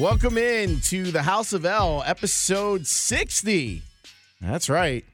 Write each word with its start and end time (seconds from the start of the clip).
Welcome 0.00 0.38
in 0.38 0.80
to 0.84 1.10
the 1.12 1.22
House 1.22 1.52
of 1.52 1.66
L, 1.66 2.02
episode 2.06 2.86
60. 2.86 3.82
That's 4.40 4.70
right. 4.70 5.04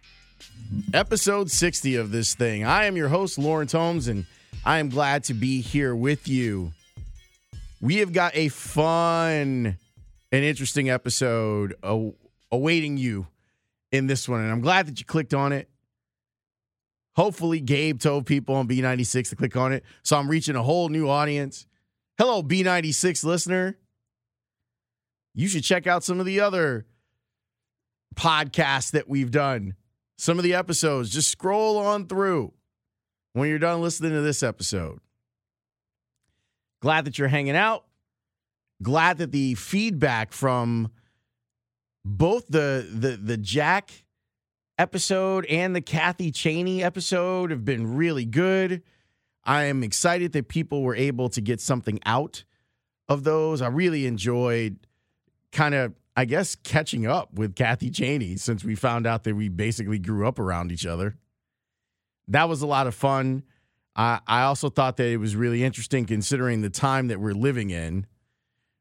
Episode 0.94 1.50
60 1.50 1.96
of 1.96 2.12
this 2.12 2.36
thing. 2.36 2.64
I 2.64 2.84
am 2.84 2.96
your 2.96 3.08
host, 3.08 3.36
Lawrence 3.36 3.72
Holmes, 3.72 4.06
and 4.06 4.26
I 4.64 4.78
am 4.78 4.88
glad 4.88 5.24
to 5.24 5.34
be 5.34 5.60
here 5.60 5.96
with 5.96 6.28
you. 6.28 6.70
We 7.80 7.96
have 7.96 8.12
got 8.12 8.36
a 8.36 8.46
fun 8.46 9.76
and 10.30 10.44
interesting 10.44 10.88
episode 10.88 11.74
awaiting 12.52 12.96
you 12.96 13.26
in 13.90 14.06
this 14.06 14.28
one, 14.28 14.42
and 14.42 14.52
I'm 14.52 14.60
glad 14.60 14.86
that 14.86 15.00
you 15.00 15.04
clicked 15.04 15.34
on 15.34 15.50
it. 15.52 15.68
Hopefully, 17.16 17.58
Gabe 17.58 17.98
told 17.98 18.24
people 18.24 18.54
on 18.54 18.68
B96 18.68 19.30
to 19.30 19.36
click 19.36 19.56
on 19.56 19.72
it, 19.72 19.82
so 20.04 20.16
I'm 20.16 20.28
reaching 20.28 20.54
a 20.54 20.62
whole 20.62 20.90
new 20.90 21.08
audience. 21.08 21.66
Hello, 22.18 22.40
B96 22.40 23.24
listener. 23.24 23.76
You 25.36 25.48
should 25.48 25.64
check 25.64 25.86
out 25.86 26.02
some 26.02 26.18
of 26.18 26.24
the 26.24 26.40
other 26.40 26.86
podcasts 28.14 28.90
that 28.92 29.06
we've 29.06 29.30
done, 29.30 29.74
some 30.16 30.38
of 30.38 30.44
the 30.44 30.54
episodes. 30.54 31.10
Just 31.10 31.30
scroll 31.30 31.76
on 31.76 32.06
through 32.06 32.54
when 33.34 33.50
you're 33.50 33.58
done 33.58 33.82
listening 33.82 34.12
to 34.12 34.22
this 34.22 34.42
episode. 34.42 34.98
Glad 36.80 37.04
that 37.04 37.18
you're 37.18 37.28
hanging 37.28 37.54
out. 37.54 37.84
Glad 38.82 39.18
that 39.18 39.30
the 39.30 39.54
feedback 39.54 40.32
from 40.32 40.90
both 42.02 42.46
the 42.48 42.88
the 42.90 43.18
the 43.18 43.36
Jack 43.36 43.90
episode 44.78 45.44
and 45.46 45.76
the 45.76 45.82
Kathy 45.82 46.30
Cheney 46.30 46.82
episode 46.82 47.50
have 47.50 47.64
been 47.64 47.94
really 47.94 48.24
good. 48.24 48.82
I 49.44 49.64
am 49.64 49.82
excited 49.82 50.32
that 50.32 50.48
people 50.48 50.82
were 50.82 50.96
able 50.96 51.28
to 51.30 51.42
get 51.42 51.60
something 51.60 52.00
out 52.06 52.44
of 53.06 53.24
those. 53.24 53.60
I 53.60 53.68
really 53.68 54.06
enjoyed 54.06 54.85
kind 55.56 55.74
of, 55.74 55.94
I 56.14 56.26
guess, 56.26 56.54
catching 56.54 57.06
up 57.06 57.32
with 57.32 57.54
Kathy 57.56 57.90
Cheney 57.90 58.36
since 58.36 58.62
we 58.62 58.74
found 58.74 59.06
out 59.06 59.24
that 59.24 59.34
we 59.34 59.48
basically 59.48 59.98
grew 59.98 60.28
up 60.28 60.38
around 60.38 60.70
each 60.70 60.86
other. 60.86 61.16
That 62.28 62.48
was 62.48 62.60
a 62.60 62.66
lot 62.66 62.86
of 62.86 62.94
fun. 62.94 63.42
I, 63.96 64.20
I 64.26 64.42
also 64.42 64.68
thought 64.68 64.98
that 64.98 65.06
it 65.06 65.16
was 65.16 65.34
really 65.34 65.64
interesting 65.64 66.04
considering 66.04 66.60
the 66.60 66.70
time 66.70 67.08
that 67.08 67.20
we're 67.20 67.32
living 67.32 67.70
in 67.70 68.06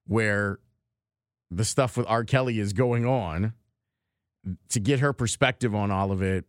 where 0.06 0.60
the 1.50 1.64
stuff 1.64 1.96
with 1.96 2.06
R. 2.08 2.26
Kelly 2.26 2.60
is 2.60 2.74
going 2.74 3.06
on. 3.06 3.54
To 4.70 4.80
get 4.80 5.00
her 5.00 5.12
perspective 5.12 5.74
on 5.74 5.90
all 5.90 6.12
of 6.12 6.22
it 6.22 6.46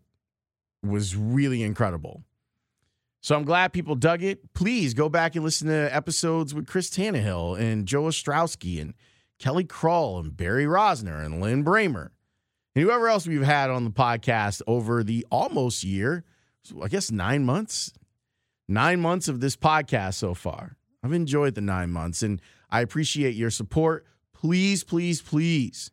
was 0.82 1.16
really 1.16 1.62
incredible. 1.62 2.24
So 3.22 3.34
I'm 3.34 3.44
glad 3.44 3.72
people 3.72 3.94
dug 3.94 4.22
it. 4.22 4.52
Please 4.52 4.92
go 4.92 5.08
back 5.08 5.34
and 5.34 5.42
listen 5.42 5.68
to 5.68 5.88
episodes 5.94 6.52
with 6.52 6.66
Chris 6.66 6.90
Tannehill 6.90 7.58
and 7.58 7.86
Joe 7.86 8.02
Ostrowski 8.02 8.82
and 8.82 8.92
Kelly 9.38 9.64
Crull 9.64 10.18
and 10.18 10.36
Barry 10.36 10.64
Rozner 10.64 11.24
and 11.24 11.40
Lynn 11.40 11.64
Bramer 11.64 12.10
and 12.74 12.84
whoever 12.84 13.08
else 13.08 13.26
we've 13.26 13.42
had 13.42 13.70
on 13.70 13.84
the 13.84 13.90
podcast 13.90 14.62
over 14.66 15.02
the 15.02 15.26
almost 15.30 15.84
year, 15.84 16.24
I 16.82 16.88
guess 16.88 17.10
nine 17.10 17.44
months, 17.44 17.92
nine 18.68 19.00
months 19.00 19.28
of 19.28 19.40
this 19.40 19.56
podcast 19.56 20.14
so 20.14 20.34
far. 20.34 20.76
I've 21.02 21.12
enjoyed 21.12 21.54
the 21.54 21.60
nine 21.60 21.90
months 21.90 22.22
and 22.22 22.40
I 22.70 22.80
appreciate 22.80 23.34
your 23.34 23.50
support. 23.50 24.04
Please, 24.34 24.84
please, 24.84 25.22
please 25.22 25.90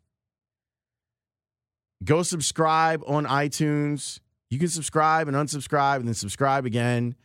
go 2.04 2.24
subscribe 2.24 3.04
on 3.08 3.26
iTunes. 3.26 4.20
You 4.50 4.60
can 4.60 4.68
subscribe 4.68 5.28
and 5.28 5.38
unsubscribe 5.38 5.98
and 5.98 6.08
then 6.08 6.16
subscribe 6.16 6.66
again. 6.66 7.16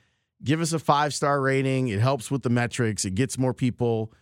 Give 0.43 0.60
us 0.60 0.72
a 0.72 0.78
five 0.78 1.12
star 1.12 1.41
rating. 1.41 1.88
It 1.88 2.00
helps 2.00 2.31
with 2.31 2.43
the 2.43 2.50
metrics, 2.50 3.04
it 3.04 3.14
gets 3.14 3.38
more 3.38 3.54
people 3.54 4.12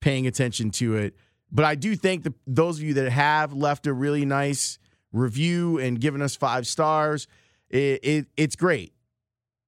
paying 0.00 0.26
attention 0.26 0.70
to 0.72 0.96
it. 0.96 1.16
But 1.52 1.66
I 1.66 1.74
do 1.74 1.94
think 1.94 2.26
those 2.46 2.78
of 2.78 2.84
you 2.84 2.94
that 2.94 3.10
have 3.10 3.52
left 3.52 3.86
a 3.86 3.92
really 3.92 4.24
nice 4.24 4.78
review 5.12 5.78
and 5.78 6.00
given 6.00 6.22
us 6.22 6.34
five 6.34 6.66
stars, 6.66 7.28
it, 7.68 8.00
it, 8.02 8.26
it's 8.36 8.56
great. 8.56 8.94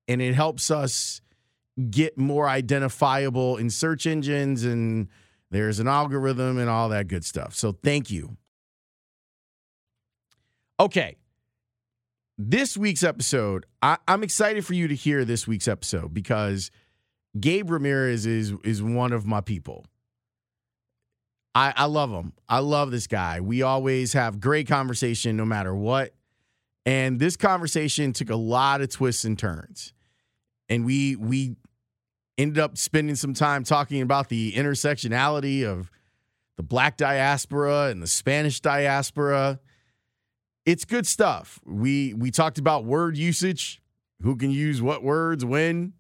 And 0.09 0.23
it 0.23 0.35
helps 0.35 0.71
us 0.71 1.21
get 1.91 2.17
more 2.17 2.49
identifiable 2.49 3.59
in 3.59 3.69
search 3.69 4.07
engines 4.07 4.65
and 4.65 5.09
there's 5.51 5.79
an 5.79 5.89
algorithm 5.89 6.59
and 6.59 6.71
all 6.71 6.89
that 6.89 7.07
good 7.07 7.25
stuff. 7.25 7.55
So 7.55 7.73
thank 7.73 8.11
you. 8.11 8.37
Okay. 10.81 11.17
This 12.37 12.77
week's 12.77 13.05
episode, 13.05 13.67
I, 13.83 13.99
I'm 14.09 14.23
excited 14.25 14.67
for 14.67 14.75
you 14.75 14.89
to 14.89 14.95
hear 14.95 15.25
this 15.25 15.47
week's 15.47 15.69
episode 15.69 16.13
because 16.13 16.71
Gabe 17.39 17.71
Ramirez 17.71 18.27
is 18.27 18.53
is 18.65 18.83
one 18.83 19.13
of 19.13 19.25
my 19.27 19.41
people. 19.41 19.85
I, 21.55 21.73
I 21.77 21.85
love 21.85 22.11
him. 22.11 22.33
I 22.49 22.59
love 22.59 22.91
this 22.91 23.07
guy. 23.07 23.41
We 23.41 23.63
always 23.63 24.13
have 24.13 24.41
great 24.41 24.67
conversation 24.67 25.37
no 25.37 25.45
matter 25.45 25.75
what. 25.75 26.15
And 26.87 27.19
this 27.19 27.37
conversation 27.37 28.13
took 28.13 28.31
a 28.31 28.37
lot 28.37 28.81
of 28.81 28.91
twists 28.91 29.25
and 29.25 29.39
turns. 29.39 29.93
And 30.69 30.85
we 30.85 31.17
we 31.17 31.57
ended 32.37 32.59
up 32.59 32.77
spending 32.77 33.17
some 33.17 33.35
time 33.35 33.65
talking 33.65 34.03
about 34.03 34.29
the 34.29 34.53
intersectionality 34.53 35.65
of 35.65 35.91
the 36.57 36.63
black 36.63 36.97
diaspora 36.97 37.89
and 37.91 38.03
the 38.03 38.07
Spanish 38.07 38.61
diaspora. 38.61 39.61
It's 40.67 40.85
good 40.85 41.07
stuff. 41.07 41.61
We 41.65 42.15
we 42.15 42.31
talked 42.31 42.59
about 42.59 42.85
word 42.85 43.17
usage, 43.17 43.81
who 44.23 44.37
can 44.37 44.51
use 44.51 44.83
what 44.83 45.03
words 45.03 45.45
when. 45.45 45.93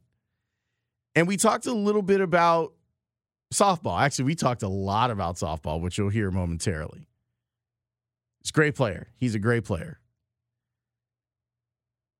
And 1.15 1.29
we 1.29 1.37
talked 1.37 1.67
a 1.67 1.73
little 1.73 2.03
bit 2.03 2.21
about 2.21 2.73
softball. 3.53 4.01
Actually, 4.01 4.27
we 4.27 4.35
talked 4.35 4.63
a 4.63 4.69
lot 4.69 5.11
about 5.11 5.37
softball, 5.37 5.81
which 5.81 5.99
you'll 5.99 6.09
hear 6.11 6.31
momentarily. 6.31 7.09
He's 8.41 8.51
a 8.51 8.53
great 8.53 8.75
player. 8.75 9.09
He's 9.17 9.35
a 9.35 9.39
great 9.39 9.65
player. 9.65 10.01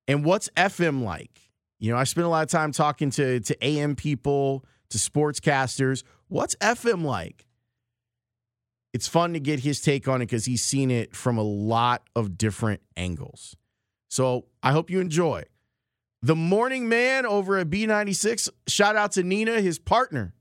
And 0.09 0.25
what's 0.25 0.49
FM 0.57 1.03
like? 1.03 1.41
You 1.79 1.93
know, 1.93 1.99
I 1.99 2.05
spent 2.05 2.27
a 2.27 2.31
lot 2.31 2.43
of 2.43 2.51
time 2.51 2.73
talking 2.73 3.11
to 3.11 3.41
to 3.41 3.65
AM 3.65 3.97
people, 3.97 4.65
to 4.91 4.99
sportscasters. 4.99 6.03
What's 6.29 6.55
FM 6.57 7.05
like? 7.05 7.47
It's 8.93 9.09
fun 9.09 9.33
to 9.33 9.41
get 9.41 9.61
his 9.61 9.81
take 9.81 10.07
on 10.07 10.23
it 10.23 10.27
because 10.27 10.45
he's 10.45 10.63
seen 10.63 10.91
it 10.91 11.17
from 11.17 11.37
a 11.37 11.43
lot 11.43 12.09
of 12.15 12.39
different 12.39 12.81
angles. 12.97 13.57
So 14.09 14.47
I 14.63 14.73
hope 14.73 14.89
you 14.89 15.01
enjoy. 15.01 15.45
The 16.23 16.37
morning 16.37 16.89
man 16.89 17.27
over 17.27 17.59
at 17.59 17.69
B96. 17.69 18.49
Shout 18.69 18.97
out 18.97 19.13
to 19.13 19.23
Nina, 19.23 19.61
his 19.61 19.79
partner 19.79 20.33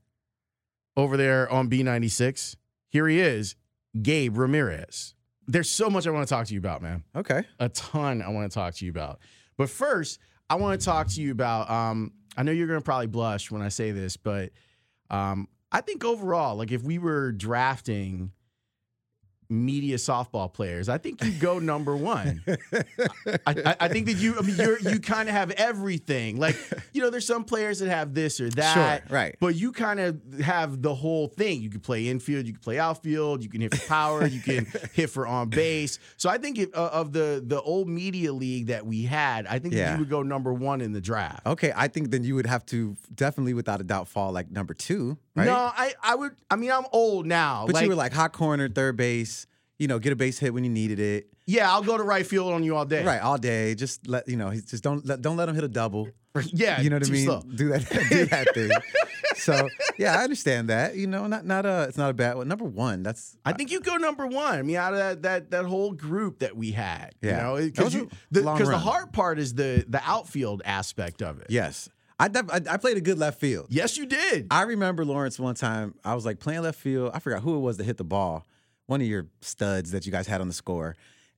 over 0.96 1.16
there 1.16 1.50
on 1.50 1.68
B96. 1.68 2.56
Here 2.88 3.08
he 3.08 3.20
is, 3.20 3.56
Gabe 4.00 4.36
Ramirez. 4.36 5.14
There's 5.46 5.68
so 5.68 5.90
much 5.90 6.06
I 6.06 6.10
want 6.10 6.26
to 6.26 6.32
talk 6.32 6.46
to 6.46 6.54
you 6.54 6.58
about, 6.58 6.82
man. 6.82 7.04
Okay. 7.14 7.42
A 7.58 7.68
ton 7.68 8.22
I 8.22 8.30
want 8.30 8.50
to 8.50 8.54
talk 8.54 8.74
to 8.74 8.84
you 8.84 8.90
about. 8.90 9.18
But 9.56 9.68
first, 9.68 10.18
I 10.48 10.54
want 10.56 10.80
to 10.80 10.84
talk 10.84 11.08
to 11.08 11.20
you 11.20 11.32
about. 11.32 11.70
Um, 11.70 12.12
I 12.36 12.42
know 12.42 12.52
you're 12.52 12.66
going 12.66 12.80
to 12.80 12.84
probably 12.84 13.06
blush 13.06 13.50
when 13.50 13.62
I 13.62 13.68
say 13.68 13.90
this, 13.90 14.16
but 14.16 14.50
um, 15.10 15.48
I 15.70 15.80
think 15.80 16.04
overall, 16.04 16.56
like 16.56 16.72
if 16.72 16.82
we 16.82 16.98
were 16.98 17.32
drafting 17.32 18.32
media 19.54 19.96
softball 19.96 20.52
players, 20.52 20.88
I 20.88 20.98
think 20.98 21.22
you 21.24 21.32
go 21.32 21.58
number 21.72 21.96
one. 21.96 22.42
I, 23.46 23.54
I, 23.64 23.76
I 23.80 23.88
think 23.88 24.06
that 24.06 24.14
you, 24.16 24.36
I 24.38 24.42
mean, 24.42 24.56
you're, 24.56 24.78
you 24.80 25.00
kind 25.00 25.28
of 25.28 25.34
have 25.34 25.50
everything. 25.52 26.38
Like, 26.38 26.56
you 26.92 27.02
know, 27.02 27.10
there's 27.10 27.26
some 27.26 27.44
players 27.44 27.78
that 27.78 27.88
have 27.88 28.14
this 28.14 28.40
or 28.40 28.50
that, 28.50 29.02
Sure, 29.08 29.14
right. 29.16 29.36
But 29.40 29.54
you 29.54 29.72
kind 29.72 30.00
of 30.00 30.20
have 30.40 30.82
the 30.82 30.94
whole 30.94 31.28
thing. 31.28 31.60
You 31.62 31.70
can 31.70 31.80
play 31.80 32.08
infield, 32.08 32.46
you 32.46 32.52
can 32.52 32.62
play 32.62 32.78
outfield, 32.78 33.42
you 33.42 33.48
can 33.48 33.60
hit 33.60 33.74
for 33.74 33.86
power, 33.88 34.26
you 34.26 34.40
can 34.40 34.66
hit 34.92 35.10
for 35.10 35.26
on 35.26 35.48
base. 35.48 35.98
So 36.16 36.28
I 36.28 36.38
think 36.38 36.58
if, 36.58 36.74
uh, 36.74 36.90
of 36.92 37.12
the 37.12 37.42
the 37.44 37.60
old 37.62 37.88
media 37.88 38.32
league 38.32 38.66
that 38.66 38.86
we 38.86 39.02
had, 39.02 39.46
I 39.46 39.58
think 39.58 39.74
that 39.74 39.80
Yeah. 39.80 39.92
you 39.94 39.98
would 40.00 40.10
go 40.10 40.22
number 40.22 40.52
one 40.52 40.80
in 40.80 40.92
the 40.92 41.00
draft. 41.00 41.46
Okay. 41.46 41.72
I 41.74 41.88
think 41.88 42.10
then 42.10 42.24
you 42.24 42.34
would 42.34 42.46
have 42.46 42.64
to 42.66 42.96
definitely, 43.14 43.54
without 43.54 43.80
a 43.80 43.84
doubt, 43.84 44.08
fall 44.08 44.32
like 44.32 44.50
number 44.50 44.74
two, 44.74 45.18
right? 45.36 45.46
No, 45.46 45.54
I, 45.54 45.94
I 46.02 46.14
would. 46.14 46.32
I 46.50 46.56
mean, 46.56 46.70
I'm 46.70 46.84
old 46.92 47.26
now. 47.26 47.66
but 47.70 47.82
you 47.82 47.88
were 47.88 47.94
like 47.94 48.12
hot 48.12 48.32
corner, 48.32 48.68
third 48.68 48.96
base. 48.96 49.46
You 49.78 49.88
know, 49.88 49.98
get 49.98 50.12
a 50.12 50.16
base 50.16 50.38
hit 50.38 50.54
when 50.54 50.62
you 50.64 50.70
needed 50.70 51.00
it. 51.00 51.26
yeah, 51.46 51.70
I'll 51.70 51.82
go 51.82 51.96
to 51.98 52.02
right 52.04 52.24
field 52.26 52.52
on 52.52 52.62
you 52.62 52.76
all 52.76 52.84
day. 52.84 53.04
Right, 53.04 53.20
all 53.20 53.38
day. 53.38 53.74
Just 53.74 54.06
let 54.06 54.28
you 54.28 54.36
know. 54.36 54.52
Just 54.54 54.82
don't 54.84 55.04
let 55.04 55.20
don't 55.20 55.36
let 55.36 55.48
him 55.48 55.54
hit 55.56 55.64
a 55.64 55.68
double. 55.68 56.08
Yeah, 56.52 56.80
you 56.80 56.90
know 56.90 56.96
what 56.96 57.06
I 57.08 57.10
mean. 57.12 57.24
slow. 57.26 57.42
Do 57.42 57.68
that. 57.70 57.88
do 58.10 58.26
that 58.26 58.54
thing. 58.54 58.70
So 59.36 59.68
yeah, 59.98 60.18
I 60.18 60.22
understand 60.24 60.68
that. 60.68 60.96
You 60.96 61.06
know, 61.08 61.26
not 61.26 61.44
not 61.44 61.66
a. 61.66 61.82
It's 61.88 61.98
not 61.98 62.10
a 62.10 62.14
bad 62.14 62.36
one. 62.36 62.48
Number 62.48 62.64
one. 62.64 63.02
That's 63.02 63.36
I 63.44 63.52
think 63.52 63.70
you 63.72 63.80
go 63.80 63.96
number 63.96 64.26
one. 64.26 64.58
I 64.58 64.62
mean, 64.62 64.76
out 64.76 64.92
of 64.94 64.98
that 65.00 65.22
that 65.22 65.50
that 65.50 65.64
whole 65.66 65.92
group 65.92 66.38
that 66.38 66.56
we 66.56 66.70
had, 66.70 67.14
you 67.20 67.30
Yeah. 67.30 67.42
know, 67.42 67.56
because 67.56 67.94
you 67.94 68.08
the 68.30 68.40
because 68.42 68.68
the 68.68 68.78
hard 68.78 69.12
part 69.12 69.38
is 69.38 69.54
the 69.54 69.84
the 69.88 70.00
outfield 70.04 70.62
aspect 70.64 71.20
of 71.22 71.40
it. 71.40 71.48
yes. 71.50 71.88
I, 72.18 72.28
def- 72.28 72.50
I 72.70 72.76
played 72.76 72.96
a 72.96 73.00
good 73.00 73.18
left 73.18 73.40
field. 73.40 73.66
Yes, 73.70 73.96
you 73.96 74.06
did. 74.06 74.46
I 74.50 74.62
remember 74.62 75.04
Lawrence 75.04 75.38
one 75.38 75.54
time. 75.56 75.94
I 76.04 76.14
was 76.14 76.24
like 76.24 76.38
playing 76.38 76.62
left 76.62 76.78
field. 76.78 77.10
I 77.12 77.18
forgot 77.18 77.42
who 77.42 77.56
it 77.56 77.60
was 77.60 77.76
that 77.78 77.84
hit 77.84 77.96
the 77.96 78.04
ball. 78.04 78.46
One 78.86 79.00
of 79.00 79.06
your 79.06 79.26
studs 79.40 79.90
that 79.92 80.06
you 80.06 80.12
guys 80.12 80.26
had 80.26 80.40
on 80.40 80.48
the 80.48 80.54
score, 80.54 80.94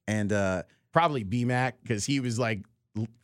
and 0.07 0.31
uh, 0.33 0.63
Probably 0.91 1.23
BMAC 1.23 1.73
because 1.81 2.05
he 2.05 2.19
was 2.19 2.37
like 2.37 2.61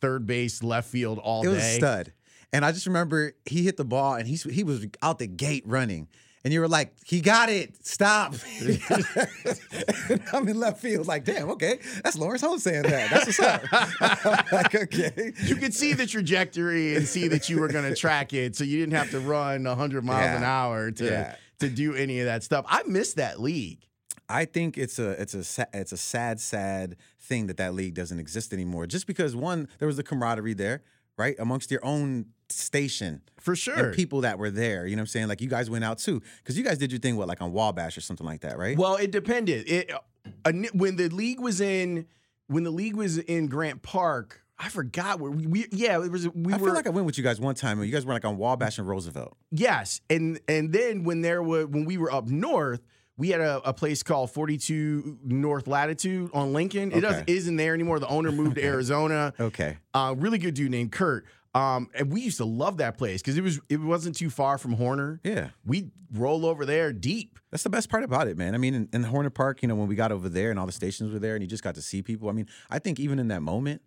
third 0.00 0.26
base, 0.26 0.62
left 0.62 0.88
field 0.88 1.18
all 1.18 1.44
it 1.44 1.48
was 1.48 1.58
day. 1.58 1.72
a 1.72 1.76
stud. 1.76 2.12
And 2.52 2.64
I 2.64 2.70
just 2.72 2.86
remember 2.86 3.32
he 3.46 3.64
hit 3.64 3.76
the 3.76 3.84
ball 3.84 4.14
and 4.14 4.26
he's 4.28 4.44
he 4.44 4.62
was 4.64 4.86
out 5.02 5.18
the 5.18 5.26
gate 5.26 5.64
running. 5.66 6.08
And 6.44 6.52
you 6.52 6.60
were 6.60 6.68
like, 6.68 6.92
"He 7.04 7.20
got 7.20 7.48
it, 7.48 7.74
stop." 7.86 8.34
I'm 10.32 10.46
in 10.48 10.58
left 10.58 10.80
field, 10.80 11.06
like, 11.06 11.24
"Damn, 11.24 11.50
okay, 11.50 11.78
that's 12.02 12.16
Lawrence 12.16 12.42
Holmes 12.42 12.62
saying 12.62 12.82
that. 12.82 13.10
That's 13.10 13.26
what's 13.26 13.40
up." 13.40 14.52
like, 14.52 14.74
okay, 14.74 15.32
you 15.44 15.56
could 15.56 15.74
see 15.74 15.92
the 15.92 16.06
trajectory 16.06 16.96
and 16.96 17.06
see 17.06 17.28
that 17.28 17.48
you 17.48 17.60
were 17.60 17.68
going 17.68 17.88
to 17.88 17.96
track 17.96 18.32
it, 18.32 18.56
so 18.56 18.64
you 18.64 18.78
didn't 18.78 18.94
have 18.94 19.10
to 19.10 19.20
run 19.20 19.64
100 19.64 20.04
miles 20.04 20.20
Yeah. 20.24 20.36
an 20.36 20.44
hour 20.44 20.90
to 20.90 21.04
Yeah. 21.04 21.36
to 21.60 21.68
do 21.68 21.94
any 21.94 22.20
of 22.20 22.26
that 22.26 22.42
stuff. 22.42 22.64
I 22.68 22.82
miss 22.86 23.14
that 23.14 23.40
league. 23.40 23.80
I 24.28 24.46
think 24.46 24.78
it's 24.78 24.98
a 24.98 25.10
it's 25.20 25.34
a 25.34 25.66
it's 25.74 25.92
a 25.92 25.96
sad 25.98 26.40
sad 26.40 26.96
thing 27.20 27.46
that 27.46 27.56
that 27.58 27.74
league 27.74 27.94
doesn't 27.94 28.18
exist 28.18 28.52
anymore. 28.52 28.86
Just 28.86 29.06
because 29.06 29.36
one, 29.36 29.68
there 29.78 29.86
was 29.86 29.96
the 29.96 30.02
camaraderie 30.02 30.54
there, 30.54 30.82
right, 31.18 31.36
amongst 31.38 31.70
your 31.70 31.84
own 31.84 32.26
station 32.48 33.22
For 33.40 33.56
sure. 33.56 33.74
and 33.76 33.94
people 33.94 34.22
that 34.22 34.38
were 34.38 34.50
there. 34.50 34.86
You 34.86 34.96
know 34.96 35.00
what 35.00 35.04
I'm 35.04 35.06
saying? 35.08 35.28
Like 35.28 35.40
you 35.40 35.48
guys 35.48 35.70
went 35.70 35.84
out 35.84 35.98
too, 35.98 36.20
because 36.38 36.58
you 36.58 36.64
guys 36.64 36.78
did 36.78 36.92
your 36.92 37.00
thing, 37.00 37.16
what, 37.16 37.28
like 37.28 37.40
on 37.40 37.52
Wabash 37.52 37.96
or 37.96 38.00
something 38.00 38.26
like 38.26 38.42
that, 38.42 38.58
right? 38.58 38.76
Well, 38.76 38.96
it 38.96 39.10
depended. 39.10 39.68
It 39.68 39.90
uh, 39.92 40.52
when 40.72 40.96
the 40.96 41.08
league 41.08 41.40
was 41.40 41.60
in 41.60 42.06
when 42.46 42.62
the 42.64 42.70
league 42.70 42.96
was 42.96 43.18
in 43.18 43.46
Grant 43.46 43.82
Park. 43.82 44.40
I 44.56 44.68
forgot 44.68 45.18
where 45.18 45.32
we, 45.32 45.46
we 45.48 45.66
yeah 45.72 46.00
it 46.02 46.12
was 46.12 46.28
we 46.28 46.52
I 46.52 46.56
were 46.56 46.66
feel 46.66 46.74
like 46.74 46.86
I 46.86 46.90
went 46.90 47.06
with 47.06 47.18
you 47.18 47.24
guys 47.24 47.40
one 47.40 47.56
time, 47.56 47.80
and 47.80 47.88
you 47.88 47.92
guys 47.92 48.06
were 48.06 48.12
like 48.12 48.24
on 48.24 48.38
Wabash 48.38 48.78
and 48.78 48.86
Roosevelt. 48.86 49.36
yes 49.50 50.00
and 50.08 50.38
and 50.46 50.72
then 50.72 51.02
when 51.02 51.22
there 51.22 51.42
were 51.42 51.66
when 51.66 51.84
we 51.84 51.98
were 51.98 52.12
up 52.12 52.28
north 52.28 52.80
we 53.16 53.28
had 53.28 53.40
a, 53.40 53.60
a 53.68 53.72
place 53.72 54.02
called 54.02 54.30
42 54.32 55.18
North 55.24 55.66
Latitude 55.68 56.30
on 56.34 56.52
Lincoln. 56.52 56.92
It 56.92 57.00
doesn't 57.00 57.22
Okay. 57.22 57.32
isn't 57.32 57.56
there 57.56 57.74
anymore. 57.74 57.98
The 58.00 58.08
owner 58.08 58.32
moved 58.32 58.56
to 58.56 58.64
Arizona. 58.64 59.32
Okay. 59.38 59.76
Uh, 59.92 60.14
really 60.18 60.38
good 60.38 60.54
dude 60.54 60.70
named 60.70 60.92
Kurt. 60.92 61.24
Um, 61.54 61.88
and 61.94 62.12
we 62.12 62.20
used 62.20 62.38
to 62.38 62.44
love 62.44 62.78
that 62.78 62.98
place 62.98 63.22
because 63.22 63.38
it 63.38 63.42
was 63.42 63.60
it 63.68 63.80
wasn't 63.80 64.16
too 64.16 64.28
far 64.30 64.58
from 64.58 64.72
Horner. 64.72 65.20
Yeah. 65.22 65.50
We'd 65.64 65.92
roll 66.12 66.44
over 66.44 66.66
there 66.66 66.92
deep. 66.92 67.38
That's 67.52 67.62
the 67.62 67.70
best 67.70 67.88
part 67.88 68.02
about 68.02 68.26
it, 68.26 68.36
man. 68.36 68.56
I 68.56 68.58
mean, 68.58 68.74
in, 68.74 68.88
in 68.92 69.04
Horner 69.04 69.30
Park, 69.30 69.62
you 69.62 69.68
know, 69.68 69.76
when 69.76 69.86
we 69.86 69.94
got 69.94 70.10
over 70.10 70.28
there 70.28 70.50
and 70.50 70.58
all 70.58 70.66
the 70.66 70.72
stations 70.72 71.12
were 71.12 71.20
there 71.20 71.34
and 71.36 71.42
you 71.42 71.46
just 71.48 71.62
got 71.62 71.76
to 71.76 71.82
see 71.82 72.02
people. 72.02 72.28
I 72.28 72.32
mean, 72.32 72.48
I 72.70 72.80
think 72.80 72.98
even 72.98 73.20
in 73.20 73.28
that 73.28 73.42
moment, 73.42 73.82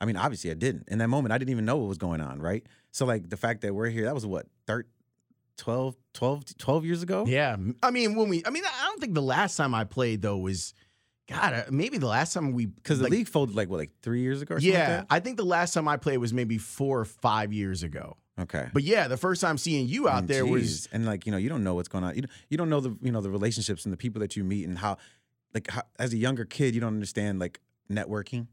I 0.00 0.06
mean, 0.06 0.16
obviously 0.16 0.50
I 0.50 0.54
didn't. 0.54 0.88
In 0.88 0.98
that 0.98 1.08
moment, 1.08 1.32
I 1.32 1.36
didn't 1.38 1.50
even 1.50 1.66
know 1.66 1.76
what 1.76 1.88
was 1.88 1.98
going 1.98 2.22
on, 2.22 2.40
right? 2.40 2.64
So, 2.90 3.04
like, 3.04 3.28
the 3.28 3.36
fact 3.36 3.60
that 3.62 3.74
we're 3.74 3.90
here, 3.90 4.04
that 4.04 4.14
was 4.14 4.24
what, 4.24 4.46
13, 4.66 4.88
12, 5.58 5.96
12, 6.14 6.56
12 6.58 6.84
years 6.84 7.02
ago? 7.02 7.24
Yeah, 7.26 7.56
I 7.82 7.90
mean 7.90 8.14
when 8.14 8.28
we, 8.28 8.42
I 8.46 8.50
mean 8.50 8.64
I 8.64 8.86
don't 8.86 9.00
think 9.00 9.14
the 9.14 9.22
last 9.22 9.56
time 9.56 9.74
I 9.74 9.84
played 9.84 10.22
though 10.22 10.36
was, 10.38 10.74
God, 11.28 11.54
uh, 11.54 11.62
maybe 11.70 11.98
the 11.98 12.06
last 12.06 12.32
time 12.34 12.52
we 12.52 12.66
Because 12.66 12.98
the 12.98 13.04
like, 13.04 13.12
league 13.12 13.28
folded, 13.28 13.54
like, 13.56 13.68
what, 13.70 13.78
like 13.78 13.90
three 14.02 14.20
years 14.20 14.42
ago 14.42 14.56
or 14.56 14.60
something 14.60 14.74
Yeah, 14.74 14.96
like 14.98 15.06
I 15.10 15.20
think 15.20 15.36
the 15.36 15.44
last 15.44 15.72
time 15.72 15.88
I 15.88 15.96
played 15.96 16.18
was 16.18 16.32
maybe 16.34 16.58
four 16.58 17.00
or 17.00 17.04
five 17.04 17.52
years 17.52 17.82
ago. 17.82 18.16
Okay. 18.38 18.68
But 18.72 18.82
yeah, 18.82 19.06
the 19.06 19.16
first 19.16 19.40
time 19.40 19.56
seeing 19.58 19.86
you 19.86 20.08
out 20.08 20.24
Mm, 20.24 20.26
there 20.26 20.44
was 20.46 20.88
and 20.92 21.06
like 21.06 21.24
you 21.24 21.32
know 21.32 21.38
you 21.38 21.48
don't 21.48 21.62
know 21.62 21.74
what's 21.74 21.88
going 21.88 22.02
on 22.04 22.14
you 22.16 22.22
don't, 22.22 22.30
you 22.50 22.58
don't 22.58 22.68
know 22.68 22.80
the 22.80 22.96
you 23.00 23.12
know 23.12 23.20
the 23.20 23.30
relationships 23.30 23.84
and 23.84 23.92
the 23.92 23.96
people 23.96 24.20
that 24.20 24.34
you 24.36 24.42
meet 24.44 24.66
and 24.66 24.78
how 24.78 24.96
like 25.54 25.70
how, 25.70 25.82
as 26.00 26.12
a 26.12 26.16
younger 26.16 26.44
kid 26.44 26.74
you 26.74 26.80
don't 26.80 26.94
understand 26.94 27.38
like 27.38 27.60
networking 27.90 28.48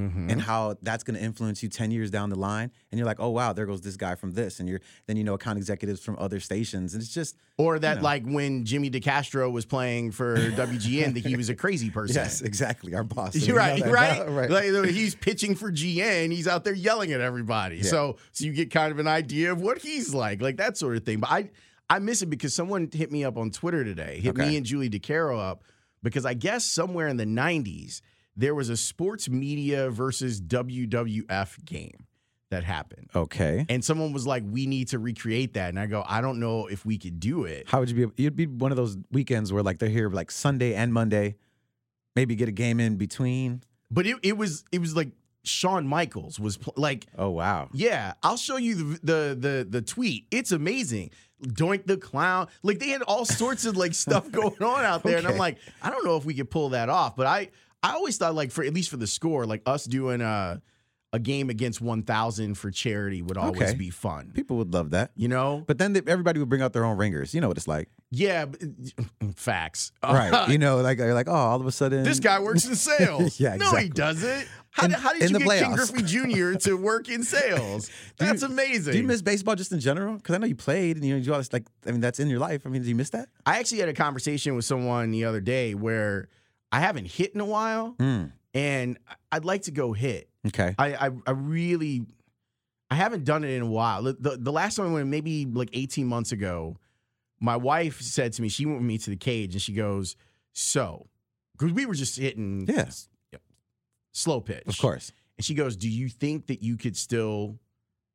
Mhm. 0.00 0.30
and 0.32 0.40
how 0.40 0.76
that's 0.82 1.04
going 1.04 1.16
to 1.18 1.22
influence 1.22 1.62
you 1.62 1.68
10 1.68 1.90
years 1.90 2.10
down 2.10 2.30
the 2.30 2.38
line 2.38 2.70
and 2.90 2.98
you're 2.98 3.06
like 3.06 3.20
oh 3.20 3.28
wow 3.28 3.52
there 3.52 3.66
goes 3.66 3.80
this 3.82 3.96
guy 3.96 4.14
from 4.14 4.32
this 4.32 4.58
and 4.60 4.68
you're 4.68 4.80
then 5.06 5.16
you 5.16 5.24
know 5.24 5.34
account 5.34 5.58
executives 5.58 6.00
from 6.00 6.16
other 6.18 6.40
stations 6.40 6.94
and 6.94 7.02
it's 7.02 7.12
just 7.12 7.36
or 7.58 7.78
that 7.78 7.98
know. 7.98 8.02
like 8.02 8.24
when 8.24 8.64
Jimmy 8.64 8.90
DeCastro 8.90 9.52
was 9.52 9.66
playing 9.66 10.12
for 10.12 10.36
WGN, 10.36 11.14
that 11.14 11.26
he 11.26 11.36
was 11.36 11.48
a 11.48 11.54
crazy 11.54 11.90
person. 11.98 12.16
yes 12.16 12.40
exactly 12.40 12.94
our 12.94 13.04
boss 13.04 13.34
You're 13.46 13.56
know 13.56 13.62
right, 13.62 13.84
right? 13.86 14.28
right 14.50 14.50
Like 14.50 14.90
he's 14.90 15.14
pitching 15.14 15.54
for 15.54 15.70
GN, 15.70 16.32
he's 16.32 16.48
out 16.48 16.64
there 16.64 16.74
yelling 16.74 17.12
at 17.12 17.20
everybody. 17.20 17.76
Yeah. 17.78 17.82
So 17.84 18.16
so 18.32 18.44
you 18.44 18.52
get 18.52 18.70
kind 18.70 18.92
of 18.92 18.98
an 18.98 19.08
idea 19.08 19.52
of 19.52 19.60
what 19.60 19.78
he's 19.78 20.14
like, 20.14 20.40
like 20.40 20.56
that 20.58 20.76
sort 20.78 20.96
of 20.96 21.04
thing. 21.04 21.20
But 21.20 21.30
I 21.30 21.50
I 21.88 21.98
miss 21.98 22.22
it 22.22 22.26
because 22.30 22.54
someone 22.54 22.88
hit 22.92 23.10
me 23.10 23.24
up 23.24 23.36
on 23.36 23.50
Twitter 23.50 23.82
today, 23.84 24.20
hit 24.20 24.30
Okay. 24.38 24.48
me 24.50 24.56
and 24.56 24.64
Julie 24.64 24.88
DiCaro 24.88 25.38
up 25.40 25.64
because 26.02 26.24
I 26.24 26.34
guess 26.34 26.64
somewhere 26.64 27.08
in 27.08 27.16
the 27.18 27.26
90s 27.26 28.00
there 28.36 28.54
was 28.54 28.68
a 28.68 28.76
sports 28.76 29.28
media 29.28 29.90
versus 29.90 30.40
WWF 30.40 31.64
game 31.64 32.06
that 32.50 32.64
happened. 32.64 33.08
okay 33.14 33.64
And 33.68 33.84
someone 33.84 34.12
was 34.12 34.26
like, 34.26 34.42
"We 34.48 34.66
need 34.66 34.88
to 34.88 34.98
recreate 34.98 35.54
that." 35.54 35.68
And 35.68 35.78
I 35.78 35.86
go, 35.86 36.02
"I 36.06 36.20
don't 36.20 36.40
know 36.40 36.66
if 36.66 36.84
we 36.84 36.98
could 36.98 37.20
do 37.20 37.44
it." 37.44 37.68
how 37.68 37.78
would 37.80 37.90
you 37.90 38.08
be 38.08 38.22
you'd 38.22 38.36
be 38.36 38.46
one 38.46 38.72
of 38.72 38.76
those 38.76 38.96
weekends 39.12 39.52
where 39.52 39.62
like 39.62 39.78
they're 39.78 39.88
here 39.88 40.08
like 40.10 40.30
sunday 40.30 40.74
and 40.74 40.92
monday 40.92 41.36
maybe 42.16 42.34
get 42.34 42.48
a 42.48 42.52
game 42.52 42.80
in 42.80 42.96
between 42.96 43.62
But 43.90 44.06
it, 44.06 44.16
it 44.22 44.36
was 44.36 44.64
it 44.72 44.80
was 44.80 44.96
like 44.96 45.12
Shawn 45.42 45.86
Michaels 45.86 46.38
was 46.40 46.56
pl- 46.58 46.74
like 46.76 47.06
oh 47.16 47.30
wow 47.30 47.68
Yeah, 47.72 48.12
I'll 48.22 48.36
show 48.36 48.56
you 48.56 48.74
the 48.74 48.98
the 49.02 49.36
the, 49.38 49.66
the 49.70 49.82
tweet. 49.82 50.26
It's 50.30 50.52
amazing. 50.52 51.10
Doink 51.42 51.86
the 51.86 51.96
clown. 51.96 52.48
Like 52.62 52.78
they 52.80 52.88
had 52.90 53.00
all 53.02 53.24
sorts 53.24 53.64
of 53.64 53.74
like 53.76 53.94
stuff 53.94 54.30
going 54.40 54.62
on 54.62 54.84
out 54.84 55.02
there, 55.02 55.16
and 55.16 55.26
I'm 55.26 55.38
like, 55.38 55.56
I 55.82 55.88
don't 55.88 56.04
know 56.04 56.16
if 56.16 56.26
we 56.26 56.34
could 56.34 56.50
pull 56.50 56.70
that 56.70 56.88
off. 56.90 57.16
But 57.16 57.26
I 57.26 57.48
I 57.82 57.92
always 57.92 58.16
thought 58.16 58.34
like 58.34 58.50
for 58.50 58.64
at 58.64 58.74
least 58.74 58.90
for 58.90 58.96
the 58.96 59.06
score, 59.06 59.46
like 59.46 59.62
us 59.66 59.84
doing 59.84 60.20
a 60.20 60.60
a 61.12 61.18
game 61.18 61.50
against 61.50 61.80
1,000 61.80 62.54
for 62.54 62.70
charity 62.70 63.20
would 63.20 63.36
always 63.36 63.60
Okay. 63.62 63.74
be 63.74 63.90
fun. 63.90 64.30
people 64.32 64.56
would 64.58 64.72
love 64.72 64.90
that 64.90 65.10
You 65.16 65.26
know? 65.26 65.64
But 65.66 65.78
then 65.78 65.92
they, 65.92 66.02
everybody 66.06 66.38
would 66.38 66.48
bring 66.48 66.62
out 66.62 66.72
their 66.72 66.84
own 66.84 66.96
ringers. 66.98 67.34
You 67.34 67.40
know 67.40 67.48
what 67.48 67.56
it's 67.56 67.66
like, 67.66 67.88
Yeah, 68.12 68.44
but- 68.44 68.60
facts. 69.34 69.90
right? 70.04 70.48
you 70.50 70.58
know, 70.58 70.76
like 70.82 70.98
you're 70.98 71.12
like, 71.12 71.26
oh, 71.28 71.32
all 71.32 71.60
of 71.60 71.66
a 71.66 71.72
sudden, 71.72 72.04
this 72.04 72.20
guy 72.20 72.38
works 72.38 72.64
in 72.64 72.74
sales. 72.76 73.40
Yeah, 73.40 73.56
No, 73.56 73.72
he 73.74 73.88
doesn't. 73.88 74.46
How, 74.70 74.84
In- 74.84 74.90
did- 74.90 75.00
how 75.00 75.12
did 75.12 75.30
you 75.32 75.38
get 75.40 75.48
Ken. 75.64 75.72
Griffey 75.74 76.02
Jr. 76.04 76.52
to 76.60 76.74
work 76.74 77.08
in 77.08 77.24
sales? 77.24 77.90
Do 78.16 78.26
you- 78.26 78.30
That's 78.30 78.44
amazing. 78.44 78.92
Do 78.92 78.98
you 79.00 79.04
miss 79.04 79.20
baseball 79.20 79.56
just 79.56 79.72
in 79.72 79.80
general? 79.80 80.14
Because 80.14 80.36
I 80.36 80.38
know 80.38 80.46
you 80.46 80.54
played 80.54 80.94
and 80.94 81.04
you 81.04 81.14
know 81.14 81.20
you 81.20 81.32
all 81.32 81.38
this, 81.38 81.52
like. 81.52 81.66
I 81.86 81.90
mean, 81.90 82.00
that's 82.00 82.20
in 82.20 82.28
your 82.28 82.38
life. 82.38 82.62
I 82.64 82.68
mean, 82.68 82.82
do 82.82 82.88
you 82.88 82.94
miss 82.94 83.10
that? 83.10 83.30
I 83.44 83.58
actually 83.58 83.78
had 83.80 83.88
a 83.88 83.94
conversation 83.94 84.54
with 84.54 84.64
someone 84.64 85.10
the 85.10 85.24
other 85.24 85.40
day 85.40 85.74
where 85.74 86.28
I 86.72 86.80
haven't 86.80 87.06
hit 87.06 87.34
in 87.34 87.40
a 87.40 87.44
while, 87.44 87.94
Mm, 87.98 88.32
and 88.54 88.98
I'd 89.32 89.44
like 89.44 89.62
to 89.62 89.70
go 89.70 89.92
hit. 89.92 90.28
okay. 90.46 90.74
I 90.78 91.06
I, 91.06 91.10
I 91.26 91.30
really 91.32 92.06
I 92.90 92.94
haven't 92.96 93.24
done 93.24 93.44
it 93.44 93.50
in 93.50 93.62
a 93.62 93.66
while. 93.70 94.02
The, 94.02 94.12
the 94.14 94.36
the 94.36 94.52
last 94.52 94.76
time 94.76 94.88
I 94.88 94.92
went, 94.92 95.08
maybe 95.08 95.46
like 95.46 95.70
eighteen 95.72 96.06
months 96.06 96.32
ago, 96.32 96.76
my 97.40 97.56
wife 97.56 98.00
said 98.00 98.32
to 98.34 98.42
me, 98.42 98.48
she 98.48 98.66
went 98.66 98.78
with 98.78 98.86
me 98.86 98.98
to 98.98 99.10
the 99.10 99.16
cage, 99.16 99.54
and 99.54 99.62
she 99.62 99.72
goes, 99.72 100.16
"So," 100.52 101.08
because 101.56 101.72
we 101.72 101.86
were 101.86 101.94
just 101.94 102.18
hitting, 102.18 102.66
Yeah. 102.68 102.90
yep, 103.32 103.42
slow 104.12 104.40
pitch, 104.40 104.64
Of 104.66 104.78
course, 104.78 105.12
And 105.38 105.44
she 105.44 105.54
goes, 105.54 105.76
"Do 105.76 105.88
you 105.88 106.08
think 106.08 106.46
that 106.48 106.62
you 106.62 106.76
could 106.76 106.96
still 106.96 107.58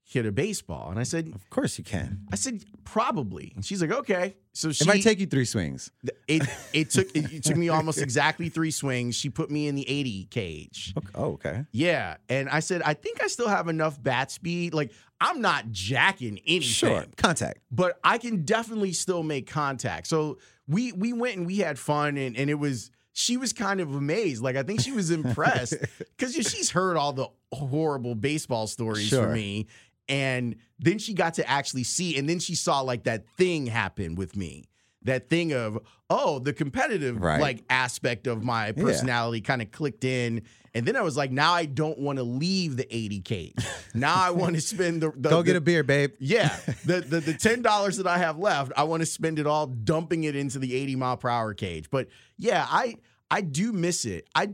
hit 0.06 0.26
a 0.26 0.32
baseball?" 0.32 0.90
And 0.92 1.00
I 1.00 1.04
said, 1.04 1.28
of 1.36 1.50
course 1.50 1.78
you 1.78 1.84
can. 1.84 2.22
"I 2.32 2.36
said 2.38 2.64
probably." 2.84 3.52
And 3.56 3.66
she's 3.66 3.82
like, 3.82 3.92
"Okay." 3.92 4.36
So 4.54 4.72
she 4.72 4.84
It 4.86 4.88
might 4.88 5.02
take 5.04 5.20
you 5.20 5.26
three 5.26 5.44
swings. 5.46 5.92
it 6.28 6.44
it 6.72 6.90
took 6.92 7.08
it, 7.14 7.34
it 7.34 7.44
took 7.44 7.58
me 7.58 7.68
almost 7.70 8.00
exactly 8.02 8.48
three 8.50 8.72
swings. 8.72 9.16
She 9.16 9.30
put 9.30 9.52
me 9.52 9.68
in 9.68 9.76
the 9.76 9.88
80 9.90 10.26
cage. 10.26 10.94
Okay. 10.98 11.08
Oh, 11.16 11.34
okay. 11.34 11.66
Yeah. 11.74 12.16
And 12.30 12.48
I 12.48 12.62
said, 12.62 12.82
I 12.82 12.94
think 12.94 13.22
I 13.22 13.28
still 13.28 13.50
have 13.50 13.68
enough 13.68 14.02
bat 14.02 14.32
speed. 14.32 14.74
Like, 14.74 14.92
I'm 15.20 15.42
not 15.42 15.72
jacking 15.72 16.40
anything. 16.46 16.62
Sure. 16.62 17.06
Contact. 17.18 17.60
But 17.70 18.00
I 18.04 18.18
can 18.18 18.44
definitely 18.46 18.94
still 18.94 19.24
make 19.24 19.48
contact. 19.50 20.08
So 20.08 20.38
we 20.68 20.94
we 20.94 21.12
went 21.12 21.36
and 21.38 21.46
we 21.46 21.58
had 21.58 21.78
fun 21.78 22.16
and, 22.18 22.38
and 22.38 22.50
it 22.50 22.56
was 22.60 22.92
she 23.12 23.36
was 23.38 23.52
kind 23.54 23.82
of 23.82 23.94
amazed. 23.94 24.42
Like 24.42 24.56
I 24.56 24.64
think 24.64 24.80
she 24.82 24.92
was 24.94 25.12
impressed. 25.20 25.74
Because 26.00 26.34
she's 26.34 26.70
heard 26.70 26.96
all 26.96 27.12
the 27.12 27.28
horrible 27.52 28.16
baseball 28.16 28.68
stories 28.68 29.08
Sure. 29.08 29.24
from 29.26 29.34
me. 29.34 29.68
And 30.08 30.56
then 30.80 31.00
she 31.00 31.14
got 31.14 31.34
to 31.36 31.50
actually 31.50 31.84
see, 31.84 32.18
and 32.18 32.30
then 32.30 32.40
she 32.40 32.54
saw 32.56 32.82
like 32.82 33.04
that 33.06 33.26
thing 33.38 33.66
happen 33.68 34.16
with 34.16 34.36
me. 34.36 34.66
That 35.04 35.30
thing 35.30 35.54
of, 35.54 35.80
oh, 36.10 36.40
the 36.40 36.52
competitive 36.54 37.22
Right. 37.22 37.40
like 37.42 37.64
aspect 37.70 38.26
of 38.28 38.44
my 38.44 38.72
personality 38.72 39.42
kind 39.42 39.62
of 39.62 39.72
clicked 39.72 40.04
in. 40.04 40.42
And 40.74 40.86
then 40.86 40.96
I 40.96 41.02
was 41.02 41.16
like, 41.16 41.32
now 41.32 41.54
I 41.54 41.66
don't 41.66 41.98
want 42.00 42.18
to 42.18 42.24
leave 42.24 42.76
the 42.76 42.88
80 42.96 43.22
cage. 43.22 43.56
Now 43.94 44.16
I 44.16 44.32
want 44.32 44.56
to 44.56 44.62
spend 44.62 45.02
the, 45.02 45.12
the 45.12 45.30
Go 45.30 45.38
the- 45.38 45.44
get 45.44 45.56
a 45.56 45.62
beer, 45.62 45.82
babe. 45.82 46.12
yeah, 46.20 46.54
the 46.86 47.00
the, 47.00 47.22
the 47.22 47.34
ten 47.34 47.62
dollars 47.62 47.96
that 47.96 48.06
I 48.08 48.18
have 48.18 48.38
left, 48.38 48.74
I 48.76 48.84
want 48.84 49.00
to 49.04 49.06
spend 49.06 49.40
it 49.40 49.48
all 49.48 49.68
dumping 49.68 50.26
it 50.26 50.36
into 50.36 50.60
the 50.60 50.76
eighty 50.76 50.98
mile 50.98 51.16
per 51.16 51.30
hour 51.30 51.54
cage. 51.54 51.90
But 51.90 52.10
yeah, 52.38 52.66
I 52.70 52.96
I 53.32 53.40
do 53.40 53.72
miss 53.72 54.04
it. 54.04 54.28
I 54.36 54.50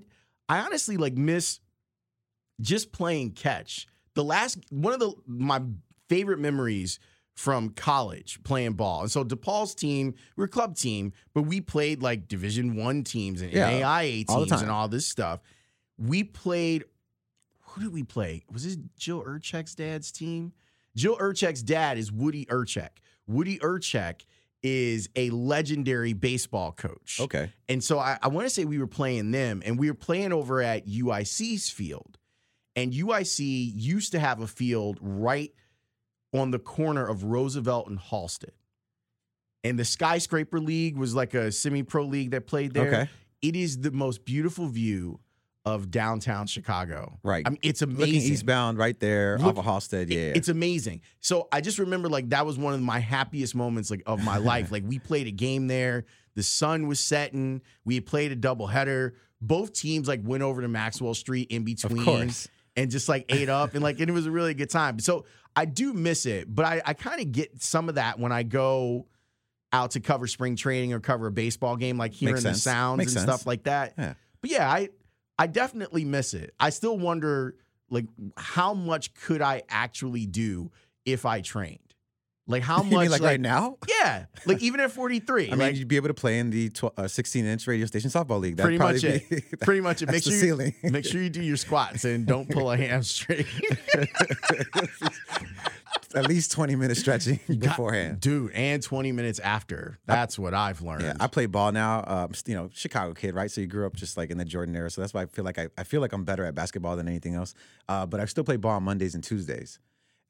I 0.48 0.60
honestly 0.60 0.96
like 0.98 1.16
miss 1.16 1.60
just 2.60 2.92
playing 2.92 3.32
catch. 3.32 3.88
The 4.16 4.24
last 4.24 4.60
one 4.70 4.94
of 4.94 5.00
the 5.00 5.14
my 5.26 5.62
favorite 6.10 6.40
memories 6.40 7.00
from 7.34 7.70
college 7.70 8.40
playing 8.44 8.74
ball. 8.74 9.02
And 9.02 9.12
so 9.12 9.24
DePaul's 9.24 9.74
team, 9.74 10.14
we 10.36 10.44
are 10.44 10.46
a 10.46 10.50
club 10.50 10.76
team, 10.76 11.14
but 11.34 11.44
we 11.44 11.62
played 11.62 12.02
like 12.04 12.28
Division 12.28 12.76
One 12.76 13.04
teams 13.04 13.42
and 13.42 13.52
Yeah, 13.52 13.72
NAIA 13.72 14.26
all 14.30 14.46
teams 14.46 14.62
and 14.62 14.70
all 14.70 14.88
this 14.88 15.08
stuff. 15.08 15.40
We 15.98 16.24
played. 16.24 16.84
Who 17.62 17.82
did 17.84 17.94
we 17.94 18.04
play? 18.04 18.44
Was 18.52 18.66
this 18.66 18.78
Jill 18.98 19.24
Urchek's 19.24 19.76
dad's 19.76 20.12
team? 20.12 20.52
Jill 20.96 21.16
Urchek's 21.18 21.64
dad 21.64 21.98
is 21.98 22.12
Woody 22.12 22.46
Urchek. 22.48 22.90
Woody 23.28 23.60
Urchek 23.60 24.26
is 24.62 25.10
a 25.16 25.30
legendary 25.30 26.14
baseball 26.14 26.74
coach. 26.74 27.20
Okay. 27.20 27.52
And 27.70 27.84
so 27.84 27.98
I, 27.98 28.18
I 28.22 28.28
want 28.28 28.46
to 28.46 28.50
say 28.50 28.66
we 28.66 28.78
were 28.78 28.88
playing 28.88 29.32
them, 29.32 29.64
and 29.66 29.80
we 29.80 29.90
were 29.90 29.96
playing 29.96 30.34
over 30.34 30.62
at 30.62 30.86
UIC's 30.86 31.70
field. 31.70 32.18
And 32.76 32.94
UIC 32.94 33.72
used 33.76 34.12
to 34.14 34.20
have 34.20 34.40
a 34.42 34.48
field 34.48 34.98
right 35.02 35.52
on 36.34 36.52
the 36.52 36.60
corner 36.60 37.06
of 37.06 37.24
Roosevelt 37.26 37.88
and 37.88 38.00
Halsted. 38.00 38.52
and 39.64 39.78
the 39.78 39.86
Skyscraper 39.86 40.60
League 40.60 40.98
was 40.98 41.14
like 41.14 41.34
a 41.34 41.52
semi-pro 41.52 42.06
league 42.06 42.32
that 42.32 42.48
played 42.48 42.74
there. 42.74 42.88
Okay. 42.88 43.10
It 43.42 43.56
is 43.56 43.80
the 43.80 43.92
most 43.92 44.24
beautiful 44.26 44.68
view 44.68 45.20
of 45.66 45.92
downtown 45.92 46.48
Chicago. 46.48 47.20
Right. 47.22 47.44
I 47.46 47.52
mean, 47.52 47.60
it's 47.62 47.82
amazing. 47.84 48.00
Looking 48.16 48.22
eastbound 48.32 48.78
right 48.80 49.00
there 49.00 49.38
Look- 49.38 49.58
off 49.58 49.60
of 49.60 49.66
Halsted. 49.66 50.04
It- 50.10 50.12
Yeah. 50.14 50.32
It's 50.36 50.48
amazing. 50.50 51.02
So 51.20 51.48
I 51.52 51.62
just 51.62 51.78
remember 51.78 52.10
like 52.10 52.30
that 52.30 52.46
was 52.46 52.58
one 52.58 52.74
of 52.74 52.82
my 52.82 52.98
happiest 53.00 53.54
moments 53.54 53.92
like 53.92 54.02
of 54.08 54.24
my 54.24 54.38
life. 54.52 54.72
Like 54.72 54.84
we 54.88 54.98
played 54.98 55.28
a 55.28 55.32
game 55.32 55.68
there. 55.68 56.06
The 56.36 56.44
sun 56.44 56.88
was 56.88 57.00
setting. 57.00 57.62
We 57.86 57.96
had 57.96 58.06
played 58.08 58.32
a 58.32 58.36
doubleheader. 58.36 59.12
Both 59.42 59.74
teams 59.74 60.08
like 60.08 60.22
went 60.24 60.42
over 60.44 60.62
to 60.62 60.68
Maxwell 60.68 61.14
Street 61.14 61.52
in 61.52 61.64
between 61.64 62.00
Of 62.00 62.06
course. 62.06 62.48
And 62.76 62.90
just 62.92 63.10
like 63.10 63.26
ate 63.30 63.50
up 63.50 63.74
and 63.74 63.84
like 63.84 64.00
and 64.00 64.10
it 64.10 64.14
was 64.14 64.26
a 64.26 64.32
really 64.32 64.54
good 64.54 64.70
time. 64.70 65.00
So 65.00 65.26
I 65.56 65.66
do 65.66 65.94
miss 65.94 66.26
it, 66.26 66.54
but 66.54 66.66
I, 66.66 66.82
I 66.86 66.94
kind 66.94 67.20
of 67.22 67.32
get 67.32 67.62
some 67.62 67.90
of 67.90 67.96
that 67.96 68.20
when 68.20 68.32
I 68.32 68.44
go 68.44 69.08
out 69.74 69.92
to 69.92 70.00
cover 70.00 70.28
spring 70.28 70.56
training 70.56 70.94
or 70.94 71.00
cover 71.00 71.28
a 71.28 71.32
baseball 71.32 71.76
game, 71.76 71.98
like 71.98 72.14
hearing 72.14 72.42
the 72.44 72.54
sounds 72.54 72.98
Makes 73.00 73.16
and 73.16 73.22
sense. 73.22 73.32
stuff 73.32 73.48
like 73.48 73.64
that. 73.64 73.94
Yeah. 73.98 74.14
But 74.42 74.52
yeah, 74.52 74.70
I 74.70 74.90
I 75.38 75.48
definitely 75.48 76.06
miss 76.06 76.34
it. 76.34 76.54
I 76.60 76.70
still 76.70 76.98
wonder 76.98 77.56
like 77.90 78.06
how 78.38 78.74
much 78.74 79.14
could 79.14 79.42
I 79.42 79.64
actually 79.70 80.26
do 80.26 80.72
if 81.06 81.26
I 81.26 81.42
trained? 81.42 81.80
Like 82.48 82.64
how 82.64 82.78
much 82.84 82.92
mean 82.92 83.12
like, 83.12 83.22
right 83.22 83.40
now? 83.40 83.78
Yeah, 83.88 84.26
like 84.46 84.62
even 84.62 84.80
at 84.80 84.92
43. 84.92 85.46
I 85.48 85.50
mean, 85.52 85.60
like 85.60 85.76
you'd 85.76 85.88
be 85.88 85.96
able 85.96 86.08
to 86.10 86.14
play 86.14 86.40
in 86.40 86.50
the 86.50 86.70
tw- 86.70 86.98
uh, 86.98 87.08
16 87.08 87.46
inch 87.46 87.68
radio 87.68 87.86
station 87.86 88.10
softball 88.10 88.40
league. 88.40 88.58
That'd 88.58 88.78
pretty 88.80 88.94
much 88.94 89.04
it. 89.04 89.30
be- 89.52 89.58
pretty 89.58 89.82
much 89.82 90.02
it. 90.02 90.10
Make 90.12 90.24
sure 90.24 90.34
you, 90.34 90.74
make 90.84 91.06
sure 91.06 91.22
you 91.22 91.30
do 91.30 91.42
your 91.42 91.58
squats 91.58 92.04
and 92.06 92.26
don't 92.26 92.50
pull 92.50 92.72
a 92.72 92.78
hamstring. 92.78 93.46
At 96.14 96.28
least 96.28 96.52
20 96.52 96.76
minutes 96.76 97.00
stretching 97.00 97.40
beforehand. 97.48 98.20
Dude, 98.20 98.52
and 98.54 98.84
20 98.84 99.14
minutes 99.14 99.40
after. 99.40 99.98
That's 100.06 100.38
what 100.38 100.54
I've 100.54 100.82
learned. 100.82 101.04
Yeah, 101.04 101.14
I 101.22 101.28
play 101.28 101.46
ball 101.46 101.72
now. 101.72 102.04
Um, 102.06 102.32
you 102.46 102.54
know, 102.54 102.70
Chicago 102.74 103.14
kid, 103.14 103.34
right? 103.34 103.50
So 103.50 103.62
you 103.62 103.68
grew 103.68 103.86
up 103.86 103.96
just 103.96 104.18
like 104.18 104.30
in 104.30 104.38
the 104.38 104.44
Jordan 104.44 104.76
era. 104.76 104.90
So 104.90 105.00
that's 105.00 105.14
why 105.14 105.22
I 105.22 105.26
feel 105.28 105.46
like 105.46 105.58
I, 105.58 105.70
I 105.78 105.84
feel 105.84 106.02
like 106.02 106.12
I'm 106.12 106.26
better 106.26 106.44
at 106.44 106.54
basketball 106.54 106.98
than 106.98 107.08
anything 107.08 107.36
else. 107.36 107.54
Uh, 107.88 108.06
but 108.06 108.20
I 108.20 108.26
still 108.26 108.44
play 108.44 108.58
ball 108.58 108.72
on 108.72 108.84
Mondays 108.84 109.16
and 109.16 109.24
Tuesdays, 109.24 109.80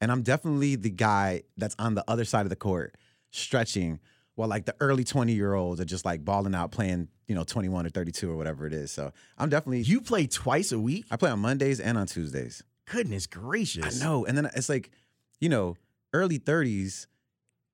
and 0.02 0.10
I'm 0.10 0.22
definitely 0.22 0.74
the 0.74 0.90
guy 0.90 1.44
that's 1.56 1.76
on 1.78 1.94
the 1.94 2.04
other 2.08 2.24
side 2.24 2.44
of 2.44 2.50
the 2.50 2.56
court 2.56 2.96
stretching, 3.30 4.00
while 4.34 4.48
like 4.48 4.66
the 4.66 4.74
early 4.80 5.04
20 5.04 5.32
year 5.32 5.54
olds 5.54 5.80
are 5.80 5.84
just 5.84 6.04
like 6.04 6.24
balling 6.24 6.56
out, 6.56 6.72
playing 6.72 7.08
you 7.28 7.36
know 7.36 7.44
21 7.44 7.86
or 7.86 7.88
32 7.88 8.30
or 8.30 8.36
whatever 8.36 8.66
it 8.66 8.72
is. 8.72 8.90
So 8.90 9.12
I'm 9.38 9.48
definitely 9.48 9.82
you 9.82 10.00
play 10.00 10.26
twice 10.26 10.72
a 10.72 10.78
week? 10.78 11.06
I 11.10 11.16
play 11.16 11.30
on 11.30 11.38
Mondays 11.38 11.78
and 11.78 11.96
on 11.96 12.06
Tuesdays. 12.08 12.64
Goodness 12.86 13.28
gracious. 13.28 14.02
I 14.02 14.04
know. 14.04 14.26
And 14.26 14.36
then 14.36 14.50
it's 14.56 14.68
like, 14.68 14.90
you 15.40 15.48
know, 15.48 15.76
early 16.12 16.40
30s, 16.40 17.06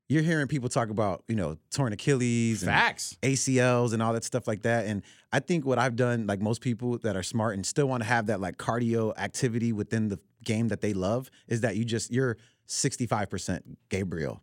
you're 0.08 0.22
hearing 0.22 0.46
people 0.46 0.68
talk 0.68 0.88
about, 0.88 1.22
you 1.28 1.34
know, 1.34 1.56
torn 1.70 1.92
Achilles 1.92 2.62
and 2.62 2.70
Facts. 2.70 3.16
ACLs 3.22 3.92
and 3.92 4.02
all 4.02 4.14
that 4.14 4.24
stuff 4.24 4.48
like 4.48 4.62
that. 4.62 4.86
And 4.86 5.02
I 5.32 5.40
think 5.40 5.66
what 5.66 5.78
I've 5.78 5.96
done, 5.96 6.26
like 6.26 6.40
most 6.40 6.60
people 6.62 6.98
that 6.98 7.14
are 7.14 7.22
smart 7.22 7.54
and 7.54 7.64
still 7.64 7.86
want 7.86 8.02
to 8.02 8.08
have 8.08 8.26
that 8.26 8.40
like 8.40 8.56
cardio 8.56 9.16
activity 9.18 9.72
within 9.72 10.08
the 10.08 10.18
game 10.44 10.68
that 10.68 10.80
they 10.80 10.94
love, 10.94 11.30
is 11.46 11.60
that 11.60 11.76
you 11.76 11.84
just 11.84 12.10
you're 12.10 12.38
65% 12.68 13.60
Gabriel. 13.90 14.42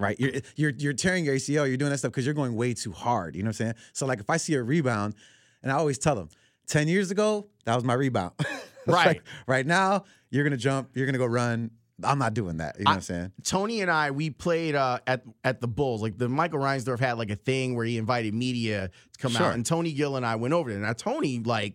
Right? 0.00 0.18
You're 0.18 0.32
you're 0.56 0.72
you're 0.76 0.92
tearing 0.92 1.24
your 1.24 1.34
ACL, 1.36 1.66
you're 1.66 1.76
doing 1.76 1.90
that 1.90 1.98
stuff 1.98 2.12
because 2.12 2.24
you're 2.24 2.34
going 2.34 2.54
way 2.54 2.74
too 2.74 2.92
hard. 2.92 3.34
You 3.34 3.42
know 3.42 3.48
what 3.48 3.60
I'm 3.60 3.66
saying? 3.66 3.74
So 3.92 4.06
like 4.06 4.20
if 4.20 4.30
I 4.30 4.36
see 4.36 4.54
a 4.54 4.62
rebound, 4.62 5.14
and 5.62 5.72
I 5.72 5.76
always 5.76 5.98
tell 5.98 6.14
them, 6.14 6.28
10 6.68 6.86
years 6.86 7.10
ago, 7.10 7.48
that 7.64 7.74
was 7.74 7.84
my 7.84 7.94
rebound. 7.94 8.32
Right. 8.86 9.06
like, 9.06 9.22
right 9.46 9.66
now, 9.66 10.04
you're 10.30 10.44
gonna 10.44 10.56
jump, 10.56 10.88
you're 10.94 11.04
gonna 11.04 11.18
go 11.18 11.26
run. 11.26 11.72
I'm 12.04 12.18
not 12.18 12.32
doing 12.34 12.58
that. 12.58 12.76
You 12.78 12.84
know 12.84 12.90
what 12.92 12.94
I'm 12.96 13.00
saying? 13.02 13.32
Tony 13.42 13.80
and 13.80 13.90
I, 13.90 14.12
we 14.12 14.30
played 14.30 14.74
uh, 14.74 15.00
at 15.06 15.22
at 15.42 15.60
the 15.60 15.66
Bulls. 15.68 16.00
Like 16.02 16.16
the 16.18 16.28
Michael 16.28 16.60
Reinsdorf 16.60 17.00
had 17.00 17.18
like 17.18 17.30
a 17.30 17.36
thing 17.36 17.74
where 17.74 17.84
he 17.84 17.98
invited 17.98 18.34
media 18.34 18.90
to 19.12 19.18
come 19.18 19.32
Sure. 19.32 19.46
out, 19.46 19.54
and 19.54 19.66
Tony 19.66 19.92
Gill 19.92 20.16
and 20.16 20.24
I 20.24 20.36
went 20.36 20.54
over 20.54 20.70
there. 20.70 20.78
Now 20.80 20.92
Tony 20.92 21.40
like 21.40 21.74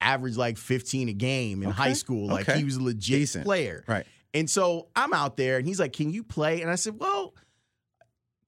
averaged 0.00 0.36
like 0.36 0.58
15 0.58 1.08
a 1.08 1.12
game 1.12 1.62
in 1.64 1.70
high 1.70 1.92
school. 1.94 2.28
Like 2.28 2.48
Okay. 2.48 2.58
he 2.58 2.64
was 2.64 2.76
a 2.76 2.82
legit 2.82 3.18
Decent. 3.18 3.44
player. 3.44 3.82
Right. 3.88 4.06
And 4.32 4.48
so 4.48 4.88
I'm 4.94 5.12
out 5.12 5.36
there, 5.36 5.58
and 5.58 5.66
he's 5.66 5.80
like, 5.80 5.92
"Can 5.92 6.10
you 6.10 6.22
play?" 6.22 6.62
And 6.62 6.70
I 6.70 6.76
said, 6.76 7.00
"Well, 7.00 7.34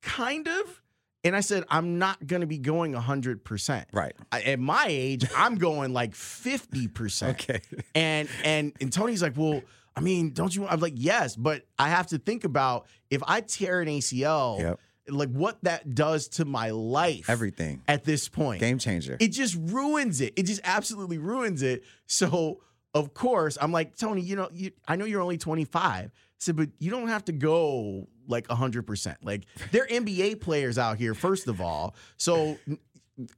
kind 0.02 0.46
of." 0.48 0.82
And 1.22 1.36
I 1.36 1.40
said, 1.40 1.64
"I'm 1.68 1.98
not 1.98 2.26
going 2.26 2.40
to 2.40 2.46
be 2.46 2.58
going 2.58 2.92
100 2.92 3.44
percent. 3.44 3.88
Right. 3.92 4.14
At 4.32 4.58
my 4.58 4.86
age, 4.88 5.26
I'm 5.36 5.56
going 5.56 5.92
like 5.92 6.14
50 6.14 6.88
percent." 6.88 7.38
Okay. 7.50 7.60
And 7.94 8.28
and 8.44 8.72
and 8.80 8.92
Tony's 8.92 9.22
like, 9.22 9.36
well, 9.36 9.60
I 10.00 10.02
mean, 10.02 10.30
don't 10.30 10.54
you? 10.54 10.66
I'm 10.66 10.80
like, 10.80 10.94
yes, 10.96 11.36
but 11.36 11.62
I 11.78 11.88
have 11.90 12.08
to 12.08 12.18
think 12.18 12.44
about 12.44 12.86
if 13.10 13.22
I 13.26 13.40
tear 13.42 13.80
an 13.80 13.88
ACL, 13.88 14.58
Yep. 14.60 14.80
like 15.08 15.28
what 15.30 15.62
that 15.64 15.94
does 15.94 16.28
to 16.28 16.44
my 16.44 16.70
life 16.70 17.28
Everything. 17.28 17.82
at 17.86 18.04
this 18.04 18.28
point. 18.28 18.60
Game 18.60 18.78
changer. 18.78 19.16
It 19.20 19.28
just 19.28 19.56
ruins 19.60 20.20
it. 20.20 20.32
It 20.36 20.44
just 20.44 20.60
absolutely 20.64 21.18
ruins 21.18 21.62
it. 21.62 21.84
So 22.06 22.60
of 22.94 23.14
course, 23.14 23.56
I'm 23.60 23.70
like, 23.72 23.96
Tony, 23.96 24.20
you 24.22 24.34
know, 24.36 24.48
you, 24.52 24.72
I 24.88 24.96
know 24.96 25.04
you're 25.04 25.20
only 25.22 25.38
25. 25.38 26.06
I 26.06 26.10
said, 26.38 26.56
but 26.56 26.70
you 26.78 26.90
don't 26.90 27.08
have 27.08 27.24
to 27.26 27.32
go 27.32 28.08
like 28.26 28.48
100%. 28.48 29.16
Like, 29.22 29.44
they're 29.70 29.86
NBA 29.86 30.40
players 30.40 30.78
out 30.78 30.96
here, 30.98 31.14
first 31.14 31.46
of 31.48 31.60
all. 31.60 31.94
So 32.16 32.58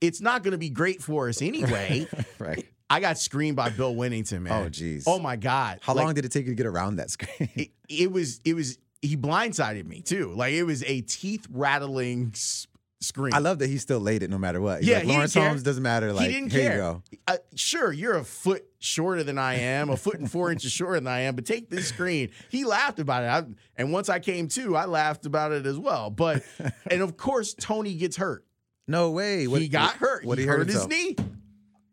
it's 0.00 0.20
not 0.20 0.42
going 0.42 0.52
to 0.52 0.58
be 0.58 0.70
great 0.70 1.02
for 1.02 1.28
us 1.28 1.42
anyway. 1.42 2.06
right. 2.38 2.66
I 2.92 3.00
got 3.00 3.18
screened 3.18 3.56
by 3.56 3.70
Bill 3.70 3.94
Wennington, 3.94 4.42
man. 4.42 4.52
Oh, 4.66 4.68
jeez. 4.68 5.04
Oh 5.06 5.18
my 5.18 5.36
God. 5.36 5.78
How 5.82 5.94
Like, 5.94 6.04
long 6.04 6.14
did 6.14 6.24
it 6.24 6.32
take 6.32 6.44
you 6.44 6.52
to 6.52 6.56
get 6.56 6.66
around 6.66 6.96
that 6.96 7.10
screen? 7.10 7.48
it, 7.54 7.70
it 7.88 8.12
was 8.12 8.40
it 8.44 8.54
was 8.54 8.78
he 9.00 9.16
blindsided 9.16 9.86
me 9.86 10.00
too. 10.02 10.32
Like 10.34 10.52
it 10.54 10.64
was 10.64 10.82
a 10.84 11.00
teeth 11.02 11.46
rattling 11.50 12.30
s- 12.34 12.66
scream. 13.00 13.34
I 13.34 13.38
love 13.38 13.58
that 13.60 13.68
he 13.68 13.78
still 13.78 13.98
laid 13.98 14.22
it 14.22 14.30
no 14.30 14.38
matter 14.38 14.60
what. 14.60 14.80
He's 14.80 14.88
Yeah, 14.90 14.98
like, 14.98 15.06
Lawrence. 15.06 15.34
Holmes 15.34 15.62
doesn't 15.62 15.82
matter. 15.82 16.12
Like, 16.12 16.28
he 16.28 16.34
didn't 16.34 16.52
here 16.52 16.60
care. 16.62 16.72
you 16.76 16.78
go. 16.78 17.02
Uh, 17.26 17.36
sure, 17.54 17.92
you're 17.92 18.16
a 18.18 18.24
foot 18.24 18.64
shorter 18.78 19.24
than 19.24 19.38
I 19.38 19.54
am, 19.54 19.90
a 19.90 19.96
foot 19.96 20.18
and 20.20 20.30
four 20.30 20.52
inches 20.52 20.70
shorter 20.70 20.94
than 20.96 21.06
I 21.08 21.20
am, 21.20 21.34
but 21.34 21.44
take 21.46 21.70
this 21.70 21.88
screen. 21.88 22.30
He 22.50 22.64
laughed 22.64 22.98
about 23.00 23.24
it. 23.24 23.26
I, 23.26 23.54
and 23.76 23.92
once 23.92 24.08
I 24.08 24.18
came 24.20 24.48
to, 24.48 24.76
I 24.76 24.84
laughed 24.84 25.24
about 25.26 25.50
it 25.52 25.66
as 25.66 25.78
well. 25.78 26.10
But 26.10 26.44
and 26.90 27.00
of 27.02 27.16
course, 27.16 27.54
Tony 27.54 27.94
gets 27.94 28.16
hurt. 28.16 28.44
No 28.86 29.10
way. 29.12 29.46
What, 29.48 29.62
he 29.62 29.68
got 29.68 29.94
hurt. 29.94 30.24
What 30.24 30.38
he 30.38 30.44
he 30.44 30.48
hurt 30.48 30.58
hurt 30.58 30.68
his 30.68 30.86
knee. 30.86 31.16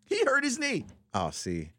He 0.15 0.23
hurt 0.25 0.43
his 0.43 0.57
knee. 0.57 0.85
Oh, 1.13 1.29
see, 1.29 1.71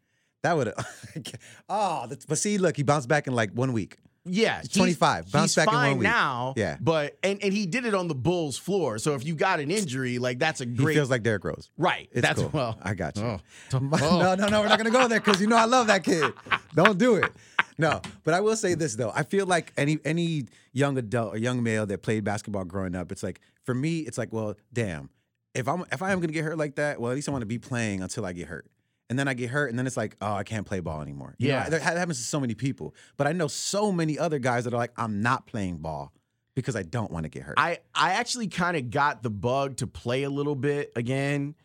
that 0.43 0.55
would. 0.55 0.73
oh, 1.69 2.05
that's, 2.07 2.25
but 2.25 2.37
see, 2.37 2.57
look, 2.57 2.77
he 2.77 2.83
bounced 2.83 3.07
back 3.07 3.27
in 3.27 3.33
like 3.33 3.51
one 3.51 3.73
week. 3.73 3.97
Yeah, 4.23 4.61
25. 4.71 5.31
Bounced 5.31 5.55
He's 5.55 5.55
back 5.55 5.67
in 5.67 5.73
one 5.73 5.83
fine 5.83 5.97
week. 5.97 6.03
now. 6.03 6.53
Yeah. 6.55 6.77
but 6.79 7.17
and 7.23 7.43
and 7.43 7.51
he 7.51 7.65
did 7.65 7.85
it 7.85 7.95
on 7.95 8.07
the 8.07 8.13
Bulls 8.13 8.55
floor. 8.55 8.99
So 8.99 9.15
if 9.15 9.25
you 9.25 9.33
got 9.33 9.59
an 9.59 9.71
injury, 9.71 10.19
like 10.19 10.37
that's 10.37 10.61
a 10.61 10.65
great. 10.65 10.89
He 10.93 10.95
feels 10.95 11.09
like 11.09 11.23
Derrick 11.23 11.43
Rose. 11.43 11.71
right. 11.77 12.07
It's 12.11 12.21
that's 12.21 12.39
cool. 12.39 12.51
well. 12.53 12.77
I 12.83 12.93
got 12.93 13.17
you. 13.17 13.23
Oh. 13.23 13.39
no, 13.79 14.35
no, 14.35 14.47
no, 14.47 14.61
we're 14.61 14.67
not 14.67 14.77
gonna 14.77 14.91
go 14.91 15.07
there 15.07 15.19
because 15.19 15.41
you 15.41 15.47
know 15.47 15.57
I 15.57 15.65
love 15.65 15.87
that 15.87 16.03
kid. 16.03 16.33
Don't 16.75 16.99
do 16.99 17.15
it. 17.15 17.31
No, 17.79 17.99
but 18.23 18.35
I 18.35 18.41
will 18.41 18.55
say 18.55 18.75
this 18.75 18.95
though. 18.95 19.11
I 19.15 19.23
feel 19.23 19.47
like 19.47 19.73
any 19.75 19.97
any 20.05 20.45
young 20.71 20.97
adult 20.99 21.33
or 21.33 21.37
young 21.37 21.63
male 21.63 21.87
that 21.87 22.03
played 22.03 22.23
basketball 22.23 22.63
growing 22.63 22.93
up, 22.95 23.11
it's 23.11 23.23
like 23.23 23.41
for 23.63 23.73
me, 23.73 23.99
it's 24.01 24.19
like, 24.19 24.31
well, 24.31 24.55
damn, 24.71 25.09
if 25.53 25.67
I'm 25.67 25.83
if 25.91 26.01
I 26.01 26.11
am 26.11 26.19
gonna 26.19 26.33
get 26.33 26.43
hurt 26.43 26.57
like 26.57 26.75
that, 26.75 26.99
well, 26.99 27.11
at 27.11 27.15
least 27.15 27.27
I 27.29 27.31
want 27.31 27.41
to 27.41 27.45
be 27.47 27.59
playing 27.59 28.01
until 28.01 28.25
I 28.25 28.33
get 28.33 28.47
hurt. 28.47 28.65
And 29.09 29.19
then 29.19 29.27
I 29.27 29.33
get 29.33 29.49
hurt, 29.49 29.69
and 29.69 29.77
then 29.77 29.85
it's 29.87 29.97
like, 29.97 30.15
oh, 30.21 30.33
I 30.35 30.43
can't 30.43 30.65
play 30.65 30.79
ball 30.79 31.01
anymore. 31.01 31.35
You 31.37 31.49
know, 31.49 31.55
Yeah. 31.55 31.69
that 31.69 31.81
happens 31.81 32.17
to 32.19 32.23
so 32.23 32.39
many 32.39 32.53
people. 32.55 32.95
But 33.17 33.27
I 33.27 33.33
know 33.33 33.47
so 33.49 33.91
many 33.91 34.17
other 34.17 34.39
guys 34.39 34.63
that 34.63 34.73
are 34.73 34.77
like, 34.77 34.93
I'm 34.95 35.21
not 35.21 35.47
playing 35.47 35.79
ball 35.79 36.13
because 36.55 36.77
I 36.77 36.83
don't 36.83 37.11
want 37.11 37.23
to 37.25 37.29
get 37.29 37.43
hurt. 37.43 37.55
I 37.57 37.79
I 37.93 38.11
actually 38.13 38.47
kind 38.47 38.77
of 38.77 38.89
got 38.89 39.21
the 39.21 39.29
bug 39.29 39.77
to 39.77 39.87
play 39.87 40.23
a 40.23 40.29
little 40.29 40.55
bit 40.55 40.93
again, 40.95 41.55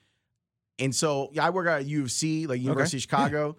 and 0.81 0.93
so 0.95 1.31
yeah, 1.33 1.47
I 1.47 1.51
work 1.51 1.69
at 1.69 1.87
U 1.87 2.03
of 2.03 2.11
C, 2.11 2.49
like 2.49 2.61
University 2.61 2.97
of 2.97 3.03
Chicago, 3.03 3.57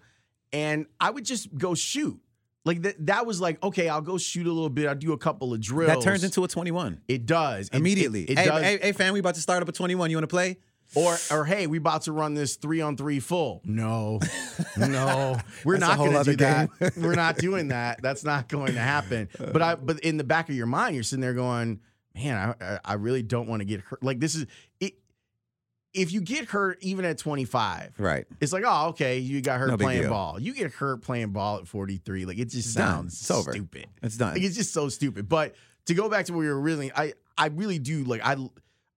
and 0.52 0.84
I 1.00 1.08
would 1.10 1.24
just 1.24 1.56
go 1.56 1.74
shoot. 1.74 2.20
Like 2.64 2.82
that, 2.82 3.06
that 3.06 3.24
was 3.26 3.40
like 3.40 3.62
okay, 3.62 3.88
I'll 3.88 4.00
go 4.02 4.18
shoot 4.18 4.46
a 4.46 4.52
little 4.52 4.68
bit. 4.68 4.88
I'll 4.88 4.94
do 4.94 5.12
a 5.12 5.18
couple 5.18 5.54
of 5.54 5.60
drills. 5.60 5.88
that 5.94 6.02
turns 6.02 6.24
into 6.24 6.44
a 6.44 6.48
21 6.48 7.00
it 7.08 7.24
does 7.24 7.68
It- 7.68 7.74
it- 7.74 7.78
immediately. 7.78 8.24
It, 8.24 8.38
hey, 8.38 8.44
does. 8.46 8.62
hey, 8.62 8.78
hey, 8.82 8.92
fam, 8.92 9.12
we 9.14 9.20
about 9.20 9.36
to 9.36 9.40
start 9.40 9.62
up 9.62 9.68
a 9.68 9.72
21. 9.72 10.10
You 10.10 10.16
want 10.16 10.24
to 10.24 10.26
play? 10.28 10.58
Or 10.94 11.16
or 11.30 11.44
hey, 11.44 11.66
we 11.66 11.76
about 11.78 12.02
to 12.02 12.12
run 12.12 12.32
this 12.34 12.56
three 12.56 12.80
on 12.80 12.96
three 12.96 13.20
full. 13.20 13.60
No, 13.64 14.20
no, 14.76 15.38
we're 15.64 15.76
not 15.78 15.98
going 15.98 16.12
to 16.12 16.24
do 16.24 16.36
that. 16.36 16.70
we're 16.96 17.14
not 17.14 17.36
doing 17.36 17.68
that. 17.68 18.00
That's 18.02 18.24
not 18.24 18.48
going 18.48 18.72
to 18.72 18.80
happen. 18.80 19.28
But 19.38 19.60
I 19.62 19.74
but 19.74 20.00
in 20.00 20.16
the 20.16 20.24
back 20.24 20.48
of 20.48 20.54
your 20.54 20.66
mind, 20.66 20.94
you're 20.94 21.04
sitting 21.04 21.20
there 21.20 21.34
going, 21.34 21.80
man, 22.14 22.54
I 22.60 22.78
I- 22.84 22.94
really 22.94 23.22
don't 23.22 23.48
want 23.48 23.60
to 23.60 23.66
get 23.66 23.80
hurt. 23.82 24.02
Like 24.02 24.18
this 24.20 24.34
is. 24.34 24.46
If 25.94 26.12
you 26.12 26.20
get 26.20 26.46
hurt 26.50 26.78
even 26.82 27.04
at 27.04 27.18
25, 27.18 27.94
Right. 27.98 28.26
it's 28.40 28.52
like, 28.52 28.64
oh, 28.66 28.88
okay, 28.88 29.18
you 29.18 29.40
got 29.40 29.58
hurt 29.58 29.68
No 29.68 29.76
playing 29.78 30.08
ball. 30.08 30.38
You 30.40 30.52
get 30.52 30.72
hurt 30.72 31.02
playing 31.02 31.30
ball 31.32 31.58
at 31.58 31.66
43. 31.66 32.26
Like 32.26 32.38
it 32.38 32.46
just 32.46 32.56
It's 32.68 32.72
sounds 32.74 33.18
stupid. 33.18 33.86
It's 34.02 34.16
done. 34.16 34.34
Like 34.34 34.42
it's 34.42 34.54
just 34.56 34.72
so 34.72 34.88
stupid. 34.88 35.28
But 35.28 35.54
to 35.86 35.94
go 35.94 36.08
back 36.08 36.26
to 36.26 36.32
where 36.32 36.40
we 36.40 36.48
were 36.48 36.60
really, 36.60 36.92
I 36.94 37.14
I 37.36 37.46
really 37.48 37.78
do 37.78 38.04
like 38.04 38.20
I 38.22 38.36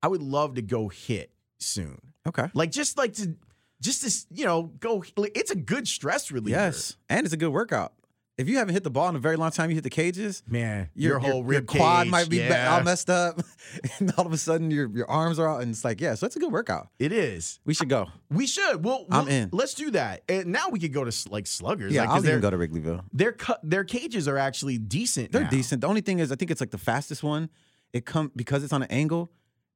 I 0.03 0.07
would 0.09 0.21
love 0.21 0.55
to 0.55 0.61
go 0.61 0.89
hit 0.89 1.31
soon. 1.59 1.97
okay. 2.27 2.47
Like 2.53 2.71
just 2.71 2.97
like 2.97 3.13
to 3.13 3.35
just 3.81 4.01
to 4.03 4.35
you 4.37 4.45
know 4.45 4.63
go. 4.79 5.03
Like, 5.15 5.35
it's 5.37 5.51
a 5.51 5.55
good 5.55 5.87
stress 5.87 6.29
reliever. 6.29 6.59
Yes. 6.59 6.97
And 7.09 7.25
it's 7.25 7.33
a 7.33 7.37
good 7.37 7.51
workout. 7.53 7.93
If 8.37 8.49
you 8.49 8.57
haven't 8.57 8.73
hit 8.73 8.83
the 8.83 8.89
ball 8.89 9.09
in 9.09 9.15
a 9.15 9.19
very 9.19 9.35
long 9.35 9.51
time, 9.51 9.69
you 9.69 9.75
hit 9.75 9.83
the 9.83 9.89
cages. 9.89 10.41
Man, 10.47 10.89
your, 10.95 11.19
whole 11.19 11.43
rib 11.43 11.67
quad 11.67 12.05
cage, 12.05 12.11
might 12.11 12.29
be 12.29 12.37
yeah. 12.37 12.73
all 12.73 12.83
messed 12.83 13.09
up, 13.09 13.41
and 13.99 14.11
all 14.17 14.25
of 14.25 14.33
a 14.33 14.37
sudden 14.37 14.71
your 14.71 14.89
your 14.89 15.09
arms 15.09 15.37
are 15.39 15.47
out, 15.47 15.61
and 15.61 15.71
it's 15.71 15.83
like, 15.83 16.01
yeah, 16.01 16.15
so 16.15 16.25
it's 16.25 16.35
a 16.35 16.39
good 16.39 16.51
workout. 16.51 16.89
It 16.99 17.11
is. 17.11 17.59
We 17.65 17.73
should 17.73 17.89
go. 17.89 18.07
We 18.29 18.47
should. 18.47 18.83
Well, 18.83 19.05
I'm 19.11 19.27
in. 19.27 19.49
Let's 19.51 19.73
do 19.73 19.91
that. 19.91 20.23
And 20.27 20.47
now 20.47 20.69
we 20.69 20.79
could 20.79 20.93
go 20.93 21.03
to 21.03 21.29
like 21.29 21.47
sluggers. 21.47 21.93
Yeah, 21.93 22.01
like, 22.01 22.09
I'll 22.09 22.25
even 22.25 22.41
go 22.41 22.49
to 22.49 22.57
Wrigleyville. 22.57 23.03
their 23.13 23.31
cut 23.31 23.59
their 23.63 23.83
cages 23.83 24.27
are 24.27 24.37
actually 24.37 24.77
decent. 24.77 25.31
They're 25.31 25.43
now. 25.43 25.49
decent. 25.49 25.81
The 25.81 25.87
only 25.87 26.01
thing 26.01 26.19
is, 26.19 26.31
I 26.31 26.35
think 26.35 26.51
it's 26.51 26.61
like 26.61 26.71
the 26.71 26.77
fastest 26.77 27.23
one. 27.23 27.49
It 27.93 28.05
come 28.05 28.31
because 28.35 28.63
it's 28.63 28.73
on 28.73 28.83
an 28.83 28.91
angle. 28.91 29.31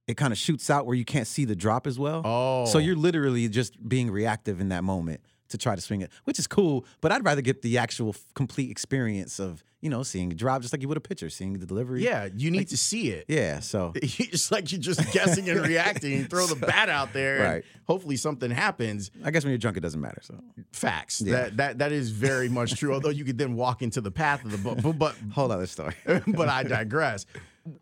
It 0.07 0.17
kind 0.17 0.31
of 0.31 0.37
shoots 0.37 0.69
out 0.69 0.85
where 0.85 0.95
you 0.95 1.03
can't 1.03 1.25
see 1.25 1.45
the 1.45 1.55
drop 1.55 1.87
as 1.87 1.97
well. 1.97 2.21
Oh, 2.23 2.65
So 2.65 2.77
you're 2.77 2.95
literally 2.95 3.49
just 3.49 3.89
being 3.89 4.11
reactive 4.11 4.61
in 4.61 4.69
that 4.69 4.83
moment 4.83 5.19
to 5.49 5.57
try 5.57 5.75
to 5.75 5.81
swing 5.81 6.01
it, 6.01 6.11
which 6.23 6.39
is 6.39 6.47
cool. 6.47 6.85
But 7.01 7.11
I'd 7.11 7.23
rather 7.25 7.41
get 7.41 7.61
the 7.61 7.77
actual 7.77 8.15
complete 8.33 8.71
experience 8.71 9.39
of 9.39 9.63
you 9.81 9.89
know 9.89 10.01
seeing 10.03 10.31
a 10.31 10.35
drop, 10.35 10.61
just 10.61 10.73
like 10.73 10.81
you 10.81 10.87
would 10.87 10.97
a 10.97 11.01
pitcher, 11.01 11.29
seeing 11.29 11.53
the 11.59 11.65
delivery. 11.65 12.03
yeah. 12.03 12.27
You 12.35 12.49
need 12.49 12.69
to 12.69 12.77
see 12.77 13.09
it. 13.11 13.25
yeah. 13.27 13.59
So 13.59 13.93
It's 14.01 14.51
like 14.51 14.71
you're 14.71 14.81
just 14.81 15.11
guessing 15.11 15.47
and 15.49 15.59
reacting. 15.67 16.11
You 16.13 16.23
throw 16.25 16.47
the 16.47 16.55
bat 16.55 16.89
out 16.89 17.13
there, 17.13 17.35
and 17.37 17.43
Right. 17.55 17.63
hopefully 17.85 18.15
something 18.17 18.49
happens. 18.49 19.11
I 19.23 19.29
guess 19.31 19.43
when 19.43 19.51
you're 19.51 19.59
drunk, 19.59 19.77
it 19.77 19.81
doesn't 19.81 20.01
matter. 20.01 20.21
So 20.23 20.39
Facts. 20.71 21.21
Yeah. 21.21 21.33
That 21.33 21.57
that 21.57 21.77
that 21.79 21.91
is 21.91 22.09
very 22.09 22.49
much 22.49 22.75
true. 22.79 22.93
Although 22.93 23.09
you 23.09 23.25
could 23.25 23.37
then 23.37 23.55
walk 23.55 23.81
into 23.83 24.01
the 24.01 24.11
path 24.11 24.43
of 24.43 24.51
the 24.51 24.57
book, 24.57 24.79
but 24.81 24.97
but, 24.97 25.15
whole 25.33 25.51
other 25.51 25.67
story. 25.67 25.93
but 26.27 26.49
I 26.49 26.63
digress. 26.63 27.25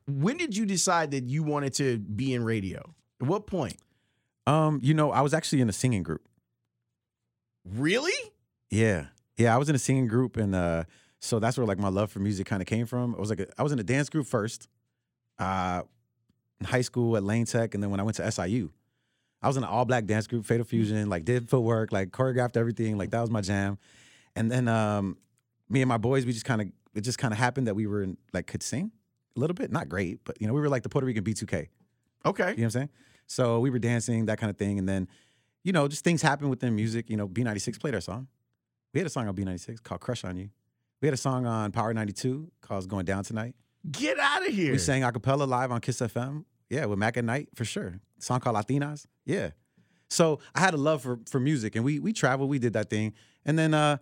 When 0.07 0.37
did 0.37 0.55
you 0.57 0.65
decide 0.65 1.11
that 1.11 1.25
you 1.25 1.43
wanted 1.43 1.73
to 1.75 1.99
be 1.99 2.33
in 2.33 2.43
radio? 2.43 2.79
At 3.21 3.27
what 3.27 3.47
point? 3.47 3.77
um, 4.45 4.79
you 4.83 4.93
know, 4.93 5.09
I 5.11 5.21
was 5.21 5.33
actually 5.33 5.61
in 5.61 5.69
a 5.69 5.73
singing 5.73 6.03
group. 6.03 6.21
Really? 7.65 8.31
Yeah. 8.69 9.07
Yeah, 9.37 9.53
I 9.53 9.57
was 9.57 9.69
in 9.69 9.75
a 9.75 9.79
singing 9.79 10.07
group 10.07 10.37
and 10.37 10.53
uh 10.55 10.83
so 11.19 11.39
that's 11.39 11.57
where 11.57 11.65
like 11.65 11.79
my 11.79 11.87
love 11.87 12.11
for 12.11 12.19
music 12.19 12.45
kind 12.47 12.61
of 12.61 12.67
came 12.67 12.85
from. 12.85 13.15
I 13.15 13.19
was 13.19 13.29
like 13.29 13.39
a, 13.39 13.47
I 13.57 13.63
was 13.63 13.71
in 13.71 13.79
a 13.79 13.83
dance 13.83 14.09
group 14.09 14.27
first. 14.27 14.67
Uh 15.39 15.83
in 16.59 16.65
high 16.67 16.81
school 16.81 17.17
at 17.17 17.23
Lane 17.23 17.45
Tech 17.45 17.73
and 17.73 17.81
then 17.81 17.89
when 17.89 17.99
I 17.99 18.03
went 18.03 18.17
to 18.17 18.31
SIU. 18.31 18.71
I 19.41 19.47
was 19.47 19.57
in 19.57 19.63
an 19.63 19.69
all 19.69 19.83
black 19.83 20.05
dance 20.05 20.27
group, 20.27 20.45
Fatal 20.45 20.65
Fusion, 20.65 21.09
like 21.09 21.25
did 21.25 21.49
footwork, 21.49 21.91
like 21.91 22.11
choreographed 22.11 22.55
everything, 22.55 22.97
like 22.97 23.09
that 23.11 23.19
was 23.21 23.29
my 23.29 23.41
jam. 23.41 23.77
And 24.35 24.51
then 24.51 24.67
um 24.67 25.17
me 25.69 25.81
and 25.81 25.89
my 25.89 25.97
boys, 25.97 26.25
we 26.25 26.33
just 26.33 26.45
kind 26.45 26.61
of 26.61 26.67
it 26.93 27.01
just 27.01 27.17
kind 27.17 27.33
of 27.33 27.39
happened 27.39 27.67
that 27.67 27.75
we 27.75 27.87
were 27.87 28.03
in, 28.03 28.17
like 28.33 28.47
could 28.47 28.61
sing 28.63 28.91
a 29.35 29.39
little 29.39 29.55
bit, 29.55 29.71
not 29.71 29.89
great, 29.89 30.19
but 30.23 30.39
you 30.39 30.47
know, 30.47 30.53
we 30.53 30.61
were 30.61 30.69
like 30.69 30.83
the 30.83 30.89
Puerto 30.89 31.07
Rican 31.07 31.23
B2K. 31.23 31.67
Okay. 32.25 32.43
You 32.43 32.47
know 32.47 32.53
what 32.53 32.63
I'm 32.63 32.69
saying? 32.69 32.89
So 33.27 33.59
we 33.59 33.69
were 33.69 33.79
dancing, 33.79 34.25
that 34.25 34.37
kind 34.37 34.49
of 34.49 34.57
thing. 34.57 34.77
And 34.79 34.87
then, 34.87 35.07
you 35.63 35.71
know, 35.71 35.87
just 35.87 36.03
things 36.03 36.21
happen 36.21 36.49
within 36.49 36.75
music. 36.75 37.09
You 37.09 37.17
know, 37.17 37.27
B96 37.27 37.79
played 37.79 37.95
our 37.95 38.01
song. 38.01 38.27
We 38.93 38.99
had 38.99 39.07
a 39.07 39.09
song 39.09 39.27
on 39.27 39.35
B96 39.35 39.81
called 39.81 40.01
Crush 40.01 40.23
on 40.23 40.37
You. 40.37 40.49
We 41.01 41.07
had 41.07 41.13
a 41.13 41.17
song 41.17 41.45
on 41.45 41.71
Power 41.71 41.93
92 41.93 42.51
called 42.61 42.87
Going 42.87 43.05
Down 43.05 43.23
Tonight. 43.23 43.55
Get 43.91 44.17
out 44.19 44.47
of 44.47 44.53
here. 44.53 44.71
We 44.71 44.77
sang 44.77 45.03
a 45.03 45.11
cappella 45.11 45.43
live 45.43 45.71
on 45.71 45.81
Kiss 45.81 45.99
FM. 45.99 46.45
Yeah, 46.69 46.85
with 46.85 46.97
Mac 46.97 47.17
at 47.17 47.25
Night 47.25 47.49
for 47.55 47.65
sure. 47.65 47.99
Song 48.19 48.39
called 48.39 48.55
Latinas. 48.55 49.05
Yeah. 49.25 49.49
So 50.09 50.39
I 50.55 50.59
had 50.59 50.73
a 50.73 50.77
love 50.77 51.01
for 51.01 51.19
for 51.29 51.39
music 51.39 51.75
and 51.75 51.83
we 51.83 51.99
we 51.99 52.13
traveled, 52.13 52.49
we 52.49 52.59
did 52.59 52.73
that 52.73 52.89
thing. 52.89 53.13
And 53.45 53.59
then 53.59 53.73
uh, 53.73 53.97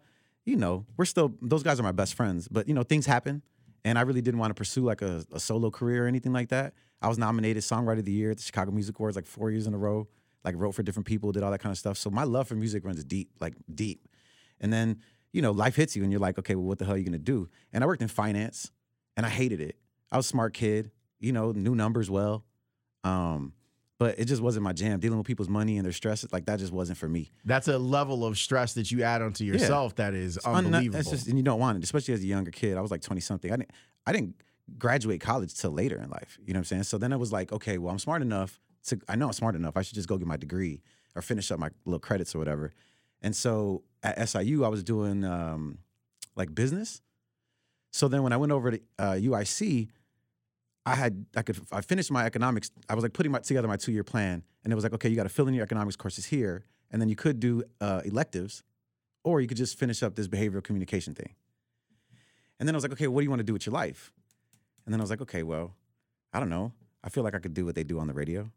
you 0.45 0.55
know, 0.55 0.85
we're 0.97 1.05
still 1.05 1.33
those 1.41 1.63
guys 1.63 1.79
are 1.79 1.83
my 1.83 1.91
best 1.91 2.13
friends. 2.13 2.47
But 2.47 2.67
you 2.67 2.73
know, 2.73 2.83
things 2.83 3.05
happen. 3.05 3.41
And 3.83 3.97
I 3.97 4.01
really 4.01 4.21
didn't 4.21 4.39
want 4.39 4.51
to 4.51 4.55
pursue 4.55 4.83
like 4.83 5.01
a, 5.01 5.25
a 5.31 5.39
solo 5.39 5.71
career 5.71 6.05
or 6.05 6.07
anything 6.07 6.33
like 6.33 6.49
that. 6.49 6.73
I 7.01 7.07
was 7.07 7.17
nominated 7.17 7.63
Songwriter 7.63 7.99
of 7.99 8.05
the 8.05 8.11
Year 8.11 8.31
at 8.31 8.37
the 8.37 8.43
Chicago 8.43 8.71
Music 8.71 8.99
Awards 8.99 9.15
like 9.15 9.25
four 9.25 9.49
years 9.49 9.65
in 9.65 9.73
a 9.73 9.77
row. 9.77 10.07
Like 10.43 10.55
wrote 10.57 10.73
for 10.73 10.83
different 10.83 11.05
people, 11.05 11.31
did 11.31 11.43
all 11.43 11.51
that 11.51 11.59
kind 11.59 11.71
of 11.71 11.77
stuff. 11.77 11.97
So 11.97 12.09
my 12.09 12.23
love 12.23 12.47
for 12.47 12.55
music 12.55 12.83
runs 12.85 13.03
deep, 13.03 13.29
like 13.39 13.53
deep. 13.73 14.07
And 14.59 14.71
then, 14.71 14.99
you 15.33 15.41
know, 15.41 15.51
life 15.51 15.75
hits 15.75 15.95
you 15.95 16.03
and 16.03 16.11
you're 16.11 16.21
like, 16.21 16.39
okay, 16.39 16.55
well, 16.55 16.65
what 16.65 16.79
the 16.79 16.85
hell 16.85 16.95
are 16.95 16.97
you 16.97 17.05
gonna 17.05 17.17
do? 17.17 17.49
And 17.73 17.83
I 17.83 17.87
worked 17.87 18.01
in 18.01 18.07
finance 18.07 18.71
and 19.15 19.25
I 19.25 19.29
hated 19.29 19.61
it. 19.61 19.77
I 20.11 20.17
was 20.17 20.25
a 20.25 20.29
smart 20.29 20.53
kid, 20.53 20.91
you 21.19 21.31
know, 21.31 21.51
knew 21.51 21.75
numbers 21.75 22.09
well. 22.09 22.43
Um, 23.03 23.53
but 24.01 24.17
it 24.17 24.25
just 24.25 24.41
wasn't 24.41 24.63
my 24.63 24.73
jam. 24.73 24.99
Dealing 24.99 25.19
with 25.19 25.27
people's 25.27 25.47
money 25.47 25.77
and 25.77 25.85
their 25.85 25.91
stress, 25.93 26.25
like 26.31 26.45
that 26.47 26.57
just 26.57 26.73
wasn't 26.73 26.97
for 26.97 27.07
me. 27.07 27.31
That's 27.45 27.67
a 27.67 27.77
level 27.77 28.25
of 28.25 28.35
stress 28.35 28.73
that 28.73 28.89
you 28.89 29.03
add 29.03 29.21
onto 29.21 29.43
yourself 29.43 29.95
that 29.97 30.15
is 30.15 30.39
unbelievable. 30.39 30.97
That's 30.97 31.11
just, 31.11 31.27
and 31.27 31.37
you 31.37 31.43
don't 31.43 31.59
want 31.59 31.77
it, 31.77 31.83
especially 31.83 32.15
as 32.15 32.21
a 32.21 32.25
younger 32.25 32.49
kid. 32.49 32.77
I 32.77 32.81
was 32.81 32.89
like 32.89 33.03
20 33.03 33.21
something. 33.21 33.51
I 33.53 33.57
didn't, 33.57 33.71
I 34.07 34.11
didn't 34.11 34.41
graduate 34.79 35.21
college 35.21 35.53
till 35.53 35.69
later 35.69 35.97
in 36.01 36.09
life. 36.09 36.39
You 36.43 36.53
know 36.53 36.57
what 36.57 36.61
I'm 36.61 36.65
saying? 36.65 36.83
So 36.83 36.97
then 36.97 37.13
I 37.13 37.15
was 37.15 37.31
like, 37.31 37.51
okay, 37.51 37.77
well, 37.77 37.91
I'm 37.91 37.99
smart 37.99 38.23
enough 38.23 38.59
to, 38.87 38.99
I 39.07 39.15
know 39.15 39.27
I'm 39.27 39.33
smart 39.33 39.55
enough. 39.55 39.77
I 39.77 39.81
should 39.81 39.95
just 39.95 40.07
go 40.07 40.17
get 40.17 40.27
my 40.27 40.37
degree 40.37 40.81
or 41.15 41.21
finish 41.21 41.51
up 41.51 41.59
my 41.59 41.69
little 41.85 41.99
credits 41.99 42.33
or 42.35 42.39
whatever. 42.39 42.71
And 43.21 43.35
so 43.35 43.83
at 44.03 44.29
SIU, 44.29 44.63
I 44.63 44.67
was 44.69 44.83
doing 44.83 45.23
um, 45.23 45.79
like 46.35 46.53
business. 46.53 47.01
So 47.91 48.07
then 48.07 48.23
when 48.23 48.33
I 48.33 48.37
went 48.37 48.51
over 48.51 48.71
to 48.71 48.79
uh, 48.97 49.11
UIC, 49.13 49.89
I 50.85 50.95
had 50.95 51.25
I 51.35 51.43
could 51.43 51.59
I 51.71 51.81
finished 51.81 52.09
my 52.09 52.25
economics. 52.25 52.71
I 52.89 52.95
was 52.95 53.03
like 53.03 53.13
putting 53.13 53.31
my, 53.31 53.39
together 53.39 53.67
my 53.67 53.77
two 53.77 53.91
year 53.91 54.03
plan, 54.03 54.43
and 54.63 54.73
it 54.73 54.75
was 54.75 54.83
like, 54.83 54.93
okay, 54.93 55.09
you 55.09 55.15
got 55.15 55.23
to 55.23 55.29
fill 55.29 55.47
in 55.47 55.53
your 55.53 55.63
economics 55.63 55.95
courses 55.95 56.25
here, 56.25 56.65
and 56.89 57.01
then 57.01 57.09
you 57.09 57.15
could 57.15 57.39
do 57.39 57.63
uh, 57.79 58.01
electives, 58.03 58.63
or 59.23 59.41
you 59.41 59.47
could 59.47 59.57
just 59.57 59.77
finish 59.77 60.01
up 60.01 60.15
this 60.15 60.27
behavioral 60.27 60.63
communication 60.63 61.13
thing. 61.13 61.35
And 62.59 62.67
then 62.67 62.75
I 62.75 62.77
was 62.77 62.83
like, 62.83 62.93
okay, 62.93 63.07
what 63.07 63.21
do 63.21 63.23
you 63.25 63.29
want 63.29 63.39
to 63.39 63.45
do 63.45 63.53
with 63.53 63.65
your 63.65 63.73
life? 63.73 64.11
And 64.85 64.93
then 64.93 64.99
I 64.99 65.03
was 65.03 65.09
like, 65.09 65.21
okay, 65.21 65.43
well, 65.43 65.75
I 66.33 66.39
don't 66.39 66.49
know. 66.49 66.73
I 67.03 67.09
feel 67.09 67.23
like 67.23 67.35
I 67.35 67.39
could 67.39 67.53
do 67.53 67.65
what 67.65 67.75
they 67.75 67.83
do 67.83 67.99
on 67.99 68.07
the 68.07 68.13
radio. 68.13 68.51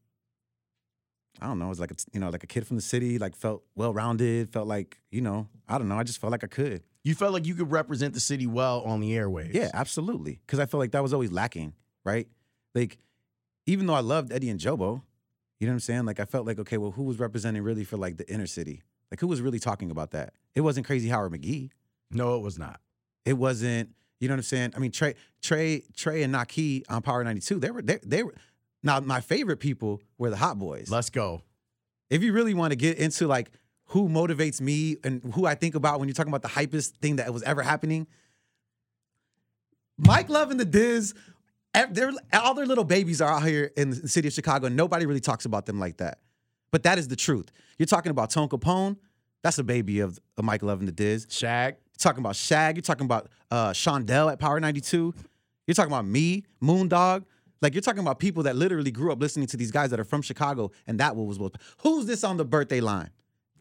I 1.40 1.46
don't 1.46 1.58
know. 1.58 1.66
It 1.66 1.70
was 1.70 1.80
like 1.80 1.90
a, 1.90 1.96
you 2.12 2.20
know, 2.20 2.30
like 2.30 2.44
a 2.44 2.46
kid 2.46 2.66
from 2.66 2.76
the 2.76 2.82
city, 2.82 3.18
like 3.18 3.34
felt 3.36 3.64
well 3.74 3.92
rounded, 3.92 4.52
felt 4.52 4.68
like 4.68 5.00
you 5.10 5.20
know, 5.20 5.48
I 5.68 5.78
don't 5.78 5.88
know. 5.88 5.98
I 5.98 6.04
just 6.04 6.20
felt 6.20 6.30
like 6.30 6.44
I 6.44 6.46
could. 6.46 6.82
you 7.02 7.14
felt 7.14 7.32
like 7.32 7.46
you 7.46 7.54
could 7.54 7.70
represent 7.70 8.14
the 8.14 8.20
city 8.20 8.46
well 8.46 8.82
on 8.82 9.00
the 9.00 9.10
airwaves. 9.12 9.52
Yeah, 9.54 9.70
absolutely. 9.74 10.40
Because 10.46 10.58
I 10.58 10.66
felt 10.66 10.78
like 10.80 10.92
that 10.92 11.02
was 11.02 11.12
always 11.12 11.32
lacking, 11.32 11.74
right? 12.04 12.28
Like, 12.74 12.98
even 13.66 13.86
though 13.86 13.94
I 13.94 14.00
loved 14.00 14.32
Eddie 14.32 14.50
and 14.50 14.60
Jobo, 14.60 15.02
you 15.60 15.66
know 15.66 15.72
what 15.72 15.74
I'm 15.74 15.80
saying? 15.80 16.04
Like, 16.06 16.20
I 16.20 16.24
felt 16.24 16.46
like, 16.46 16.58
okay, 16.58 16.76
well, 16.78 16.90
who 16.92 17.04
was 17.04 17.18
representing 17.18 17.62
really 17.62 17.84
for 17.84 17.96
like 17.96 18.16
the 18.16 18.30
inner 18.32 18.46
city? 18.46 18.82
Like, 19.10 19.20
who 19.20 19.26
was 19.26 19.40
really 19.40 19.58
talking 19.58 19.90
about 19.90 20.10
that? 20.12 20.34
It 20.54 20.62
wasn't 20.62 20.86
Crazy 20.86 21.08
Howard 21.08 21.32
McGee. 21.32 21.70
No, 22.10 22.36
it 22.36 22.42
was 22.42 22.58
not. 22.58 22.80
It 23.24 23.34
wasn't, 23.34 23.90
you 24.20 24.28
know 24.28 24.34
what 24.34 24.38
I'm 24.38 24.42
saying? 24.44 24.72
I 24.76 24.78
mean, 24.78 24.90
Trey, 24.92 25.14
Trey, 25.42 25.82
Trey, 25.96 26.22
and 26.22 26.32
Naki 26.32 26.84
on 26.88 27.02
Power 27.02 27.22
92, 27.24 27.58
they 27.60 27.70
were, 27.70 27.82
they, 27.82 27.98
they 28.04 28.22
were. 28.22 28.34
Now, 28.84 29.00
my 29.00 29.20
favorite 29.20 29.56
people 29.56 30.00
were 30.18 30.30
the 30.30 30.36
Hot 30.36 30.58
Boys. 30.58 30.90
Let's 30.90 31.10
go. 31.10 31.42
if 32.10 32.22
you 32.22 32.32
really 32.32 32.54
want 32.54 32.70
to 32.70 32.76
get 32.76 32.98
into 32.98 33.26
like 33.26 33.50
who 33.86 34.08
motivates 34.08 34.60
me 34.60 34.96
and 35.02 35.22
who 35.34 35.46
I 35.46 35.54
think 35.54 35.74
about 35.74 35.98
when 35.98 36.08
you're 36.08 36.14
talking 36.14 36.32
about 36.32 36.42
the 36.42 36.48
hypest 36.48 36.98
thing 36.98 37.16
that 37.16 37.32
was 37.32 37.42
ever 37.42 37.62
happening, 37.62 38.06
Mike 39.98 40.28
Love 40.28 40.50
and 40.50 40.60
the 40.60 40.64
Diz, 40.64 41.14
all 42.32 42.54
their 42.54 42.66
little 42.66 42.84
babies 42.84 43.20
are 43.20 43.30
out 43.30 43.44
here 43.44 43.72
in 43.76 43.90
the 43.90 44.08
city 44.08 44.28
of 44.28 44.34
Chicago, 44.34 44.66
and 44.66 44.76
nobody 44.76 45.06
really 45.06 45.20
talks 45.20 45.44
about 45.44 45.66
them 45.66 45.80
like 45.80 45.96
that. 45.96 46.18
But 46.70 46.82
that 46.82 46.98
is 46.98 47.08
the 47.08 47.16
truth. 47.16 47.50
You're 47.78 47.86
talking 47.86 48.10
about 48.10 48.30
Tone 48.30 48.48
Capone, 48.48 48.96
that's 49.44 49.58
a 49.58 49.62
baby 49.64 50.00
of, 50.00 50.18
of 50.38 50.44
Mike 50.44 50.62
Love 50.62 50.78
and 50.78 50.88
the 50.88 50.92
Diz. 50.92 51.26
Shag. 51.30 51.74
You're 51.74 51.98
talking 51.98 52.20
about 52.20 52.34
Shag. 52.34 52.76
You're 52.76 52.82
talking 52.82 53.04
about 53.04 53.28
uh, 53.50 53.70
Shondell 53.70 54.32
at 54.32 54.40
Power 54.40 54.58
92. 54.58 55.14
You're 55.66 55.74
talking 55.74 55.92
about 55.92 56.06
me, 56.06 56.44
Moondog. 56.62 57.24
Like 57.64 57.72
you're 57.72 57.80
talking 57.80 58.02
about 58.02 58.18
people 58.18 58.42
that 58.42 58.56
literally 58.56 58.90
grew 58.90 59.10
up 59.10 59.18
listening 59.18 59.46
to 59.46 59.56
these 59.56 59.70
guys 59.70 59.88
that 59.88 59.98
are 59.98 60.04
from 60.04 60.20
Chicago, 60.20 60.70
and 60.86 61.00
that 61.00 61.16
was 61.16 61.38
what. 61.38 61.54
Who's 61.78 62.04
this 62.04 62.22
on 62.22 62.36
the 62.36 62.44
birthday 62.44 62.82
line? 62.82 63.08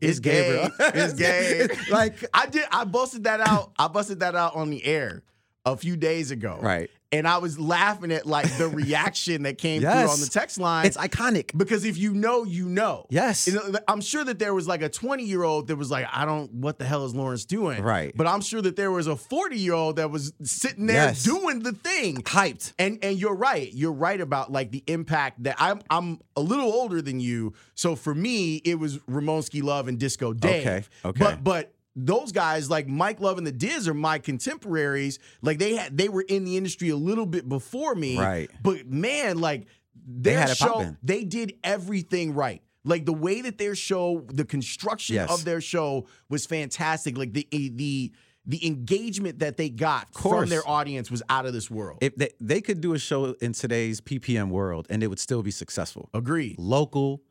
It's 0.02 0.20
gay. 0.20 0.68
It's 0.78 1.14
gay. 1.14 1.70
like 1.90 2.22
I 2.34 2.48
did. 2.48 2.66
I 2.70 2.84
busted 2.84 3.24
that 3.24 3.40
out. 3.40 3.72
I 3.80 3.88
busted 3.88 4.20
that 4.20 4.36
out 4.36 4.56
on 4.56 4.72
the 4.72 4.84
air 4.84 5.24
a 5.66 5.78
few 5.78 5.96
days 5.96 6.32
ago. 6.32 6.60
right. 6.62 6.90
And 7.14 7.28
I 7.28 7.38
was 7.38 7.60
laughing 7.60 8.12
at 8.12 8.26
like 8.26 8.58
the 8.58 8.68
reaction 8.82 9.44
that 9.44 9.58
came 9.58 9.82
through 9.82 9.90
on 9.90 10.20
the 10.20 10.28
text 10.32 10.58
line. 10.58 10.86
It's 10.86 10.98
iconic. 10.98 11.58
because 11.58 11.86
if 11.86 11.98
you 11.98 12.14
know, 12.14 12.44
you 12.44 12.68
know. 12.68 13.06
Yes. 13.10 13.48
You 13.48 13.60
uh, 13.60 13.80
I'm 13.88 14.02
sure 14.02 14.24
that 14.24 14.40
there 14.40 14.54
was 14.54 14.68
like 14.68 14.82
a 14.82 14.90
20 14.90 15.24
year 15.24 15.44
old 15.44 15.68
that 15.68 15.76
was 15.76 15.92
like, 15.92 16.08
I 16.12 16.26
don't, 16.26 16.52
what 16.54 16.80
the 16.80 16.86
hell 16.86 17.06
is 17.06 17.14
Lawrence 17.16 17.46
doing? 17.46 17.82
Right. 17.84 18.12
But 18.16 18.28
I'm 18.28 18.42
sure 18.42 18.62
that 18.62 18.76
there 18.76 18.92
was 18.92 19.08
a 19.08 19.16
40 19.16 19.58
year 19.58 19.74
old 19.74 19.96
that 19.98 20.10
was 20.12 20.34
sitting 20.44 20.88
there 20.88 20.96
Yes. 21.08 21.24
doing 21.24 21.60
the 21.60 21.72
thing. 21.74 22.18
Hyped. 22.24 22.74
And 22.80 23.00
and 23.04 23.18
you're 23.20 23.36
right. 23.36 23.72
You're 23.74 23.92
right 23.92 24.20
about 24.20 24.52
like 24.52 24.72
the 24.72 24.84
impact 24.88 25.44
that 25.44 25.56
I'm 25.60 25.82
I'm 25.90 26.20
a 26.36 26.42
little 26.42 26.72
older 26.72 27.02
than 27.02 27.20
you. 27.20 27.54
So 27.76 27.96
for 27.96 28.14
me, 28.16 28.56
it 28.66 28.80
was 28.80 28.98
Ramonski 29.00 29.62
Love 29.62 29.88
and 29.88 30.00
Disco 30.00 30.34
Dave. 30.34 30.62
Okay, 30.62 30.84
okay. 31.06 31.20
But 31.20 31.44
but 31.44 31.73
those 31.96 32.32
guys 32.32 32.70
like 32.70 32.88
Mike 32.88 33.20
Love 33.20 33.38
and 33.38 33.46
the 33.46 33.52
Diz 33.52 33.88
are 33.88 33.94
my 33.94 34.18
contemporaries. 34.20 35.20
Like 35.42 35.60
they 35.60 35.76
had 35.76 35.96
they 35.98 36.10
were 36.10 36.22
in 36.28 36.44
the 36.44 36.58
industry 36.58 36.90
a 36.90 36.96
little 36.96 37.26
bit 37.26 37.48
before 37.48 37.94
me. 37.96 38.18
Right. 38.20 38.50
But 38.62 38.88
man, 38.88 39.40
like 39.40 39.68
their 40.06 40.40
had 40.40 40.58
show, 40.58 40.74
poppin'. 40.74 40.98
they 41.04 41.24
did 41.24 41.54
everything 41.64 42.34
right. 42.34 42.62
Like 42.84 43.06
the 43.06 43.14
way 43.14 43.42
that 43.42 43.58
their 43.58 43.76
show, 43.76 44.26
the 44.28 44.44
construction 44.44 45.16
Yes. 45.16 45.32
of 45.32 45.46
their 45.46 45.62
show 45.62 46.08
was 46.30 46.46
fantastic. 46.46 47.18
Like 47.18 47.34
the 47.34 47.48
the 47.52 48.12
the 48.46 48.68
engagement 48.68 49.40
that 49.40 49.56
they 49.56 49.70
got 49.70 50.14
from 50.14 50.50
their 50.50 50.68
audience 50.68 51.10
was 51.10 51.24
out 51.30 51.46
of 51.46 51.54
this 51.54 51.72
world. 51.72 52.00
If 52.02 52.16
they, 52.18 52.32
they 52.42 52.60
could 52.60 52.82
do 52.82 52.94
a 52.94 53.00
show 53.00 53.36
in 53.40 53.54
today's 53.54 54.02
PPM 54.02 54.50
world, 54.50 54.86
and 54.90 55.02
it 55.02 55.08
would 55.08 55.20
still 55.20 55.42
be 55.44 55.52
successful. 55.52 56.10
Agreed. 56.14 56.58
Local, 56.60 57.22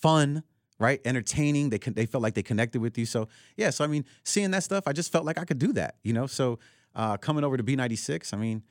fun, 0.00 0.42
right? 0.82 1.00
Entertaining. 1.04 1.70
They 1.70 1.78
con- 1.78 1.94
they 1.94 2.06
felt 2.06 2.22
like 2.22 2.34
they 2.34 2.42
connected 2.42 2.82
with 2.82 2.98
you. 2.98 3.06
So 3.06 3.28
yeah. 3.56 3.70
So 3.70 3.84
I 3.84 3.86
mean, 3.86 4.04
seeing 4.24 4.50
that 4.50 4.64
stuff, 4.64 4.84
I 4.86 4.92
just 4.92 5.12
felt 5.12 5.24
like 5.24 5.38
I 5.38 5.44
could 5.44 5.58
do 5.58 5.72
that. 5.74 5.96
You 6.02 6.12
know. 6.12 6.26
So 6.26 6.58
uh, 6.94 7.16
coming 7.16 7.44
over 7.44 7.56
to 7.56 7.62
B96, 7.62 8.34
I 8.34 8.36
mean, 8.36 8.62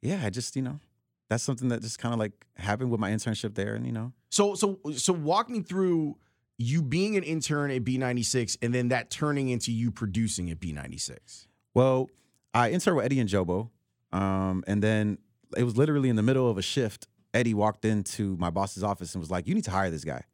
yeah, 0.00 0.22
I 0.24 0.30
just 0.30 0.56
you 0.56 0.62
know, 0.62 0.80
that's 1.28 1.44
something 1.44 1.68
that 1.68 1.82
just 1.82 1.98
kind 1.98 2.14
of 2.14 2.18
like 2.18 2.46
happened 2.56 2.90
with 2.90 2.98
my 2.98 3.10
internship 3.10 3.54
there, 3.54 3.74
and 3.74 3.86
you 3.86 3.92
know. 3.92 4.12
So 4.30 4.54
so 4.54 4.80
so 4.96 5.12
walk 5.12 5.50
me 5.50 5.60
through 5.60 6.16
you 6.56 6.82
being 6.82 7.16
an 7.16 7.22
intern 7.22 7.70
at 7.70 7.84
B96 7.84 8.58
and 8.60 8.74
then 8.74 8.88
that 8.88 9.08
turning 9.08 9.48
into 9.48 9.72
you 9.72 9.90
producing 9.90 10.50
at 10.50 10.60
B96. 10.60 11.46
Well, 11.72 12.10
I 12.52 12.70
interned 12.70 12.98
with 12.98 13.06
Eddie 13.06 13.18
and 13.18 13.30
Jobo, 13.30 13.70
um, 14.12 14.62
and 14.66 14.82
then 14.82 15.16
it 15.56 15.64
was 15.64 15.78
literally 15.78 16.10
in 16.10 16.16
the 16.16 16.22
middle 16.22 16.50
of 16.50 16.58
a 16.58 16.62
shift. 16.62 17.06
Eddie 17.32 17.54
walked 17.54 17.86
into 17.86 18.36
my 18.36 18.50
boss's 18.50 18.84
office 18.84 19.14
and 19.14 19.20
was 19.20 19.30
like, 19.30 19.46
"You 19.46 19.54
need 19.54 19.64
to 19.64 19.70
hire 19.70 19.90
this 19.90 20.04
guy." 20.04 20.24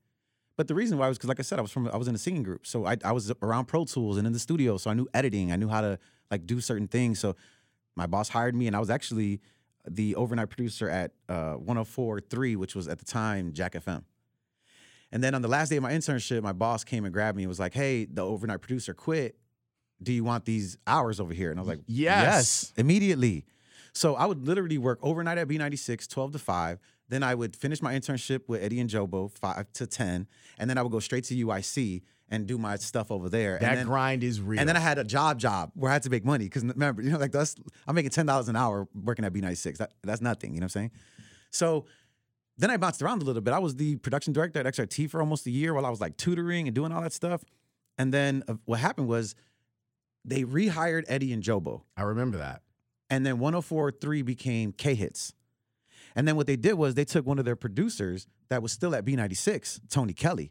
But 0.57 0.69
the 0.69 0.75
reason 0.75 0.97
why 0.97 1.09
was 1.09 1.19
because, 1.19 1.29
like 1.29 1.38
I 1.38 1.42
said, 1.42 1.59
I 1.59 1.62
was 1.62 1.71
from 1.71 1.88
I 1.88 1.97
was 1.97 2.09
in 2.09 2.14
a 2.14 2.19
singing 2.19 2.42
group, 2.42 2.66
so 2.66 2.87
I, 2.87 2.97
I 3.05 3.12
was 3.12 3.31
around 3.42 3.66
Pro 3.66 3.85
Tools 3.85 4.16
and 4.16 4.27
in 4.27 4.33
the 4.33 4.38
studio, 4.38 4.79
so 4.79 4.90
I 4.90 4.95
knew 4.95 5.07
editing, 5.12 5.53
I 5.53 5.57
knew 5.57 5.69
how 5.69 5.83
to 5.83 5.99
like 6.31 6.47
do 6.47 6.61
certain 6.61 6.88
things. 6.88 7.19
So 7.19 7.37
my 7.95 8.07
boss 8.07 8.31
hired 8.31 8.55
me, 8.55 8.66
and 8.66 8.75
I 8.75 8.81
was 8.81 8.90
actually 8.90 9.40
the 9.88 10.14
overnight 10.16 10.49
producer 10.49 10.88
at 10.88 11.12
uh, 11.29 11.57
104.3, 11.57 12.57
which 12.57 12.75
was 12.75 12.88
at 12.88 12.99
the 12.99 13.05
time 13.05 13.53
Jack 13.53 13.75
FM. 13.75 14.03
And 15.12 15.23
then 15.23 15.35
on 15.35 15.42
the 15.42 15.49
last 15.49 15.69
day 15.69 15.77
of 15.77 15.83
my 15.83 15.92
internship, 15.92 16.42
my 16.42 16.53
boss 16.53 16.85
came 16.85 17.05
and 17.05 17.12
grabbed 17.12 17.37
me 17.37 17.45
and 17.45 17.49
was 17.49 17.61
like, 17.61 17.75
"Hey, 17.75 18.07
the 18.07 18.23
overnight 18.23 18.61
producer 18.61 18.95
quit. 18.95 19.37
Do 20.03 20.12
you 20.12 20.25
want 20.25 20.45
these 20.47 20.79
hours 20.87 21.21
over 21.21 21.33
here?" 21.33 21.51
And 21.51 21.61
I 21.61 21.62
was 21.62 21.69
like, 21.69 21.83
Yes. 21.87 22.25
yes 22.25 22.73
immediately." 22.77 23.45
So 23.92 24.14
I 24.14 24.27
would 24.27 24.47
literally 24.47 24.77
work 24.77 24.99
overnight 25.03 25.38
at 25.38 25.49
B96, 25.49 26.07
12 26.09 26.33
to 26.33 26.38
5. 26.38 26.79
Then 27.09 27.23
I 27.23 27.35
would 27.35 27.55
finish 27.57 27.81
my 27.81 27.95
internship 27.95 28.49
with 28.49 28.62
Eddie 28.62 28.81
and 28.81 28.90
Jobo, 28.90 29.31
5 29.31 29.73
to 29.75 29.87
10. 29.87 30.27
And 30.59 30.69
then 30.69 30.77
I 30.79 30.83
would 30.83 30.90
go 30.92 30.99
straight 31.01 31.25
to 31.25 31.35
UIC 31.47 32.03
and 32.29 32.47
do 32.47 32.59
my 32.59 32.75
stuff 32.77 33.12
over 33.12 33.29
there. 33.29 33.59
That 33.61 33.71
and 33.71 33.79
then, 33.79 33.87
grind 33.87 34.25
is 34.25 34.40
real. 34.40 34.59
and 34.59 34.69
then 34.69 34.77
I 34.77 34.81
had 34.81 34.99
a 34.99 35.05
job 35.05 35.38
job 35.38 35.71
where 35.75 35.90
I 35.90 35.95
had 35.95 36.03
to 36.03 36.11
make 36.11 36.25
money 36.25 36.47
because 36.47 36.64
remember, 36.64 37.03
you 37.03 37.11
know, 37.11 37.19
like 37.19 37.31
that's 37.31 37.55
I'm 37.87 37.95
making 37.95 38.11
ten 38.11 38.27
dollars 38.27 38.49
an 38.49 38.57
hour 38.57 38.88
working 38.95 39.25
at 39.25 39.33
B96. 39.33 39.77
That, 39.77 39.92
that's 40.03 40.21
nothing. 40.21 40.53
You 40.53 40.61
know 40.61 40.64
what 40.64 40.77
I'm 40.77 40.81
saying? 40.81 40.90
So 41.51 41.87
then 42.59 42.71
I 42.71 42.77
bounced 42.79 43.01
around 43.03 43.23
a 43.23 43.25
little 43.25 43.42
bit. 43.42 43.55
I 43.55 43.61
was 43.61 43.77
the 43.77 43.95
production 43.97 44.33
director 44.33 44.59
at 44.59 44.66
XRT 44.66 45.09
for 45.11 45.21
almost 45.21 45.47
a 45.47 45.51
year 45.51 45.73
while 45.75 45.87
I 45.87 45.90
was 45.90 46.01
like 46.01 46.16
tutoring 46.16 46.66
and 46.66 46.75
doing 46.75 46.90
all 46.90 47.03
that 47.03 47.12
stuff. 47.12 47.45
And 47.99 48.12
then 48.12 48.42
uh, 48.49 48.55
what 48.64 48.81
happened 48.81 49.07
was 49.07 49.37
they 50.25 50.42
rehired 50.42 51.05
Eddie 51.07 51.33
and 51.33 51.42
Jobo, 51.42 51.83
I 51.97 52.03
remember 52.03 52.38
that. 52.38 52.62
and 53.09 53.25
then 53.25 53.38
104.3 53.38 54.25
became 54.25 54.73
K 54.73 54.95
Hits. 54.97 55.33
And 56.16 56.26
then 56.26 56.35
what 56.35 56.46
they 56.46 56.57
did 56.57 56.74
was 56.74 56.94
they 56.94 57.05
took 57.05 57.26
one 57.26 57.38
of 57.38 57.44
their 57.44 57.57
producers 57.57 58.26
that 58.48 58.62
was 58.62 58.72
still 58.72 58.94
at 58.94 59.05
B96, 59.05 59.81
Tony 59.90 60.14
Kelly, 60.14 60.50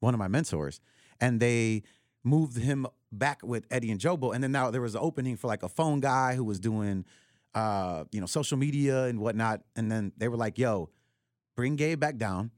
one 0.00 0.14
of 0.14 0.18
my 0.18 0.26
mentors, 0.26 0.80
and 1.20 1.38
they 1.38 1.82
moved 2.24 2.56
him 2.56 2.86
back 3.12 3.42
with 3.44 3.66
Eddie 3.70 3.90
and 3.90 4.00
Jobo. 4.00 4.34
And 4.34 4.42
then 4.42 4.52
now 4.52 4.70
there 4.70 4.80
was 4.80 4.94
an 4.94 5.00
opening 5.02 5.36
for 5.36 5.48
like 5.48 5.62
a 5.62 5.68
phone 5.68 6.00
guy 6.00 6.34
who 6.34 6.44
was 6.44 6.58
doing, 6.58 7.04
uh, 7.54 8.04
you 8.10 8.20
know, 8.20 8.26
social 8.26 8.56
media 8.56 9.04
and 9.04 9.20
whatnot. 9.20 9.60
And 9.76 9.92
then 9.92 10.12
they 10.16 10.28
were 10.28 10.36
like, 10.38 10.58
"Yo, 10.58 10.88
bring 11.56 11.76
Gabe 11.76 12.00
back 12.00 12.16
down 12.16 12.50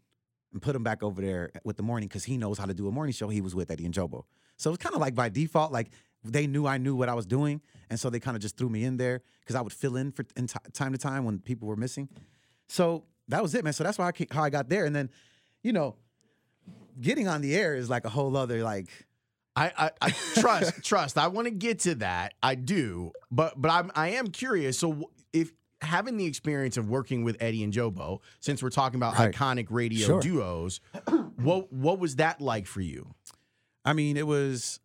and 0.52 0.62
put 0.62 0.76
him 0.76 0.84
back 0.84 1.02
over 1.02 1.20
there 1.20 1.50
with 1.64 1.76
the 1.76 1.82
morning 1.82 2.08
because 2.08 2.24
he 2.24 2.38
knows 2.38 2.56
how 2.56 2.66
to 2.66 2.74
do 2.74 2.86
a 2.86 2.92
morning 2.92 3.12
show. 3.12 3.28
He 3.28 3.40
was 3.40 3.54
with 3.54 3.70
Eddie 3.70 3.84
and 3.84 3.92
Jobo. 3.92 4.24
So 4.56 4.70
it 4.70 4.72
was 4.72 4.78
kind 4.78 4.94
of 4.94 5.00
like 5.00 5.16
by 5.16 5.28
default, 5.28 5.72
like 5.72 5.90
they 6.22 6.46
knew 6.46 6.66
I 6.66 6.78
knew 6.78 6.94
what 6.94 7.08
I 7.08 7.14
was 7.14 7.26
doing, 7.26 7.60
and 7.90 7.98
so 7.98 8.08
they 8.08 8.20
kind 8.20 8.36
of 8.36 8.42
just 8.42 8.56
threw 8.56 8.68
me 8.68 8.84
in 8.84 8.96
there 8.96 9.22
because 9.40 9.56
I 9.56 9.60
would 9.60 9.72
fill 9.72 9.96
in 9.96 10.12
for 10.12 10.24
in 10.36 10.46
t- 10.46 10.58
time 10.72 10.92
to 10.92 10.98
time 10.98 11.24
when 11.24 11.40
people 11.40 11.66
were 11.66 11.76
missing. 11.76 12.08
So 12.68 13.04
that 13.28 13.42
was 13.42 13.54
it, 13.54 13.64
man. 13.64 13.72
So 13.72 13.84
that's 13.84 13.98
why 13.98 14.08
I, 14.08 14.12
ca- 14.12 14.26
how 14.30 14.42
I 14.42 14.50
got 14.50 14.68
there, 14.68 14.84
and 14.84 14.94
then, 14.94 15.10
you 15.62 15.72
know, 15.72 15.96
getting 17.00 17.28
on 17.28 17.40
the 17.40 17.54
air 17.54 17.74
is 17.74 17.88
like 17.90 18.04
a 18.04 18.08
whole 18.10 18.36
other 18.36 18.62
like. 18.62 18.88
I, 19.56 19.70
I, 19.78 19.90
I 20.02 20.10
trust 20.40 20.82
trust. 20.82 21.16
I 21.16 21.28
want 21.28 21.46
to 21.46 21.52
get 21.52 21.78
to 21.80 21.94
that. 21.96 22.34
I 22.42 22.56
do, 22.56 23.12
but 23.30 23.54
but 23.60 23.70
I'm 23.70 23.92
I 23.94 24.08
am 24.10 24.26
curious. 24.28 24.76
So 24.78 25.10
if 25.32 25.52
having 25.80 26.16
the 26.16 26.24
experience 26.26 26.76
of 26.76 26.88
working 26.88 27.22
with 27.22 27.36
Eddie 27.40 27.62
and 27.62 27.72
Jobo, 27.72 28.18
since 28.40 28.62
we're 28.64 28.70
talking 28.70 28.96
about 28.96 29.16
Right. 29.16 29.32
iconic 29.32 29.66
radio 29.70 30.06
Sure. 30.06 30.20
duos, 30.20 30.80
what 31.36 31.72
what 31.72 32.00
was 32.00 32.16
that 32.16 32.40
like 32.40 32.66
for 32.66 32.80
you? 32.80 33.14
I 33.84 33.92
mean, 33.92 34.16
it 34.16 34.26
was, 34.26 34.80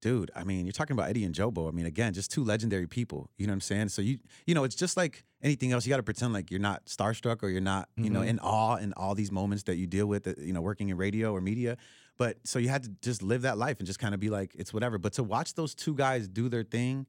dude. 0.00 0.30
I 0.34 0.44
mean, 0.44 0.64
you're 0.64 0.72
talking 0.72 0.94
about 0.94 1.10
Eddie 1.10 1.24
and 1.24 1.34
Jobo. 1.34 1.68
I 1.68 1.72
mean, 1.72 1.84
again, 1.86 2.14
just 2.14 2.30
two 2.30 2.44
legendary 2.44 2.86
people. 2.86 3.28
You 3.36 3.46
know 3.46 3.50
what 3.50 3.56
I'm 3.56 3.60
saying? 3.60 3.88
So 3.90 4.00
you, 4.02 4.18
you 4.46 4.54
know, 4.54 4.64
it's 4.64 4.76
just 4.76 4.96
like 4.96 5.24
anything 5.42 5.72
else. 5.72 5.84
You 5.86 5.90
got 5.90 5.96
to 5.98 6.02
pretend 6.02 6.32
like 6.32 6.50
you're 6.50 6.60
not 6.60 6.86
starstruck 6.86 7.42
or 7.42 7.48
you're 7.48 7.60
not, 7.60 7.88
you 7.96 8.10
know, 8.10 8.20
Mhm. 8.20 8.28
in 8.28 8.38
awe 8.40 8.76
in 8.76 8.92
all 8.94 9.14
these 9.14 9.32
moments 9.32 9.64
that 9.64 9.76
you 9.76 9.86
deal 9.86 10.06
with. 10.06 10.26
uh, 10.26 10.34
You 10.38 10.52
know, 10.52 10.60
working 10.62 10.88
in 10.88 10.96
radio 10.96 11.32
or 11.32 11.40
media. 11.40 11.76
But 12.18 12.46
so 12.46 12.58
you 12.58 12.68
had 12.68 12.84
to 12.84 12.90
just 13.00 13.22
live 13.22 13.42
that 13.42 13.58
life 13.58 13.78
and 13.78 13.86
just 13.86 13.98
kind 13.98 14.14
of 14.14 14.20
be 14.20 14.30
like, 14.30 14.54
it's 14.54 14.72
whatever. 14.72 14.98
But 14.98 15.14
to 15.14 15.22
watch 15.22 15.54
those 15.54 15.74
two 15.74 15.94
guys 15.94 16.28
do 16.28 16.48
their 16.48 16.62
thing, 16.62 17.06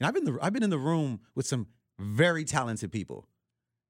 and 0.00 0.06
I've 0.06 0.14
been 0.14 0.24
the, 0.24 0.38
I've 0.42 0.52
been 0.52 0.62
in 0.62 0.70
the 0.70 0.78
room 0.78 1.20
with 1.34 1.46
some 1.46 1.68
very 1.98 2.44
talented 2.44 2.90
people 2.92 3.28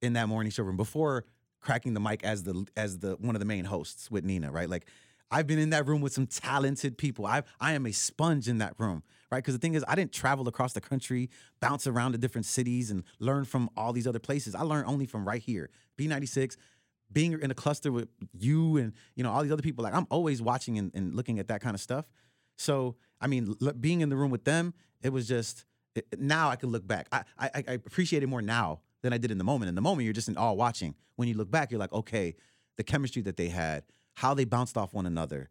in 0.03 0.13
that 0.15 0.29
morning 0.29 0.51
show 0.53 0.63
room 0.65 0.77
before 0.77 1.25
cracking 1.61 1.95
the 1.95 2.01
mic 2.01 2.23
as 2.25 2.43
the 2.45 2.67
as 2.77 2.99
the 2.99 3.17
one 3.17 3.35
of 3.35 3.41
the 3.41 3.47
main 3.47 3.65
hosts 3.65 4.11
with 4.11 4.25
Nina, 4.25 4.53
right? 4.53 4.69
Like 4.69 4.87
I've 5.31 5.47
been 5.47 5.59
in 5.59 5.71
that 5.71 5.87
room 5.87 6.01
with 6.01 6.13
some 6.13 6.27
talented 6.27 6.99
people. 6.99 7.27
I 7.27 7.43
I 7.61 7.73
am 7.73 7.87
a 7.87 7.93
sponge 7.93 8.49
in 8.49 8.59
that 8.59 8.75
room, 8.79 9.03
right? 9.31 9.39
Because 9.39 9.55
the 9.55 9.61
thing 9.61 9.75
is, 9.75 9.85
I 9.89 9.95
didn't 9.95 10.13
travel 10.13 10.47
across 10.49 10.73
the 10.73 10.81
country, 10.81 11.31
bounce 11.61 11.87
around 11.87 12.13
to 12.13 12.19
different 12.19 12.47
cities, 12.47 12.91
and 12.91 13.03
learn 13.19 13.45
from 13.45 13.69
all 13.77 13.93
these 13.93 14.07
other 14.07 14.19
places. 14.19 14.55
I 14.55 14.63
learned 14.63 14.87
only 14.87 15.07
from 15.07 15.27
right 15.27 15.43
here, 15.43 15.71
B96, 15.99 16.57
being 17.13 17.33
in 17.41 17.51
a 17.51 17.55
cluster 17.55 17.91
with 17.93 18.09
you 18.33 18.77
and 18.77 18.93
you 19.15 19.25
know 19.25 19.33
all 19.33 19.43
these 19.43 19.53
other 19.53 19.63
people. 19.63 19.83
Like 19.85 19.95
I'm 19.95 20.07
always 20.11 20.41
watching 20.41 20.79
and, 20.79 20.93
and 20.95 21.15
looking 21.15 21.39
at 21.39 21.49
that 21.49 21.61
kind 21.61 21.75
of 21.75 21.81
stuff. 21.81 22.11
So 22.57 22.97
I 23.21 23.27
mean, 23.27 23.57
l- 23.61 23.73
being 23.73 24.01
in 24.01 24.09
the 24.09 24.17
room 24.17 24.31
with 24.31 24.45
them, 24.45 24.75
it 25.03 25.13
was 25.13 25.27
just 25.27 25.65
it, 25.95 26.07
now 26.19 26.51
I 26.51 26.57
can 26.57 26.71
look 26.71 26.87
back. 26.87 27.09
I, 27.11 27.25
I 27.39 27.51
I 27.69 27.73
appreciate 27.73 28.23
it 28.23 28.29
more 28.29 28.43
now 28.43 28.81
than 29.03 29.13
I 29.13 29.19
did 29.19 29.31
in 29.31 29.39
the 29.39 29.45
moment. 29.45 29.69
In 29.69 29.75
the 29.75 29.81
moment, 29.81 30.05
you're 30.05 30.13
just 30.13 30.29
in 30.29 30.37
awe 30.37 30.53
watching. 30.53 30.95
When 31.17 31.29
you 31.29 31.35
look 31.35 31.51
back, 31.51 31.71
you're 31.71 31.81
like, 31.81 31.93
okay, 31.93 32.35
the 32.77 32.85
chemistry 32.85 33.23
that 33.23 33.37
they 33.37 33.49
had, 33.49 33.85
how 34.17 34.33
they 34.35 34.45
bounced 34.45 34.77
off 34.77 34.95
one 34.95 35.07
another, 35.07 35.49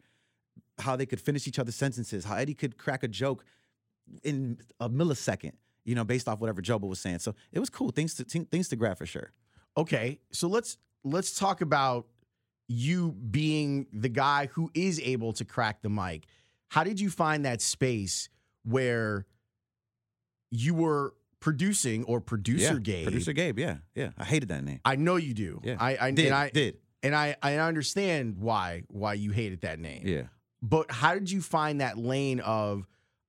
how 0.80 0.96
they 0.96 1.06
could 1.06 1.22
finish 1.22 1.48
each 1.48 1.60
other's 1.60 1.76
sentences, 1.76 2.26
how 2.26 2.36
Eddie 2.36 2.56
could 2.56 2.78
crack 2.78 3.04
a 3.04 3.08
joke 3.08 3.46
in 4.24 4.58
a 4.80 4.90
millisecond, 4.90 5.54
you 5.84 5.96
know, 5.96 6.04
based 6.04 6.28
off 6.28 6.40
whatever 6.40 6.62
Jobo 6.62 6.90
was 6.90 7.00
saying. 7.00 7.20
So 7.20 7.36
it 7.52 7.60
was 7.60 7.70
cool. 7.70 7.92
Things 7.92 8.16
to 8.16 8.24
things 8.24 8.70
to 8.70 8.76
grab 8.76 8.98
for 8.98 9.06
sure. 9.06 9.32
Okay, 9.78 10.20
so 10.32 10.48
let's 10.48 10.78
let's 11.04 11.38
talk 11.38 11.62
about 11.62 12.08
you 12.68 13.12
being 13.12 13.86
the 13.94 14.10
guy 14.10 14.48
who 14.54 14.72
is 14.74 15.00
able 15.00 15.32
to 15.34 15.46
crack 15.46 15.84
the 15.84 15.90
mic. 15.90 16.26
How 16.70 16.84
did 16.84 17.00
you 17.00 17.12
find 17.12 17.46
that 17.46 17.62
space 17.62 18.30
where 18.64 19.28
you 20.50 20.74
were 20.74 21.14
producing 21.40 22.04
or 22.06 22.20
producer 22.20 22.74
yeah, 22.74 22.80
Gabe? 22.80 23.04
Producer 23.04 23.34
Gabe, 23.34 23.60
yeah, 23.60 23.78
yeah. 23.94 24.10
I 24.18 24.24
hated 24.24 24.50
that 24.50 24.64
name. 24.64 24.80
I 24.84 24.96
know 24.96 25.18
you 25.18 25.36
do. 25.36 25.62
Yeah. 25.64 25.76
I, 25.80 25.98
I 26.02 26.12
Did 26.12 26.32
I 26.32 26.50
did 26.50 26.78
and 27.06 27.16
I 27.16 27.36
I 27.42 27.56
understand 27.58 28.38
why 28.38 28.84
why 28.88 29.14
you 29.14 29.32
hated 29.32 29.62
that 29.62 29.80
name. 29.80 30.04
yeah. 30.06 30.24
But 30.62 30.90
how 30.92 31.14
did 31.14 31.30
you 31.30 31.42
find 31.42 31.82
that 31.82 31.98
lane 31.98 32.40
of 32.40 32.88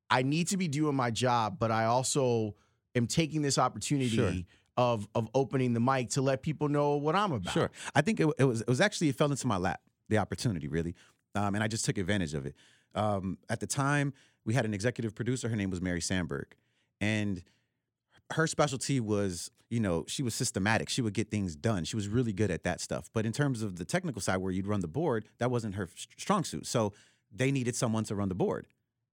I 0.08 0.22
need 0.22 0.48
to 0.48 0.56
be 0.56 0.68
doing 0.68 0.94
my 0.96 1.10
job, 1.10 1.58
but 1.58 1.70
I 1.70 1.84
also 1.86 2.54
am 2.94 3.06
taking 3.06 3.42
this 3.42 3.58
opportunity 3.58 4.08
Sure. 4.16 4.32
of 4.76 5.06
of 5.14 5.28
opening 5.34 5.74
the 5.74 5.80
mic 5.80 6.10
to 6.10 6.22
let 6.22 6.42
people 6.42 6.68
know 6.68 6.96
what 6.96 7.14
I'm 7.14 7.32
about. 7.32 7.52
Sure. 7.52 7.70
I 7.94 8.00
think 8.02 8.20
it, 8.20 8.28
it 8.38 8.44
was 8.44 8.60
it 8.62 8.68
was 8.68 8.80
actually 8.80 9.08
it 9.10 9.16
fell 9.16 9.30
into 9.30 9.46
my 9.46 9.56
lap 9.58 9.80
the 10.08 10.18
opportunity 10.18 10.68
really, 10.68 10.94
um, 11.34 11.54
and 11.54 11.62
I 11.64 11.68
just 11.68 11.84
took 11.84 11.98
advantage 11.98 12.34
of 12.34 12.46
it. 12.46 12.54
Um, 12.94 13.38
at 13.50 13.60
the 13.60 13.66
time, 13.66 14.14
we 14.46 14.54
had 14.54 14.64
an 14.64 14.72
executive 14.72 15.14
producer. 15.14 15.48
Her 15.48 15.56
name 15.56 15.70
was 15.70 15.80
Mary 15.82 16.00
Sandberg, 16.00 16.54
and 17.00 17.42
her 18.32 18.46
specialty 18.46 19.00
was 19.00 19.50
you 19.70 19.80
know 19.80 20.04
she 20.08 20.22
was 20.22 20.34
systematic. 20.34 20.88
She 20.88 21.02
would 21.02 21.14
get 21.14 21.30
things 21.30 21.56
done. 21.56 21.84
She 21.84 21.96
was 21.96 22.08
really 22.08 22.32
good 22.32 22.50
at 22.50 22.64
that 22.64 22.80
stuff. 22.80 23.08
But 23.12 23.26
in 23.26 23.32
terms 23.32 23.62
of 23.62 23.76
the 23.76 23.84
technical 23.84 24.20
side, 24.20 24.38
where 24.38 24.52
you'd 24.52 24.66
run 24.66 24.80
the 24.80 24.88
board, 24.88 25.28
that 25.38 25.50
wasn't 25.50 25.74
her 25.74 25.88
strong 26.16 26.44
suit. 26.44 26.66
So 26.66 26.92
they 27.32 27.50
needed 27.50 27.76
someone 27.76 28.04
to 28.04 28.14
run 28.14 28.28
the 28.28 28.34
board. 28.34 28.66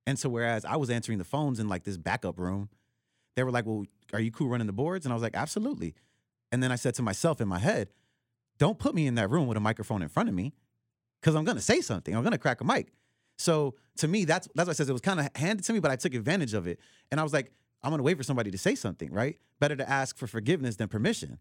And 0.06 0.20
so 0.20 0.30
whereas 0.30 0.66
I 0.66 0.76
was 0.76 0.90
answering 0.90 1.18
the 1.18 1.24
phones 1.24 1.60
in 1.60 1.70
like 1.70 1.84
this 1.84 1.98
backup 1.98 2.40
room, 2.40 2.70
they 3.36 3.44
were 3.44 3.52
like, 3.52 3.66
"Well, 3.66 3.86
are 4.12 4.20
you 4.20 4.32
cool 4.32 4.50
running 4.50 4.68
the 4.68 4.74
boards?" 4.74 5.06
And 5.06 5.14
I 5.14 5.16
was 5.16 5.24
like, 5.24 5.36
"Absolutely." 5.36 5.96
And 6.52 6.62
then 6.62 6.72
I 6.72 6.76
said 6.76 6.94
to 6.96 7.02
myself 7.02 7.42
in 7.42 7.48
my 7.48 7.58
head, 7.58 7.90
don't 8.58 8.78
put 8.78 8.94
me 8.94 9.08
in 9.08 9.16
that 9.16 9.30
room 9.30 9.48
with 9.48 9.58
a 9.58 9.62
microphone 9.62 10.02
in 10.02 10.10
front 10.10 10.30
of 10.30 10.36
me 10.36 10.54
because 11.22 11.36
I'm 11.36 11.44
going 11.44 11.58
to 11.58 11.64
say 11.64 11.82
something. 11.82 12.16
I'm 12.16 12.22
going 12.22 12.34
to 12.34 12.38
crack 12.38 12.62
a 12.62 12.64
mic. 12.64 12.94
So 13.38 13.76
to 13.98 14.08
me, 14.08 14.26
that's 14.26 14.48
that's 14.56 14.68
why 14.68 14.72
I 14.72 14.74
says 14.74 14.90
it 14.90 14.94
was 14.94 15.02
kind 15.02 15.20
of 15.20 15.30
handed 15.36 15.66
to 15.66 15.74
me, 15.74 15.80
but 15.80 15.92
I 15.92 15.96
took 15.96 16.14
advantage 16.14 16.54
of 16.54 16.68
it. 16.68 16.80
And 17.12 17.20
I 17.20 17.24
was 17.24 17.34
like, 17.34 17.52
I'm 17.84 17.96
to 17.96 18.04
wait 18.04 18.18
for 18.18 18.24
somebody 18.24 18.52
to 18.52 18.58
say 18.58 18.76
something, 18.76 19.12
right? 19.12 19.38
Better 19.60 19.76
to 19.76 19.90
ask 19.90 20.18
for 20.18 20.28
forgiveness 20.28 20.78
than 20.78 20.88
permission, 20.88 21.40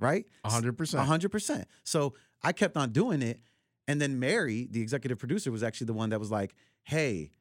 right? 0.00 0.24
Hundred 0.44 0.78
percent. 0.78 1.06
Hundred 1.06 1.30
percent. 1.30 1.66
So 1.84 2.14
I 2.42 2.52
kept 2.52 2.76
on 2.76 2.90
doing 2.90 3.22
it. 3.22 3.40
And 3.86 4.00
then 4.00 4.18
Mary, 4.18 4.66
the 4.70 4.80
executive 4.80 5.18
producer, 5.18 5.52
was 5.52 5.62
actually 5.62 5.88
the 5.88 5.92
one 5.92 6.08
that 6.10 6.18
was 6.18 6.30
like, 6.30 6.54
hey, 6.84 7.32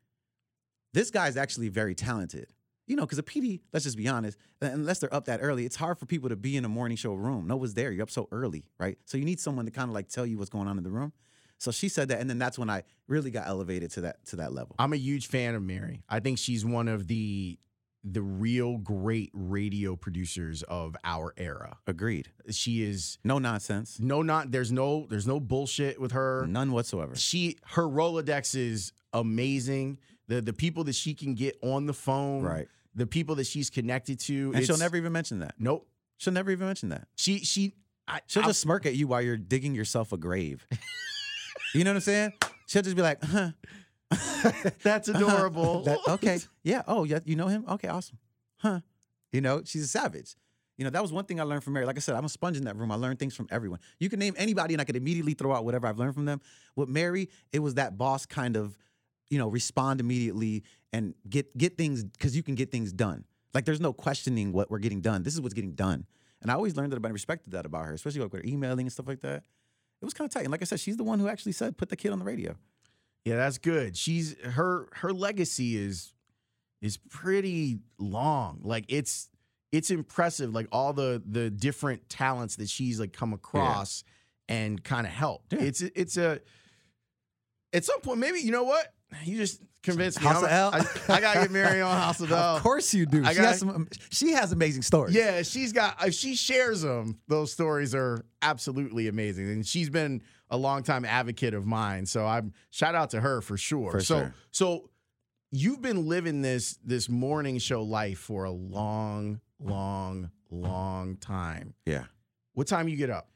this 0.93 1.09
guy's 1.09 1.37
actually 1.37 1.69
very 1.69 1.95
talented. 1.95 2.47
You 2.85 2.97
know, 2.97 3.03
because 3.03 3.17
a 3.17 3.23
PD, 3.23 3.61
let's 3.71 3.85
just 3.85 3.95
be 3.95 4.09
honest, 4.09 4.37
unless 4.59 4.99
they're 4.99 5.13
up 5.13 5.23
that 5.25 5.39
early, 5.41 5.65
it's 5.65 5.77
hard 5.77 5.97
for 5.97 6.05
people 6.05 6.27
to 6.27 6.35
be 6.35 6.57
in 6.57 6.65
a 6.65 6.69
morning 6.69 6.97
show 6.97 7.13
room. 7.13 7.47
No 7.47 7.55
one's 7.55 7.75
there. 7.75 7.93
You're 7.93 8.03
up 8.03 8.11
so 8.11 8.27
early, 8.29 8.65
right? 8.77 8.97
So 9.05 9.17
you 9.17 9.23
need 9.23 9.39
someone 9.39 9.63
to 9.65 9.71
kind 9.71 9.89
of 9.89 9.93
like 9.93 10.09
tell 10.09 10.25
you 10.25 10.37
what's 10.37 10.49
going 10.49 10.67
on 10.67 10.77
in 10.77 10.83
the 10.83 10.91
room. 10.91 11.13
So 11.59 11.71
she 11.71 11.87
said 11.87 12.09
that, 12.09 12.19
and 12.19 12.29
then 12.29 12.39
that's 12.39 12.59
when 12.59 12.69
I 12.69 12.83
really 13.07 13.31
got 13.31 13.47
elevated 13.47 13.91
to 13.91 14.01
that 14.01 14.25
to 14.27 14.35
that 14.35 14.51
level. 14.51 14.75
I'm 14.77 14.91
a 14.91 14.97
huge 14.97 15.27
fan 15.27 15.55
of 15.55 15.63
Mary. 15.63 16.03
I 16.09 16.19
think 16.19 16.37
she's 16.37 16.65
one 16.65 16.89
of 16.89 17.07
the 17.07 17.57
the 18.03 18.21
real 18.21 18.77
great 18.77 19.29
radio 19.33 19.95
producers 19.95 20.61
of 20.63 20.95
our 21.05 21.33
era. 21.37 21.77
Agreed. 21.87 22.29
She 22.51 22.83
is 22.83 23.17
No 23.23 23.39
nonsense. 23.39 23.97
no 23.99 24.21
not 24.21 24.51
there's 24.51 24.71
no 24.71 25.07
there's 25.09 25.25
no 25.27 25.39
bullshit 25.39 25.99
with 26.01 26.11
her. 26.11 26.45
None 26.47 26.71
whatsoever. 26.71 27.15
She 27.15 27.57
her 27.67 27.83
Rolodex 27.83 28.55
is 28.55 28.91
amazing. 29.13 29.99
The 30.27 30.41
the 30.41 30.53
people 30.53 30.83
that 30.85 30.95
she 30.95 31.13
can 31.13 31.33
get 31.33 31.57
on 31.61 31.85
the 31.85 31.93
phone, 31.93 32.43
Right. 32.43 32.67
The 32.95 33.07
people 33.07 33.35
that 33.35 33.47
she's 33.47 33.69
connected 33.69 34.19
to, 34.21 34.51
And 34.53 34.65
she'll 34.65 34.77
never 34.77 34.97
even 34.97 35.11
mention 35.13 35.39
that. 35.39 35.55
Nope. 35.57 35.87
She'll 36.17 36.33
never 36.33 36.51
even 36.51 36.67
mention 36.67 36.89
that. 36.89 37.07
She 37.15 37.39
she 37.39 37.73
I, 38.07 38.19
She'll 38.27 38.43
I- 38.43 38.47
just 38.47 38.59
smirk 38.59 38.85
at 38.85 38.95
you 38.95 39.07
while 39.07 39.21
you're 39.21 39.37
digging 39.37 39.73
yourself 39.73 40.11
a 40.11 40.17
grave. 40.17 40.67
you 41.73 41.83
know 41.83 41.91
what 41.91 41.95
I'm 41.95 42.01
saying? 42.01 42.33
She'll 42.67 42.81
just 42.81 42.95
be 42.95 43.01
like, 43.01 43.23
huh. 43.23 43.51
that's 44.83 45.09
uh-huh. 45.09 45.25
adorable. 45.25 45.83
That- 45.83 45.99
okay. 46.07 46.39
Yeah. 46.63 46.83
Oh, 46.87 47.03
yeah. 47.03 47.19
You 47.25 47.35
know 47.35 47.47
him? 47.47 47.65
Okay. 47.69 47.87
Awesome. 47.87 48.17
Huh. 48.57 48.79
You 49.31 49.41
know, 49.41 49.61
she's 49.65 49.83
a 49.83 49.87
savage. 49.87 50.35
You 50.77 50.85
know, 50.85 50.89
that 50.89 51.01
was 51.01 51.13
one 51.13 51.25
thing 51.25 51.39
I 51.39 51.43
learned 51.43 51.63
from 51.63 51.73
Mary. 51.73 51.85
Like 51.85 51.97
I 51.97 51.99
said, 51.99 52.15
I'm 52.15 52.25
a 52.25 52.29
sponge 52.29 52.57
in 52.57 52.63
that 52.65 52.75
room. 52.75 52.91
I 52.91 52.95
learned 52.95 53.19
things 53.19 53.35
from 53.35 53.47
everyone. 53.51 53.79
You 53.99 54.09
can 54.09 54.19
name 54.19 54.33
anybody 54.37 54.73
and 54.73 54.81
I 54.81 54.85
could 54.85 54.95
immediately 54.95 55.33
throw 55.33 55.53
out 55.53 55.65
whatever 55.65 55.87
I've 55.87 55.99
learned 55.99 56.15
from 56.15 56.25
them. 56.25 56.41
With 56.75 56.89
Mary, 56.89 57.29
it 57.51 57.59
was 57.59 57.75
that 57.75 57.97
boss 57.97 58.25
kind 58.25 58.57
of, 58.57 58.77
you 59.29 59.37
know, 59.37 59.47
respond 59.47 59.99
immediately 59.99 60.63
and 60.91 61.13
get 61.29 61.55
get 61.57 61.77
things 61.77 62.03
because 62.03 62.35
you 62.35 62.43
can 62.43 62.55
get 62.55 62.71
things 62.71 62.91
done. 62.91 63.25
Like 63.53 63.65
there's 63.65 63.81
no 63.81 63.93
questioning 63.93 64.51
what 64.51 64.71
we're 64.71 64.79
getting 64.79 65.01
done. 65.01 65.23
This 65.23 65.35
is 65.35 65.41
what's 65.41 65.53
getting 65.53 65.73
done. 65.73 66.05
And 66.41 66.51
I 66.51 66.55
always 66.55 66.75
learned 66.75 66.91
that 66.91 66.97
about 66.97 67.09
and 67.09 67.13
respected 67.13 67.51
that 67.53 67.65
about 67.65 67.85
her, 67.85 67.93
especially 67.93 68.21
like 68.21 68.33
with 68.33 68.43
her 68.43 68.47
emailing 68.47 68.85
and 68.85 68.91
stuff 68.91 69.07
like 69.07 69.21
that. 69.21 69.43
It 70.01 70.05
was 70.05 70.13
kind 70.13 70.27
of 70.27 70.33
tight. 70.33 70.43
And 70.43 70.51
like 70.51 70.61
I 70.61 70.65
said, 70.65 70.79
she's 70.79 70.97
the 70.97 71.03
one 71.03 71.19
who 71.19 71.29
actually 71.29 71.53
said, 71.53 71.77
put 71.77 71.89
the 71.89 71.95
kid 71.95 72.11
on 72.11 72.19
the 72.19 72.25
radio. 72.25 72.55
Yeah, 73.25 73.37
that's 73.37 73.57
good. 73.57 73.95
She's 73.95 74.35
her 74.41 74.87
her 74.93 75.13
legacy 75.13 75.77
is 75.77 76.13
is 76.81 76.97
pretty 76.97 77.79
long. 77.97 78.59
Like 78.63 78.85
it's 78.89 79.29
it's 79.71 79.89
impressive. 79.91 80.53
Like 80.53 80.67
all 80.71 80.93
the 80.93 81.21
the 81.25 81.49
different 81.49 82.09
talents 82.09 82.57
that 82.57 82.69
she's 82.69 82.99
like 82.99 83.13
come 83.13 83.33
across 83.33 84.03
and 84.49 84.83
kind 84.83 85.07
of 85.07 85.13
helped. 85.13 85.53
Yeah. 85.53 85.59
It's 85.61 85.81
it's 85.81 86.17
a 86.17 86.41
at 87.71 87.85
some 87.85 88.01
point 88.01 88.19
maybe 88.19 88.39
you 88.39 88.51
know 88.51 88.63
what 88.63 88.93
you 89.23 89.37
just 89.37 89.61
convinced 89.83 90.19
me. 90.21 90.27
House 90.27 90.43
of 90.43 90.49
L? 90.49 90.71
I, 90.73 90.79
I 91.09 91.21
gotta 91.21 91.39
get 91.41 91.51
Mary 91.51 91.81
on 91.81 91.95
House 91.95 92.19
of 92.19 92.31
L. 92.33 92.57
Of 92.57 92.63
course 92.63 92.93
you 92.93 93.05
do. 93.05 93.23
She, 93.25 93.35
got- 93.35 93.45
has 93.45 93.59
some, 93.59 93.87
she 94.09 94.31
has 94.31 94.51
amazing 94.51 94.81
stories. 94.81 95.15
Yeah, 95.15 95.43
she's 95.43 95.71
got 95.71 96.05
if 96.05 96.13
she 96.13 96.35
shares 96.35 96.81
them, 96.81 97.19
those 97.27 97.51
stories 97.51 97.95
are 97.95 98.25
absolutely 98.41 99.07
amazing. 99.07 99.49
And 99.49 99.65
she's 99.65 99.89
been 99.89 100.21
a 100.53 100.57
longtime 100.57 101.03
advocate 101.03 101.55
of 101.55 101.65
mine. 101.65 102.05
So 102.05 102.25
I'm 102.27 102.53
shout 102.69 102.93
out 102.93 103.09
to 103.09 103.19
her 103.19 103.41
for 103.41 103.57
sure. 103.57 103.91
For 103.91 104.01
so 104.01 104.19
sure. 104.19 104.33
so 104.51 104.89
you've 105.49 105.81
been 105.81 106.07
living 106.07 106.43
this 106.43 106.77
this 106.85 107.09
morning 107.09 107.57
show 107.57 107.81
life 107.81 108.19
for 108.19 108.43
a 108.43 108.51
long, 108.51 109.41
long, 109.59 110.29
long 110.51 111.17
time. 111.17 111.73
Yeah. 111.87 112.05
What 112.53 112.67
time 112.67 112.87
you 112.87 112.95
get 112.95 113.09
up? 113.09 113.29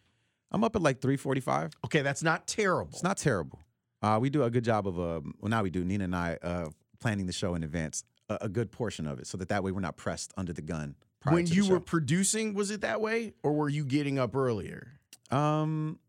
I'm 0.52 0.64
up 0.64 0.76
at 0.76 0.82
like 0.84 1.02
345. 1.02 1.72
Okay, 1.86 2.04
that's 2.04 2.22
not 2.22 2.46
terrible. 2.46 2.92
It's 2.94 3.04
not 3.04 3.18
terrible. 3.18 3.60
Uh, 4.04 4.20
we 4.22 4.30
do 4.30 4.44
a 4.44 4.52
good 4.52 4.64
job 4.64 4.88
of, 4.88 5.00
uh, 5.00 5.22
well, 5.40 5.50
now 5.50 5.64
we 5.64 5.72
do, 5.72 5.84
Nina 5.84 6.04
and 6.04 6.16
I, 6.16 6.38
uh, 6.44 6.70
planning 7.00 7.26
the 7.26 7.34
show 7.34 7.56
in 7.56 7.64
advance, 7.64 8.04
a, 8.30 8.38
a 8.42 8.50
good 8.50 8.72
portion 8.72 9.08
of 9.08 9.20
it, 9.20 9.26
so 9.26 9.38
that 9.40 9.50
that 9.50 9.64
way 9.64 9.72
we're 9.72 9.82
not 9.82 9.98
pressed 9.98 10.34
under 10.38 10.54
the 10.54 10.62
gun. 10.62 10.96
when 11.24 11.48
you 11.48 11.68
were 11.68 11.80
producing, 11.80 12.54
was 12.54 12.70
it 12.70 12.82
that 12.82 13.02
way? 13.02 13.34
Or 13.42 13.54
were 13.54 13.70
you 13.70 13.84
getting 13.84 14.20
up 14.20 14.36
earlier? 14.36 15.00
Um, 15.32 16.00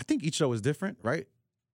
I 0.00 0.02
think 0.02 0.24
each 0.24 0.34
show 0.34 0.52
is 0.54 0.62
different, 0.62 0.98
right? 1.02 1.26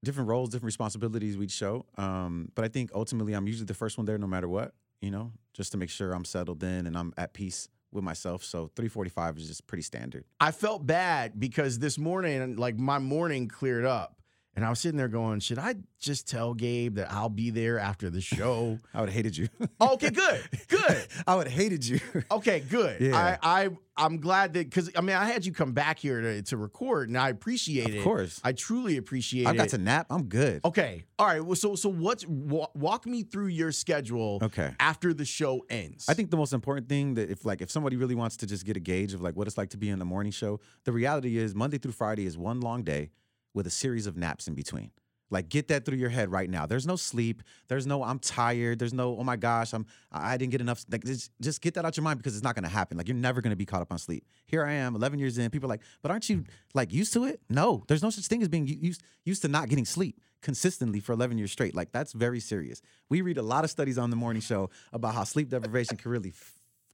Different 0.05 0.29
roles, 0.29 0.51
different 0.51 0.67
responsibilities 0.67 1.37
each 1.37 1.53
show. 1.53 1.87
Um, 1.97 2.51
but 2.55 2.65
I 2.65 2.69
think 2.69 2.91
ultimately 2.93 3.35
I'm 3.35 3.47
usually 3.47 3.67
the 3.67 3.75
first 3.75 3.97
one 3.97 4.05
there 4.05 4.19
no 4.19 4.27
matter 4.27 4.49
what, 4.49 4.75
you 5.01 5.13
know, 5.13 5.33
just 5.55 5.73
to 5.73 5.79
make 5.79 5.91
sure 5.91 6.13
I'm 6.13 6.25
settled 6.25 6.63
in 6.63 6.87
and 6.87 6.99
I'm 6.99 7.15
at 7.17 7.33
peace 7.33 7.69
with 7.93 8.03
myself. 8.03 8.43
So 8.43 8.71
345 8.75 9.39
is 9.39 9.47
just 9.47 9.67
pretty 9.69 9.83
standard. 9.83 10.25
I 10.41 10.51
felt 10.51 10.85
bad 10.87 11.39
because 11.39 11.79
this 11.79 11.99
morning, 11.99 12.57
like 12.57 12.77
my 12.77 12.99
morning 12.99 13.47
cleared 13.47 13.85
up. 13.85 14.16
And 14.57 14.65
I 14.65 14.71
was 14.71 14.81
sitting 14.81 14.97
there 14.97 15.09
going, 15.09 15.41
should 15.41 15.59
I 15.59 15.75
just 16.01 16.27
tell 16.27 16.55
Gabe 16.55 16.95
that 16.95 17.13
I'll 17.13 17.29
be 17.29 17.51
there 17.51 17.79
after 17.79 18.09
the 18.09 18.23
show? 18.23 18.79
I 18.95 19.01
would 19.01 19.11
have 19.11 19.15
hated 19.15 19.37
you. 19.37 19.49
Oh, 19.79 19.93
okay, 19.95 20.09
good. 20.09 20.41
Good. 20.69 21.07
I 21.27 21.35
would 21.37 21.47
have 21.47 21.57
hated 21.57 21.87
you. 21.87 22.01
Okay, 22.31 22.61
good. 22.61 23.01
Yeah. 23.01 23.39
I, 23.43 23.65
I 23.67 23.71
I'm 23.99 24.19
glad 24.19 24.53
that 24.55 24.69
because 24.69 24.91
I 24.97 25.01
mean 25.01 25.17
I 25.17 25.27
had 25.27 25.45
you 25.47 25.53
come 25.53 25.73
back 25.73 25.99
here 25.99 26.21
to, 26.21 26.43
to 26.43 26.57
record 26.57 27.09
and 27.09 27.17
I 27.17 27.29
appreciate 27.29 27.95
it. 27.95 27.99
of 27.99 28.05
course. 28.05 28.41
I 28.43 28.53
truly 28.53 28.97
appreciate 28.97 29.47
I 29.47 29.51
it. 29.53 29.57
got 29.57 29.69
to 29.71 29.79
nap. 29.79 30.07
I'm 30.11 30.25
good. 30.25 30.63
Okay. 30.65 31.05
All 31.19 31.27
right. 31.27 31.43
Well, 31.45 31.55
so 31.57 31.75
so 31.77 31.89
what's 31.91 32.27
wa- 32.27 32.69
walk 32.75 33.07
me 33.07 33.23
through 33.23 33.49
your 33.49 33.73
schedule 33.73 34.39
Okay. 34.43 34.73
after 34.81 35.13
the 35.15 35.25
show 35.25 35.65
ends. 35.71 36.09
I 36.09 36.15
think 36.15 36.31
the 36.31 36.37
most 36.37 36.53
important 36.53 36.89
thing 36.89 37.15
that 37.15 37.31
if 37.31 37.45
like 37.45 37.61
if 37.63 37.71
somebody 37.71 37.97
really 37.97 38.15
wants 38.15 38.37
to 38.39 38.47
just 38.47 38.65
get 38.65 38.77
a 38.77 38.81
gauge 38.81 39.13
of 39.15 39.21
like 39.23 39.37
what 39.37 39.47
it's 39.47 39.59
like 39.59 39.71
to 39.71 39.77
be 39.79 39.89
in 39.91 39.99
the 39.99 40.05
morning 40.07 40.33
show, 40.33 40.61
the 40.85 40.93
reality 40.93 41.37
is 41.37 41.55
Monday 41.55 41.79
through 41.79 41.93
Friday 41.93 42.27
is 42.27 42.37
one 42.39 42.61
long 42.61 42.83
day 42.83 43.11
with 43.57 43.67
a 43.67 43.71
series 43.71 44.07
of 44.07 44.17
naps 44.17 44.47
in 44.47 44.55
between. 44.55 44.93
Like 45.31 45.49
get 45.49 45.69
that 45.69 45.85
through 45.85 45.99
your 45.99 46.11
head 46.11 46.31
right 46.31 46.49
now. 46.49 46.67
There's 46.67 46.87
no 46.87 46.95
sleep. 46.95 47.43
There's 47.69 47.87
no 47.87 48.05
I'm 48.05 48.19
tired. 48.19 48.79
There's 48.79 48.93
no 48.93 49.17
oh 49.19 49.25
my 49.25 49.37
gosh 49.37 49.73
I'm 49.73 49.87
I 50.13 50.37
didn't 50.37 50.53
get 50.53 50.61
enough. 50.61 50.85
Like 50.91 51.05
just, 51.05 51.33
just 51.41 51.61
get 51.61 51.75
that 51.75 51.85
out 51.85 51.97
your 51.97 52.05
mind 52.05 52.19
because 52.19 52.37
it's 52.37 52.45
not 52.45 52.55
to 52.65 52.71
happen. 52.71 52.97
Like 52.97 53.09
you're 53.09 53.17
never 53.17 53.43
to 53.51 53.57
be 53.57 53.67
caught 53.67 53.83
up 53.83 53.91
on 53.91 53.99
sleep. 53.99 54.25
Here 54.47 54.65
I 54.65 54.75
am, 54.75 54.95
11 54.95 55.19
years 55.19 55.37
in. 55.39 55.51
People 55.51 55.69
are 55.69 55.75
like, 55.75 55.83
but 56.03 56.11
aren't 56.11 56.29
you 56.29 56.45
like 56.75 56.93
used 56.93 57.13
to 57.15 57.25
it? 57.25 57.41
No, 57.51 57.83
there's 57.89 58.03
no 58.03 58.11
such 58.11 58.27
thing 58.27 58.43
as 58.43 58.49
being 58.49 58.69
used 58.69 59.03
used 59.25 59.43
to 59.43 59.49
not 59.49 59.69
getting 59.69 59.85
sleep 59.85 60.21
consistently 60.43 61.01
for 61.01 61.13
11 61.13 61.39
years 61.39 61.51
straight. 61.51 61.75
Like 61.75 61.91
that's 61.91 62.13
very 62.13 62.39
serious. 62.39 62.81
We 63.09 63.21
read 63.21 63.39
a 63.39 63.43
lot 63.43 63.65
of 63.65 63.71
studies 63.71 63.99
on 63.99 64.11
the 64.11 64.17
morning 64.17 64.43
show 64.43 64.71
about 64.93 65.15
how 65.15 65.25
sleep 65.25 65.49
deprivation 65.49 65.97
can 65.97 66.11
really. 66.11 66.33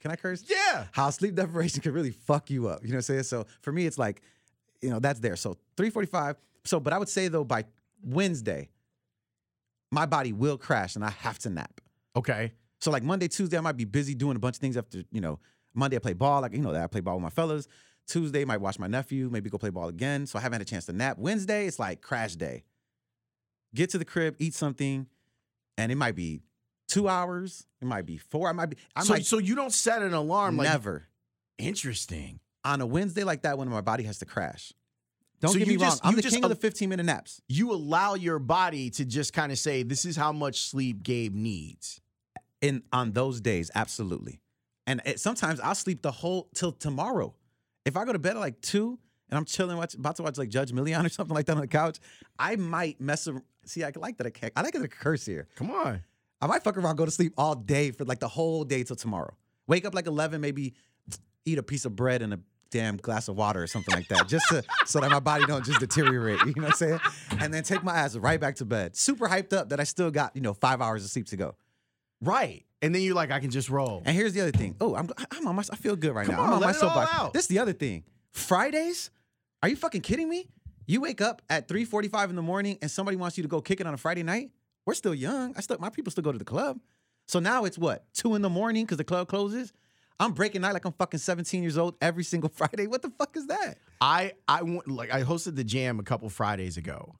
Can 0.01 0.11
I 0.11 0.16
curse? 0.16 0.42
yeah. 0.48 0.87
how 0.90 1.11
sleep 1.11 1.35
deprivation 1.37 1.81
can 1.81 1.92
really 1.92 2.11
fuck 2.11 2.51
you 2.51 2.66
up. 2.66 2.83
You 2.83 2.88
know 2.88 2.94
what 2.94 2.98
I'm 2.98 3.03
saying? 3.03 3.22
So 3.25 3.46
for 3.61 3.70
me, 3.72 3.87
it's 3.87 3.98
like, 3.98 4.22
you 4.81 4.90
know, 4.90 4.98
that's 4.98 5.20
there. 5.20 5.37
So 5.37 5.59
345. 5.77 6.37
So, 6.64 6.81
but 6.81 6.92
I 6.92 6.98
would 6.98 7.09
say 7.09 7.29
though, 7.29 7.44
by 7.44 7.64
Wednesday, 8.03 8.70
my 9.90 10.07
body 10.07 10.33
will 10.33 10.59
crash 10.59 10.96
and 10.96 11.05
I 11.05 11.11
have 11.11 11.38
to 11.40 11.51
nap. 11.51 11.81
Okay. 12.16 12.53
So 12.81 12.90
like 12.90 13.03
Monday, 13.03 13.29
Tuesday, 13.29 13.59
I 13.59 13.61
might 13.61 13.77
be 13.77 13.85
busy 13.85 14.14
doing 14.14 14.37
a 14.37 14.40
bunch 14.40 14.57
of 14.57 14.61
things 14.61 14.77
after, 14.77 15.03
you 15.11 15.20
know, 15.20 15.38
Monday 15.75 15.96
I 15.96 16.01
play 16.01 16.12
ball, 16.12 16.40
like 16.42 16.53
you 16.53 16.61
know 16.61 16.72
that 16.72 16.83
I 16.83 16.87
play 16.87 17.01
ball 17.01 17.14
with 17.14 17.22
my 17.22 17.31
fellas. 17.31 17.68
Tuesday, 18.07 18.44
might 18.44 18.61
watch 18.61 18.79
my 18.79 18.88
nephew, 18.88 19.31
maybe 19.31 19.48
go 19.48 19.59
play 19.59 19.70
ball 19.70 19.88
again. 19.88 20.27
So 20.27 20.38
I 20.38 20.42
haven't 20.42 20.55
had 20.55 20.62
a 20.62 20.70
chance 20.70 20.87
to 20.87 20.92
nap. 20.92 21.18
Wednesday, 21.18 21.66
it's 21.66 21.79
like 21.79 22.01
crash 22.01 22.35
day. 22.35 22.64
Get 23.75 23.90
to 23.90 23.98
the 23.98 24.05
crib, 24.05 24.35
eat 24.38 24.55
something, 24.55 25.07
and 25.79 25.92
it 25.92 25.94
might 25.94 26.14
be 26.14 26.42
two 26.88 27.09
hours. 27.09 27.66
It 27.81 27.87
might 27.87 28.05
be 28.05 28.18
four. 28.18 28.48
I 28.48 28.53
might 28.53 28.66
be. 28.66 28.77
I 28.94 29.05
so 29.05 29.14
might 29.14 29.25
so 29.25 29.38
you 29.38 29.55
don't 29.55 29.72
set 29.72 30.03
an 30.03 30.12
alarm 30.12 30.57
like 30.57 30.68
never 30.68 31.07
interesting. 31.59 32.40
on 32.64 32.81
a 32.81 32.87
Wednesday 32.87 33.25
like 33.25 33.42
that 33.42 33.57
when 33.57 33.68
my 33.68 33.81
body 33.81 34.05
has 34.05 34.18
to 34.18 34.27
crash. 34.27 34.72
Don't 35.42 35.52
So 35.52 35.59
get 35.59 35.66
you 35.68 35.74
me 35.74 35.83
wrong. 35.83 35.90
just- 35.90 36.07
I'm 36.07 36.16
the 36.16 36.22
just 36.22 36.35
king 36.35 36.44
of 36.44 36.48
the 36.50 36.57
15 36.57 36.88
minute 36.88 37.05
naps. 37.05 37.42
You 37.48 37.72
allow 37.72 38.14
your 38.14 38.38
body 38.38 38.88
to 38.90 39.05
just 39.05 39.33
kind 39.35 39.52
of 39.52 39.59
say, 39.59 39.83
"This 39.83 40.05
is 40.07 40.16
how 40.16 40.33
much 40.33 40.62
sleep 40.62 41.02
Gabe 41.02 41.35
needs." 41.35 42.00
In 42.62 42.83
on 42.92 43.12
those 43.12 43.40
days, 43.40 43.70
absolutely. 43.74 44.40
And 44.87 45.02
it, 45.05 45.18
sometimes 45.20 45.59
I'll 45.61 45.74
sleep 45.74 46.00
the 46.02 46.12
whole 46.12 46.48
till 46.55 46.72
tomorrow. 46.72 47.35
If 47.85 47.96
I 47.96 48.05
go 48.05 48.12
to 48.12 48.18
bed 48.20 48.37
at 48.37 48.40
like 48.40 48.61
two 48.61 48.98
and 49.28 49.37
I'm 49.37 49.44
chilling, 49.44 49.76
watch, 49.76 49.94
about 49.94 50.14
to 50.16 50.22
watch 50.22 50.38
like 50.38 50.48
Judge 50.48 50.70
Milian 50.72 51.05
or 51.07 51.09
something 51.09 51.35
like 51.35 51.46
that 51.46 51.57
on 51.57 51.61
the 51.61 51.66
couch, 51.66 51.98
I 52.38 52.55
might 52.57 53.00
mess 53.00 53.26
around. 53.26 53.42
See, 53.64 53.83
I 53.83 53.90
like 53.96 54.18
that. 54.18 54.26
I, 54.28 54.50
I 54.57 54.62
like 54.62 54.74
it. 54.76 54.83
A 54.83 54.88
curse 54.88 55.26
here. 55.26 55.48
Come 55.57 55.70
on. 55.72 56.02
I 56.40 56.46
might 56.46 56.62
fuck 56.64 56.76
around, 56.76 56.96
go 56.96 57.05
to 57.05 57.11
sleep 57.11 57.33
all 57.37 57.55
day 57.55 57.90
for 57.92 58.05
like 58.05 58.18
the 58.20 58.28
whole 58.28 58.64
day 58.64 58.83
till 58.85 58.96
tomorrow. 58.96 59.37
Wake 59.68 59.85
up 59.85 59.94
like 59.94 60.07
11, 60.07 60.40
maybe 60.40 60.74
eat 61.44 61.59
a 61.59 61.62
piece 61.62 61.85
of 61.85 61.94
bread 61.96 62.22
and 62.22 62.35
a 62.35 62.40
damn 62.72 62.96
glass 62.96 63.28
of 63.28 63.37
water 63.37 63.62
or 63.62 63.66
something 63.68 63.94
like 63.94 64.08
that, 64.08 64.28
just 64.28 64.44
to, 64.48 64.64
so 64.87 64.98
that 65.00 65.11
my 65.11 65.20
body 65.20 65.44
don't 65.46 65.64
just 65.64 65.78
deteriorate. 65.78 66.40
You 66.40 66.54
know 66.56 66.62
what 66.62 66.70
I'm 66.70 66.72
saying? 66.72 67.00
And 67.38 67.54
then 67.54 67.62
take 67.62 67.85
my 67.85 67.94
ass 67.94 68.16
right 68.16 68.40
back 68.40 68.56
to 68.56 68.64
bed. 68.64 68.96
Super 68.96 69.28
hyped 69.28 69.52
up 69.52 69.68
that 69.68 69.78
I 69.78 69.85
still 69.85 70.11
got 70.11 70.35
you 70.35 70.42
know 70.42 70.54
five 70.54 70.80
hours 70.80 71.04
of 71.04 71.11
sleep 71.11 71.26
to 71.26 71.37
go. 71.37 71.54
Right. 72.20 72.64
And 72.80 72.92
then 72.94 73.02
you're 73.02 73.14
like, 73.14 73.30
I 73.30 73.38
can 73.38 73.50
just 73.50 73.70
roll. 73.70 74.02
And 74.04 74.16
here's 74.16 74.32
the 74.32 74.40
other 74.40 74.50
thing. 74.50 74.74
Oh, 74.80 74.96
I'm 74.96 75.08
I'm 75.30 75.46
on 75.46 75.54
my 75.56 75.62
I 75.70 75.76
feel 75.76 75.94
good 75.94 76.14
right 76.14 76.26
Come 76.26 76.35
now. 76.35 76.40
on, 76.42 76.48
I'm 76.48 76.54
on 76.54 76.61
let 76.61 76.66
my 76.68 76.72
soapbox. 76.72 77.32
This 77.32 77.42
is 77.42 77.48
the 77.48 77.61
other 77.61 77.72
thing. 77.72 78.04
Fridays? 78.30 79.11
Are 79.62 79.68
you 79.68 79.76
fucking 79.76 80.00
kidding 80.00 80.28
me? 80.28 80.48
You 80.87 81.00
wake 81.00 81.20
up 81.20 81.42
at 81.48 81.68
3:45 81.68 82.30
in 82.30 82.37
the 82.37 82.42
morning 82.42 82.78
and 82.82 82.90
somebody 82.90 83.16
wants 83.16 83.37
you 83.37 83.42
to 83.42 83.48
go 83.48 83.61
kick 83.61 83.80
it 83.80 83.87
on 83.87 83.94
a 83.94 83.98
Friday 83.98 84.22
night? 84.22 84.50
We're 84.85 84.94
still 84.94 85.14
young. 85.14 85.54
I 85.56 85.61
still 85.61 85.78
my 85.78 85.90
people 85.90 86.11
still 86.11 86.24
go 86.24 86.32
to 86.32 86.38
the 86.38 86.44
club. 86.44 86.80
So 87.26 87.38
now 87.38 87.64
it's 87.64 87.78
what? 87.78 88.04
2 88.14 88.35
in 88.35 88.42
the 88.42 88.50
morning 88.50 88.85
because 88.85 88.98
the 88.98 89.04
club 89.04 89.28
closes? 89.28 89.72
I'm 90.22 90.32
breaking 90.32 90.61
night 90.62 90.72
like 90.72 90.85
I'm 90.85 90.92
fucking 90.92 91.18
17 91.18 91.62
years 91.62 91.76
old 91.76 91.96
every 92.00 92.24
single 92.24 92.48
Friday. 92.54 92.87
What 92.87 93.02
the 93.02 93.11
fuck 93.11 93.37
is 93.37 93.46
that? 93.48 93.78
I 94.00 94.32
I 94.48 94.62
went 94.62 94.88
like 94.88 95.12
I 95.12 95.22
hosted 95.22 95.56
the 95.56 95.64
jam 95.64 95.98
a 95.98 96.02
couple 96.02 96.28
Fridays 96.30 96.76
ago, 96.76 97.16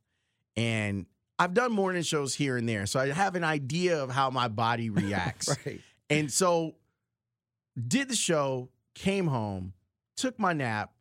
and 0.57 1.07
I've 1.39 1.55
done 1.55 1.73
morning 1.73 2.03
shows 2.03 2.35
here 2.35 2.57
and 2.57 2.69
there, 2.69 2.87
so 2.87 3.01
I 3.01 3.09
have 3.09 3.35
an 3.35 3.45
idea 3.45 4.03
of 4.03 4.11
how 4.11 4.31
my 4.31 4.49
body 4.49 4.91
reacts. 5.03 5.49
Right. 5.67 5.81
And 6.09 6.31
so, 6.31 6.77
did 7.89 8.09
the 8.09 8.15
show, 8.15 8.69
came 8.95 9.27
home, 9.27 9.73
took 10.17 10.39
my 10.39 10.53
nap, 10.53 10.93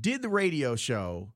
did 0.00 0.22
the 0.22 0.28
radio 0.28 0.76
show. 0.76 1.32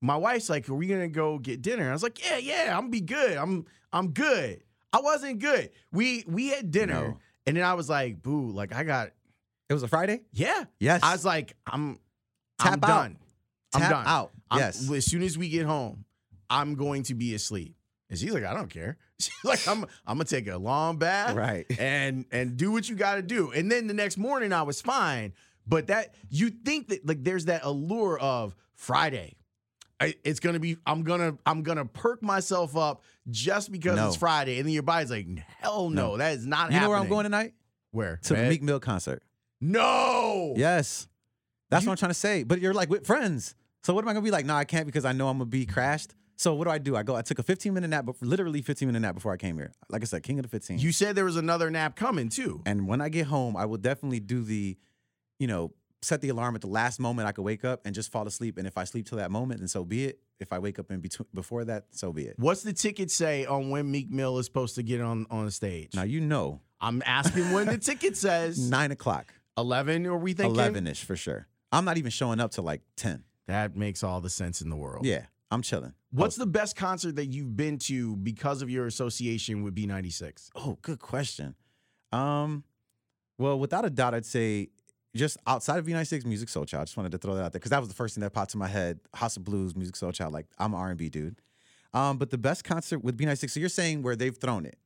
my 0.00 0.16
wife's 0.16 0.50
like, 0.50 0.68
"Are 0.68 0.74
we 0.74 0.86
gonna 0.86 1.08
go 1.08 1.38
get 1.38 1.62
dinner?" 1.62 1.88
I 1.88 1.92
was 1.92 2.02
like, 2.02 2.22
"Yeah, 2.24 2.36
yeah, 2.36 2.74
I'm 2.76 2.84
gonna 2.84 2.90
be 2.90 3.00
good. 3.00 3.36
I'm 3.38 3.64
I'm 3.92 4.10
good." 4.10 4.62
I 4.92 5.00
wasn't 5.00 5.40
good. 5.40 5.70
We 5.92 6.24
we 6.28 6.48
had 6.48 6.70
dinner, 6.70 7.08
No. 7.08 7.18
And 7.46 7.56
then 7.56 7.64
I 7.64 7.74
was 7.74 7.88
like, 7.88 8.22
"Boo!" 8.22 8.50
Like 8.50 8.74
I 8.74 8.84
got 8.84 9.10
It 9.68 9.74
was 9.74 9.82
a 9.82 9.88
Friday. 9.88 10.22
yeah. 10.32 10.64
Yes. 10.78 11.00
I 11.02 11.12
was 11.12 11.24
like, 11.24 11.56
"I'm 11.66 11.98
I'm 12.58 12.78
Tap 12.80 12.84
out. 12.84 12.86
done. 12.88 13.16
I'm 13.74 13.80
Tap 13.80 13.90
done. 13.90 14.06
out. 14.06 14.30
I'm- 14.50 14.60
yes. 14.60 14.90
As 14.90 15.04
soon 15.06 15.22
as 15.22 15.36
we 15.36 15.48
get 15.48 15.66
home, 15.66 16.04
I'm 16.50 16.74
going 16.74 17.02
to 17.04 17.14
be 17.14 17.34
asleep." 17.34 17.74
And 18.10 18.18
she's 18.18 18.32
like, 18.32 18.44
"I 18.44 18.54
don't 18.54 18.68
care." 18.70 18.98
She's 19.20 19.32
like, 19.44 19.66
"I'm 19.68 19.84
I'm 20.06 20.16
gonna 20.18 20.24
take 20.24 20.48
a 20.48 20.56
long 20.58 20.98
bath, 20.98 21.34
Right. 21.36 21.66
and 21.78 22.24
and 22.32 22.56
do 22.56 22.70
what 22.72 22.88
you 22.88 22.96
got 22.96 23.14
to 23.16 23.22
do." 23.22 23.50
And 23.52 23.70
then 23.70 23.86
the 23.86 23.94
next 23.94 24.18
morning, 24.18 24.52
I 24.52 24.62
was 24.62 24.80
fine. 24.82 25.32
But 25.66 25.86
that 25.86 26.14
you 26.28 26.50
think 26.50 26.88
that 26.88 27.06
like 27.06 27.24
there's 27.24 27.46
that 27.46 27.62
allure 27.64 28.18
of 28.18 28.54
Friday. 28.74 29.36
I, 30.00 30.14
it's 30.24 30.40
gonna 30.40 30.58
be. 30.60 30.76
I'm 30.86 31.02
gonna. 31.04 31.36
I'm 31.46 31.62
gonna 31.62 31.84
perk 31.84 32.22
myself 32.22 32.76
up 32.76 33.02
just 33.30 33.70
because 33.70 33.96
No. 33.96 34.08
it's 34.08 34.16
Friday, 34.16 34.58
and 34.58 34.66
then 34.66 34.72
your 34.74 34.82
body's 34.82 35.10
like, 35.10 35.26
"Hell 35.60 35.88
no, 35.90 36.12
No. 36.12 36.16
that 36.18 36.32
is 36.36 36.46
not 36.46 36.72
You 36.72 36.80
know 36.80 36.88
where 36.90 36.98
I'm 36.98 37.08
going 37.08 37.24
tonight? 37.24 37.54
Where 37.92 38.18
To 38.24 38.34
the? 38.34 38.48
Meek 38.48 38.62
Mill 38.62 38.80
concert. 38.80 39.22
No. 39.60 40.54
Yes. 40.56 41.08
That's 41.70 41.84
You- 41.84 41.88
what 41.88 41.92
I'm 41.92 41.96
trying 41.98 42.10
to 42.10 42.14
say. 42.14 42.42
But 42.42 42.60
you're 42.60 42.74
like 42.74 42.90
with 42.90 43.06
friends. 43.06 43.54
So 43.82 43.94
what 43.94 44.04
am 44.04 44.08
I 44.08 44.12
gonna 44.12 44.24
be 44.24 44.30
like? 44.30 44.46
No, 44.46 44.54
I 44.54 44.64
can't 44.64 44.86
because 44.86 45.04
I 45.04 45.12
know 45.12 45.28
I'm 45.28 45.38
gonna 45.38 45.46
be 45.46 45.66
crashed. 45.66 46.14
So 46.36 46.54
what 46.54 46.64
do 46.64 46.70
I 46.70 46.78
do? 46.78 46.96
I 46.96 47.02
go. 47.02 47.14
I 47.14 47.22
took 47.22 47.38
a 47.38 47.42
15 47.42 47.72
minute 47.72 47.88
nap, 47.88 48.04
but 48.06 48.16
literally 48.20 48.60
15 48.62 48.88
minute 48.88 49.00
nap 49.00 49.14
before 49.14 49.32
I 49.32 49.36
came 49.36 49.56
here. 49.56 49.72
Like 49.88 50.02
I 50.02 50.04
said, 50.06 50.22
king 50.22 50.38
of 50.38 50.42
the 50.42 50.48
15. 50.48 50.78
You 50.78 50.90
said 50.92 51.14
there 51.14 51.24
was 51.24 51.36
another 51.36 51.70
nap 51.70 51.94
coming 51.96 52.28
too. 52.28 52.60
and 52.66 52.88
when 52.88 53.00
I 53.00 53.08
get 53.08 53.26
home, 53.26 53.56
I 53.56 53.64
will 53.66 53.78
definitely 53.78 54.20
do 54.20 54.42
the, 54.42 54.76
you 55.38 55.46
know, 55.46 55.72
set 56.04 56.20
the 56.20 56.28
alarm 56.28 56.54
at 56.54 56.60
the 56.60 56.68
last 56.68 57.00
moment 57.00 57.28
I 57.28 57.32
could 57.32 57.44
wake 57.44 57.64
up 57.64 57.80
and 57.84 57.94
just 57.94 58.12
fall 58.12 58.26
asleep. 58.26 58.58
And 58.58 58.66
if 58.66 58.78
I 58.78 58.84
sleep 58.84 59.06
till 59.06 59.18
that 59.18 59.30
moment, 59.30 59.60
then 59.60 59.68
so 59.68 59.84
be 59.84 60.04
it. 60.04 60.20
If 60.38 60.52
I 60.52 60.58
wake 60.58 60.78
up 60.78 60.90
in 60.90 61.00
between 61.00 61.26
before 61.34 61.64
that, 61.64 61.86
so 61.90 62.12
be 62.12 62.26
it. 62.26 62.34
What's 62.38 62.62
the 62.62 62.72
ticket 62.72 63.10
say 63.10 63.46
on 63.46 63.70
when 63.70 63.90
Meek 63.90 64.10
Mill 64.10 64.38
is 64.38 64.46
supposed 64.46 64.74
to 64.76 64.82
get 64.82 65.00
on 65.00 65.26
on 65.30 65.50
stage? 65.50 65.94
Now 65.94 66.02
you 66.02 66.20
know, 66.20 66.60
I'm 66.80 67.02
asking 67.06 67.52
when 67.52 67.66
the 67.66 67.78
ticket 67.78 68.16
says 68.16 68.58
nine 68.70 68.90
o'clock, 68.90 69.32
eleven. 69.56 70.06
Are 70.06 70.16
we 70.16 70.32
thinking 70.32 70.54
eleven 70.54 70.86
ish 70.86 71.04
for 71.04 71.16
sure. 71.16 71.46
I'm 71.72 71.84
not 71.84 71.98
even 71.98 72.10
showing 72.10 72.40
up 72.40 72.50
till 72.50 72.64
like 72.64 72.82
ten. 72.96 73.24
That 73.46 73.76
makes 73.76 74.02
all 74.02 74.20
the 74.20 74.30
sense 74.30 74.60
in 74.60 74.70
the 74.70 74.76
world. 74.76 75.04
Yeah, 75.04 75.26
I'm 75.50 75.62
chilling. 75.62 75.94
What's 76.10 76.36
the 76.36 76.46
best 76.46 76.76
concert 76.76 77.16
that 77.16 77.26
you've 77.26 77.56
been 77.56 77.78
to 77.80 78.14
because 78.16 78.62
of 78.62 78.70
your 78.70 78.86
association 78.86 79.64
with 79.64 79.74
B96? 79.74 80.50
Oh, 80.54 80.78
good 80.80 81.00
question. 81.00 81.56
Um, 82.12 82.62
well, 83.36 83.58
without 83.58 83.84
a 83.84 83.90
doubt, 83.90 84.14
I'd 84.14 84.24
say 84.24 84.68
just 85.14 85.36
outside 85.46 85.78
of 85.78 85.86
B96 85.86 86.24
Music 86.26 86.48
Soul 86.48 86.64
Child. 86.64 86.82
I 86.82 86.84
just 86.86 86.96
wanted 86.96 87.12
to 87.12 87.18
throw 87.18 87.34
that 87.36 87.42
out 87.44 87.52
there 87.52 87.58
because 87.60 87.70
that 87.70 87.80
was 87.80 87.88
the 87.88 87.94
first 87.94 88.14
thing 88.14 88.22
that 88.22 88.30
popped 88.30 88.50
to 88.52 88.58
my 88.58 88.68
head. 88.68 88.98
House 89.14 89.36
of 89.36 89.44
Blues, 89.44 89.72
Musiq 89.74 89.92
Soulchild. 89.92 90.32
Like 90.32 90.46
I'm 90.58 90.74
an 90.74 90.80
R&B 90.80 91.08
dude. 91.08 91.40
Um, 91.92 92.18
but 92.18 92.30
the 92.30 92.38
best 92.38 92.64
concert 92.64 93.04
with 93.04 93.16
B96. 93.16 93.50
So 93.50 93.60
you're 93.60 93.68
saying 93.68 94.02
where 94.02 94.16
they've 94.16 94.36
thrown 94.36 94.66
it, 94.66 94.76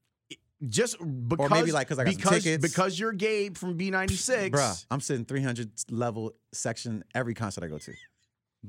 Just 0.67 0.99
because, 1.29 1.73
like 1.73 1.89
'cause 1.89 1.99
I 1.99 2.05
got 2.05 2.17
because, 2.17 2.43
tickets. 2.45 2.63
because 2.71 2.99
you're 3.01 3.13
Gabe 3.13 3.57
from 3.57 3.79
B96. 3.79 4.51
bruh? 4.51 4.87
I'm 4.91 5.01
sitting 5.01 5.25
300 5.25 5.71
level 5.91 6.35
section 6.53 7.05
every 7.15 7.33
concert 7.33 7.65
I 7.65 7.69
go 7.69 7.79
to. 7.79 7.95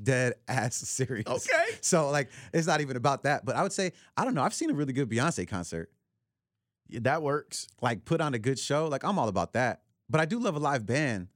Dead 0.02 0.34
ass 0.48 0.76
serious. 0.88 1.26
Okay. 1.26 1.76
So 1.82 2.08
like, 2.10 2.30
it's 2.54 2.66
not 2.66 2.80
even 2.80 2.96
about 2.96 3.24
that. 3.24 3.44
But 3.44 3.56
I 3.56 3.62
would 3.62 3.72
say 3.72 3.92
I 4.16 4.24
don't 4.24 4.34
know. 4.34 4.42
I've 4.42 4.54
seen 4.54 4.70
a 4.70 4.74
really 4.74 4.92
good 4.94 5.10
Beyonce 5.10 5.46
concert. 5.46 5.90
Yeah, 6.88 7.00
that 7.02 7.22
works. 7.22 7.68
like 7.82 8.04
put 8.04 8.20
on 8.22 8.32
a 8.34 8.38
good 8.38 8.58
show. 8.58 8.88
Like 8.88 9.04
I'm 9.04 9.18
all 9.18 9.28
about 9.28 9.52
that. 9.52 9.82
But 10.08 10.20
I 10.20 10.24
do 10.24 10.38
love 10.40 10.56
a 10.56 10.58
live 10.58 10.86
band. 10.86 11.28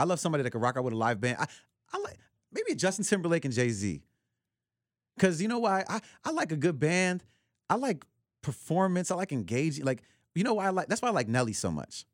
I 0.00 0.04
love 0.04 0.20
somebody 0.20 0.42
that 0.42 0.50
can 0.50 0.60
rock 0.60 0.76
out 0.76 0.84
with 0.84 0.94
a 0.94 0.96
live 0.96 1.20
band. 1.20 1.36
I, 1.38 1.46
I 1.92 1.98
like 1.98 2.18
maybe 2.52 2.74
Justin 2.74 3.04
Timberlake 3.04 3.44
and 3.44 3.54
Jay 3.54 3.68
Z. 3.68 4.02
Cause 5.18 5.42
you 5.42 5.48
know 5.48 5.58
why? 5.58 5.84
I, 5.88 6.00
I 6.24 6.30
like 6.30 6.52
a 6.52 6.56
good 6.56 6.78
band. 6.78 7.22
I 7.68 7.74
like 7.74 8.04
performance. 8.42 9.10
I 9.10 9.16
like 9.16 9.32
engaging. 9.32 9.84
Like, 9.84 10.02
you 10.34 10.44
know 10.44 10.54
why 10.54 10.66
I 10.66 10.70
like 10.70 10.88
that's 10.88 11.02
why 11.02 11.08
I 11.08 11.12
like 11.12 11.28
Nelly 11.28 11.52
so 11.52 11.70
much. 11.70 12.06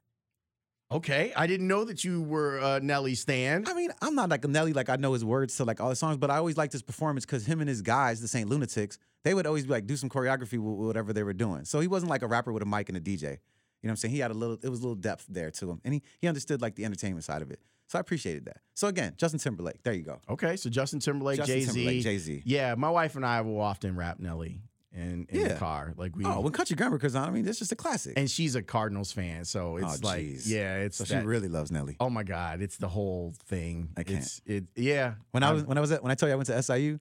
Okay. 0.90 1.33
I 1.37 1.46
didn't 1.46 1.66
know 1.66 1.85
that 1.85 2.05
you 2.05 2.22
were 2.22 2.61
uh, 2.61 2.79
Nelly 2.81 3.14
Stan. 3.14 3.64
I 3.66 3.75
mean, 3.75 3.90
I'm 4.01 4.14
not 4.14 4.29
like 4.29 4.44
a 4.44 4.49
Nelly, 4.49 4.72
like 4.72 4.88
I 4.88 4.96
know 4.96 5.12
his 5.12 5.25
words 5.25 5.57
to 5.57 5.64
like 5.64 5.81
all 5.81 5.90
his 5.90 5.99
songs, 5.99 6.16
but 6.16 6.31
I 6.31 6.37
always 6.37 6.57
liked 6.57 6.72
his 6.72 6.83
performance 6.83 7.27
because 7.27 7.44
him 7.44 7.61
and 7.61 7.68
his 7.68 7.83
guys, 7.83 8.20
the 8.20 8.29
Saint 8.29 8.49
Lunatics, 8.49 8.99
they 9.25 9.35
would 9.35 9.46
always 9.46 9.64
be 9.64 9.70
like 9.70 9.87
do 9.87 9.96
some 9.96 10.09
choreography 10.09 10.59
with 10.59 10.87
whatever 10.87 11.12
they 11.12 11.25
were 11.25 11.33
doing. 11.33 11.64
So 11.64 11.81
he 11.81 11.88
wasn't 11.88 12.11
like 12.11 12.22
a 12.22 12.29
rapper 12.29 12.53
with 12.53 12.62
a 12.62 12.66
mic 12.66 12.88
and 12.88 12.96
a 12.96 13.01
DJ. 13.01 13.22
You 13.22 13.88
know 13.88 13.90
what 13.90 13.90
I'm 13.90 13.96
saying? 13.96 14.14
He 14.14 14.20
had 14.20 14.31
a 14.31 14.35
little, 14.35 14.59
it 14.62 14.68
was 14.68 14.81
a 14.81 14.83
little 14.83 14.94
depth 14.94 15.27
there 15.29 15.51
to 15.51 15.70
him. 15.70 15.81
And 15.85 15.94
he 15.94 16.03
he 16.20 16.29
understood 16.29 16.62
like 16.62 16.77
the 16.77 16.85
entertainment 16.85 17.25
side 17.25 17.42
of 17.42 17.51
it. 17.51 17.61
So 17.88 17.99
I 17.99 18.01
appreciated 18.01 18.46
that. 18.46 18.59
So 18.75 18.88
again, 18.88 19.14
Justin 19.16 19.38
Timberlake. 19.38 19.83
There 19.83 19.92
you 19.92 20.03
go. 20.03 20.20
Okay. 20.29 20.57
So 20.57 20.68
Justin 20.70 21.01
Timberlake, 21.01 21.42
Jay 21.44 21.61
Z, 21.62 22.01
Jay-Z. 22.03 22.42
Yeah. 22.44 22.75
My 22.75 22.90
wife 22.90 23.14
and 23.16 23.25
I 23.25 23.40
will 23.42 23.61
often 23.61 23.94
rap 23.96 24.18
Nelly 24.18 24.62
in, 24.92 25.27
in 25.29 25.49
the 25.49 25.55
car. 25.55 25.94
Like 25.96 26.16
we. 26.16 26.25
Oh, 26.25 26.40
when 26.40 26.53
Country 26.53 26.75
Grammar 26.75 26.99
comes 26.99 27.14
on, 27.14 27.29
I 27.29 27.31
mean, 27.31 27.44
that's 27.44 27.59
just 27.61 27.70
a 27.72 27.77
classic. 27.77 28.14
and 28.16 28.31
she's 28.31 28.55
a 28.57 28.62
Cardinals 28.62 29.12
fan. 29.12 29.44
So 29.44 29.77
it's 29.77 30.01
Oh, 30.03 30.07
like, 30.07 30.22
jeez. 30.25 30.49
yeah, 30.49 30.77
it's 30.79 30.96
so 30.96 31.05
she 31.05 31.16
really 31.16 31.49
loves 31.49 31.70
Nelly. 31.70 31.96
Oh 32.01 32.11
my 32.11 32.22
God, 32.25 32.61
it's 32.61 32.77
the 32.77 32.88
whole 32.88 33.35
thing. 33.44 33.90
I 33.96 34.03
can't. 34.03 34.18
It's 34.18 34.40
it 34.46 34.64
yeah. 34.75 35.14
When 35.31 35.42
I 35.42 35.46
I'm- 35.49 35.55
was 35.57 35.64
when 35.64 35.79
I 35.79 35.81
was 35.81 35.92
at 35.92 36.03
when 36.03 36.11
I 36.11 36.14
told 36.16 36.29
you 36.29 36.33
I 36.33 36.37
went 36.37 36.46
to 36.49 36.61
SIU, 36.62 36.99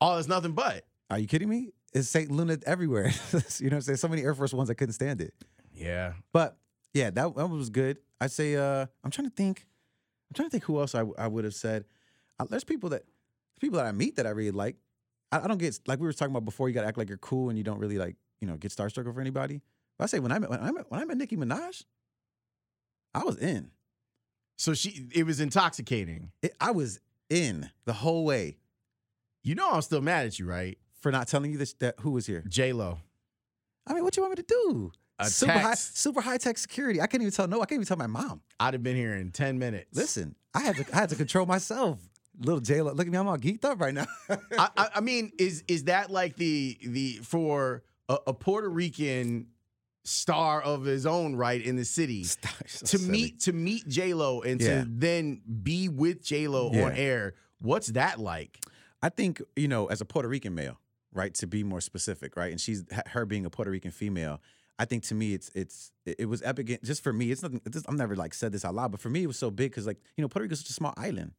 oh, 0.00 0.16
it's 0.18 0.28
nothing 0.28 0.52
but. 0.52 0.84
are 1.10 1.18
you 1.18 1.26
kidding 1.26 1.48
me? 1.48 1.72
It's 1.92 2.08
Saint 2.08 2.30
Luna 2.30 2.58
everywhere. 2.66 3.06
you 3.32 3.38
know 3.40 3.40
what 3.40 3.72
I'm 3.74 3.80
saying? 3.82 3.96
So 3.96 4.08
many 4.08 4.22
Air 4.22 4.34
Force 4.34 4.52
Ones 4.54 4.70
I 4.70 4.74
couldn't 4.74 4.92
stand 4.94 5.20
it. 5.20 5.34
Yeah. 5.74 6.12
But 6.32 6.56
yeah, 6.94 7.10
that, 7.10 7.34
that 7.36 7.46
was 7.46 7.70
good. 7.70 7.98
I'd 8.20 8.30
say 8.32 8.56
uh 8.56 8.86
I'm 9.04 9.10
trying 9.10 9.28
to 9.28 9.34
think. 9.34 9.66
I'm 10.30 10.34
trying 10.34 10.48
to 10.48 10.50
think 10.50 10.64
who 10.64 10.78
else 10.78 10.94
I, 10.94 11.04
I 11.18 11.26
would 11.26 11.44
have 11.44 11.54
said. 11.54 11.84
Uh, 12.38 12.46
there's 12.48 12.64
people 12.64 12.90
that 12.90 13.02
people 13.60 13.78
that 13.78 13.86
I 13.86 13.92
meet 13.92 14.16
that 14.16 14.26
I 14.26 14.30
really 14.30 14.50
like. 14.50 14.76
I, 15.32 15.40
I 15.40 15.46
don't 15.48 15.58
get 15.58 15.78
like 15.86 16.00
we 16.00 16.06
were 16.06 16.12
talking 16.12 16.32
about 16.32 16.44
before. 16.44 16.68
You 16.68 16.74
got 16.74 16.82
to 16.82 16.88
act 16.88 16.98
like 16.98 17.08
you're 17.08 17.18
cool 17.18 17.48
and 17.48 17.58
you 17.58 17.64
don't 17.64 17.78
really 17.78 17.98
like 17.98 18.16
you 18.40 18.46
know 18.46 18.56
get 18.56 18.72
starstruck 18.72 19.06
over 19.06 19.20
anybody. 19.20 19.62
But 19.98 20.04
I 20.04 20.06
say 20.06 20.20
when 20.20 20.32
I 20.32 20.38
met 20.38 20.50
when 20.50 20.60
I 20.60 20.70
met 20.70 20.90
when 20.90 21.00
I 21.00 21.04
met 21.04 21.16
Nicki 21.16 21.36
Minaj, 21.36 21.84
I 23.14 23.24
was 23.24 23.36
in. 23.36 23.70
So 24.56 24.74
she 24.74 25.08
it 25.14 25.24
was 25.24 25.40
intoxicating. 25.40 26.32
It, 26.42 26.54
I 26.60 26.72
was 26.72 27.00
in 27.30 27.70
the 27.84 27.92
whole 27.92 28.24
way 28.24 28.56
You 29.42 29.54
know 29.54 29.70
I'm 29.70 29.82
still 29.82 30.00
mad 30.00 30.26
at 30.26 30.38
you, 30.38 30.46
right? 30.46 30.78
for 31.00 31.12
not 31.12 31.28
telling 31.28 31.50
you 31.50 31.58
this 31.58 31.74
that 31.74 31.94
who 32.00 32.10
was 32.10 32.26
here. 32.26 32.44
J 32.48 32.72
Lo. 32.72 32.98
I 33.86 33.94
mean, 33.94 34.04
what 34.04 34.16
you 34.16 34.22
want 34.22 34.32
me 34.36 34.42
to 34.42 34.48
do? 34.48 34.92
Super 35.26 35.52
high, 35.52 35.74
super 35.74 36.20
high 36.20 36.38
tech 36.38 36.58
security. 36.58 37.00
I 37.00 37.06
can't 37.06 37.22
even 37.22 37.32
tell. 37.32 37.48
No, 37.48 37.56
I 37.60 37.66
can't 37.66 37.72
even 37.78 37.86
tell 37.86 37.96
my 37.96 38.06
mom. 38.06 38.40
I'd 38.60 38.74
have 38.74 38.82
been 38.82 38.96
here 38.96 39.14
in 39.16 39.30
10 39.32 39.58
minutes. 39.58 39.96
Listen, 39.96 40.34
I 40.54 40.60
had 40.60 40.76
to. 40.76 40.84
I 40.92 40.96
had 41.00 41.08
to 41.10 41.16
control 41.16 41.44
myself. 41.46 41.98
Little 42.40 42.60
J 42.60 42.82
Lo, 42.82 42.92
look 42.92 43.06
at 43.06 43.12
me. 43.12 43.18
I'm 43.18 43.26
all 43.26 43.36
geeked 43.36 43.64
up 43.64 43.80
right 43.80 43.92
now. 43.94 44.06
I, 44.30 44.68
I, 44.76 44.88
I 44.96 45.00
mean, 45.00 45.32
is 45.38 45.64
is 45.66 45.84
that 45.84 46.10
like 46.10 46.36
the 46.36 46.78
the 46.84 47.14
for 47.24 47.82
a, 48.08 48.18
a 48.28 48.34
Puerto 48.34 48.68
Rican 48.68 49.48
star 50.04 50.62
of 50.62 50.84
his 50.84 51.04
own 51.04 51.34
right 51.36 51.60
in 51.60 51.76
the 51.76 51.84
city 51.84 52.24
so 52.24 52.38
to 52.78 52.86
silly. 52.98 53.10
meet 53.10 53.40
to 53.40 53.52
meet 53.52 53.86
J 53.88 54.14
Lo 54.14 54.40
and 54.42 54.60
Yeah. 54.60 54.84
to 54.84 54.88
then 54.88 55.42
be 55.62 55.88
with 55.88 56.22
J 56.22 56.46
Lo 56.48 56.70
Yeah. 56.72 56.84
on 56.84 56.92
air? 56.92 57.34
What's 57.60 57.88
that 57.88 58.20
like? 58.20 58.60
I 59.02 59.08
think 59.08 59.42
you 59.56 59.66
know, 59.68 59.86
as 59.86 60.00
a 60.00 60.04
Puerto 60.04 60.28
Rican 60.28 60.54
male, 60.54 60.78
right? 61.12 61.34
To 61.34 61.46
be 61.48 61.64
more 61.64 61.80
specific, 61.80 62.36
right? 62.36 62.52
And 62.52 62.60
she's 62.60 62.84
her 63.08 63.26
being 63.26 63.44
a 63.46 63.50
Puerto 63.50 63.70
Rican 63.72 63.90
female. 63.90 64.40
I 64.78 64.84
think 64.84 65.02
to 65.04 65.14
me, 65.14 65.34
it's 65.34 65.50
it's 65.54 65.90
it 66.06 66.28
was 66.28 66.40
epic. 66.42 66.80
Just 66.82 67.02
for 67.02 67.12
me, 67.12 67.30
it's 67.30 67.42
nothing. 67.42 67.60
It's, 67.66 67.82
I'm 67.88 67.96
never 67.96 68.14
like 68.14 68.32
said 68.32 68.52
this 68.52 68.64
out 68.64 68.74
loud, 68.74 68.92
but 68.92 69.00
for 69.00 69.10
me, 69.10 69.24
it 69.24 69.26
was 69.26 69.38
so 69.38 69.50
big 69.50 69.72
because 69.72 69.86
like 69.86 69.98
you 70.16 70.22
know, 70.22 70.28
Puerto 70.28 70.44
Rico's 70.44 70.60
such 70.60 70.70
a 70.70 70.74
small 70.74 70.94
island. 70.96 71.32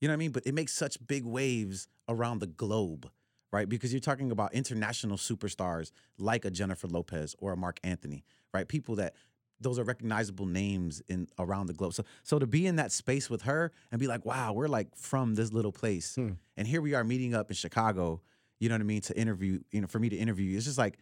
You 0.00 0.08
know 0.08 0.12
what 0.12 0.16
I 0.16 0.18
mean? 0.18 0.32
But 0.32 0.46
it 0.46 0.54
makes 0.54 0.74
such 0.74 0.98
big 1.06 1.24
waves 1.24 1.86
around 2.08 2.40
the 2.40 2.46
globe, 2.46 3.08
right? 3.52 3.68
Because 3.68 3.92
you're 3.92 4.00
talking 4.00 4.32
about 4.32 4.52
international 4.54 5.16
superstars 5.16 5.92
like 6.18 6.44
a 6.44 6.50
Jennifer 6.50 6.88
Lopez 6.88 7.36
or 7.38 7.52
a 7.52 7.56
Marc 7.56 7.78
Anthony, 7.84 8.24
right? 8.52 8.66
People 8.66 8.96
that 8.96 9.14
those 9.60 9.78
are 9.78 9.84
recognizable 9.84 10.46
names 10.46 11.00
in 11.08 11.28
around 11.38 11.66
the 11.66 11.74
globe. 11.74 11.94
So 11.94 12.04
so 12.24 12.40
to 12.40 12.46
be 12.46 12.66
in 12.66 12.76
that 12.76 12.90
space 12.90 13.30
with 13.30 13.42
her 13.42 13.72
and 13.92 14.00
be 14.00 14.08
like, 14.08 14.24
wow, 14.24 14.52
we're 14.52 14.68
like 14.68 14.96
from 14.96 15.36
this 15.36 15.52
little 15.52 15.72
place. 15.72 16.16
Hmm. 16.16 16.32
And 16.56 16.66
here 16.66 16.82
we 16.82 16.94
are 16.94 17.04
meeting 17.04 17.34
up 17.34 17.50
in 17.50 17.54
Chicago, 17.56 18.20
you 18.58 18.68
know 18.68 18.74
what 18.74 18.80
I 18.80 18.84
mean, 18.84 19.00
to 19.02 19.16
interview, 19.16 19.60
you 19.70 19.80
know, 19.80 19.86
for 19.86 20.00
me 20.00 20.08
to 20.08 20.16
interview. 20.16 20.56
It's 20.56 20.66
just 20.66 20.78
like, 20.78 20.98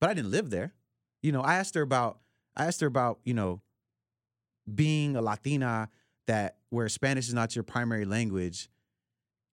but 0.00 0.10
I 0.10 0.14
didn't 0.14 0.30
live 0.30 0.50
there. 0.50 0.74
You 1.22 1.32
know, 1.32 1.40
I 1.42 1.56
asked 1.56 1.74
her 1.74 1.82
about, 1.82 2.18
I 2.56 2.66
asked 2.66 2.80
her 2.80 2.86
about, 2.86 3.18
you 3.24 3.34
know, 3.34 3.60
being 4.72 5.16
a 5.16 5.22
Latina 5.22 5.88
that 6.26 6.56
where 6.70 6.88
Spanish 6.88 7.28
is 7.28 7.34
not 7.34 7.56
your 7.56 7.62
primary 7.62 8.04
language, 8.04 8.68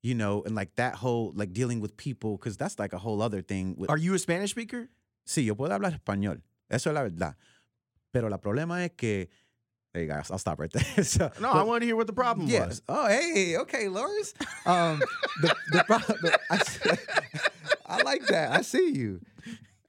you 0.04 0.14
know, 0.14 0.44
and 0.46 0.54
like 0.56 0.76
that 0.76 0.96
whole 0.96 1.32
like 1.36 1.54
dealing 1.54 1.80
with 1.80 1.96
people, 1.98 2.38
because 2.38 2.58
that's 2.58 2.78
like 2.78 2.94
a 2.94 2.98
whole 2.98 3.22
other 3.22 3.42
thing. 3.42 3.76
With, 3.78 3.90
Are 3.90 3.98
you 3.98 4.14
a 4.14 4.20
Spanish 4.20 4.52
speaker? 4.52 4.90
sí, 5.28 5.44
yo 5.46 5.56
puedo 5.56 5.72
hablar 5.72 5.98
español. 6.00 6.42
Eso 6.70 6.90
es 6.92 6.94
la 6.94 7.02
verdad. 7.04 7.36
Pero 8.14 8.28
la 8.30 8.38
problema 8.38 8.84
es 8.86 8.92
que, 8.98 9.28
there 9.94 10.04
you 10.04 10.10
go, 10.10 10.16
I'll 10.30 10.38
stop 10.38 10.60
right 10.60 10.72
there. 10.72 11.04
So, 11.04 11.32
No, 11.40 11.54
but- 11.54 11.60
I 11.60 11.64
want 11.64 11.82
to 11.82 11.86
hear 11.88 11.96
what 11.96 12.08
the 12.08 12.14
problem 12.14 12.48
Yes. 12.48 12.68
was. 12.68 12.82
Oh, 12.90 13.08
hey, 13.08 13.58
okay, 13.58 13.88
Loris. 13.88 14.34
Um, 14.66 15.02
the 15.42 15.56
the, 15.72 15.84
pro- 15.86 15.98
the 15.98 16.40
I, 16.52 16.60
I 18.00 18.02
like 18.04 18.26
that. 18.28 18.52
I 18.52 18.62
see 18.62 18.92
you. 18.92 19.22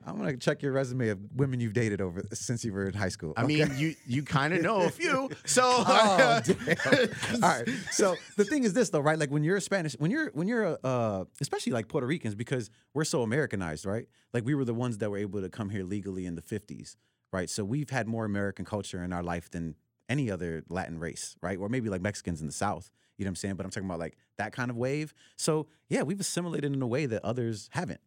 I'm 0.07 0.18
gonna 0.18 0.36
check 0.36 0.62
your 0.62 0.70
resume 0.72 1.09
of 1.09 1.18
women 1.34 1.59
you've 1.59 1.72
dated 1.72 2.00
over 2.00 2.22
since 2.32 2.64
you 2.64 2.72
were 2.72 2.86
in 2.86 2.94
high 2.94 3.09
school. 3.09 3.32
I 3.36 3.42
okay? 3.42 3.64
mean, 3.64 3.76
you 3.76 3.94
you 4.07 4.22
kind 4.22 4.54
of 4.54 4.62
know 4.62 4.82
a 4.82 4.90
few. 4.90 5.30
So 5.44 5.62
Oh, 5.64 6.40
damn. 6.44 7.09
All 7.42 7.48
right. 7.50 7.68
So 7.90 8.16
the 8.36 8.44
thing 8.44 8.64
is 8.64 8.72
this 8.72 8.90
though, 8.90 9.00
right? 9.00 9.18
Like 9.18 9.30
when 9.30 9.42
you're 9.42 9.57
a 9.57 9.61
Spanish, 9.61 9.94
when 9.94 10.11
you're 10.11 10.30
when 10.32 10.46
you're 10.46 10.64
a, 10.64 10.78
uh, 10.84 11.24
especially 11.40 11.72
like 11.72 11.88
Puerto 11.88 12.07
Ricans, 12.07 12.34
because 12.34 12.70
we're 12.94 13.04
so 13.04 13.22
Americanized, 13.22 13.84
right? 13.84 14.07
Like 14.32 14.44
we 14.44 14.54
were 14.54 14.64
the 14.64 14.74
ones 14.74 14.98
that 14.98 15.11
were 15.11 15.18
able 15.18 15.40
to 15.40 15.48
come 15.48 15.70
here 15.70 15.82
legally 15.82 16.26
in 16.26 16.36
the 16.36 16.42
50s, 16.42 16.96
right? 17.32 17.50
So 17.50 17.64
we've 17.64 17.90
had 17.90 18.07
more 18.07 18.24
American 18.24 18.64
culture 18.64 19.02
in 19.02 19.12
our 19.12 19.22
life 19.22 19.50
than 19.50 19.74
any 20.09 20.30
other 20.30 20.62
Latin 20.68 20.98
race, 20.98 21.36
right? 21.42 21.59
Or 21.59 21.68
maybe 21.68 21.88
like 21.88 22.00
Mexicans 22.00 22.40
in 22.40 22.46
the 22.46 22.52
South. 22.52 22.90
You 23.18 23.24
know 23.24 23.28
what 23.28 23.32
I'm 23.32 23.36
saying? 23.36 23.54
But 23.57 23.64
I'm 23.66 23.70
talking 23.70 23.88
about 23.88 23.98
like 23.98 24.16
that 24.38 24.52
kind 24.52 24.70
of 24.70 24.76
wave. 24.76 25.14
So 25.36 25.66
yeah, 25.88 26.02
we've 26.02 26.20
assimilated 26.20 26.72
in 26.72 26.80
a 26.80 26.86
way 26.86 27.07
that 27.07 27.24
others 27.24 27.68
haven't. 27.72 28.00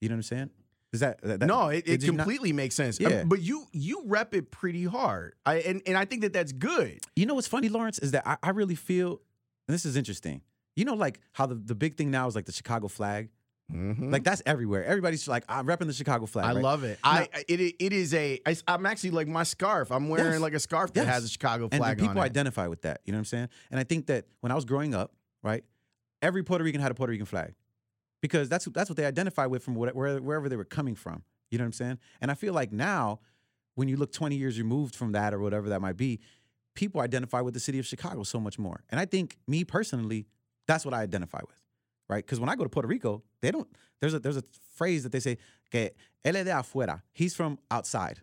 You 0.00 0.08
know 0.08 0.14
what 0.14 0.18
I'm 0.18 0.22
saying? 0.24 0.50
Is 0.96 1.00
that, 1.00 1.20
that 1.22 1.40
no, 1.46 1.68
it, 1.68 1.84
it 1.86 2.02
you 2.02 2.12
not- 2.12 2.24
completely 2.24 2.52
makes 2.52 2.74
sense. 2.74 2.98
Um, 3.00 3.10
Yeah. 3.10 3.24
but 3.24 3.40
you 3.42 3.66
you 3.72 4.02
rep 4.06 4.34
it 4.34 4.50
pretty 4.50 4.84
hard. 4.84 5.34
I 5.44 5.56
and, 5.56 5.82
and 5.86 5.96
I 5.96 6.04
think 6.04 6.22
that 6.22 6.32
that's 6.32 6.52
good. 6.52 6.98
You 7.14 7.26
know 7.26 7.34
what's 7.34 7.48
funny, 7.48 7.68
Lawrence, 7.68 7.98
is 7.98 8.10
that 8.12 8.26
I, 8.26 8.36
I 8.42 8.50
really 8.50 8.74
feel, 8.74 9.20
and 9.68 9.74
this 9.74 9.84
is 9.86 9.96
interesting. 9.96 10.42
You 10.74 10.84
know, 10.84 10.94
like 10.94 11.20
how 11.32 11.46
the, 11.46 11.54
the 11.54 11.74
big 11.74 11.96
thing 11.96 12.10
now 12.10 12.26
is 12.26 12.34
like 12.34 12.46
the 12.46 12.52
Chicago 12.52 12.88
flag. 12.88 13.30
Like 13.68 14.22
that's 14.22 14.42
everywhere. 14.46 14.84
Everybody's 14.84 15.26
like, 15.26 15.42
I'm 15.48 15.66
repping 15.66 15.88
the 15.88 15.92
Chicago 15.92 16.26
flag. 16.26 16.44
I 16.44 16.52
right? 16.54 16.62
love 16.62 16.84
it. 16.84 17.00
I 17.02 17.28
I- 17.34 17.44
it 17.48 17.60
it 17.80 17.92
is 17.92 18.14
a. 18.14 18.40
I, 18.46 18.54
I'm 18.68 18.86
actually 18.86 19.10
like 19.10 19.26
my 19.26 19.42
scarf. 19.42 19.90
I'm 19.90 20.08
wearing 20.08 20.32
Yes. 20.34 20.40
like 20.40 20.54
a 20.54 20.60
scarf 20.60 20.92
that 20.92 21.04
Yes. 21.04 21.14
has 21.14 21.24
a 21.24 21.28
Chicago 21.28 21.64
and 21.72 21.80
flag 21.80 21.98
then 21.98 22.06
people 22.06 22.22
identify 22.22 22.68
with 22.68 22.82
that. 22.82 23.00
You 23.04 23.12
know 23.12 23.16
what 23.16 23.20
I'm 23.22 23.24
saying? 23.24 23.48
And 23.72 23.80
I 23.80 23.84
think 23.84 24.06
that 24.06 24.26
when 24.40 24.52
I 24.52 24.54
was 24.54 24.64
growing 24.64 24.94
up, 24.94 25.14
right, 25.42 25.64
every 26.22 26.44
Puerto 26.44 26.62
Rican 26.62 26.80
had 26.80 26.92
a 26.92 26.94
Puerto 26.94 27.10
Rican 27.10 27.26
flag 27.26 27.54
because 28.20 28.48
that's 28.48 28.66
that's 28.66 28.90
what 28.90 28.96
they 28.96 29.04
identify 29.04 29.46
with 29.46 29.62
from 29.62 29.74
what, 29.74 29.94
where, 29.94 30.20
wherever 30.20 30.48
they 30.48 30.56
were 30.56 30.64
coming 30.64 30.94
from. 30.94 31.22
You 31.50 31.58
know 31.58 31.64
what 31.64 31.68
I'm 31.68 31.72
saying? 31.72 31.98
And 32.20 32.30
I 32.30 32.34
feel 32.34 32.54
like 32.54 32.72
now, 32.72 33.20
when 33.74 33.88
you 33.88 33.96
look 33.96 34.12
20 34.12 34.36
years 34.36 34.58
removed 34.58 34.96
from 34.96 35.12
that 35.12 35.32
or 35.32 35.38
whatever 35.38 35.68
that 35.68 35.80
might 35.80 35.96
be, 35.96 36.20
people 36.74 37.00
identify 37.00 37.40
with 37.40 37.54
the 37.54 37.60
city 37.60 37.78
of 37.78 37.86
Chicago 37.86 38.22
so 38.22 38.40
much 38.40 38.58
more. 38.58 38.84
And 38.90 38.98
I 38.98 39.04
think 39.04 39.36
me 39.46 39.64
personally, 39.64 40.26
that's 40.66 40.84
what 40.84 40.94
I 40.94 41.02
identify 41.02 41.40
with, 41.46 41.56
right? 42.08 42.24
Because 42.24 42.40
when 42.40 42.48
I 42.48 42.56
go 42.56 42.64
to 42.64 42.70
Puerto 42.70 42.88
Rico, 42.88 43.22
they 43.40 43.50
don't. 43.50 43.68
There's 44.00 44.14
a 44.14 44.18
there's 44.18 44.36
a 44.36 44.44
phrase 44.74 45.02
that 45.04 45.12
they 45.12 45.20
say, 45.20 45.38
"que 45.70 45.90
él 46.24 46.36
es 46.36 46.44
de 46.44 46.50
afuera." 46.50 47.02
He's 47.12 47.34
from 47.34 47.58
outside, 47.70 48.20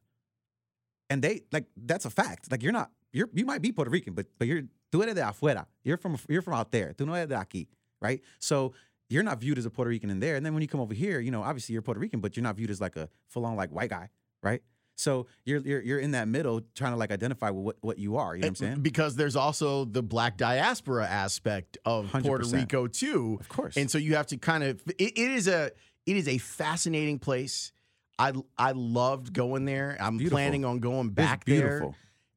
and 1.10 1.22
they 1.22 1.41
like 1.52 1.66
that's 1.76 2.06
a 2.06 2.10
fact. 2.10 2.52
Like 2.52 2.62
you're 2.62 2.72
not 2.72 2.91
you're 3.12 3.30
you 3.34 3.46
might 3.46 3.62
be 3.62 3.72
Puerto 3.72 3.89
Rican, 3.89 4.14
but 4.14 4.28
but 4.38 4.48
you're 4.48 4.64
tú 4.91 5.02
eres 5.02 5.16
de 5.16 5.22
afuera. 5.22 5.66
You're 5.84 5.98
from 5.98 6.18
you're 6.28 6.41
from 6.41 6.54
out 6.54 6.72
there. 6.72 6.94
Tú 6.94 7.06
no 7.06 7.14
eres 7.14 7.30
de 7.30 7.36
aquí, 7.36 7.68
right? 8.02 8.22
So 8.39 8.74
you're 9.14 9.24
not 9.24 9.39
viewed 9.39 9.57
as 9.57 9.66
a 9.66 9.70
Puerto 9.70 9.89
Rican 9.89 10.09
in 10.09 10.20
there. 10.20 10.36
And 10.36 10.45
then 10.45 10.53
when 10.53 10.61
you 10.61 10.68
come 10.68 10.82
over 10.82 10.93
here, 10.93 11.20
you 11.20 11.30
know, 11.30 11.43
obviously 11.43 11.74
you're 11.74 11.82
Puerto 11.84 11.99
Rican, 11.99 12.20
but 12.20 12.36
you're 12.36 12.43
not 12.43 12.55
viewed 12.55 12.72
as 12.72 12.82
like 12.82 12.95
a 12.95 13.09
full 13.28 13.45
on 13.45 13.55
like 13.55 13.70
white 13.70 13.89
guy, 13.89 14.09
right? 14.41 14.61
So 14.95 15.28
you're 15.45 15.59
you're 15.61 15.82
you're 15.82 15.99
in 15.99 16.11
that 16.11 16.28
middle 16.28 16.61
trying 16.76 16.93
to 16.93 16.97
like 16.97 17.11
identify 17.11 17.49
with 17.49 17.64
what, 17.64 17.78
what 17.82 17.99
you 17.99 18.18
are. 18.18 18.36
You 18.36 18.41
know 18.41 18.47
what 18.49 18.59
I'm 18.59 18.66
eh, 18.66 18.70
saying? 18.70 18.82
Because 18.82 19.16
there's 19.16 19.36
also 19.36 19.86
the 19.86 20.03
black 20.03 20.38
diaspora 20.38 21.05
aspect 21.07 21.78
of 21.86 22.11
Puerto 22.11 22.45
100%. 22.45 22.53
Rico 22.53 22.88
too. 22.88 23.38
Of 23.39 23.49
course. 23.49 23.78
And 23.78 23.89
so 23.89 23.97
you 23.97 24.16
have 24.16 24.28
to 24.28 24.38
kind 24.38 24.64
of 24.64 24.82
it, 24.88 25.18
it 25.18 25.32
is 25.32 25.47
a 25.47 25.72
it 26.05 26.18
is 26.18 26.28
a 26.28 26.38
fascinating 26.38 27.20
place. 27.20 27.72
I 28.20 28.34
I 28.57 28.74
loved 28.74 29.34
going 29.34 29.66
there. 29.66 29.97
I'm 29.99 30.18
Beautiful. 30.18 30.36
planning 30.38 30.66
on 30.66 30.80
going 30.80 31.09
back 31.09 31.45
there. 31.45 31.89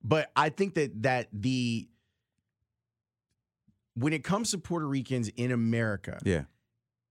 But 0.03 0.31
I 0.37 0.51
think 0.51 0.74
that 0.74 1.03
that 1.03 1.29
the 1.33 1.89
when 3.95 4.12
it 4.12 4.24
comes 4.24 4.51
to 4.51 4.59
Puerto 4.59 4.87
Ricans 4.87 5.29
in 5.29 5.53
America, 5.53 6.18
Yeah. 6.24 6.45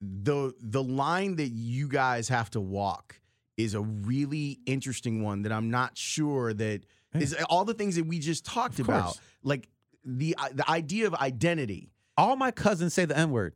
The 0.02 0.54
the 0.60 0.84
line 0.84 1.36
that 1.38 1.50
you 1.50 1.88
guys 1.88 2.28
have 2.30 2.50
to 2.52 2.60
walk 2.62 3.20
is 3.58 3.74
a 3.74 3.82
really 3.82 4.60
interesting 4.66 5.24
one 5.24 5.44
that 5.44 5.52
I'm 5.52 5.70
not 5.72 5.98
sure 5.98 6.54
that 6.54 6.82
is 7.14 7.34
all 7.50 7.64
the 7.64 7.74
things 7.74 7.96
that 7.96 8.06
we 8.06 8.20
just 8.20 8.46
talked 8.46 8.80
Of 8.80 8.90
about. 8.90 9.04
course. 9.06 9.22
Like 9.44 9.70
the 10.04 10.36
uh, 10.38 10.50
the 10.54 10.70
idea 10.70 11.08
of 11.08 11.16
identity. 11.16 11.90
All 12.18 12.36
my 12.36 12.52
cousins 12.52 12.94
say 12.94 13.06
the 13.06 13.18
N 13.18 13.32
word. 13.32 13.56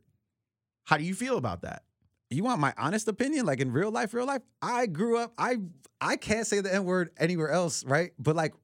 How 0.84 0.96
do 0.96 1.04
you 1.04 1.14
feel 1.14 1.36
about 1.36 1.62
that? 1.62 1.82
You 2.30 2.42
want 2.44 2.60
my 2.60 2.72
honest 2.78 3.06
opinion? 3.08 3.44
Like 3.44 3.60
in 3.60 3.72
real 3.72 3.90
life, 3.90 4.14
real 4.14 4.26
life, 4.26 4.42
I 4.62 4.86
grew 4.86 5.18
up. 5.18 5.32
I 5.36 5.58
I 6.00 6.16
can't 6.16 6.46
say 6.46 6.60
the 6.60 6.72
N 6.74 6.84
word 6.84 7.10
anywhere 7.18 7.50
else, 7.50 7.84
right? 7.84 8.12
But 8.18 8.34
like, 8.36 8.54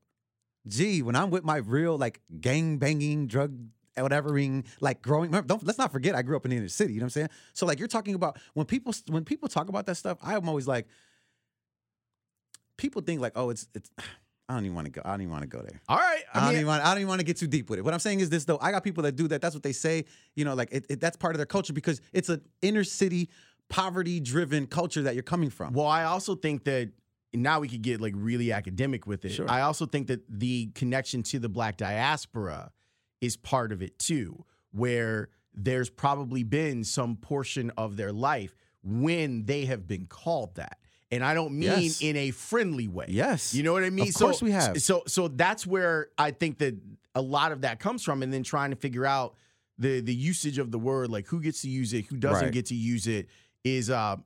gee, 0.66 1.02
when 1.02 1.14
I'm 1.16 1.30
with 1.30 1.44
my 1.44 1.56
real 1.58 1.98
like 1.98 2.20
gang 2.40 2.78
banging, 2.78 3.26
drug 3.26 3.56
whatevering, 3.96 4.66
like 4.80 5.02
growing. 5.02 5.30
Remember, 5.30 5.46
don't 5.46 5.64
let's 5.66 5.78
not 5.78 5.92
forget, 5.92 6.14
I 6.14 6.22
grew 6.22 6.36
up 6.36 6.44
in 6.44 6.50
the 6.50 6.56
inner 6.56 6.68
city. 6.68 6.94
You 6.94 7.00
know 7.00 7.04
what 7.04 7.06
I'm 7.06 7.10
saying? 7.10 7.28
So 7.52 7.66
like, 7.66 7.78
you're 7.78 7.88
talking 7.88 8.14
about 8.14 8.38
when 8.54 8.66
people 8.66 8.94
when 9.08 9.24
people 9.24 9.48
talk 9.48 9.68
about 9.68 9.86
that 9.86 9.96
stuff, 9.96 10.18
I'm 10.22 10.48
always 10.48 10.66
like, 10.66 10.86
people 12.76 13.02
think 13.02 13.20
like, 13.20 13.32
oh, 13.36 13.50
it's 13.50 13.68
it's. 13.74 13.90
I 14.48 14.54
don't 14.54 14.64
even 14.64 14.76
want 14.76 14.84
to 14.84 14.92
go. 14.92 15.02
I 15.04 15.10
don't 15.10 15.22
even 15.22 15.32
want 15.32 15.42
to 15.42 15.48
go 15.48 15.58
there. 15.58 15.80
All 15.88 15.96
right. 15.96 16.22
I, 16.32 16.38
I, 16.38 16.40
don't 16.42 16.48
mean, 16.50 16.56
even 16.58 16.66
want. 16.68 16.84
I 16.84 16.90
don't 16.90 16.98
even 16.98 17.08
want 17.08 17.18
to 17.18 17.24
get 17.24 17.36
too 17.36 17.48
deep 17.48 17.68
with 17.68 17.80
it. 17.80 17.82
What 17.82 17.92
I'm 17.92 17.98
saying 17.98 18.20
is 18.20 18.30
this 18.30 18.44
though. 18.44 18.58
I 18.60 18.70
got 18.70 18.84
people 18.84 19.02
that 19.02 19.16
do 19.16 19.26
that. 19.26 19.40
That's 19.40 19.56
what 19.56 19.64
they 19.64 19.72
say. 19.72 20.04
You 20.36 20.44
know, 20.44 20.54
like 20.54 20.68
it, 20.70 20.86
it, 20.88 21.00
that's 21.00 21.16
part 21.16 21.34
of 21.34 21.38
their 21.38 21.46
culture 21.46 21.72
because 21.72 22.00
it's 22.12 22.28
an 22.28 22.42
inner 22.62 22.84
city, 22.84 23.28
poverty-driven 23.68 24.68
culture 24.68 25.02
that 25.02 25.14
you're 25.14 25.24
coming 25.24 25.50
from. 25.50 25.72
well, 25.72 25.88
I 25.88 26.04
also 26.04 26.36
think 26.36 26.62
that 26.62 26.92
now 27.34 27.58
we 27.58 27.68
could 27.68 27.82
get 27.82 28.00
like 28.00 28.14
really 28.16 28.52
academic 28.52 29.04
with 29.04 29.24
it. 29.24 29.30
Sure. 29.30 29.50
I 29.50 29.62
also 29.62 29.84
think 29.84 30.06
that 30.06 30.22
the 30.28 30.66
connection 30.74 31.24
to 31.24 31.40
the 31.40 31.48
black 31.48 31.76
diaspora 31.76 32.70
is 33.20 33.36
part 33.36 33.72
of 33.72 33.82
it 33.82 33.98
too, 33.98 34.44
where 34.72 35.28
there's 35.54 35.88
probably 35.90 36.42
been 36.42 36.84
some 36.84 37.16
portion 37.16 37.70
of 37.76 37.96
their 37.96 38.12
life 38.12 38.54
when 38.82 39.44
they 39.46 39.64
have 39.64 39.86
been 39.88 40.06
called 40.06 40.54
that. 40.56 40.78
And 41.10 41.24
I 41.24 41.34
don't 41.34 41.52
mean 41.52 41.68
Yes. 41.82 42.00
in 42.02 42.16
a 42.16 42.30
friendly 42.32 42.88
way. 42.88 43.06
Yes. 43.08 43.54
You 43.54 43.62
know 43.62 43.72
what 43.72 43.84
I 43.84 43.90
mean? 43.90 44.08
Of 44.08 44.14
course 44.14 44.42
we 44.42 44.50
have. 44.50 44.80
So 44.82 45.02
so 45.06 45.28
that's 45.28 45.66
where 45.66 46.08
I 46.18 46.30
think 46.32 46.58
that 46.58 46.74
a 47.14 47.22
lot 47.22 47.52
of 47.52 47.62
that 47.62 47.78
comes 47.78 48.02
from 48.02 48.22
and 48.22 48.32
then 48.32 48.42
trying 48.42 48.70
to 48.70 48.76
figure 48.76 49.06
out 49.06 49.34
the 49.78 50.00
the 50.00 50.14
usage 50.14 50.58
of 50.58 50.70
the 50.72 50.78
word 50.78 51.08
like 51.10 51.26
who 51.26 51.40
gets 51.40 51.62
to 51.62 51.68
use 51.68 51.92
it, 51.92 52.06
who 52.06 52.16
doesn't 52.16 52.44
Right. 52.46 52.52
get 52.52 52.66
to 52.66 52.74
use 52.74 53.06
it 53.06 53.28
is 53.64 53.88
uh 53.88 54.16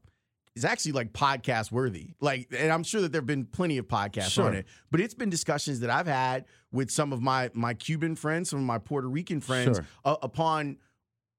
is 0.57 0.65
actually 0.65 0.93
like 0.93 1.13
podcast 1.13 1.71
worthy. 1.73 2.15
Like 2.21 2.49
and 2.57 2.73
I'm 2.73 2.83
sure 2.83 3.01
that 3.03 3.13
there've 3.13 3.25
been 3.27 3.45
plenty 3.47 3.79
of 3.79 3.87
podcasts 3.89 4.31
Sure. 4.33 4.47
on 4.47 4.55
it. 4.55 4.67
But 4.91 5.01
it's 5.01 5.15
been 5.15 5.31
discussions 5.31 5.81
that 5.81 5.91
I've 5.91 6.07
had 6.09 6.45
with 6.73 6.91
some 6.91 7.13
of 7.13 7.23
my 7.23 7.51
my 7.55 7.75
Cuban 7.75 8.17
friends, 8.17 8.51
some 8.51 8.59
of 8.59 8.65
my 8.65 8.79
Puerto 8.79 9.09
Rican 9.09 9.41
friends 9.41 9.77
Sure. 9.79 9.87
uh, 10.05 10.17
upon 10.23 10.79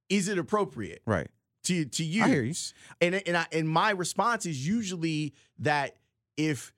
is 0.09 0.27
it 0.27 0.37
appropriate? 0.37 1.01
Right. 1.05 1.27
to 1.63 1.85
to 1.85 2.03
use. 2.03 2.23
I 2.23 2.27
hear 2.29 2.43
you. 2.43 2.53
And 3.01 3.15
and 3.27 3.37
I, 3.37 3.45
and 3.51 3.67
my 3.69 3.91
response 3.91 4.45
is 4.45 4.65
usually 4.67 5.33
that 5.59 5.97
if 6.37 6.73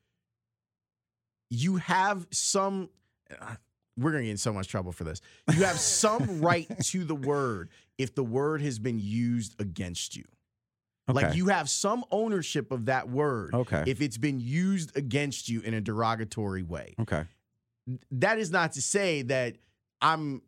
you 1.49 1.77
have 1.77 2.25
some 2.31 2.89
uh, 3.39 3.55
we're 3.95 4.09
going 4.11 4.23
to 4.23 4.25
get 4.25 4.31
in 4.31 4.37
so 4.37 4.51
much 4.51 4.67
trouble 4.69 4.91
for 4.91 5.03
this. 5.03 5.21
You 5.55 5.65
have 5.65 5.79
some 5.79 6.41
right 6.41 6.67
to 6.85 7.03
the 7.03 7.13
word 7.15 7.69
if 7.99 8.15
the 8.15 8.23
word 8.23 8.61
has 8.61 8.79
been 8.79 8.97
used 8.99 9.59
against 9.61 10.15
you. 10.15 10.23
Like 11.07 11.35
you 11.35 11.47
have 11.47 11.69
some 11.69 12.05
ownership 12.11 12.71
of 12.71 12.85
that 12.85 13.09
word 13.09 13.53
Okay. 13.53 13.83
if 13.87 14.01
it's 14.01 14.17
been 14.17 14.39
used 14.39 14.95
against 14.95 15.49
you 15.49 15.61
in 15.61 15.73
a 15.73 15.81
derogatory 15.81 16.63
way. 16.63 16.95
Okay. 17.01 17.25
That 18.11 18.39
is 18.39 18.51
not 18.51 18.73
to 18.73 18.81
say 18.81 19.23
that 19.23 19.57
I'm 20.01 20.41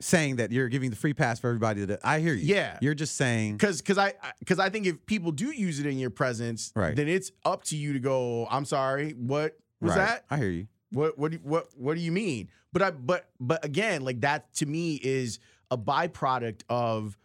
Saying 0.00 0.36
that 0.36 0.50
you're 0.50 0.68
giving 0.68 0.90
the 0.90 0.96
free 0.96 1.14
pass 1.14 1.38
for 1.38 1.46
everybody 1.46 1.84
that 1.84 2.00
I 2.02 2.18
hear 2.18 2.34
you. 2.34 2.44
Yeah. 2.56 2.76
You're 2.82 2.92
just 2.92 3.14
saying. 3.16 3.52
because 3.52 3.80
because 3.80 3.98
I 3.98 4.14
because 4.40 4.58
I 4.58 4.68
think 4.68 4.84
if 4.86 5.06
people 5.06 5.30
do 5.30 5.52
use 5.52 5.78
it 5.78 5.86
in 5.86 5.96
your 5.96 6.10
presence, 6.10 6.72
Right. 6.74 6.96
then 6.96 7.06
it's 7.06 7.30
up 7.44 7.62
to 7.66 7.76
you 7.76 7.92
to 7.92 8.00
go. 8.00 8.48
I'm 8.50 8.64
sorry. 8.64 9.12
What 9.12 9.56
was 9.80 9.90
right. 9.90 9.98
that? 9.98 10.24
I 10.28 10.38
hear 10.38 10.50
you. 10.50 10.66
What 10.90 11.16
what 11.18 11.30
do, 11.30 11.38
what 11.44 11.68
what 11.76 11.94
do 11.94 12.00
you 12.00 12.10
mean? 12.10 12.48
But 12.72 12.82
I 12.82 12.90
but 12.90 13.28
but 13.38 13.64
again, 13.64 14.02
like 14.04 14.22
that 14.22 14.52
to 14.54 14.66
me 14.66 14.96
is 14.96 15.38
a 15.70 15.78
byproduct 15.78 16.62
of 16.68 17.16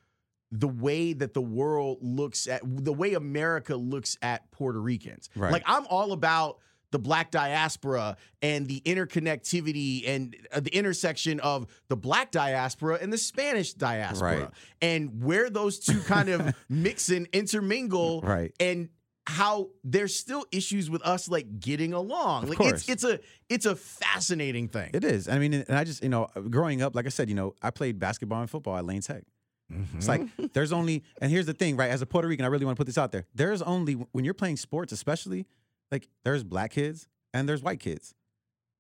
the 0.51 0.67
way 0.67 1.13
that 1.13 1.33
the 1.33 1.41
world 1.41 1.97
looks 2.01 2.47
at 2.47 2.61
the 2.63 2.93
way 2.93 3.13
America 3.15 3.75
looks 3.75 4.17
at 4.21 4.49
Puerto 4.51 4.79
Ricans. 4.81 5.29
Right. 5.35 5.51
Like 5.51 5.63
I'm 5.65 5.85
all 5.87 6.11
about 6.13 6.59
the 6.91 6.99
black 6.99 7.31
diaspora 7.31 8.15
and 8.41 8.65
the 8.65 8.79
interconnectivity 8.85 10.07
and 10.07 10.35
uh, 10.53 10.59
the 10.61 10.73
intersection 10.73 11.39
of 11.41 11.67
the 11.89 11.97
black 11.97 12.31
diaspora 12.31 12.97
and 13.01 13.11
the 13.11 13.17
Spanish 13.17 13.73
diaspora 13.73 14.39
Right. 14.39 14.49
and 14.81 15.21
where 15.23 15.49
those 15.49 15.79
two 15.79 15.99
kind 16.01 16.29
of 16.29 16.55
mix 16.69 17.09
and 17.09 17.27
intermingle 17.33 18.21
Right. 18.21 18.53
and 18.59 18.89
how 19.25 19.71
there's 19.83 20.15
still 20.15 20.45
issues 20.53 20.89
with 20.89 21.01
us 21.01 21.27
like 21.27 21.59
getting 21.59 21.91
along. 21.91 22.43
Of 22.43 22.49
like 22.49 22.57
course. 22.59 22.87
it's 22.87 22.89
it's 22.89 23.03
a 23.03 23.19
it's 23.49 23.65
a 23.65 23.75
fascinating 23.75 24.69
thing. 24.69 24.91
It 24.93 25.03
is. 25.03 25.27
I 25.27 25.37
mean, 25.39 25.53
and 25.53 25.77
I 25.77 25.83
just, 25.83 26.01
you 26.01 26.07
know, 26.07 26.27
growing 26.49 26.81
up, 26.81 26.95
like 26.95 27.05
I 27.05 27.09
said, 27.09 27.27
you 27.27 27.35
know, 27.35 27.53
I 27.61 27.69
played 27.71 27.99
basketball 27.99 28.39
and 28.39 28.49
football 28.49 28.77
at 28.77 28.85
Lane 28.85 29.01
Tech. 29.01 29.23
Mm-hmm. 29.72 29.97
It's 29.97 30.07
like 30.07 30.22
there's 30.53 30.72
only, 30.72 31.03
and 31.22 31.32
here's 31.32 31.45
the 31.45 31.53
thing, 31.53 31.76
right? 31.76 31.89
As 31.91 32.01
a 32.01 32.05
Puerto 32.05 32.28
Rican, 32.28 32.45
I 32.45 32.47
really 32.47 32.65
want 32.65 32.78
to 32.78 32.80
put 32.80 32.88
this 32.88 32.97
out 32.97 33.11
there. 33.11 33.26
There's 33.36 33.61
only 33.61 33.93
when 33.93 34.24
you're 34.24 34.34
playing 34.34 34.57
sports, 34.57 34.91
especially, 34.93 35.45
like 35.91 36.07
there's 36.24 36.43
black 36.43 36.72
kids 36.72 37.07
and 37.34 37.47
there's 37.47 37.61
white 37.61 37.80
kids. 37.80 38.13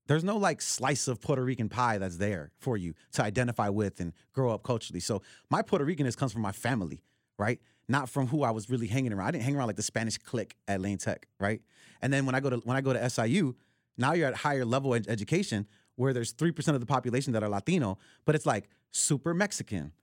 There's 0.07 0.23
no 0.23 0.37
like 0.37 0.61
slice 0.61 1.09
of 1.09 1.19
Puerto 1.19 1.43
Rican 1.43 1.67
pie 1.67 1.97
that's 1.97 2.17
there 2.17 2.51
for 2.59 2.77
you 2.77 2.93
to 3.13 3.23
identify 3.23 3.67
with 3.67 3.99
and 3.99 4.13
grow 4.31 4.51
up 4.51 4.63
culturally. 4.63 5.01
So 5.01 5.21
my 5.49 5.61
Puerto 5.61 5.85
Ricanness 5.85 6.15
comes 6.15 6.31
from 6.31 6.41
my 6.41 6.53
family, 6.53 7.01
right? 7.37 7.59
not 7.87 8.09
from 8.09 8.27
who 8.27 8.43
I 8.43 8.51
was 8.51 8.69
really 8.69 8.87
hanging 8.87 9.13
around. 9.13 9.27
I 9.27 9.31
didn't 9.31 9.43
hang 9.45 9.55
around 9.55 9.67
like 9.67 9.75
the 9.75 9.83
Spanish 9.83 10.17
clique 10.17 10.55
at 10.67 10.81
Lane 10.81 10.97
Tech, 10.97 11.27
right? 11.39 11.61
And 12.01 12.11
then 12.11 12.25
when 12.25 12.35
I 12.35 12.39
go 12.39 12.49
to 12.49 12.57
when 12.57 12.75
I 12.77 12.81
go 12.81 12.93
to 12.93 13.09
SIU, 13.09 13.55
now 13.97 14.13
you're 14.13 14.27
at 14.27 14.35
higher 14.35 14.65
level 14.65 14.93
ed- 14.93 15.07
education 15.07 15.67
where 15.95 16.13
there's 16.13 16.31
three 16.31 16.51
percent 16.51 16.75
of 16.75 16.81
the 16.81 16.85
population 16.87 17.33
that 17.33 17.43
are 17.43 17.49
Latino, 17.49 17.97
but 18.25 18.35
it's 18.35 18.45
like 18.45 18.69
super 18.91 19.33
Mexican, 19.33 19.93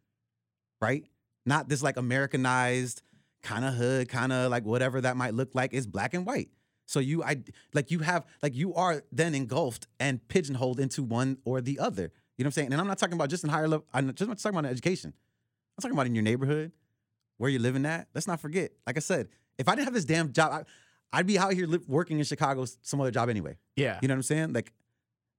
right? 0.85 1.05
Not 1.47 1.68
this 1.68 1.82
like 1.82 1.97
Americanized 1.97 3.03
kind 3.43 3.64
of 3.64 3.74
hood, 3.74 4.09
kind 4.09 4.32
of 4.32 4.51
like 4.51 4.64
whatever 4.64 5.01
that 5.01 5.16
might 5.16 5.35
look 5.35 5.55
like. 5.55 5.74
It's 5.74 5.87
black 5.87 6.14
and 6.14 6.24
white. 6.26 6.49
So 6.87 7.01
you, 7.01 7.22
I 7.22 7.43
like 7.72 7.91
you 7.91 8.01
have 8.01 8.26
like 8.43 8.55
you 8.55 8.74
are 8.74 9.03
then 9.11 9.35
engulfed 9.35 9.87
and 9.99 10.26
pigeonholed 10.28 10.80
into 10.80 11.03
one 11.03 11.39
or 11.45 11.61
the 11.61 11.78
other. 11.78 12.12
You 12.37 12.45
know 12.45 12.49
what 12.49 12.49
I'm 12.49 12.53
saying? 12.53 12.72
And 12.72 12.80
I'm 12.80 12.87
not 12.87 12.99
talking 12.99 13.14
about 13.14 13.30
just 13.30 13.45
in 13.45 13.51
higher 13.51 13.68
level. 13.68 13.87
I'm 13.93 14.12
just 14.14 14.28
not 14.28 14.39
talking 14.39 14.59
about 14.59 14.70
education. 14.70 15.12
I'm 15.76 15.82
talking 15.82 15.97
about 15.97 16.07
in 16.07 16.14
your 16.14 16.24
neighborhood, 16.24 16.72
where 17.39 17.51
you're 17.51 17.61
living 17.61 17.87
at. 17.87 18.09
Let's 18.14 18.26
not 18.26 18.41
forget. 18.41 18.72
Like 18.87 18.97
I 18.97 19.01
said, 19.01 19.28
if 19.59 19.68
I 19.68 19.74
didn't 19.74 19.87
have 19.87 19.95
this 19.95 20.05
damn 20.05 20.32
job, 20.32 20.66
I, 21.12 21.18
would 21.18 21.26
be 21.26 21.39
out 21.39 21.53
here 21.53 21.66
li- 21.66 21.80
working 21.87 22.18
in 22.18 22.24
Chicago, 22.24 22.64
some 22.82 23.01
other 23.01 23.11
job 23.11 23.28
anyway. 23.28 23.57
Yeah. 23.76 23.99
You 24.03 24.09
know 24.09 24.14
what 24.14 24.18
I'm 24.18 24.22
saying? 24.22 24.53
Like 24.53 24.72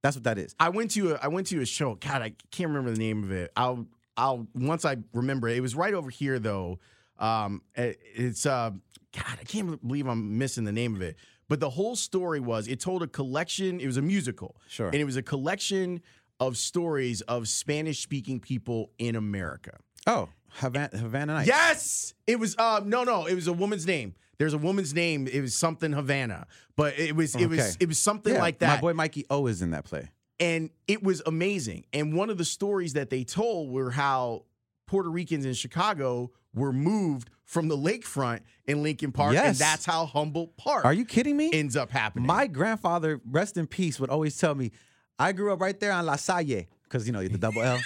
that's 0.02 0.16
what 0.16 0.24
that 0.24 0.38
is. 0.38 0.54
I 0.58 0.70
went 0.70 0.90
to 0.92 1.14
a 1.14 1.18
I 1.22 1.28
went 1.28 1.48
to 1.48 1.60
a 1.60 1.66
show. 1.66 1.94
God, 1.94 2.22
I 2.22 2.32
can't 2.50 2.68
remember 2.68 2.90
the 2.90 2.98
name 2.98 3.24
of 3.24 3.30
it. 3.30 3.52
I'll 3.56 3.86
I'll 4.16 4.46
once 4.54 4.84
I 4.84 4.96
remember 5.12 5.48
it. 5.48 5.56
It 5.56 5.60
was 5.60 5.74
right 5.74 5.94
over 5.94 6.10
here 6.10 6.38
though. 6.38 6.78
Um, 7.18 7.62
it- 7.74 8.00
it's 8.14 8.46
uh, 8.46 8.70
God, 9.12 9.38
I 9.40 9.44
can't 9.44 9.80
believe 9.86 10.06
I'm 10.06 10.38
missing 10.38 10.64
the 10.64 10.72
name 10.72 10.94
of 10.94 11.02
it. 11.02 11.16
But 11.48 11.60
the 11.60 11.70
whole 11.70 11.94
story 11.96 12.40
was 12.40 12.66
it 12.68 12.80
told 12.80 13.02
a 13.02 13.06
collection. 13.06 13.80
It 13.80 13.86
was 13.86 13.96
a 13.96 14.02
musical, 14.02 14.56
Sure. 14.68 14.86
and 14.86 14.96
it 14.96 15.04
was 15.04 15.16
a 15.16 15.22
collection 15.22 16.00
of 16.40 16.56
stories 16.56 17.20
of 17.22 17.48
Spanish 17.48 18.00
speaking 18.02 18.40
people 18.40 18.90
in 18.98 19.14
America. 19.16 19.78
Oh, 20.06 20.28
Havana, 20.54 20.90
Havana 20.96 21.34
Nights. 21.34 21.48
Yes, 21.48 22.14
it 22.26 22.38
was. 22.38 22.56
Uh, 22.58 22.80
no, 22.84 23.04
no, 23.04 23.26
it 23.26 23.34
was 23.34 23.46
a 23.46 23.52
woman's 23.52 23.86
name. 23.86 24.14
There's 24.38 24.52
a 24.54 24.58
woman's 24.58 24.92
name. 24.92 25.26
It 25.28 25.40
was 25.40 25.54
something 25.54 25.92
Havana, 25.92 26.46
but 26.76 26.98
it 26.98 27.16
was 27.16 27.34
it 27.36 27.46
was 27.48 27.76
it 27.80 27.86
was 27.88 27.98
something 27.98 28.34
Yeah, 28.34 28.40
like 28.40 28.58
that 28.58 28.76
My 28.76 28.80
boy 28.80 28.92
Mikey 28.92 29.24
O 29.30 29.46
is 29.46 29.62
in 29.62 29.70
that 29.70 29.84
play. 29.84 30.10
And 30.38 30.70
it 30.86 31.02
was 31.02 31.22
amazing. 31.26 31.84
And 31.92 32.14
one 32.14 32.30
of 32.30 32.38
the 32.38 32.44
stories 32.44 32.92
that 32.94 33.10
they 33.10 33.24
told 33.24 33.70
were 33.70 33.90
how 33.90 34.44
Puerto 34.86 35.08
Ricans 35.10 35.44
in 35.46 35.54
Chicago 35.54 36.30
were 36.54 36.72
moved 36.72 37.30
from 37.44 37.68
the 37.68 37.76
lakefront 37.76 38.40
in 38.66 38.82
Lincoln 38.82 39.12
Park, 39.12 39.36
and 39.36 39.54
that's 39.56 39.84
how 39.84 40.06
Humboldt 40.06 40.56
Park 40.56 40.84
Are 40.84 40.92
you 40.92 41.04
kidding 41.04 41.36
me? 41.36 41.50
ends 41.52 41.76
up 41.76 41.90
happening. 41.90 42.26
My 42.26 42.46
grandfather, 42.46 43.20
rest 43.30 43.56
in 43.56 43.66
peace, 43.66 44.00
would 44.00 44.10
always 44.10 44.36
tell 44.36 44.54
me, 44.54 44.72
I 45.18 45.32
grew 45.32 45.52
up 45.52 45.60
right 45.60 45.78
there 45.78 45.92
on 45.92 46.06
La 46.06 46.16
Salle, 46.16 46.64
because 46.84 47.06
you 47.06 47.12
know 47.12 47.26
the 47.26 47.38
double 47.38 47.62
L. 47.62 47.78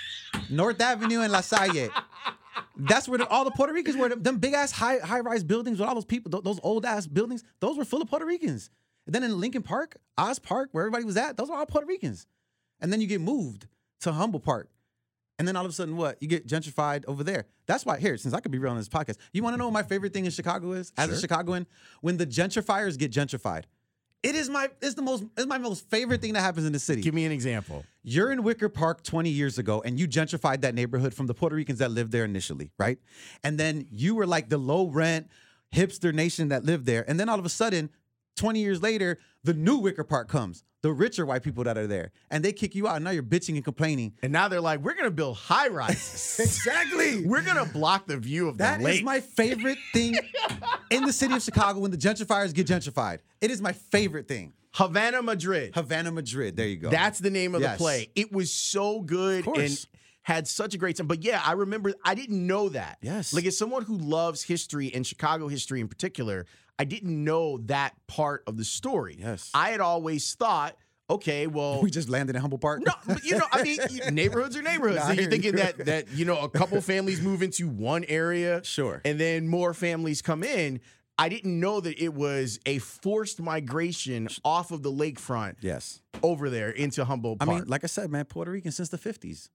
North 0.50 0.80
Avenue 0.80 1.20
and 1.20 1.32
La 1.32 1.40
Salle. 1.40 1.88
That's 2.76 3.06
where 3.08 3.18
the, 3.18 3.28
all 3.28 3.44
the 3.44 3.50
Puerto 3.50 3.72
Ricans 3.72 3.96
were. 3.96 4.08
Them 4.08 4.38
big 4.38 4.54
ass 4.54 4.72
high 4.72 4.98
high 4.98 5.20
rise 5.20 5.44
buildings 5.44 5.78
with 5.78 5.88
all 5.88 5.94
those 5.94 6.04
people, 6.06 6.30
th- 6.30 6.42
those 6.42 6.58
old 6.62 6.86
ass 6.86 7.06
buildings, 7.06 7.44
those 7.60 7.76
were 7.76 7.84
full 7.84 8.00
of 8.02 8.08
Puerto 8.08 8.24
Ricans. 8.24 8.70
And 9.06 9.14
then 9.14 9.22
in 9.22 9.40
Lincoln 9.40 9.62
Park, 9.62 9.96
Oz 10.16 10.38
Park, 10.38 10.68
where 10.72 10.82
everybody 10.82 11.04
was 11.04 11.16
at, 11.16 11.36
those 11.36 11.50
are 11.50 11.58
all 11.58 11.66
Puerto 11.66 11.86
Ricans. 11.86 12.26
And 12.80 12.92
then 12.92 13.00
you 13.00 13.06
get 13.06 13.20
moved 13.20 13.66
to 14.00 14.12
Humboldt 14.12 14.44
Park. 14.44 14.68
And 15.38 15.48
then 15.48 15.56
all 15.56 15.64
of 15.64 15.70
a 15.70 15.74
sudden, 15.74 15.96
what? 15.96 16.22
You 16.22 16.28
get 16.28 16.46
gentrified 16.46 17.04
over 17.08 17.24
there. 17.24 17.46
That's 17.66 17.84
why, 17.84 17.98
here, 17.98 18.16
since 18.16 18.34
I 18.34 18.40
could 18.40 18.52
be 18.52 18.58
real 18.58 18.70
on 18.70 18.76
this 18.76 18.88
podcast, 18.88 19.16
you 19.32 19.42
want 19.42 19.54
to 19.54 19.58
know 19.58 19.64
what 19.64 19.72
my 19.72 19.82
favorite 19.82 20.12
thing 20.12 20.24
in 20.24 20.30
Chicago 20.30 20.72
is? 20.72 20.92
As 20.96 21.10
a 21.10 21.20
Chicagoan, 21.20 21.66
when 22.00 22.16
the 22.16 22.26
gentrifiers 22.26 22.98
get 22.98 23.10
gentrified. 23.10 23.64
It 24.22 24.36
is 24.36 24.48
my 24.48 24.68
it's 24.80 24.94
the 24.94 25.02
most 25.02 25.24
it's 25.36 25.48
my 25.48 25.58
most 25.58 25.90
favorite 25.90 26.20
thing 26.20 26.34
that 26.34 26.42
happens 26.42 26.64
in 26.64 26.72
the 26.72 26.78
city. 26.78 27.02
Give 27.02 27.12
me 27.12 27.24
an 27.24 27.32
example. 27.32 27.84
You're 28.04 28.30
in 28.30 28.44
Wicker 28.44 28.68
Park 28.68 29.02
20 29.02 29.28
years 29.28 29.58
ago 29.58 29.82
and 29.84 29.98
you 29.98 30.06
gentrified 30.06 30.60
that 30.60 30.76
neighborhood 30.76 31.12
from 31.12 31.26
the 31.26 31.34
Puerto 31.34 31.56
Ricans 31.56 31.80
that 31.80 31.90
lived 31.90 32.12
there 32.12 32.24
initially, 32.24 32.70
right? 32.78 32.98
And 33.42 33.58
then 33.58 33.88
you 33.90 34.14
were 34.14 34.26
like 34.26 34.48
the 34.48 34.58
low 34.58 34.86
rent 34.86 35.28
hipster 35.74 36.14
nation 36.14 36.50
that 36.50 36.64
lived 36.64 36.86
there. 36.86 37.04
And 37.08 37.18
then 37.18 37.28
all 37.28 37.40
of 37.40 37.44
a 37.44 37.48
sudden, 37.48 37.90
20 38.36 38.60
years 38.60 38.82
later, 38.82 39.18
the 39.44 39.54
new 39.54 39.76
Wicker 39.78 40.04
Park 40.04 40.28
comes, 40.28 40.64
the 40.82 40.92
richer 40.92 41.26
white 41.26 41.42
people 41.42 41.64
that 41.64 41.76
are 41.76 41.86
there, 41.86 42.12
and 42.30 42.44
they 42.44 42.52
kick 42.52 42.74
you 42.74 42.88
out. 42.88 42.96
And 42.96 43.04
now 43.04 43.10
you're 43.10 43.22
bitching 43.22 43.54
and 43.56 43.64
complaining. 43.64 44.14
And 44.22 44.32
now 44.32 44.48
they're 44.48 44.60
like, 44.60 44.80
we're 44.80 44.94
gonna 44.94 45.10
build 45.10 45.36
high 45.36 45.68
rises. 45.68 46.38
Exactly. 46.40 47.24
we're 47.26 47.42
gonna 47.42 47.66
block 47.66 48.06
the 48.06 48.16
view 48.16 48.48
of 48.48 48.58
That 48.58 48.80
the 48.80 48.88
is 48.88 48.94
lake. 48.96 49.04
my 49.04 49.20
favorite 49.20 49.78
thing 49.92 50.16
in 50.90 51.04
the 51.04 51.12
city 51.12 51.34
of 51.34 51.42
Chicago 51.42 51.80
when 51.80 51.90
the 51.90 51.96
gentrifiers 51.96 52.52
get 52.54 52.66
gentrified. 52.66 53.18
It 53.40 53.50
is 53.50 53.60
my 53.60 53.72
favorite 53.72 54.28
thing. 54.28 54.52
Havana, 54.74 55.20
Madrid. 55.22 55.72
Havana, 55.74 56.10
Madrid. 56.10 56.56
There 56.56 56.66
you 56.66 56.76
go. 56.76 56.88
That's 56.90 57.18
the 57.18 57.30
name 57.30 57.54
of 57.54 57.60
Yes. 57.60 57.76
the 57.76 57.82
play. 57.82 58.10
It 58.16 58.32
was 58.32 58.50
so 58.50 59.00
good 59.02 59.46
and 59.46 59.86
had 60.22 60.46
such 60.48 60.72
a 60.74 60.78
great 60.78 60.96
time. 60.96 61.06
But 61.08 61.22
yeah, 61.24 61.42
I 61.44 61.52
remember 61.52 61.92
I 62.04 62.14
didn't 62.14 62.46
know 62.46 62.68
that. 62.70 62.98
Yes. 63.02 63.34
Like 63.34 63.44
as 63.44 63.58
someone 63.58 63.82
who 63.82 63.98
loves 63.98 64.42
history 64.44 64.90
and 64.94 65.06
Chicago 65.06 65.48
history 65.48 65.80
in 65.80 65.88
particular, 65.88 66.46
I 66.78 66.84
didn't 66.84 67.22
know 67.24 67.58
that 67.66 67.94
part 68.06 68.42
of 68.46 68.56
the 68.56 68.64
story. 68.64 69.16
Yes. 69.20 69.50
I 69.54 69.70
had 69.70 69.80
always 69.80 70.34
thought, 70.34 70.76
okay, 71.10 71.46
well 71.46 71.80
we 71.82 71.90
just 71.90 72.08
landed 72.08 72.34
in 72.34 72.40
Humboldt 72.40 72.62
Park. 72.62 72.82
no, 72.84 72.92
but 73.06 73.22
you 73.24 73.36
know, 73.38 73.44
I 73.52 73.62
mean, 73.62 73.78
neighborhoods 74.12 74.56
are 74.56 74.62
neighborhoods. 74.62 75.00
Nah, 75.04 75.10
I 75.10 75.12
you're 75.12 75.30
thinking 75.30 75.56
that 75.56 75.76
that 75.86 76.08
you 76.12 76.24
know 76.24 76.38
a 76.38 76.48
couple 76.48 76.80
families 76.80 77.20
move 77.20 77.42
into 77.42 77.68
one 77.68 78.04
area, 78.04 78.64
Sure. 78.64 79.00
and 79.04 79.20
then 79.20 79.46
more 79.48 79.74
families 79.74 80.22
come 80.22 80.42
in. 80.42 80.80
I 81.18 81.28
didn't 81.28 81.60
know 81.60 81.78
that 81.80 82.02
it 82.02 82.14
was 82.14 82.58
a 82.64 82.78
forced 82.78 83.40
migration 83.40 84.28
off 84.44 84.70
of 84.72 84.82
the 84.82 84.90
lakefront 84.90 85.56
Yes. 85.60 86.00
over 86.22 86.48
there 86.48 86.70
into 86.70 87.04
Humboldt 87.04 87.38
I 87.42 87.44
mean, 87.44 87.64
like 87.66 87.84
I 87.84 87.86
said, 87.86 88.10
man, 88.10 88.24
Puerto 88.24 88.50
Rican 88.50 88.72
since 88.72 88.88
the 88.88 88.98
50s. 88.98 89.50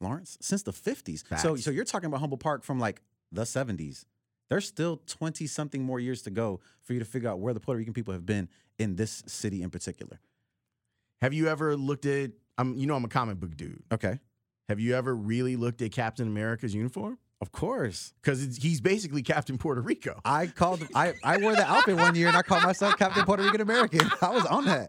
Lawrence, 0.00 0.38
since 0.40 0.62
the 0.62 0.72
50s. 0.72 1.24
So 1.40 1.56
so 1.56 1.70
you're 1.70 1.84
talking 1.84 2.06
about 2.06 2.20
Humboldt 2.20 2.40
Park 2.40 2.62
from 2.64 2.78
like 2.78 3.02
the 3.32 3.42
70s. 3.42 4.04
There's 4.50 4.66
still 4.66 5.00
20 5.06 5.46
something 5.46 5.82
more 5.82 6.00
years 6.00 6.22
to 6.22 6.30
go 6.30 6.60
for 6.82 6.92
you 6.92 6.98
to 6.98 7.04
figure 7.04 7.30
out 7.30 7.38
where 7.38 7.54
the 7.54 7.60
Puerto 7.60 7.78
Rican 7.78 7.94
people 7.94 8.12
have 8.12 8.26
been 8.26 8.48
in 8.78 8.96
this 8.96 9.22
city 9.26 9.62
in 9.62 9.70
particular. 9.70 10.20
Have 11.22 11.32
you 11.32 11.48
ever 11.48 11.76
looked 11.76 12.04
at? 12.04 12.32
I'm, 12.58 12.76
you 12.76 12.86
know, 12.86 12.96
I'm 12.96 13.04
a 13.04 13.08
comic 13.08 13.38
book 13.38 13.56
dude. 13.56 13.82
Okay. 13.92 14.18
Have 14.68 14.80
you 14.80 14.94
ever 14.94 15.14
really 15.14 15.56
looked 15.56 15.82
at 15.82 15.92
Captain 15.92 16.26
America's 16.26 16.74
uniform? 16.74 17.18
Of 17.40 17.52
course. 17.52 18.12
Because 18.20 18.58
he's 18.60 18.80
basically 18.80 19.22
Captain 19.22 19.56
Puerto 19.56 19.80
Rico. 19.80 20.20
I 20.24 20.46
called 20.48 20.86
I 20.94 21.14
I 21.22 21.38
wore 21.38 21.54
the 21.54 21.66
outfit 21.68 21.96
one 21.96 22.14
year 22.14 22.28
and 22.28 22.36
I 22.36 22.42
called 22.42 22.64
myself 22.64 22.96
Captain 22.98 23.24
Puerto 23.24 23.42
Rican 23.42 23.60
American. 23.60 24.10
I 24.20 24.30
was 24.30 24.44
on 24.46 24.64
that. 24.66 24.88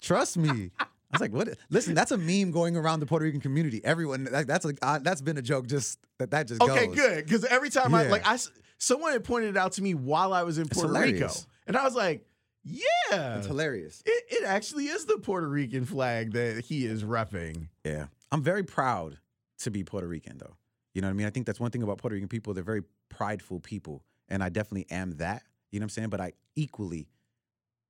Trust 0.00 0.36
me. 0.36 0.70
I 1.12 1.16
was 1.16 1.20
like, 1.20 1.32
"What? 1.32 1.56
Listen, 1.70 1.94
that's 1.94 2.10
a 2.10 2.16
meme 2.18 2.50
going 2.52 2.76
around 2.76 3.00
the 3.00 3.06
Puerto 3.06 3.24
Rican 3.24 3.40
community. 3.40 3.84
Everyone, 3.84 4.24
that, 4.24 4.46
that's 4.46 4.64
like, 4.64 4.78
uh, 4.82 4.98
that's 5.00 5.20
been 5.20 5.36
a 5.36 5.42
joke. 5.42 5.66
Just 5.66 5.98
that 6.18 6.30
that 6.30 6.48
just 6.48 6.62
Okay, 6.62 6.86
goes. 6.86 6.96
good. 6.96 7.24
Because 7.24 7.44
every 7.44 7.68
time 7.70 7.94
I 7.94 8.04
like, 8.04 8.26
I 8.26 8.38
someone 8.78 9.12
had 9.12 9.22
pointed 9.24 9.50
it 9.50 9.56
out 9.56 9.72
to 9.72 9.82
me 9.82 9.94
while 9.94 10.32
I 10.32 10.42
was 10.42 10.58
in 10.58 10.68
Puerto 10.68 10.92
Rico, 10.92 11.28
and 11.66 11.76
I 11.76 11.84
was 11.84 11.94
like, 11.94 12.24
yeah, 12.64 13.36
It's 13.36 13.46
hilarious. 13.46 14.02
it, 14.06 14.24
it 14.28 14.44
actually 14.44 14.86
is 14.86 15.04
the 15.04 15.18
Puerto 15.18 15.48
Rican 15.48 15.84
flag 15.84 16.32
that 16.32 16.64
he 16.64 16.86
is 16.86 17.04
repping. 17.04 17.68
Yeah. 17.84 18.06
I'm 18.30 18.42
very 18.42 18.62
proud 18.62 19.18
to 19.58 19.70
be 19.70 19.84
Puerto 19.84 20.06
Rican, 20.06 20.38
though. 20.38 20.56
You 20.94 21.02
know 21.02 21.08
what 21.08 21.12
I 21.12 21.14
mean? 21.14 21.26
I 21.26 21.30
think 21.30 21.44
that's 21.46 21.60
one 21.60 21.70
thing 21.70 21.82
about 21.82 21.98
Puerto 21.98 22.14
Rican 22.14 22.28
people. 22.28 22.54
They're 22.54 22.62
very 22.64 22.82
prideful 23.08 23.60
people. 23.60 24.04
And 24.28 24.42
I 24.42 24.48
definitely 24.48 24.86
am 24.90 25.12
that. 25.18 25.42
You 25.70 25.80
know 25.80 25.84
what 25.84 25.86
I'm 25.86 25.90
saying? 25.90 26.08
But 26.10 26.20
I 26.20 26.32
equally 26.54 27.08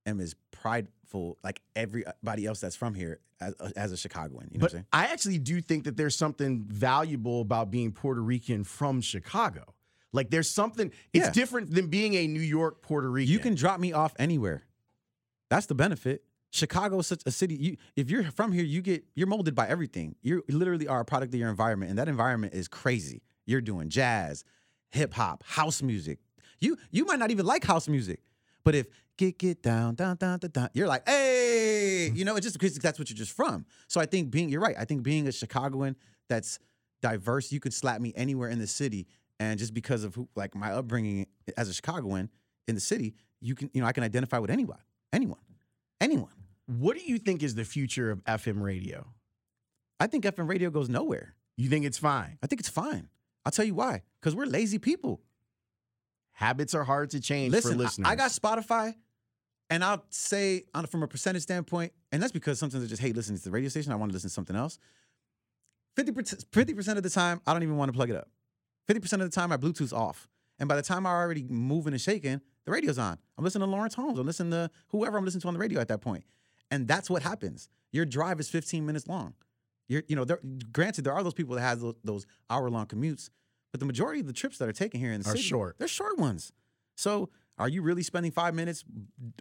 am 0.05 0.19
as 0.19 0.35
prideful, 0.51 1.37
like 1.43 1.61
everybody 1.75 2.45
else 2.45 2.59
that's 2.59 2.75
from 2.75 2.93
here, 2.93 3.19
as, 3.41 3.53
as 3.75 3.91
a 3.91 3.97
Chicagoan. 3.97 4.49
You 4.51 4.59
know 4.59 4.63
what 4.63 4.71
I'm 4.71 4.71
But 4.71 4.71
saying? 4.71 4.85
I 4.93 5.05
actually 5.07 5.39
do 5.39 5.61
think 5.61 5.83
that 5.85 5.97
there's 5.97 6.15
something 6.15 6.63
valuable 6.67 7.41
about 7.41 7.71
being 7.71 7.91
Puerto 7.91 8.21
Rican 8.21 8.63
from 8.63 9.01
Chicago. 9.01 9.73
Like 10.11 10.29
there's 10.29 10.49
something. 10.49 10.91
It's 11.11 11.25
Yeah. 11.27 11.31
different 11.31 11.71
than 11.73 11.87
being 11.87 12.13
a 12.15 12.27
New 12.27 12.41
York 12.41 12.81
Puerto 12.81 13.09
Rican. 13.09 13.31
You 13.31 13.39
can 13.39 13.55
drop 13.55 13.79
me 13.79 13.93
off 13.93 14.13
anywhere. 14.19 14.63
That's 15.49 15.65
the 15.65 15.75
benefit. 15.75 16.23
Chicago 16.51 16.99
is 16.99 17.07
such 17.07 17.23
a 17.25 17.31
city. 17.31 17.55
You, 17.55 17.77
if 17.95 18.11
you're 18.11 18.23
from 18.31 18.51
here, 18.51 18.63
you 18.63 18.81
get 18.81 19.03
you're 19.15 19.25
molded 19.27 19.55
by 19.55 19.67
everything. 19.67 20.15
You 20.21 20.43
literally 20.47 20.87
are 20.87 20.99
a 20.99 21.05
product 21.05 21.33
of 21.33 21.39
your 21.39 21.49
environment, 21.49 21.89
and 21.89 21.97
that 21.97 22.07
environment 22.07 22.53
is 22.53 22.67
crazy. 22.67 23.23
You're 23.45 23.61
doing 23.61 23.89
jazz, 23.89 24.43
hip 24.91 25.13
hop, 25.15 25.43
house 25.43 25.81
music. 25.81 26.19
You 26.59 26.77
you 26.91 27.05
might 27.05 27.17
not 27.17 27.31
even 27.31 27.47
like 27.47 27.63
house 27.63 27.87
music, 27.87 28.21
but 28.63 28.75
if 28.75 28.85
get 29.17 29.37
get 29.37 29.61
down 29.63 29.95
down 29.95 30.15
down 30.17 30.39
down, 30.39 30.51
down 30.51 30.69
you're 30.73 30.87
like 30.87 31.07
hey, 31.07 32.11
you 32.13 32.25
know, 32.25 32.35
it's 32.35 32.45
just 32.45 32.57
because 32.59 32.75
that's 32.77 32.97
what 32.99 33.09
you're 33.09 33.17
just 33.17 33.31
from. 33.35 33.65
So 33.87 33.99
I 34.01 34.05
think 34.05 34.31
being 34.31 34.49
you're 34.49 34.61
right. 34.61 34.75
I 34.77 34.85
think 34.85 35.03
being 35.03 35.27
a 35.27 35.31
Chicagoan 35.31 35.95
that's 36.29 36.59
diverse, 37.01 37.51
you 37.51 37.59
could 37.59 37.73
slap 37.73 37.99
me 38.01 38.13
anywhere 38.15 38.49
in 38.49 38.59
the 38.59 38.67
city, 38.67 39.07
and 39.39 39.59
just 39.59 39.73
because 39.73 40.03
of 40.03 40.15
who 40.15 40.27
like 40.35 40.55
my 40.55 40.71
upbringing 40.71 41.27
as 41.57 41.69
a 41.69 41.73
Chicagoan 41.73 42.29
in 42.67 42.75
the 42.75 42.81
city, 42.81 43.13
you 43.41 43.55
can 43.55 43.69
you 43.73 43.81
know 43.81 43.87
I 43.87 43.91
can 43.91 44.03
identify 44.03 44.39
with 44.39 44.49
anyone, 44.51 44.79
anyone, 45.11 45.39
anyone. 46.01 46.31
What 46.65 46.97
do 46.97 47.03
you 47.03 47.17
think 47.17 47.43
is 47.43 47.55
the 47.55 47.65
future 47.65 48.09
of 48.09 48.23
FM 48.23 48.61
radio? 48.61 49.05
I 49.99 50.07
think 50.07 50.23
FM 50.23 50.47
radio 50.47 50.69
goes 50.69 50.87
nowhere. 50.89 51.35
You 51.57 51.69
think 51.69 51.85
it's 51.85 51.97
fine? 51.97 52.37
I 52.41 52.47
think 52.47 52.61
it's 52.61 52.69
fine. 52.69 53.09
I'll 53.45 53.51
tell 53.51 53.65
you 53.65 53.75
why. 53.75 54.01
Because 54.21 54.33
we're 54.35 54.45
lazy 54.45 54.79
people. 54.79 55.21
Habits 56.31 56.73
are 56.73 56.83
hard 56.83 57.11
to 57.11 57.19
change 57.19 57.51
for 57.61 57.75
Listen, 57.75 58.05
I- 58.05 58.11
I 58.11 58.15
got 58.15 58.31
Spotify, 58.31 58.95
and 59.69 59.83
I'll 59.83 60.05
say 60.09 60.63
on, 60.73 60.85
from 60.85 61.03
a 61.03 61.07
percentage 61.07 61.43
standpoint, 61.43 61.93
and 62.11 62.21
that's 62.21 62.31
because 62.31 62.59
sometimes 62.59 62.83
I 62.83 62.87
just 62.87 63.01
hate 63.01 63.15
listening 63.15 63.37
to 63.37 63.43
the 63.43 63.51
radio 63.51 63.69
station. 63.69 63.91
I 63.91 63.95
want 63.95 64.11
to 64.11 64.13
listen 64.13 64.29
to 64.29 64.33
something 64.33 64.55
else. 64.55 64.77
50 65.95 66.11
percent 66.11 66.51
50% 66.51 66.97
of 66.97 67.03
the 67.03 67.09
time, 67.09 67.41
I 67.45 67.53
don't 67.53 67.63
even 67.63 67.77
want 67.77 67.89
to 67.89 67.93
plug 67.95 68.09
it 68.09 68.15
up. 68.15 68.29
50% 68.89 69.13
of 69.13 69.19
the 69.19 69.29
time, 69.29 69.49
my 69.49 69.57
Bluetooth's 69.57 69.93
off. 69.93 70.27
And 70.59 70.67
by 70.69 70.75
the 70.75 70.81
time 70.81 71.05
I'm 71.05 71.13
already 71.13 71.43
moving 71.43 71.93
and 71.93 72.01
shaking, 72.01 72.41
the 72.65 72.71
radio's 72.71 72.97
on. 72.97 73.17
I'm 73.37 73.43
listening 73.43 73.67
to 73.67 73.71
Lawrence 73.71 73.95
Holmes. 73.95 74.19
I'm 74.19 74.25
listening 74.25 74.51
to 74.51 74.69
whoever 74.89 75.17
I'm 75.17 75.25
listening 75.25 75.41
to 75.41 75.47
on 75.47 75.53
the 75.53 75.59
radio 75.59 75.79
at 75.79 75.87
that 75.87 76.01
point. 76.01 76.23
And 76.71 76.87
that's 76.87 77.09
what 77.09 77.21
happens. 77.21 77.69
Your 77.91 78.05
drive 78.05 78.39
is 78.39 78.49
15 78.49 78.85
minutes 78.85 79.07
long. 79.07 79.33
You're, 79.87 80.03
you 80.07 80.15
know, 80.15 80.25
there, 80.25 80.39
granted, 80.71 81.03
there 81.03 81.13
are 81.13 81.23
those 81.23 81.33
people 81.33 81.55
that 81.55 81.61
have 81.61 81.79
those, 81.79 81.95
those 82.03 82.25
hour 82.49 82.69
long 82.69 82.85
commutes, 82.85 83.29
but 83.71 83.79
the 83.79 83.85
majority 83.85 84.21
of 84.21 84.27
the 84.27 84.33
trips 84.33 84.57
that 84.57 84.67
are 84.67 84.73
taken 84.73 84.99
here 84.99 85.11
in 85.11 85.19
the 85.19 85.25
city. 85.25 85.33
Are 85.33 85.37
city, 85.37 85.49
short. 85.49 85.75
They're 85.77 85.87
short 85.87 86.17
ones. 86.17 86.51
So, 86.95 87.29
are 87.57 87.69
you 87.69 87.81
really 87.81 88.03
spending 88.03 88.31
five 88.31 88.55
minutes, 88.55 88.83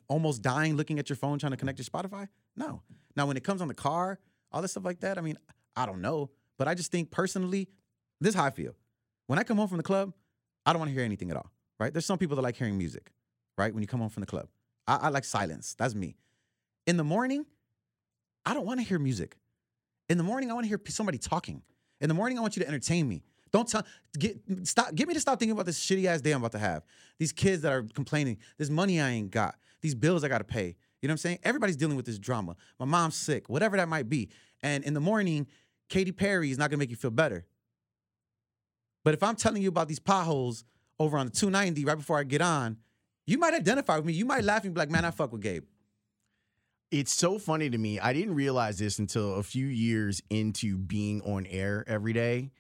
almost 0.08 0.42
dying, 0.42 0.76
looking 0.76 0.98
at 0.98 1.08
your 1.08 1.16
phone 1.16 1.38
trying 1.38 1.52
to 1.52 1.56
connect 1.56 1.78
your 1.78 1.86
Spotify? 1.86 2.28
No. 2.56 2.82
Now, 3.16 3.26
when 3.26 3.36
it 3.36 3.44
comes 3.44 3.62
on 3.62 3.68
the 3.68 3.74
car, 3.74 4.18
all 4.50 4.62
this 4.62 4.72
stuff 4.72 4.84
like 4.84 5.00
that, 5.00 5.18
I 5.18 5.20
mean, 5.20 5.38
I 5.76 5.86
don't 5.86 6.00
know, 6.00 6.30
but 6.58 6.68
I 6.68 6.74
just 6.74 6.92
think 6.92 7.10
personally, 7.10 7.68
this 8.20 8.30
is 8.30 8.34
how 8.34 8.44
I 8.44 8.50
feel. 8.50 8.74
When 9.26 9.38
I 9.38 9.44
come 9.44 9.56
home 9.56 9.68
from 9.68 9.78
the 9.78 9.82
club, 9.82 10.12
I 10.66 10.72
don't 10.72 10.80
want 10.80 10.90
to 10.90 10.94
hear 10.94 11.04
anything 11.04 11.30
at 11.30 11.36
all. 11.36 11.50
Right? 11.80 11.92
There's 11.92 12.06
some 12.06 12.18
people 12.18 12.36
that 12.36 12.42
like 12.42 12.56
hearing 12.56 12.76
music. 12.76 13.12
Right? 13.56 13.72
When 13.72 13.82
you 13.82 13.86
come 13.86 14.00
home 14.00 14.10
from 14.10 14.20
the 14.20 14.26
club, 14.26 14.48
I, 14.86 14.96
I 14.96 15.08
like 15.08 15.24
silence. 15.24 15.74
That's 15.78 15.94
me. 15.94 16.16
In 16.86 16.96
the 16.96 17.04
morning, 17.04 17.46
I 18.44 18.54
don't 18.54 18.66
want 18.66 18.80
to 18.80 18.86
hear 18.86 18.98
music. 18.98 19.36
In 20.08 20.18
the 20.18 20.24
morning, 20.24 20.50
I 20.50 20.54
want 20.54 20.64
to 20.64 20.68
hear 20.68 20.80
somebody 20.88 21.18
talking. 21.18 21.62
In 22.00 22.08
the 22.08 22.14
morning, 22.14 22.38
I 22.38 22.40
want 22.42 22.56
you 22.56 22.62
to 22.62 22.68
entertain 22.68 23.08
me. 23.08 23.22
Don't 23.52 23.68
tell 23.68 23.84
get 24.18 24.38
stop 24.64 24.94
get 24.94 25.06
me 25.06 25.14
to 25.14 25.20
stop 25.20 25.38
thinking 25.38 25.52
about 25.52 25.66
this 25.66 25.78
shitty 25.78 26.06
ass 26.06 26.20
day 26.20 26.32
I'm 26.32 26.38
about 26.38 26.52
to 26.52 26.58
have. 26.58 26.84
These 27.18 27.32
kids 27.32 27.62
that 27.62 27.72
are 27.72 27.82
complaining, 27.82 28.38
this 28.56 28.70
money 28.70 29.00
I 29.00 29.10
ain't 29.10 29.30
got, 29.30 29.56
these 29.82 29.94
bills 29.94 30.24
I 30.24 30.28
gotta 30.28 30.44
pay. 30.44 30.76
You 31.00 31.08
know 31.08 31.12
what 31.12 31.14
I'm 31.14 31.18
saying? 31.18 31.38
Everybody's 31.42 31.76
dealing 31.76 31.96
with 31.96 32.06
this 32.06 32.18
drama. 32.18 32.56
My 32.78 32.86
mom's 32.86 33.16
sick, 33.16 33.48
whatever 33.48 33.76
that 33.76 33.88
might 33.88 34.08
be. 34.08 34.30
And 34.62 34.84
in 34.84 34.94
the 34.94 35.00
morning, 35.00 35.46
Katy 35.88 36.12
Perry 36.12 36.50
is 36.50 36.58
not 36.58 36.70
gonna 36.70 36.78
make 36.78 36.90
you 36.90 36.96
feel 36.96 37.10
better. 37.10 37.44
But 39.04 39.14
if 39.14 39.22
I'm 39.22 39.36
telling 39.36 39.62
you 39.62 39.68
about 39.68 39.88
these 39.88 39.98
potholes 39.98 40.64
over 40.98 41.18
on 41.18 41.26
the 41.26 41.32
290 41.32 41.84
right 41.84 41.98
before 41.98 42.18
I 42.18 42.24
get 42.24 42.40
on, 42.40 42.78
you 43.26 43.36
might 43.36 43.52
identify 43.52 43.96
with 43.96 44.06
me. 44.06 44.12
You 44.14 44.24
might 44.24 44.44
laugh 44.44 44.64
and 44.64 44.72
be 44.74 44.78
like, 44.78 44.90
man, 44.90 45.04
I 45.04 45.10
fuck 45.10 45.32
with 45.32 45.42
Gabe. 45.42 45.64
It's 46.90 47.12
so 47.12 47.38
funny 47.38 47.68
to 47.68 47.78
me. 47.78 47.98
I 47.98 48.12
didn't 48.12 48.34
realize 48.34 48.78
this 48.78 48.98
until 48.98 49.34
a 49.34 49.42
few 49.42 49.66
years 49.66 50.22
into 50.30 50.78
being 50.78 51.20
on 51.22 51.46
air 51.46 51.84
every 51.86 52.12
day 52.12 52.50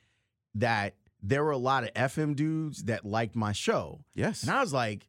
that 0.54 0.94
there 1.22 1.44
were 1.44 1.50
a 1.52 1.56
lot 1.58 1.84
of 1.84 1.94
FM 1.94 2.34
dudes 2.36 2.84
that 2.84 3.04
liked 3.04 3.36
my 3.36 3.52
show. 3.52 4.00
Yes. 4.14 4.42
And 4.42 4.50
I 4.50 4.60
was 4.60 4.72
like, 4.72 5.06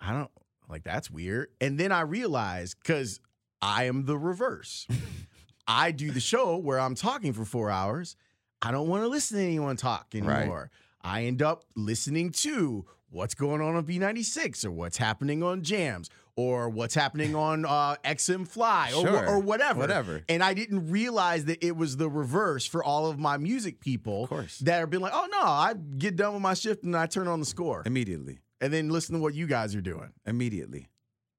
I 0.00 0.12
don't 0.12 0.30
like 0.68 0.82
that's 0.84 1.10
weird. 1.10 1.48
And 1.60 1.78
then 1.78 1.92
I 1.92 2.00
realized 2.00 2.76
because 2.82 3.20
I 3.62 3.84
am 3.84 4.04
the 4.06 4.18
reverse. 4.18 4.86
I 5.68 5.90
do 5.92 6.10
the 6.10 6.20
show 6.20 6.56
where 6.56 6.78
I'm 6.78 6.94
talking 6.94 7.32
for 7.32 7.44
four 7.44 7.70
hours. 7.70 8.16
I 8.62 8.70
don't 8.70 8.88
want 8.88 9.02
to 9.04 9.08
listen 9.08 9.38
to 9.38 9.44
anyone 9.44 9.76
talk 9.76 10.06
Right. 10.14 10.22
anymore. 10.40 10.70
I 11.02 11.24
end 11.24 11.42
up 11.42 11.64
listening 11.76 12.30
to 12.32 12.84
what's 13.10 13.34
going 13.34 13.60
on 13.60 13.76
on 13.76 13.84
B96 13.84 14.64
or 14.64 14.72
what's 14.72 14.96
happening 14.96 15.42
on 15.42 15.62
Jams 15.62 16.10
or 16.36 16.68
what's 16.68 16.94
happening 16.94 17.34
on 17.34 17.64
uh, 17.64 17.96
XM 18.04 18.46
Fly 18.46 18.92
or, 18.94 19.06
Sure. 19.06 19.26
or 19.28 19.38
whatever. 19.38 19.80
Whatever. 19.80 20.22
And 20.28 20.42
I 20.44 20.52
didn't 20.54 20.90
realize 20.90 21.46
that 21.46 21.64
it 21.64 21.76
was 21.76 21.96
the 21.96 22.08
reverse 22.10 22.66
for 22.66 22.84
all 22.84 23.06
of 23.06 23.18
my 23.18 23.38
music 23.38 23.80
people 23.80 24.24
Of 24.24 24.28
course. 24.28 24.58
that 24.60 24.78
have 24.80 24.90
been 24.90 25.00
like, 25.00 25.12
oh 25.14 25.26
no, 25.30 25.40
I 25.42 25.74
get 25.98 26.14
done 26.16 26.34
with 26.34 26.42
my 26.42 26.54
shift 26.54 26.82
and 26.84 26.94
I 26.96 27.06
turn 27.06 27.26
on 27.26 27.40
the 27.40 27.46
score 27.46 27.82
Immediately. 27.86 28.38
and 28.60 28.72
then 28.72 28.90
listen 28.90 29.14
to 29.14 29.20
what 29.20 29.34
you 29.34 29.46
guys 29.46 29.74
are 29.74 29.80
doing. 29.80 30.12
Immediately. 30.26 30.88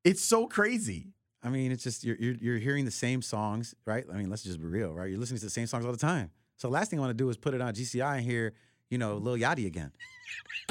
It's 0.03 0.21
so 0.23 0.47
crazy. 0.47 1.13
I 1.43 1.49
mean, 1.49 1.71
it's 1.71 1.83
just 1.83 2.03
you're, 2.03 2.15
you're 2.17 2.35
you're 2.35 2.57
hearing 2.57 2.85
the 2.85 2.91
same 2.91 3.21
songs, 3.21 3.75
right? 3.85 4.03
I 4.11 4.17
mean, 4.17 4.29
let's 4.29 4.41
just 4.43 4.59
be 4.59 4.65
real, 4.65 4.93
right? 4.93 5.09
You're 5.09 5.19
listening 5.19 5.39
to 5.39 5.45
the 5.45 5.51
same 5.51 5.67
songs 5.67 5.85
all 5.85 5.91
the 5.91 5.97
time. 5.97 6.31
So 6.57 6.69
last 6.69 6.89
thing 6.89 6.97
I 6.99 7.01
want 7.01 7.11
to 7.11 7.23
do 7.23 7.29
is 7.29 7.37
put 7.37 7.53
it 7.53 7.61
on 7.61 7.73
GCI 7.75 8.17
and 8.17 8.25
hear, 8.25 8.53
you 8.89 8.97
know, 8.97 9.17
Lil 9.17 9.37
Yachty 9.37 9.67
again. 9.67 9.91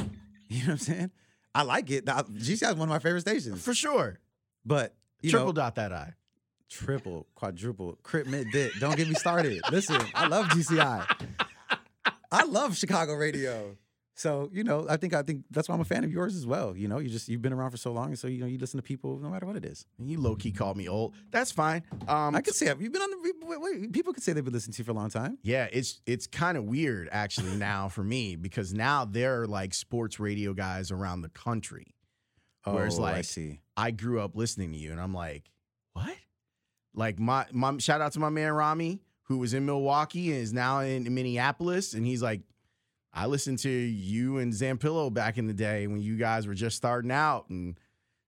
you 0.48 0.58
know 0.60 0.64
what 0.64 0.68
I'm 0.72 0.78
saying? 0.78 1.10
I 1.56 1.62
like 1.62 1.90
it. 1.90 2.04
GCI 2.04 2.70
is 2.70 2.74
one 2.76 2.82
of 2.82 2.88
my 2.88 2.98
favorite 2.98 3.22
stations, 3.22 3.62
For 3.64 3.74
sure. 3.74 4.18
but 4.64 4.94
you 5.22 5.30
Triple 5.30 5.46
know, 5.48 5.52
dot 5.52 5.74
that 5.76 5.92
eye. 5.92 6.12
triple, 6.68 7.26
quadruple, 7.34 7.98
crit 8.02 8.26
mid 8.26 8.50
dit. 8.52 8.72
Don't 8.78 8.96
get 8.96 9.08
me 9.08 9.14
started. 9.14 9.60
Listen, 9.72 10.00
I 10.14 10.26
love 10.26 10.46
GCI. 10.48 11.06
I 12.30 12.44
love 12.44 12.76
Chicago 12.76 13.14
radio. 13.14 13.76
So 14.16 14.48
you 14.50 14.64
know, 14.64 14.86
I 14.88 14.96
think 14.96 15.12
I 15.14 15.22
think 15.22 15.44
that's 15.50 15.68
why 15.68 15.74
I'm 15.74 15.80
a 15.82 15.84
fan 15.84 16.02
of 16.02 16.10
yours 16.10 16.34
as 16.34 16.46
well. 16.46 16.74
You 16.74 16.88
know, 16.88 16.98
you 16.98 17.10
just 17.10 17.28
you've 17.28 17.42
been 17.42 17.52
around 17.52 17.70
for 17.70 17.76
so 17.76 17.92
long, 17.92 18.06
and 18.06 18.18
so 18.18 18.26
you 18.28 18.40
know 18.40 18.46
you 18.46 18.56
listen 18.56 18.78
to 18.78 18.82
people 18.82 19.18
no 19.18 19.28
matter 19.28 19.44
what 19.44 19.56
it 19.56 19.64
is. 19.64 19.86
You 19.98 20.18
low 20.18 20.34
key 20.36 20.52
called 20.52 20.78
me 20.78 20.88
old. 20.88 21.14
That's 21.30 21.52
fine. 21.52 21.82
Um, 22.08 22.34
I 22.34 22.40
could 22.40 22.54
say 22.54 22.66
you've 22.66 22.92
been 22.92 23.02
on 23.02 23.10
the 23.10 23.58
wait, 23.60 23.92
people 23.92 24.14
could 24.14 24.22
say 24.22 24.32
they've 24.32 24.42
been 24.42 24.54
listening 24.54 24.72
to 24.72 24.78
you 24.78 24.84
for 24.84 24.92
a 24.92 24.94
long 24.94 25.10
time. 25.10 25.36
yeah, 25.42 25.68
it's 25.70 26.00
it's 26.06 26.26
kind 26.26 26.56
of 26.56 26.64
weird 26.64 27.10
actually 27.12 27.54
now 27.56 27.88
for 27.90 28.02
me 28.02 28.36
because 28.36 28.72
now 28.72 29.04
there 29.04 29.42
are 29.42 29.46
like 29.46 29.74
sports 29.74 30.18
radio 30.18 30.54
guys 30.54 30.90
around 30.90 31.20
the 31.20 31.28
country. 31.28 31.94
Whereas, 32.64 32.98
oh, 32.98 33.04
I 33.04 33.20
see. 33.20 33.60
I 33.76 33.90
grew 33.92 34.20
up 34.20 34.34
listening 34.34 34.72
to 34.72 34.78
you, 34.78 34.90
and 34.92 35.00
I'm 35.00 35.14
like, 35.14 35.44
what? 35.92 36.16
Like 36.94 37.18
my 37.18 37.44
my 37.52 37.76
shout 37.78 38.00
out 38.00 38.12
to 38.12 38.18
my 38.18 38.30
man 38.30 38.52
Rami, 38.52 39.02
who 39.24 39.36
was 39.38 39.52
in 39.52 39.66
Milwaukee 39.66 40.32
and 40.32 40.40
is 40.40 40.54
now 40.54 40.80
in 40.80 41.12
Minneapolis, 41.14 41.92
and 41.92 42.06
he's 42.06 42.22
like, 42.22 42.40
I 43.16 43.26
listened 43.26 43.58
to 43.60 43.70
you 43.70 44.38
and 44.38 44.52
Zampillo 44.52 45.12
back 45.12 45.38
in 45.38 45.46
the 45.46 45.54
day 45.54 45.86
when 45.86 46.02
you 46.02 46.18
guys 46.18 46.46
were 46.46 46.54
just 46.54 46.76
starting 46.76 47.10
out, 47.10 47.48
and 47.48 47.80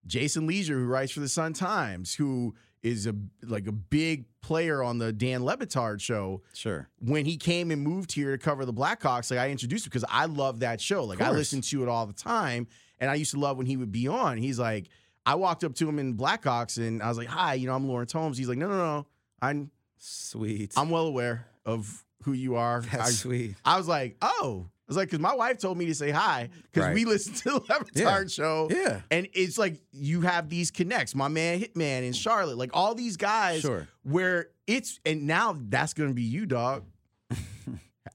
Jason 0.07 0.47
Lieser, 0.47 0.79
who 0.79 0.87
writes 0.87 1.13
for 1.13 1.21
the 1.21 1.29
Sun 1.29 1.53
Times, 1.53 2.15
who 2.15 2.55
is 2.83 3.07
a 3.07 3.15
like 3.43 3.67
a 3.67 3.73
big 3.73 4.25
player 4.41 4.83
on 4.83 4.97
the 4.99 5.13
Dan 5.13 5.45
Le 5.45 5.57
Batard 5.59 6.01
show. 6.01 6.43
Sure. 6.55 6.89
When 7.01 7.27
he 7.27 7.37
came 7.37 7.71
and 7.71 7.83
moved 7.83 8.13
here 8.13 8.37
to 8.37 8.39
cover 8.43 8.65
the 8.65 8.73
Blackhawks, 8.73 9.31
like 9.31 9.41
I 9.41 9.51
introduced 9.51 9.85
him 9.85 9.91
because 9.91 10.07
I 10.09 10.25
love 10.25 10.61
that 10.61 10.81
show. 10.81 11.05
Like 11.05 11.21
I 11.21 11.31
listened 11.31 11.65
to 11.65 11.83
it 11.83 11.89
all 11.89 12.07
the 12.07 12.15
time, 12.15 12.67
and 12.99 13.11
I 13.11 13.15
used 13.15 13.33
to 13.33 13.39
love 13.39 13.59
when 13.59 13.67
he 13.67 13.77
would 13.77 13.93
be 13.93 14.09
on. 14.09 14.39
He's 14.39 14.59
like, 14.59 14.89
I 15.27 15.35
walked 15.35 15.65
up 15.65 15.75
to 15.75 15.89
him 15.89 15.99
in 15.99 16.17
Blackhawks, 16.17 16.79
and 16.79 17.03
I 17.03 17.09
was 17.09 17.19
like, 17.19 17.29
"Hi, 17.29 17.55
you 17.55 17.67
know, 17.67 17.75
I'm 17.75 17.87
Lawrence 17.87 18.13
Holmes." 18.13 18.39
He's 18.39 18.49
like, 18.49 18.57
"No, 18.57 18.69
no, 18.69 18.79
no, 18.79 19.07
I'm 19.43 19.71
Sweet. 19.99 20.73
I'm 20.77 20.89
well 20.89 21.07
aware 21.07 21.47
of 21.67 22.05
who 22.23 22.33
you 22.33 22.55
are." 22.55 22.81
That's 22.81 23.09
I, 23.09 23.11
sweet. 23.11 23.57
I 23.67 23.77
was 23.77 23.87
like, 23.87 24.17
"Oh." 24.23 24.71
I 24.89 24.91
was 24.91 24.97
like, 24.97 25.09
because 25.09 25.21
my 25.21 25.35
wife 25.35 25.59
told 25.59 25.77
me 25.77 25.85
to 25.87 25.95
say 25.95 26.11
hi 26.11 26.49
because 26.73 26.87
Right. 26.87 26.95
we 26.95 27.05
listen 27.05 27.35
to 27.35 27.45
the 27.45 27.55
Le 27.61 27.61
Batard 27.85 27.95
Yeah. 27.95 28.27
show. 28.29 28.69
Yeah. 28.71 29.03
And 29.11 29.29
it's 29.35 29.59
like 29.59 29.83
you 29.93 30.23
have 30.23 30.49
these 30.49 30.71
connects. 30.71 31.15
My 31.15 31.29
man 31.29 31.61
Hitman 31.61 32.05
in 32.05 32.15
Charlotte, 32.15 32.57
like 32.57 32.71
all 32.73 32.95
these 32.95 33.19
guys 33.19 33.61
Sure. 33.61 33.87
where 34.03 34.49
it's 34.67 34.99
and 35.05 35.27
now 35.27 35.57
that's 35.69 35.93
gonna 35.93 36.15
be 36.15 36.23
you, 36.23 36.47
dog. 36.47 36.85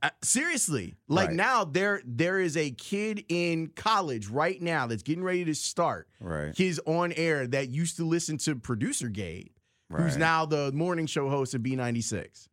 Uh, 0.01 0.09
Seriously, 0.23 0.95
like 1.07 1.27
Right. 1.27 1.35
now 1.35 1.63
there 1.63 2.01
there 2.03 2.39
is 2.39 2.57
a 2.57 2.71
kid 2.71 3.23
in 3.29 3.67
college 3.67 4.27
right 4.27 4.59
now 4.59 4.87
that's 4.87 5.03
getting 5.03 5.23
ready 5.23 5.45
to 5.45 5.53
start 5.53 6.09
Right. 6.19 6.57
his 6.57 6.81
on 6.87 7.13
air 7.13 7.45
that 7.47 7.69
used 7.69 7.97
to 7.97 8.03
listen 8.05 8.37
to 8.39 8.55
producer 8.55 9.07
Gabe, 9.07 9.49
who's 9.95 10.17
now 10.17 10.45
the 10.47 10.71
morning 10.73 11.05
show 11.05 11.29
host 11.29 11.53
of 11.53 11.61
B96. 11.61 12.49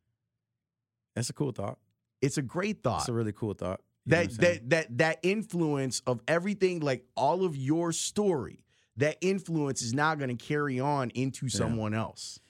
That's 1.16 1.31
a 1.31 1.33
cool 1.33 1.51
thought. 1.53 1.79
It's 2.21 2.37
a 2.37 2.43
great 2.43 2.83
thought 2.85 3.01
It's 3.01 3.09
a 3.09 3.14
really 3.14 3.33
cool 3.33 3.55
thought. 3.55 3.81
That 4.11 4.17
what 4.19 4.25
I'm 4.25 4.31
saying? 4.31 4.61
that 4.69 4.71
that 4.89 4.99
that 4.99 5.19
influence 5.23 6.01
of 6.07 6.21
everything 6.29 6.81
like 6.81 7.05
all 7.17 7.45
of 7.45 7.57
your 7.57 7.93
story 7.93 8.65
that 8.97 9.17
influence 9.21 9.83
is 9.83 9.95
now 9.95 10.15
going 10.15 10.37
to 10.37 10.45
carry 10.45 10.79
on 10.81 11.11
into 11.11 11.49
someone 11.49 11.95
else 11.95 12.41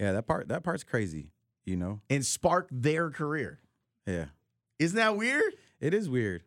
yeah, 0.00 0.12
that 0.12 0.26
part 0.26 0.48
that 0.48 0.62
part's 0.62 0.84
crazy. 0.84 1.32
You 1.64 1.76
know. 1.76 2.00
and 2.08 2.24
spark 2.24 2.68
their 2.72 3.10
career 3.10 3.60
Yeah. 4.06 4.26
isn't 4.78 4.96
that 4.96 5.16
weird 5.16 5.52
It 5.80 5.92
is 5.94 6.08
weird. 6.08 6.42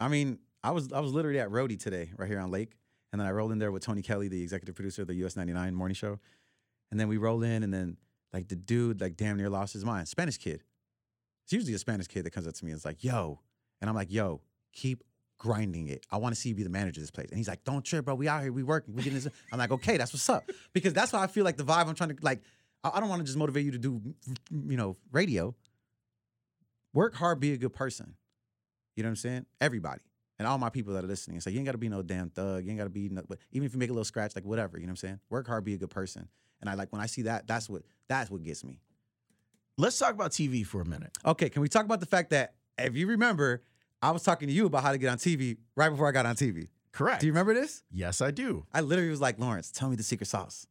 I 0.00 0.08
mean, 0.08 0.38
I 0.64 0.72
was 0.72 0.92
I 0.92 1.00
was 1.00 1.12
literally 1.12 1.38
at 1.38 1.50
Roti 1.50 1.76
today, 1.76 2.10
right 2.16 2.28
here 2.28 2.40
on 2.40 2.50
Lake, 2.50 2.72
and 3.12 3.20
then 3.20 3.26
I 3.28 3.30
rolled 3.30 3.52
in 3.52 3.58
there 3.58 3.70
with 3.72 3.84
Tony 3.84 4.02
Kelly, 4.02 4.28
the 4.28 4.42
executive 4.42 4.74
producer 4.74 5.02
of 5.02 5.08
the 5.08 5.14
US 5.24 5.36
99 5.36 5.74
morning 5.74 5.94
show, 5.94 6.18
and 6.90 6.98
then 6.98 7.06
we 7.08 7.16
roll 7.16 7.42
in, 7.42 7.62
and 7.62 7.72
then 7.72 7.96
like 8.32 8.48
the 8.48 8.56
dude 8.56 9.00
like 9.00 9.16
damn 9.16 9.36
near 9.36 9.48
lost 9.48 9.72
his 9.72 9.84
mind, 9.84 10.08
Spanish 10.08 10.36
kid. 10.36 10.64
It's 11.44 11.52
usually 11.52 11.74
a 11.74 11.78
Spanish 11.78 12.08
kid 12.08 12.24
that 12.24 12.30
comes 12.32 12.46
up 12.48 12.54
to 12.54 12.64
me 12.64 12.72
and 12.72 12.78
is 12.78 12.84
like, 12.84 13.04
"Yo," 13.04 13.40
and 13.80 13.90
I'm 13.90 13.96
like, 13.96 14.12
"Yo, 14.12 14.40
keep 14.72 15.02
grinding 15.38 15.88
it. 15.88 16.06
I 16.10 16.16
want 16.16 16.34
to 16.34 16.40
see 16.40 16.48
you 16.50 16.54
be 16.54 16.62
the 16.62 16.70
manager 16.70 17.00
of 17.00 17.02
this 17.02 17.10
place." 17.10 17.28
And 17.30 17.38
he's 17.38 17.48
like, 17.48 17.64
"Don't 17.64 17.84
trip, 17.84 18.04
bro. 18.04 18.14
We 18.14 18.28
out 18.28 18.42
here, 18.42 18.52
we 18.52 18.62
working, 18.62 18.94
we 18.94 19.02
getting 19.02 19.18
this." 19.18 19.28
I'm 19.52 19.58
like, 19.58 19.70
"Okay, 19.70 19.96
that's 19.96 20.12
what's 20.12 20.28
up," 20.28 20.50
because 20.72 20.92
that's 20.92 21.12
why 21.12 21.22
I 21.22 21.26
feel 21.26 21.44
like 21.44 21.56
the 21.56 21.64
vibe 21.64 21.86
I'm 21.86 21.94
trying 21.94 22.10
to 22.10 22.16
like. 22.22 22.42
I 22.84 23.00
don't 23.00 23.08
want 23.08 23.20
to 23.20 23.26
just 23.26 23.38
motivate 23.38 23.64
you 23.64 23.72
to 23.72 23.78
do, 23.78 24.00
you 24.50 24.76
know, 24.76 24.96
radio. 25.10 25.56
Work 26.94 27.16
hard, 27.16 27.40
be 27.40 27.52
a 27.52 27.56
good 27.56 27.72
person. 27.72 28.14
You 28.94 29.02
know 29.02 29.08
what 29.08 29.12
I'm 29.12 29.16
saying? 29.16 29.46
Everybody. 29.60 30.02
And 30.38 30.46
all 30.46 30.58
my 30.58 30.70
people 30.70 30.94
that 30.94 31.02
are 31.02 31.08
listening. 31.08 31.36
It's 31.36 31.46
like, 31.46 31.54
you 31.54 31.58
ain't 31.58 31.66
got 31.66 31.72
to 31.72 31.78
be 31.78 31.88
no 31.88 32.02
damn 32.02 32.30
thug. 32.30 32.64
You 32.64 32.70
ain't 32.70 32.78
got 32.78 32.84
to 32.84 32.90
be, 32.90 33.08
no, 33.08 33.22
but 33.28 33.38
even 33.52 33.66
if 33.66 33.72
you 33.72 33.78
make 33.78 33.90
a 33.90 33.92
little 33.92 34.04
scratch, 34.04 34.36
like 34.36 34.44
whatever, 34.44 34.78
you 34.78 34.86
know 34.86 34.90
what 34.90 35.02
I'm 35.02 35.08
saying? 35.08 35.20
Work 35.30 35.46
hard, 35.48 35.64
be 35.64 35.74
a 35.74 35.78
good 35.78 35.90
person. 35.90 36.28
And 36.60 36.70
I 36.70 36.74
like, 36.74 36.92
when 36.92 37.00
I 37.00 37.06
see 37.06 37.22
that, 37.22 37.46
that's 37.46 37.68
what, 37.68 37.82
that's 38.08 38.30
what 38.30 38.42
gets 38.42 38.62
me. 38.64 38.80
let's 39.78 39.98
talk 39.98 40.12
about 40.12 40.30
tv 40.30 40.64
for 40.64 40.80
a 40.80 40.86
minute 40.86 41.10
Okay, 41.24 41.48
can 41.50 41.62
we 41.62 41.68
talk 41.68 41.84
about 41.84 42.00
the 42.00 42.06
fact 42.06 42.30
that, 42.30 42.54
if 42.78 42.96
you 42.96 43.06
remember, 43.06 43.62
I 44.02 44.10
was 44.10 44.22
talking 44.22 44.48
to 44.48 44.54
you 44.54 44.66
about 44.66 44.82
how 44.82 44.92
to 44.92 44.98
get 44.98 45.08
on 45.10 45.18
TV 45.18 45.56
right 45.76 45.88
before 45.88 46.08
I 46.08 46.12
got 46.12 46.26
on 46.26 46.36
TV. 46.36 46.68
correct 46.92 47.20
Do 47.20 47.26
you 47.26 47.32
remember 47.32 47.54
this? 47.54 47.82
yes 47.92 48.20
i 48.20 48.30
do 48.30 48.64
I 48.72 48.80
literally 48.80 49.10
was 49.10 49.20
like, 49.20 49.38
Lawrence, 49.38 49.70
tell 49.70 49.88
me 49.90 49.96
the 49.96 50.02
secret 50.02 50.26
sauce. 50.26 50.66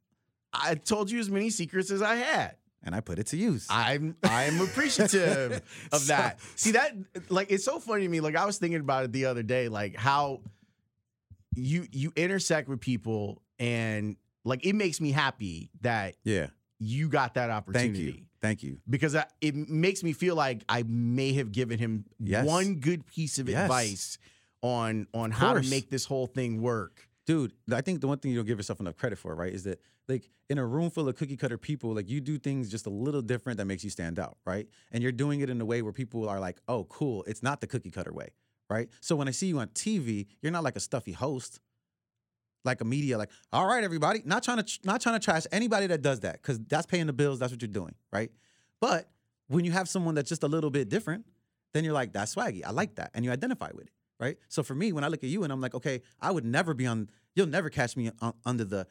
i 0.54 0.76
told 0.76 1.12
you 1.12 1.20
as 1.20 1.30
many 1.30 1.50
secrets 1.50 1.92
as 1.92 2.02
i 2.02 2.16
had 2.16 2.56
And 2.84 2.94
I 2.96 3.00
put 3.02 3.20
it 3.20 3.28
to 3.28 3.38
use. 3.38 3.68
i'm 3.70 4.16
i'm 4.24 4.62
appreciative 4.62 5.62
of 5.92 6.00
So- 6.02 6.08
that 6.14 6.40
see 6.56 6.72
that 6.72 6.94
like 7.30 7.52
it's 7.52 7.64
so 7.66 7.80
funny 7.80 8.04
to 8.04 8.10
me 8.10 8.22
like 8.22 8.36
i 8.36 8.46
was 8.46 8.58
thinking 8.58 8.80
about 8.80 9.04
it 9.06 9.12
the 9.12 9.26
other 9.26 9.44
day 9.44 9.70
like 9.70 9.96
how 9.96 10.42
you 11.56 11.88
you 11.92 12.12
intersect 12.16 12.68
with 12.68 12.80
people 12.82 13.42
and 13.60 14.16
like 14.44 14.66
it 14.66 14.74
makes 14.74 15.00
me 15.00 15.12
happy 15.12 15.70
that 15.82 16.16
Yeah. 16.24 16.48
you 16.80 17.08
got 17.10 17.36
that 17.36 17.48
Thank 17.50 17.58
opportunity. 17.58 18.26
Thank 18.42 18.64
you. 18.64 18.80
because 18.90 19.16
I, 19.16 19.26
it 19.42 19.56
makes 19.56 20.04
me 20.04 20.14
feel 20.14 20.36
like 20.36 20.64
I 20.70 20.84
may 20.88 21.34
have 21.34 21.52
given 21.52 21.80
him 21.80 22.06
Yes. 22.20 22.46
one 22.46 22.76
good 22.76 23.06
piece 23.08 23.40
of 23.40 23.50
Yes. 23.50 23.64
advice 23.64 24.18
on 24.62 25.08
on 25.14 25.32
how 25.32 25.54
to 25.54 25.62
make 25.70 25.90
this 25.90 26.06
whole 26.06 26.28
thing 26.28 26.62
work. 26.62 27.08
Dude, 27.26 27.54
I 27.72 27.82
think 27.82 28.02
the 28.02 28.08
one 28.08 28.20
thing 28.20 28.32
you 28.32 28.38
don't 28.38 28.46
give 28.46 28.60
yourself 28.60 28.80
enough 28.80 28.98
credit 28.98 29.18
for, 29.18 29.34
right, 29.36 29.52
is 29.52 29.64
that 29.64 29.80
like 30.08 30.30
in 30.50 30.60
a 30.60 30.66
room 30.66 30.92
full 30.92 31.08
of 31.10 31.16
cookie 31.16 31.38
cutter 31.38 31.58
people, 31.58 31.94
like 31.96 32.08
you 32.10 32.22
do 32.22 32.38
things 32.38 32.70
just 32.70 32.86
a 32.86 32.90
little 32.92 33.24
different 33.24 33.58
that 33.58 33.66
makes 33.66 33.84
you 33.84 33.90
stand 33.90 34.20
out, 34.20 34.38
right? 34.46 34.68
And 34.92 35.02
you're 35.02 35.12
doing 35.12 35.40
it 35.42 35.50
in 35.50 35.60
a 35.60 35.66
way 35.66 35.82
where 35.82 35.92
people 35.94 36.30
are 36.30 36.40
like, 36.40 36.58
oh, 36.68 36.84
cool, 36.86 37.24
it's 37.26 37.42
not 37.42 37.62
the 37.62 37.68
cookie 37.68 37.90
cutter 37.90 38.14
way, 38.14 38.30
right? 38.70 38.88
So 39.02 39.16
when 39.16 39.28
I 39.28 39.32
see 39.32 39.48
you 39.48 39.58
on 39.58 39.70
TV, 39.70 40.28
you're 40.42 40.52
not 40.52 40.64
like 40.64 40.76
a 40.76 40.80
stuffy 40.80 41.14
host, 41.14 41.60
like 42.66 42.82
a 42.82 42.86
media, 42.86 43.18
like, 43.18 43.30
all 43.54 43.66
right, 43.66 43.84
everybody, 43.84 44.22
not 44.26 44.44
trying 44.44 44.64
to 44.64 44.80
not 44.84 45.02
trying 45.02 45.20
to 45.20 45.24
trash 45.24 45.44
anybody 45.52 45.88
that 45.88 46.02
does 46.02 46.22
that, 46.22 46.42
because 46.42 46.60
that's 46.68 46.86
paying 46.86 47.08
the 47.08 47.14
bills, 47.14 47.40
that's 47.40 47.52
what 47.52 47.62
you're 47.62 47.70
doing, 47.70 47.96
right? 48.12 48.32
But 48.82 49.10
when 49.48 49.64
you 49.64 49.72
have 49.72 49.88
someone 49.88 50.16
that's 50.16 50.30
just 50.30 50.44
a 50.44 50.48
little 50.48 50.70
bit 50.70 50.90
different, 50.90 51.26
then 51.74 51.84
you're 51.84 51.94
like, 51.94 52.14
that's 52.14 52.34
swaggy. 52.34 52.62
I 52.66 52.72
like 52.72 52.96
that. 52.96 53.12
And 53.14 53.24
you 53.24 53.32
identify 53.32 53.70
with 53.74 53.86
it, 53.88 53.92
right? 54.20 54.38
So 54.48 54.64
for 54.64 54.74
me, 54.74 54.92
when 54.92 55.04
I 55.04 55.08
look 55.08 55.24
at 55.24 55.30
you 55.30 55.44
and 55.44 55.54
I'm 55.54 55.62
like, 55.62 55.76
okay, 55.76 56.02
I 56.22 56.32
would 56.32 56.46
never 56.46 56.74
be 56.74 56.88
on, 56.88 57.10
you'll 57.36 57.48
never 57.48 57.70
catch 57.70 57.96
me 57.96 58.12
on, 58.22 58.34
under 58.46 58.64
the, 58.64 58.88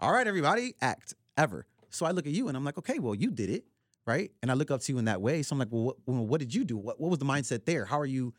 all 0.00 0.12
right, 0.12 0.26
everybody, 0.26 0.74
act 0.80 1.14
ever. 1.36 1.66
So 1.90 2.06
I 2.06 2.10
look 2.10 2.26
at 2.26 2.32
you 2.32 2.48
and 2.48 2.56
I'm 2.56 2.64
like, 2.64 2.76
okay, 2.78 2.98
well, 2.98 3.14
you 3.14 3.30
did 3.30 3.50
it, 3.50 3.64
right? 4.06 4.30
And 4.42 4.50
I 4.50 4.54
look 4.54 4.70
up 4.70 4.80
to 4.82 4.92
you 4.92 4.98
in 4.98 5.06
that 5.06 5.22
way. 5.22 5.42
So 5.42 5.54
I'm 5.54 5.58
like, 5.58 5.68
well, 5.70 5.84
what, 5.84 5.96
what 6.06 6.40
did 6.40 6.54
you 6.54 6.64
do? 6.64 6.76
What, 6.76 7.00
what 7.00 7.08
was 7.08 7.18
the 7.18 7.24
mindset 7.24 7.64
there? 7.64 7.84
How 7.84 7.98
are 7.98 8.06
you 8.06 8.34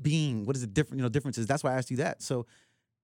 being? 0.00 0.44
What 0.44 0.54
is 0.54 0.62
the 0.62 0.68
different, 0.68 0.98
you 0.98 1.02
know, 1.02 1.08
differences? 1.08 1.46
That's 1.46 1.64
why 1.64 1.72
I 1.72 1.76
asked 1.78 1.90
you 1.90 1.96
that. 1.98 2.22
So 2.22 2.46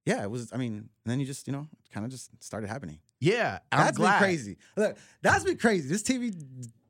yeah, 0.06 0.22
it 0.22 0.30
was, 0.30 0.52
I 0.52 0.56
mean, 0.56 0.74
and 0.74 0.88
then 1.04 1.20
you 1.20 1.26
just, 1.26 1.46
you 1.46 1.52
know, 1.52 1.66
kind 1.92 2.04
of 2.04 2.12
just 2.12 2.30
started 2.42 2.68
happening. 2.68 2.98
Yeah, 3.20 3.60
I'm 3.72 3.84
That's 3.86 3.96
glad. 3.96 4.18
been 4.18 4.28
crazy. 4.28 4.56
Look, 4.76 4.98
that's 5.22 5.44
been 5.44 5.56
crazy. 5.56 5.88
This 5.88 6.02
TV, 6.02 6.34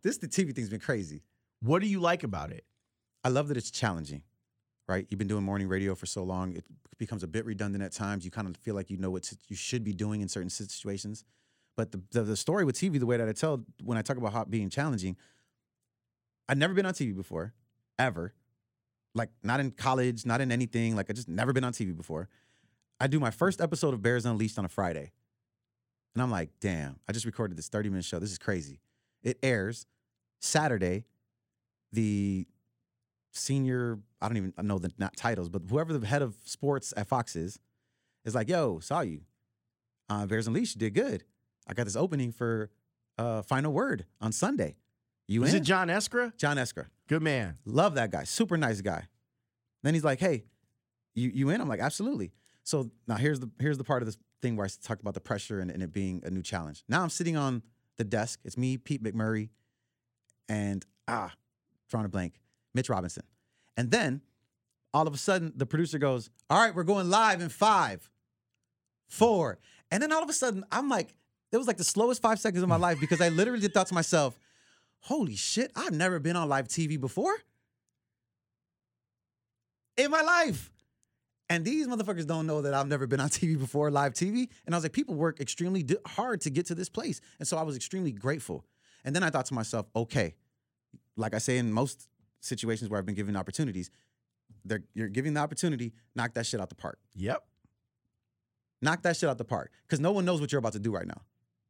this 0.03 0.19
the 0.19 0.27
TV 0.27 0.55
thing's 0.55 0.69
been 0.69 0.81
crazy. 0.81 1.23
What 1.61 1.81
do 1.81 1.89
you 1.89 2.01
like 2.01 2.25
about 2.25 2.51
it? 2.51 2.65
I 3.23 3.29
love 3.29 3.49
that 3.49 3.57
it's 3.57 3.71
challenging, 3.71 4.23
right? 4.89 5.07
You've 5.09 5.19
been 5.19 5.29
doing 5.29 5.45
morning 5.45 5.69
radio 5.69 5.95
for 5.95 6.07
so 6.07 6.25
long, 6.25 6.57
it 6.57 6.65
becomes 6.99 7.23
a 7.23 7.27
bit 7.27 7.45
redundant 7.45 7.83
at 7.85 7.93
times. 7.93 8.25
You 8.25 8.31
kind 8.31 8.49
of 8.49 8.57
feel 8.59 8.75
like 8.75 8.91
you 8.91 8.97
know 8.97 9.11
what 9.11 9.33
you 9.49 9.57
should 9.57 9.85
be 9.85 9.93
doing 9.93 10.21
in 10.21 10.29
certain 10.29 10.51
situations. 10.51 11.25
But 11.77 11.93
the, 11.93 12.03
the 12.11 12.23
the 12.23 12.37
story 12.37 12.65
with 12.65 12.77
TV, 12.77 12.99
the 12.99 13.07
way 13.07 13.17
that 13.17 13.29
I 13.29 13.33
tell 13.33 13.65
when 13.83 13.99
I 13.99 14.03
talk 14.03 14.17
about 14.17 14.33
how 14.33 14.45
being 14.45 14.71
challenging, 14.71 15.17
I've 16.49 16.59
never 16.59 16.75
been 16.75 16.87
on 16.87 16.93
TV 16.95 17.15
before, 17.15 17.55
ever. 17.99 18.35
Like 19.15 19.31
not 19.43 19.61
in 19.61 19.71
college, 19.71 20.27
not 20.27 20.41
in 20.41 20.51
anything. 20.51 20.97
Like 20.97 21.11
I 21.11 21.13
just 21.13 21.29
never 21.29 21.53
been 21.53 21.65
on 21.65 21.73
TV 21.73 21.97
before. 21.97 22.29
I 23.01 23.07
do 23.07 23.19
my 23.21 23.31
first 23.31 23.61
episode 23.61 23.95
of 23.95 24.03
Bears 24.03 24.25
Unleashed 24.25 24.59
on 24.59 24.65
a 24.65 24.69
Friday. 24.69 25.13
And 26.15 26.23
I'm 26.23 26.31
like, 26.31 26.51
damn, 26.61 26.97
I 27.09 27.13
just 27.13 27.27
recorded 27.27 27.57
this 27.59 27.69
30 27.69 27.89
minute 27.91 28.05
show. 28.05 28.19
This 28.19 28.31
is 28.31 28.39
crazy. 28.39 28.81
It 29.23 29.39
airs 29.43 29.87
Saturday, 30.41 31.05
the 31.93 32.47
senior, 33.33 33.99
I 34.21 34.29
don't 34.29 34.37
even 34.37 34.53
know 34.63 34.79
the 34.79 34.93
not 34.99 35.17
titles, 35.17 35.49
but 35.49 35.63
whoever 35.69 35.93
the 35.97 36.07
head 36.07 36.23
of 36.23 36.37
sports 36.45 36.95
at 36.97 37.09
Fox 37.09 37.35
is, 37.35 37.59
is 38.25 38.35
like, 38.35 38.49
yo, 38.49 38.79
saw 38.79 39.01
you. 39.01 39.23
Uh, 40.09 40.27
Bears 40.27 40.47
Unleashed, 40.47 40.79
did 40.79 40.95
good. 40.95 41.25
I 41.67 41.75
got 41.75 41.85
this 41.85 41.97
opening 41.97 42.31
for 42.31 42.71
uh, 43.19 43.43
Final 43.43 43.73
Word 43.73 44.05
on 44.21 44.33
Sunday. 44.33 44.77
You 45.27 45.41
Was 45.41 45.55
in? 45.55 45.63
it 45.63 45.65
John 45.65 45.89
Eskra? 45.89 46.37
John 46.37 46.59
Eskra. 46.59 46.87
Good 47.09 47.23
man. 47.23 47.57
Love 47.65 47.95
that 47.95 48.11
guy. 48.11 48.25
Super 48.25 48.57
nice 48.57 48.83
guy. 48.83 49.05
Then 49.83 49.95
he's 49.95 50.05
like, 50.05 50.21
"Hey, 50.21 50.45
you 51.15 51.31
you 51.33 51.49
in?" 51.49 51.61
I'm 51.63 51.69
like, 51.69 51.81
"Absolutely." 51.81 52.33
So 52.65 52.91
now 53.07 53.17
here's 53.17 53.41
the 53.41 53.51
here's 53.61 53.79
the 53.79 53.85
part 53.85 54.03
of 54.03 54.07
this 54.07 54.17
thing 54.43 54.57
where 54.57 54.67
I 54.67 54.69
talked 54.83 55.03
about 55.03 55.15
the 55.15 55.21
pressure 55.21 55.61
and, 55.61 55.71
and 55.71 55.83
it 55.83 55.93
being 55.93 56.23
a 56.25 56.31
new 56.31 56.43
challenge. 56.43 56.83
Now 56.89 57.03
I'm 57.03 57.11
sitting 57.11 57.37
on 57.37 57.63
the 57.99 58.05
desk. 58.05 58.41
It's 58.45 58.57
me, 58.57 58.79
Pete 58.79 59.03
McMurray, 59.05 59.51
and 60.49 60.85
ah, 61.07 61.33
drawing 61.89 62.07
a 62.07 62.09
blank, 62.09 62.41
Mitch 62.75 62.89
Robinson. 62.89 63.23
And 63.77 63.91
then 63.91 64.23
all 64.93 65.07
of 65.07 65.15
a 65.15 65.19
sudden 65.19 65.53
the 65.55 65.67
producer 65.67 65.99
goes, 65.99 66.31
"All 66.49 66.61
right, 66.61 66.75
we're 66.75 66.85
going 66.85 67.09
live 67.11 67.41
in 67.41 67.51
five, 67.51 68.11
four. 69.07 69.59
And 69.91 70.03
then 70.03 70.11
all 70.11 70.23
of 70.23 70.29
a 70.29 70.33
sudden 70.35 70.65
I'm 70.73 70.89
like, 70.89 71.15
it 71.53 71.59
was 71.59 71.67
like 71.67 71.77
the 71.77 71.85
slowest 71.85 72.23
five 72.23 72.41
seconds 72.41 72.63
of 72.63 72.69
my 72.69 72.77
life 72.77 72.99
because 72.99 73.21
I 73.21 73.29
literally 73.29 73.69
thought 73.69 73.87
to 73.89 73.95
myself, 73.95 74.39
holy 75.01 75.37
shit, 75.37 75.71
I've 75.77 75.93
never 75.93 76.19
been 76.19 76.35
on 76.35 76.49
live 76.49 76.67
TV 76.67 76.99
before 76.99 77.37
in 79.97 80.11
my 80.11 80.23
life. 80.23 80.73
And 81.51 81.65
these 81.65 81.87
motherfuckers 81.87 82.27
don't 82.27 82.47
know 82.47 82.63
that 82.63 82.73
I've 82.73 82.89
never 82.89 83.07
been 83.07 83.21
on 83.21 83.29
TV 83.31 83.59
before, 83.59 83.91
live 83.91 84.15
TV. 84.15 84.49
And 84.67 84.75
I 84.75 84.77
was 84.77 84.85
like, 84.85 84.93
people 84.93 85.15
work 85.15 85.41
extremely 85.41 85.83
di- 85.83 85.97
hard 86.07 86.41
to 86.43 86.51
get 86.51 86.67
to 86.67 86.75
this 86.75 86.89
place. 86.89 87.21
And 87.39 87.47
so 87.47 87.57
I 87.57 87.63
was 87.63 87.77
extremely 87.77 88.13
grateful. 88.13 88.65
And 89.05 89.15
then 89.15 89.23
I 89.23 89.31
thought 89.31 89.47
to 89.47 89.55
myself, 89.55 89.87
okay, 89.95 90.35
like 91.17 91.35
I 91.35 91.39
say 91.39 91.59
in 91.59 91.73
most 91.73 92.09
situations 92.41 92.91
where 92.91 92.99
I've 92.99 93.07
been 93.07 93.15
given 93.15 93.37
opportunities, 93.37 93.91
they're, 94.65 94.85
you're 94.95 95.09
giving 95.09 95.35
the 95.35 95.41
opportunity, 95.41 95.93
knock 96.15 96.35
that 96.35 96.47
shit 96.47 96.61
out 96.61 96.71
the 96.71 96.75
park. 96.75 96.99
Yep. 97.15 97.45
Knock 98.81 99.03
that 99.03 99.17
shit 99.17 99.29
out 99.29 99.39
the 99.39 99.45
park. 99.45 99.71
Because 99.87 100.01
no 100.01 100.13
one 100.13 100.25
knows 100.25 100.41
what 100.41 100.51
you're 100.53 100.59
about 100.59 100.73
to 100.73 100.79
do 100.79 100.91
right 100.91 101.07
now. 101.07 101.23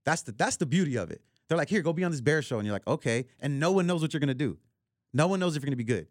That's 0.05 0.23
the 0.23 0.33
that's 0.33 0.57
the 0.57 0.67
beauty 0.67 0.97
of 0.97 1.11
it. 1.11 1.23
They're 1.49 1.59
like, 1.59 1.69
here, 1.69 1.83
go 1.83 1.93
be 1.93 2.05
on 2.05 2.11
this 2.11 2.21
bear 2.21 2.43
show. 2.43 2.59
And 2.59 2.67
you're 2.67 2.75
like, 2.75 2.87
okay. 2.87 3.27
And 3.41 3.59
no 3.59 3.73
one 3.73 3.87
knows 3.87 4.03
what 4.03 4.13
you're 4.13 4.21
gonna 4.21 4.35
do. 4.35 4.59
No 5.13 5.27
one 5.27 5.41
knows 5.41 5.57
if 5.57 5.63
you're 5.63 5.69
gonna 5.69 5.77
be 5.77 5.85
good. 5.85 6.09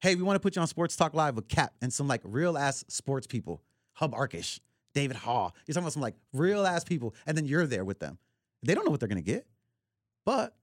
Hey, 0.00 0.14
we 0.14 0.22
want 0.22 0.36
to 0.36 0.40
put 0.40 0.56
you 0.56 0.60
on 0.62 0.68
Sports 0.68 0.96
Talk 0.96 1.14
Live 1.14 1.34
with 1.36 1.48
Cap 1.48 1.72
and 1.80 1.92
some 1.92 2.06
like 2.08 2.20
real 2.24 2.58
ass 2.58 2.84
sports 2.88 3.26
people. 3.26 3.62
Hub 3.94 4.12
Arkush, 4.12 4.60
David 4.92 5.16
Haugh. 5.16 5.52
You're 5.66 5.74
talking 5.74 5.84
about 5.84 5.92
some 5.92 6.02
like 6.02 6.16
real 6.32 6.66
ass 6.66 6.84
people, 6.84 7.14
and 7.26 7.36
then 7.36 7.46
you're 7.46 7.66
there 7.66 7.84
with 7.84 8.00
them. 8.00 8.18
They 8.62 8.74
don't 8.74 8.84
know 8.84 8.90
what 8.90 9.00
they're 9.00 9.08
gonna 9.08 9.22
get. 9.22 9.46
But 10.26 10.54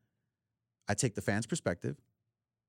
I 0.87 0.93
take 0.95 1.15
the 1.15 1.21
fans' 1.21 1.45
perspective, 1.47 1.97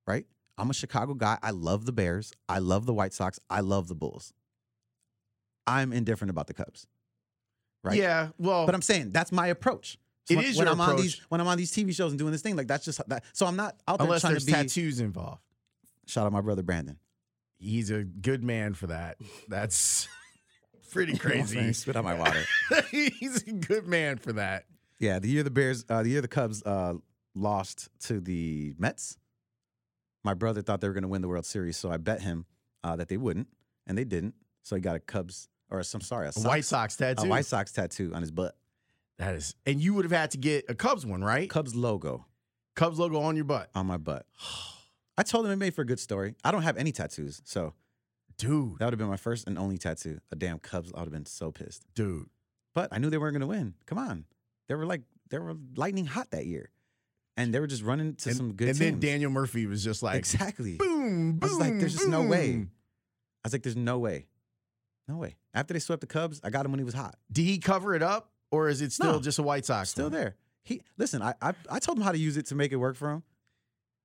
right? 0.07 0.25
I'm 0.59 0.71
a 0.71 0.75
Chicago 0.75 1.15
guy. 1.15 1.39
I 1.43 1.51
love 1.51 1.85
the 1.87 1.93
Bears. 1.93 2.33
I 2.49 2.59
love 2.59 2.87
the 2.87 2.93
White 2.95 3.13
Sox. 3.13 3.41
I 3.51 3.61
love 3.61 3.89
the 3.89 3.95
Bulls. 3.95 4.33
I'm 5.67 5.93
indifferent 5.93 6.31
about 6.31 6.47
the 6.47 6.55
Cubs. 6.55 6.87
Right. 7.83 7.97
Yeah. 7.99 8.29
Well, 8.39 8.67
But 8.67 8.75
I'm 8.75 8.83
saying 8.83 9.11
that's 9.11 9.33
my 9.33 9.49
approach. 9.49 9.99
So 10.27 10.35
It 10.35 10.37
when, 10.37 10.45
is 10.47 10.57
when 10.57 10.67
your 10.67 10.75
I'm 10.75 10.81
on 10.81 10.97
these 10.97 11.21
when 11.29 11.41
I'm 11.41 11.49
on 11.49 11.59
these 11.59 11.73
TV 11.73 11.93
shows 11.95 12.13
and 12.13 12.19
doing 12.19 12.31
this 12.31 12.43
thing, 12.43 12.55
like 12.55 12.69
that's 12.69 12.85
just 12.85 13.01
that. 13.09 13.25
So 13.33 13.47
I'm 13.47 13.57
not 13.57 13.77
out 13.89 13.99
there 13.99 14.07
unless 14.07 14.21
trying 14.21 14.35
there's 14.35 14.45
to 14.45 14.53
be. 14.53 14.53
tattoos 14.53 15.01
involved, 15.01 15.43
Shout 16.13 16.27
out 16.27 16.33
my 16.33 16.43
brother 16.43 16.63
Brandon. 16.63 16.99
he's 17.59 17.91
a 17.91 18.05
good 18.05 18.45
man 18.45 18.75
for 18.75 18.89
that. 18.89 19.17
That's 19.49 20.09
pretty 20.91 21.17
crazy. 21.19 21.73
Spit 21.73 21.97
out 21.97 22.05
my 22.05 22.13
water. 22.13 22.45
he's 22.91 23.43
a 23.45 23.53
good 23.53 23.87
man 23.87 24.19
for 24.19 24.35
that. 24.35 24.67
yeah, 24.99 25.19
the 25.19 25.29
year 25.29 25.43
the 25.43 25.51
Bears, 25.51 25.87
uh, 25.89 26.03
the 26.03 26.11
year 26.11 26.21
the 26.21 26.29
Cubs 26.29 26.63
uh, 26.65 26.95
lost 27.35 27.89
to 28.01 28.21
the 28.21 28.75
Mets, 28.79 29.17
my 30.23 30.35
brother 30.35 30.61
thought 30.61 30.83
they 30.83 30.87
were 30.89 30.93
going 30.93 31.03
to 31.03 31.09
win 31.09 31.23
the 31.23 31.29
World 31.29 31.47
Series, 31.47 31.79
so 31.79 31.91
I 31.91 31.97
bet 31.97 32.21
him 32.21 32.45
uh, 32.85 32.95
that 32.97 33.09
they 33.09 33.17
wouldn't, 33.17 33.49
and 33.87 33.97
they 33.97 34.05
didn't. 34.05 34.35
So 34.65 34.77
he 34.77 34.83
got 34.83 34.97
a 34.97 35.01
Cubs 35.01 35.49
or 35.71 35.83
some 35.83 36.03
sorry, 36.03 36.27
a, 36.27 36.33
A 36.37 36.43
White 36.43 36.67
Sox 36.67 36.95
tattoo. 36.95 37.25
a 37.25 37.29
White 37.29 37.47
Sox 37.47 37.73
tattoo 37.73 38.13
on 38.15 38.21
his 38.21 38.31
butt. 38.31 38.55
That 39.17 39.35
is, 39.35 39.55
and 39.65 39.81
you 39.81 39.95
would 39.95 40.05
have 40.05 40.13
had 40.13 40.33
to 40.33 40.39
get 40.39 40.67
a 40.69 40.75
Cubs 40.75 41.07
one, 41.07 41.25
right? 41.25 41.49
Cubs 41.49 41.75
logo 41.75 42.27
Cubs 42.77 42.99
logo 42.99 43.19
on 43.23 43.35
your 43.35 43.47
butt, 43.47 43.71
on 43.75 43.87
my 43.87 43.97
butt. 43.97 44.27
I 45.19 45.23
told 45.23 45.47
him 45.47 45.53
it 45.53 45.57
made 45.57 45.75
for 45.75 45.83
a 45.83 45.87
good 45.87 46.01
story. 46.01 46.35
I 46.45 46.51
don't 46.51 46.63
have 46.63 46.77
any 46.77 46.93
tattoos, 46.93 47.43
so 47.45 47.75
dude. 48.39 48.79
that 48.79 48.87
would 48.87 48.95
have 48.95 48.99
been 48.99 49.09
my 49.09 49.17
first 49.17 49.47
and 49.47 49.59
only 49.59 49.79
tattoo. 49.79 50.21
A 50.31 50.37
damn 50.37 50.59
Cubs. 50.59 50.91
I 50.95 50.99
would 51.01 51.07
have 51.07 51.13
been 51.13 51.27
so 51.27 51.53
pissed. 51.53 51.85
Dude, 51.95 52.27
But 52.75 52.89
I 52.93 52.99
knew 52.99 53.11
they 53.11 53.19
weren't 53.19 53.35
going 53.35 53.41
to 53.43 53.47
win. 53.47 53.75
Come 53.87 53.99
on, 53.99 54.25
they 54.69 54.75
were 54.75 54.87
like 54.87 55.03
they 55.31 55.39
were 55.39 55.55
lightning 55.77 56.07
hot 56.07 56.31
that 56.31 56.47
year, 56.47 56.71
and 57.37 57.53
they 57.55 57.61
were 57.61 57.67
just 57.67 57.83
running 57.83 58.15
to 58.17 58.29
and, 58.31 58.37
some 58.37 58.53
good 58.55 58.69
and 58.69 58.79
teams. 58.79 58.91
then 58.93 59.01
Daniel 59.01 59.31
Murphy 59.31 59.67
was 59.67 59.85
just 59.85 60.03
like, 60.03 60.17
exactly. 60.19 60.77
boom, 60.77 61.33
boom. 61.33 61.39
I 61.43 61.47
was 61.47 61.59
like, 61.59 61.79
there's 61.79 61.95
just 61.95 62.09
no 62.09 62.23
way. 62.23 62.67
I 63.45 63.47
was 63.49 63.53
like, 63.53 63.63
there's 63.63 63.77
no 63.77 63.99
way, 63.99 64.27
no 65.09 65.17
way. 65.17 65.37
After 65.53 65.75
they 65.75 65.81
swept 65.81 66.01
the 66.01 66.07
Cubs, 66.07 66.41
I 66.45 66.51
got 66.51 66.65
him 66.65 66.73
when 66.73 66.79
he 66.79 66.85
was 66.85 66.95
hot, 66.95 67.17
Did 67.31 67.43
he 67.45 67.59
cover 67.59 67.95
it 67.95 68.03
up, 68.03 68.31
or 68.51 68.69
is 68.69 68.81
it 68.81 68.93
still 68.93 69.15
No. 69.15 69.21
just 69.21 69.39
a 69.39 69.43
White 69.43 69.67
Sox? 69.67 69.91
still 69.91 70.07
one? 70.07 70.13
there. 70.13 70.37
He 70.65 70.81
listen. 70.97 71.21
I, 71.23 71.35
I 71.43 71.53
I 71.69 71.79
told 71.81 71.99
him 71.99 72.05
how 72.05 72.13
to 72.13 72.19
use 72.19 72.37
it 72.37 72.47
to 72.47 72.55
make 72.55 72.71
it 72.73 72.77
work 72.77 72.95
for 72.97 73.11
him. 73.11 73.23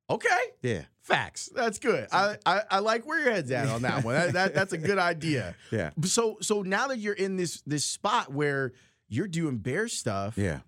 Okay, 0.09 0.27
Yeah, 0.61 0.83
facts. 1.01 1.49
That's 1.53 1.79
good. 1.79 2.07
I, 2.13 2.37
I 2.45 2.61
I 2.71 2.79
like 2.79 3.05
where 3.05 3.19
your 3.21 3.31
head's 3.31 3.51
at 3.51 3.67
on 3.67 3.81
that 3.81 4.05
one. 4.05 4.15
That, 4.15 4.33
that 4.33 4.53
that's 4.53 4.71
a 4.73 4.77
good 4.77 4.97
idea. 4.97 5.53
yeah, 5.71 5.89
So 6.05 6.37
so 6.41 6.61
now 6.61 6.87
that 6.87 6.97
you're 6.99 7.13
in 7.13 7.35
this 7.35 7.61
this 7.65 7.83
spot 7.83 8.31
where 8.31 8.71
you're 9.09 9.27
doing 9.27 9.57
bear 9.57 9.87
stuff, 9.89 10.37
yeah. 10.37 10.59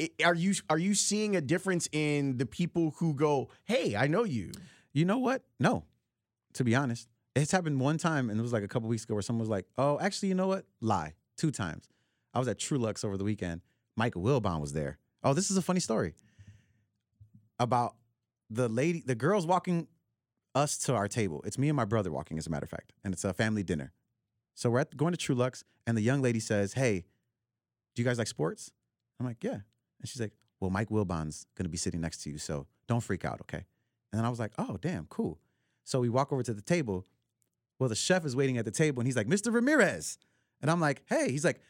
i- 0.00 0.10
are 0.24 0.34
you 0.34 0.52
are 0.68 0.76
you 0.78 0.94
seeing 0.94 1.36
a 1.36 1.40
difference 1.40 1.88
in 1.92 2.36
the 2.36 2.44
people 2.46 2.94
who 2.98 3.14
go, 3.14 3.48
"Hey, 3.64 3.96
I 3.96 4.06
know 4.08 4.24
you." 4.24 4.52
You 4.92 5.04
know 5.06 5.18
what? 5.18 5.42
No, 5.58 5.84
to 6.54 6.64
be 6.64 6.74
honest, 6.74 7.08
it's 7.34 7.52
happened 7.52 7.80
one 7.80 7.96
time, 7.98 8.28
and 8.30 8.38
it 8.38 8.42
was 8.42 8.52
like 8.52 8.62
a 8.64 8.68
couple 8.68 8.88
weeks 8.90 9.04
ago 9.04 9.14
where 9.14 9.22
someone 9.22 9.40
was 9.40 9.48
like, 9.48 9.64
"Oh, 9.78 9.98
actually, 10.00 10.28
you 10.28 10.34
know 10.34 10.48
what? 10.48 10.64
Lie." 10.80 11.14
Two 11.38 11.50
times. 11.50 11.88
I 12.34 12.38
was 12.40 12.48
at 12.48 12.58
Truluck's 12.58 13.04
over 13.04 13.16
the 13.16 13.24
weekend. 13.24 13.62
Michael 13.96 14.22
Wilbon 14.22 14.60
was 14.60 14.72
there. 14.74 14.98
Oh, 15.24 15.32
this 15.34 15.50
is 15.50 15.56
a 15.56 15.62
funny 15.62 15.80
story 15.80 16.14
about 17.58 17.94
the 18.50 18.68
lady, 18.68 19.02
the 19.04 19.14
girls 19.14 19.46
walking 19.46 19.88
us 20.54 20.78
to 20.78 20.94
our 20.94 21.08
table. 21.08 21.42
It's 21.44 21.58
me 21.58 21.68
and 21.68 21.76
my 21.76 21.84
brother 21.84 22.10
walking, 22.10 22.38
as 22.38 22.46
a 22.46 22.50
matter 22.50 22.64
of 22.64 22.70
fact, 22.70 22.92
and 23.04 23.12
it's 23.12 23.24
a 23.24 23.32
family 23.32 23.62
dinner. 23.62 23.92
So 24.54 24.70
we're 24.70 24.80
at, 24.80 24.96
going 24.96 25.14
to 25.14 25.18
Truluck's, 25.18 25.64
and 25.86 25.96
the 25.96 26.02
young 26.02 26.20
lady 26.22 26.40
says, 26.40 26.72
"Hey, 26.72 27.04
do 27.94 28.02
you 28.02 28.08
guys 28.08 28.18
like 28.18 28.26
sports?" 28.26 28.72
I'm 29.20 29.26
like, 29.26 29.42
"Yeah." 29.42 29.60
And 30.00 30.08
she's 30.08 30.20
like, 30.20 30.32
"Well, 30.60 30.70
Mike 30.70 30.90
Wilbon's 30.90 31.46
gonna 31.54 31.68
be 31.68 31.76
sitting 31.76 32.00
next 32.00 32.22
to 32.22 32.30
you, 32.30 32.38
so 32.38 32.66
don't 32.86 33.02
freak 33.02 33.24
out, 33.24 33.40
okay?" 33.42 33.64
And 34.12 34.18
then 34.18 34.24
I 34.24 34.30
was 34.30 34.38
like, 34.38 34.52
"Oh, 34.58 34.78
damn, 34.80 35.06
cool." 35.06 35.38
So 35.84 36.00
we 36.00 36.08
walk 36.08 36.32
over 36.32 36.42
to 36.42 36.54
the 36.54 36.62
table. 36.62 37.06
Well, 37.78 37.88
the 37.88 37.94
chef 37.94 38.24
is 38.24 38.34
waiting 38.34 38.58
at 38.58 38.64
the 38.64 38.70
table, 38.70 39.00
and 39.00 39.06
he's 39.06 39.16
like, 39.16 39.28
"Mr. 39.28 39.52
Ramirez," 39.52 40.18
and 40.60 40.70
I'm 40.70 40.80
like, 40.80 41.02
"Hey," 41.06 41.30
he's 41.30 41.44
like. 41.44 41.60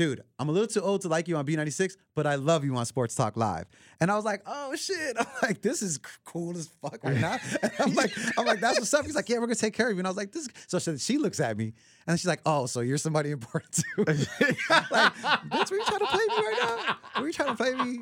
Dude, 0.00 0.22
I'm 0.38 0.48
a 0.48 0.52
little 0.52 0.66
too 0.66 0.80
old 0.80 1.02
to 1.02 1.08
like 1.08 1.28
you 1.28 1.36
on 1.36 1.44
B96, 1.44 1.94
but 2.14 2.26
I 2.26 2.36
love 2.36 2.64
you 2.64 2.74
on 2.74 2.86
Sports 2.86 3.14
Talk 3.14 3.36
Live. 3.36 3.66
And 4.00 4.10
I 4.10 4.16
was 4.16 4.24
like, 4.24 4.40
oh 4.46 4.74
shit. 4.74 5.14
I'm 5.20 5.26
like, 5.42 5.60
this 5.60 5.82
is 5.82 5.98
cool 6.24 6.56
as 6.56 6.68
fuck 6.80 7.04
right 7.04 7.18
now. 7.20 7.36
And 7.62 7.72
I'm 7.78 7.94
like, 7.94 8.10
I'm 8.38 8.46
like, 8.46 8.60
that's 8.60 8.78
what's 8.78 8.94
up. 8.94 9.04
He's 9.04 9.14
like, 9.14 9.28
yeah, 9.28 9.36
we're 9.36 9.42
gonna 9.46 9.56
take 9.56 9.74
care 9.74 9.88
of 9.90 9.92
you. 9.92 9.98
And 9.98 10.06
I 10.06 10.10
was 10.10 10.16
like, 10.16 10.32
this. 10.32 10.48
So 10.68 10.78
she, 10.78 10.96
she 10.96 11.18
looks 11.18 11.38
at 11.38 11.54
me 11.58 11.74
and 12.06 12.18
she's 12.18 12.28
like, 12.28 12.40
oh, 12.46 12.64
so 12.64 12.80
you're 12.80 12.96
somebody 12.96 13.30
important 13.30 13.74
too. 13.74 14.04
like, 14.06 14.16
bitch, 14.16 15.70
were 15.70 15.76
you 15.76 15.84
trying 15.84 15.98
to 15.98 16.06
play 16.06 16.24
me 16.28 16.34
right 16.46 16.58
now? 16.62 17.20
Were 17.20 17.26
you 17.26 17.32
trying 17.34 17.54
to 17.54 17.62
play 17.62 17.74
me? 17.74 17.98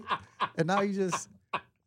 And 0.55 0.68
now 0.68 0.82
you 0.82 0.94
just, 0.94 1.28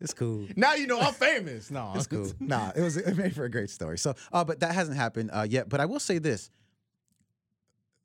it's 0.01 0.13
cool. 0.13 0.45
Now 0.57 0.73
you 0.73 0.87
know 0.87 0.99
I'm 0.99 1.13
famous. 1.13 1.71
No, 1.71 1.93
It's 1.95 2.07
cool. 2.07 2.29
nah, 2.41 2.73
it 2.75 2.81
was 2.81 2.97
it 2.97 3.15
made 3.15 3.33
for 3.33 3.45
a 3.45 3.49
great 3.49 3.69
story. 3.69 3.97
So, 3.97 4.15
uh, 4.33 4.43
but 4.43 4.59
that 4.59 4.75
hasn't 4.75 4.97
happened 4.97 5.29
uh, 5.31 5.47
yet. 5.49 5.69
But 5.69 5.79
I 5.79 5.85
will 5.85 6.01
say 6.01 6.17
this: 6.17 6.49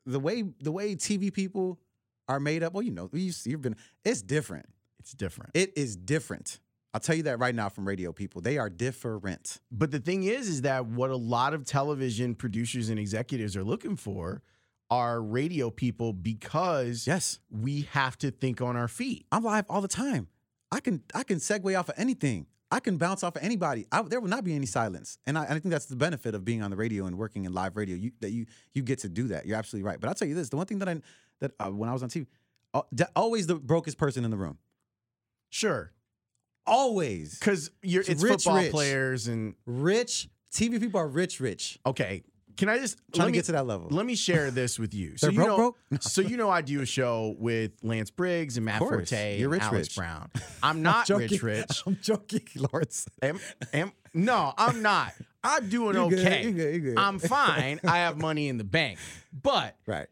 the 0.04 0.20
way 0.20 0.44
the 0.60 0.70
way 0.70 0.94
TV 0.94 1.32
people 1.32 1.80
are 2.28 2.40
made 2.40 2.62
up. 2.62 2.74
Well, 2.74 2.82
you 2.82 2.90
know, 2.90 3.08
you've, 3.12 3.36
you've 3.44 3.62
been. 3.62 3.76
It's 4.04 4.22
different. 4.22 4.66
It's 4.98 5.12
different. 5.12 5.52
It 5.54 5.72
is 5.76 5.96
different. 5.96 6.60
I'll 6.92 7.00
tell 7.00 7.14
you 7.14 7.24
that 7.24 7.38
right 7.38 7.54
now 7.54 7.68
from 7.68 7.86
radio 7.86 8.12
people. 8.12 8.40
They 8.40 8.56
are 8.56 8.70
different. 8.70 9.60
But 9.70 9.90
the 9.90 9.98
thing 9.98 10.22
is, 10.22 10.48
is 10.48 10.62
that 10.62 10.86
what 10.86 11.10
a 11.10 11.16
lot 11.16 11.52
of 11.52 11.64
television 11.64 12.34
producers 12.34 12.88
and 12.88 12.98
executives 12.98 13.56
are 13.56 13.64
looking 13.64 13.96
for 13.96 14.42
are 14.90 15.20
radio 15.20 15.70
people 15.70 16.12
because 16.12 17.06
Yes, 17.06 17.38
we 17.50 17.82
have 17.90 18.16
to 18.18 18.30
think 18.30 18.60
on 18.60 18.76
our 18.76 18.88
feet. 18.88 19.26
I'm 19.30 19.44
live 19.44 19.66
all 19.68 19.80
the 19.80 19.88
time. 19.88 20.28
I 20.72 20.80
can 20.80 21.02
I 21.14 21.22
can 21.22 21.36
segue 21.38 21.78
off 21.78 21.88
of 21.88 21.94
anything. 21.98 22.46
I 22.70 22.80
can 22.80 22.96
bounce 22.96 23.22
off 23.22 23.36
of 23.36 23.42
anybody. 23.44 23.86
I, 23.92 24.02
there 24.02 24.20
will 24.20 24.28
not 24.28 24.42
be 24.42 24.54
any 24.54 24.66
silence, 24.66 25.18
and 25.24 25.38
I, 25.38 25.44
I 25.44 25.46
think 25.50 25.66
that's 25.66 25.86
the 25.86 25.94
benefit 25.94 26.34
of 26.34 26.44
being 26.44 26.62
on 26.62 26.70
the 26.70 26.76
radio 26.76 27.06
and 27.06 27.16
working 27.16 27.44
in 27.44 27.52
live 27.52 27.76
radio. 27.76 27.94
You, 27.94 28.10
that 28.20 28.30
you 28.30 28.46
you 28.74 28.82
get 28.82 28.98
to 29.00 29.08
do 29.08 29.28
that. 29.28 29.46
You're 29.46 29.56
absolutely 29.56 29.88
right. 29.88 30.00
But 30.00 30.08
I'll 30.08 30.14
tell 30.14 30.26
you 30.26 30.34
this: 30.34 30.48
the 30.48 30.56
one 30.56 30.66
thing 30.66 30.80
that 30.80 30.88
I 30.88 31.00
that 31.40 31.52
uh, 31.60 31.70
when 31.70 31.88
I 31.88 31.92
was 31.92 32.02
on 32.02 32.08
TV, 32.08 32.26
uh, 32.74 32.82
always 33.14 33.46
the 33.46 33.56
brokest 33.56 33.98
person 33.98 34.24
in 34.24 34.30
the 34.30 34.36
room. 34.36 34.58
Sure, 35.50 35.92
Always 36.66 37.38
because 37.38 37.70
you're 37.82 38.00
It's 38.00 38.08
it's 38.10 38.22
rich, 38.22 38.42
football 38.42 38.56
rich. 38.56 38.72
players 38.72 39.28
and 39.28 39.54
rich. 39.66 40.28
TV 40.52 40.80
people 40.80 40.98
are 41.00 41.06
rich, 41.08 41.38
rich. 41.40 41.78
okay. 41.86 42.24
Can 42.56 42.70
I 42.70 42.78
just 42.78 42.96
Trying 43.12 43.18
let 43.18 43.24
to 43.26 43.26
me, 43.32 43.32
get 43.38 43.44
to 43.46 43.52
that 43.52 43.66
level. 43.66 43.88
Let 43.90 44.06
me 44.06 44.14
share 44.14 44.50
this 44.50 44.78
with 44.78 44.94
you. 44.94 45.12
So 45.18 45.28
you 45.28 45.34
broke, 45.36 45.48
know, 45.48 45.56
broke? 45.56 45.76
so 46.02 46.22
you 46.22 46.38
know, 46.38 46.48
I 46.48 46.62
do 46.62 46.80
a 46.80 46.86
show 46.86 47.36
with 47.38 47.72
Lance 47.82 48.10
Briggs 48.10 48.56
and 48.56 48.64
Matt. 48.64 48.78
Forte 48.78 49.38
You're 49.38 49.52
and 49.52 49.52
rich, 49.52 49.62
Alex 49.62 49.88
rich. 49.88 49.96
Brown. 49.96 50.30
I'm 50.62 50.80
not 50.82 51.06
joking. 51.06 51.28
rich, 51.28 51.42
rich. 51.42 51.82
I'm 51.86 51.98
joking, 52.00 52.42
Lawrence. 52.56 53.06
Am, 53.22 53.38
am, 53.74 53.92
no, 54.14 54.54
I'm 54.56 54.80
not. 54.80 55.12
I'm 55.44 55.68
doing 55.68 55.96
You 55.96 56.08
good, 56.08 56.18
okay. 56.26 56.44
you 56.44 56.52
good, 56.52 56.74
you 56.74 56.80
good. 56.80 56.98
I'm 56.98 57.18
fine. 57.18 57.78
I 57.86 57.98
have 57.98 58.16
money 58.16 58.48
in 58.48 58.56
the 58.56 58.64
bank. 58.64 58.98
But 59.32 59.76
Right. 59.86 60.06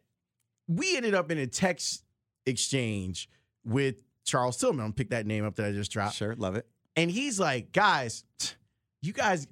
We 0.68 0.96
ended 0.96 1.14
up 1.14 1.30
in 1.30 1.38
a 1.38 1.46
text 1.46 2.04
exchange 2.46 3.28
with 3.64 4.02
Charles 4.24 4.56
Tillman. 4.56 4.80
I'm 4.80 4.86
gonna 4.86 4.94
pick 4.94 5.10
that 5.10 5.26
name 5.26 5.44
up 5.44 5.56
that 5.56 5.66
I 5.66 5.72
just 5.72 5.90
dropped. 5.90 6.16
Sure, 6.16 6.34
love 6.36 6.56
it. 6.56 6.66
And 6.96 7.10
he's 7.10 7.40
like, 7.40 7.72
guys, 7.72 8.24
you 9.02 9.12
guys, 9.12 9.46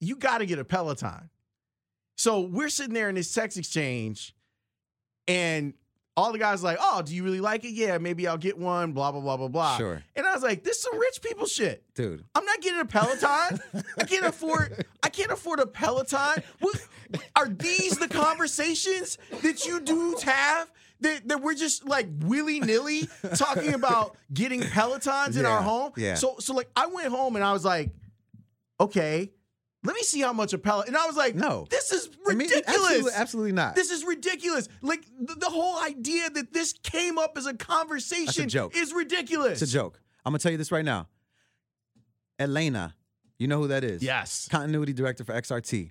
you 0.00 0.16
got 0.16 0.38
to 0.38 0.46
get 0.46 0.58
a 0.58 0.64
Peloton. 0.64 1.30
So 2.16 2.40
we're 2.40 2.68
sitting 2.68 2.94
there 2.94 3.08
in 3.08 3.14
this 3.14 3.32
text 3.32 3.56
exchange, 3.56 4.34
and 5.28 5.74
all 6.18 6.32
the 6.32 6.38
guys 6.38 6.62
like, 6.64 6.78
oh, 6.80 7.00
do 7.02 7.14
you 7.14 7.22
really 7.22 7.40
like 7.40 7.64
it? 7.64 7.70
Yeah, 7.70 7.98
maybe 7.98 8.26
I'll 8.26 8.36
get 8.36 8.58
one, 8.58 8.92
blah, 8.92 9.12
blah, 9.12 9.20
blah, 9.20 9.36
blah, 9.36 9.48
blah. 9.48 9.76
Sure. 9.76 10.02
And 10.16 10.26
I 10.26 10.34
was 10.34 10.42
like, 10.42 10.64
this 10.64 10.78
is 10.78 10.82
some 10.82 10.98
rich 10.98 11.22
people 11.22 11.46
shit. 11.46 11.84
Dude. 11.94 12.24
I'm 12.34 12.44
not 12.44 12.60
getting 12.60 12.80
a 12.80 12.84
Peloton. 12.84 13.60
I 13.98 14.04
can't 14.04 14.26
afford. 14.32 14.84
I 15.02 15.08
can't 15.10 15.30
afford 15.30 15.60
a 15.60 15.66
Peloton. 15.66 16.42
What, 16.58 16.86
are 17.36 17.48
these 17.48 17.98
the 17.98 18.08
conversations 18.08 19.16
that 19.42 19.64
you 19.64 19.80
dudes 19.80 20.24
have? 20.24 20.70
That, 21.00 21.28
that 21.28 21.40
we're 21.42 21.54
just 21.54 21.86
like 21.86 22.08
willy 22.22 22.58
nilly 22.58 23.08
talking 23.36 23.72
about 23.74 24.16
getting 24.34 24.62
Pelotons 24.62 25.38
in 25.38 25.46
our 25.46 25.62
home. 25.62 25.92
yeah. 25.96 26.14
So 26.14 26.34
so 26.40 26.52
like 26.54 26.68
I 26.74 26.86
went 26.88 27.06
home 27.10 27.36
and 27.36 27.44
I 27.44 27.52
was 27.52 27.64
like, 27.64 27.92
okay, 28.80 29.30
let 29.84 29.94
me 29.94 30.02
see 30.02 30.20
how 30.20 30.32
much 30.32 30.52
a 30.52 30.58
Peloton. 30.58 30.94
And 30.94 30.96
I 30.96 31.06
was 31.06 31.16
like, 31.16 31.34
No. 31.34 31.66
this 31.70 31.92
is 31.92 32.08
I 32.28 32.30
mean, 32.34 32.48
ridiculous. 32.48 32.68
absolutely, 32.76 33.12
absolutely 33.14 33.52
not. 33.52 33.74
This 33.74 33.90
is 33.90 34.04
ridiculous. 34.04 34.68
Like 34.82 35.04
the, 35.20 35.34
the 35.36 35.48
whole 35.50 35.78
idea 35.82 36.28
that 36.30 36.52
this 36.52 36.72
came 36.82 37.16
up 37.18 37.34
as 37.36 37.46
a 37.46 37.54
conversation 37.54 38.48
joke. 38.48 38.76
is 38.76 38.92
ridiculous. 38.92 39.62
It's 39.62 39.70
a 39.70 39.74
joke. 39.74 40.00
I'm 40.24 40.32
gonna 40.32 40.40
tell 40.40 40.52
you 40.52 40.58
this 40.58 40.72
right 40.72 40.84
now. 40.84 41.08
Elena, 42.38 42.94
you 43.38 43.48
know 43.48 43.58
who 43.60 43.68
that 43.68 43.84
is? 43.84 44.02
Yes. 44.02 44.48
Continuity 44.50 44.92
director 44.92 45.24
for 45.24 45.32
XRT. 45.32 45.90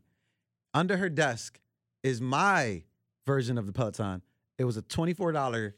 Under 0.74 0.98
her 0.98 1.10
desk 1.10 1.60
is 2.04 2.22
my 2.22 2.84
version 3.26 3.58
of 3.58 3.66
the 3.66 3.74
Peloton. 3.74 4.22
It 4.58 4.64
was 4.66 4.78
a 4.78 4.82
$24 4.82 5.74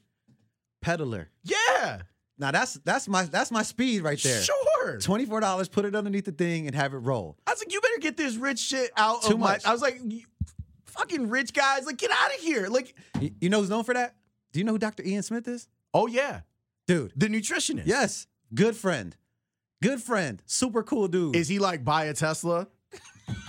peddler. 0.82 1.30
Yeah. 1.44 2.02
Now 2.38 2.52
that's 2.52 2.76
that's 2.86 3.08
my 3.10 3.24
that's 3.24 3.52
my 3.52 3.64
speed 3.64 4.02
right 4.02 4.22
there. 4.22 4.42
Sure. 4.42 4.98
$24, 4.98 5.72
put 5.72 5.84
it 5.86 5.94
underneath 5.94 6.24
the 6.26 6.32
thing 6.32 6.66
and 6.66 6.74
have 6.76 6.94
it 6.94 6.98
roll. 7.00 7.38
Was 7.60 7.66
like, 7.66 7.74
you 7.74 7.82
better 7.82 8.00
get 8.00 8.18
this 8.18 8.36
rich 8.36 8.60
shit 8.60 8.92
out 8.98 9.24
Too 9.24 9.34
of 9.34 9.40
my. 9.40 9.52
much. 9.54 9.66
I 9.66 9.72
was 9.72 9.82
like, 9.82 10.00
fucking 10.86 11.30
rich 11.30 11.54
guys, 11.54 11.86
like 11.86 11.98
get 11.98 12.12
out 12.12 12.34
of 12.34 12.40
here. 12.42 12.68
Like, 12.68 12.94
You, 13.20 13.32
you 13.42 13.50
know 13.50 13.60
who's 13.60 13.70
known 13.70 13.84
for 13.84 13.94
that? 13.94 14.16
Do 14.52 14.60
you 14.60 14.66
know 14.66 14.72
who 14.74 14.78
Dr. 14.80 15.04
Ian 15.04 15.24
Smith 15.24 15.48
is? 15.48 15.68
oh 15.94 16.08
yeah, 16.08 16.42
Dude. 16.88 17.12
the 17.16 17.28
nutritionist. 17.28 17.84
Yes. 17.86 18.28
Good 18.54 18.76
friend. 18.76 19.16
Good 19.82 20.02
friend. 20.02 20.42
Super 20.46 20.84
cool 20.84 21.08
dude. 21.08 21.36
Is 21.36 21.48
he 21.48 21.58
like 21.60 21.84
buy 21.86 22.06
a 22.06 22.14
Tesla? 22.14 22.68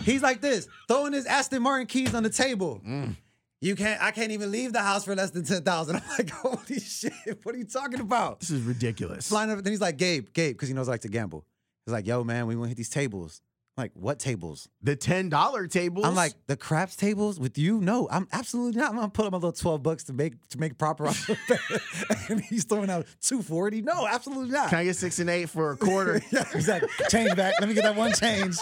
He's 0.04 0.22
like 0.22 0.40
this, 0.42 0.68
throwing 0.88 1.12
his 1.14 1.24
Aston 1.26 1.62
Martin 1.62 1.86
keys 1.86 2.14
on 2.14 2.22
the 2.22 2.30
table. 2.30 2.80
Mm. 2.86 3.16
You 3.62 3.74
can't. 3.76 4.02
I 4.02 4.10
can't 4.10 4.30
even 4.32 4.50
leave 4.50 4.72
the 4.72 4.80
house 4.82 5.04
for 5.04 5.14
less 5.14 5.30
than 5.30 5.44
ten 5.44 5.62
thousand. 5.62 5.96
I'm 5.96 6.02
like, 6.18 6.30
holy 6.30 6.78
shit! 6.80 7.12
What 7.42 7.54
are 7.54 7.58
you 7.58 7.64
talking 7.64 8.00
about? 8.00 8.40
This 8.40 8.50
is 8.50 8.62
ridiculous. 8.62 9.28
Flying 9.28 9.50
over. 9.50 9.60
Then 9.62 9.72
he's 9.72 9.80
like, 9.80 9.96
Gabe, 9.96 10.28
Gabe, 10.32 10.54
because 10.54 10.68
he 10.68 10.74
knows 10.74 10.88
I 10.88 10.92
like 10.92 11.00
to 11.02 11.08
gamble. 11.08 11.44
He's 11.86 11.92
like, 11.92 12.06
Yo, 12.06 12.22
man, 12.24 12.46
we 12.46 12.56
want 12.56 12.66
to 12.66 12.68
hit 12.70 12.76
these 12.76 12.88
tables. 12.90 13.40
Like, 13.76 13.92
what 13.94 14.18
tables? 14.18 14.68
The 14.82 14.94
ten 14.94 15.28
dollar 15.28 15.66
tables. 15.66 16.04
I'm 16.04 16.14
like, 16.14 16.34
the 16.46 16.56
craps 16.56 16.96
tables 16.96 17.40
with 17.40 17.56
you? 17.56 17.80
No, 17.80 18.08
I'm 18.10 18.28
absolutely 18.32 18.78
not. 18.78 18.90
I'm 18.90 18.96
gonna 18.96 19.08
put 19.08 19.24
up 19.24 19.32
my 19.32 19.38
little 19.38 19.52
twelve 19.52 19.82
bucks 19.82 20.04
to 20.04 20.12
make 20.12 20.34
to 20.48 20.58
make 20.58 20.76
proper. 20.76 21.06
and 22.28 22.40
he's 22.42 22.64
throwing 22.64 22.90
out 22.90 23.06
two 23.22 23.40
forty. 23.42 23.80
No, 23.80 24.06
absolutely 24.06 24.50
not. 24.50 24.68
can 24.68 24.80
I 24.80 24.84
get 24.84 24.96
six 24.96 25.18
and 25.18 25.30
eight 25.30 25.48
for 25.48 25.70
a 25.70 25.76
quarter? 25.76 26.20
yeah, 26.30 26.44
exactly. 26.52 26.90
Change 27.08 27.34
back. 27.36 27.54
Let 27.58 27.68
me 27.68 27.74
get 27.74 27.84
that 27.84 27.96
one 27.96 28.12
change. 28.12 28.56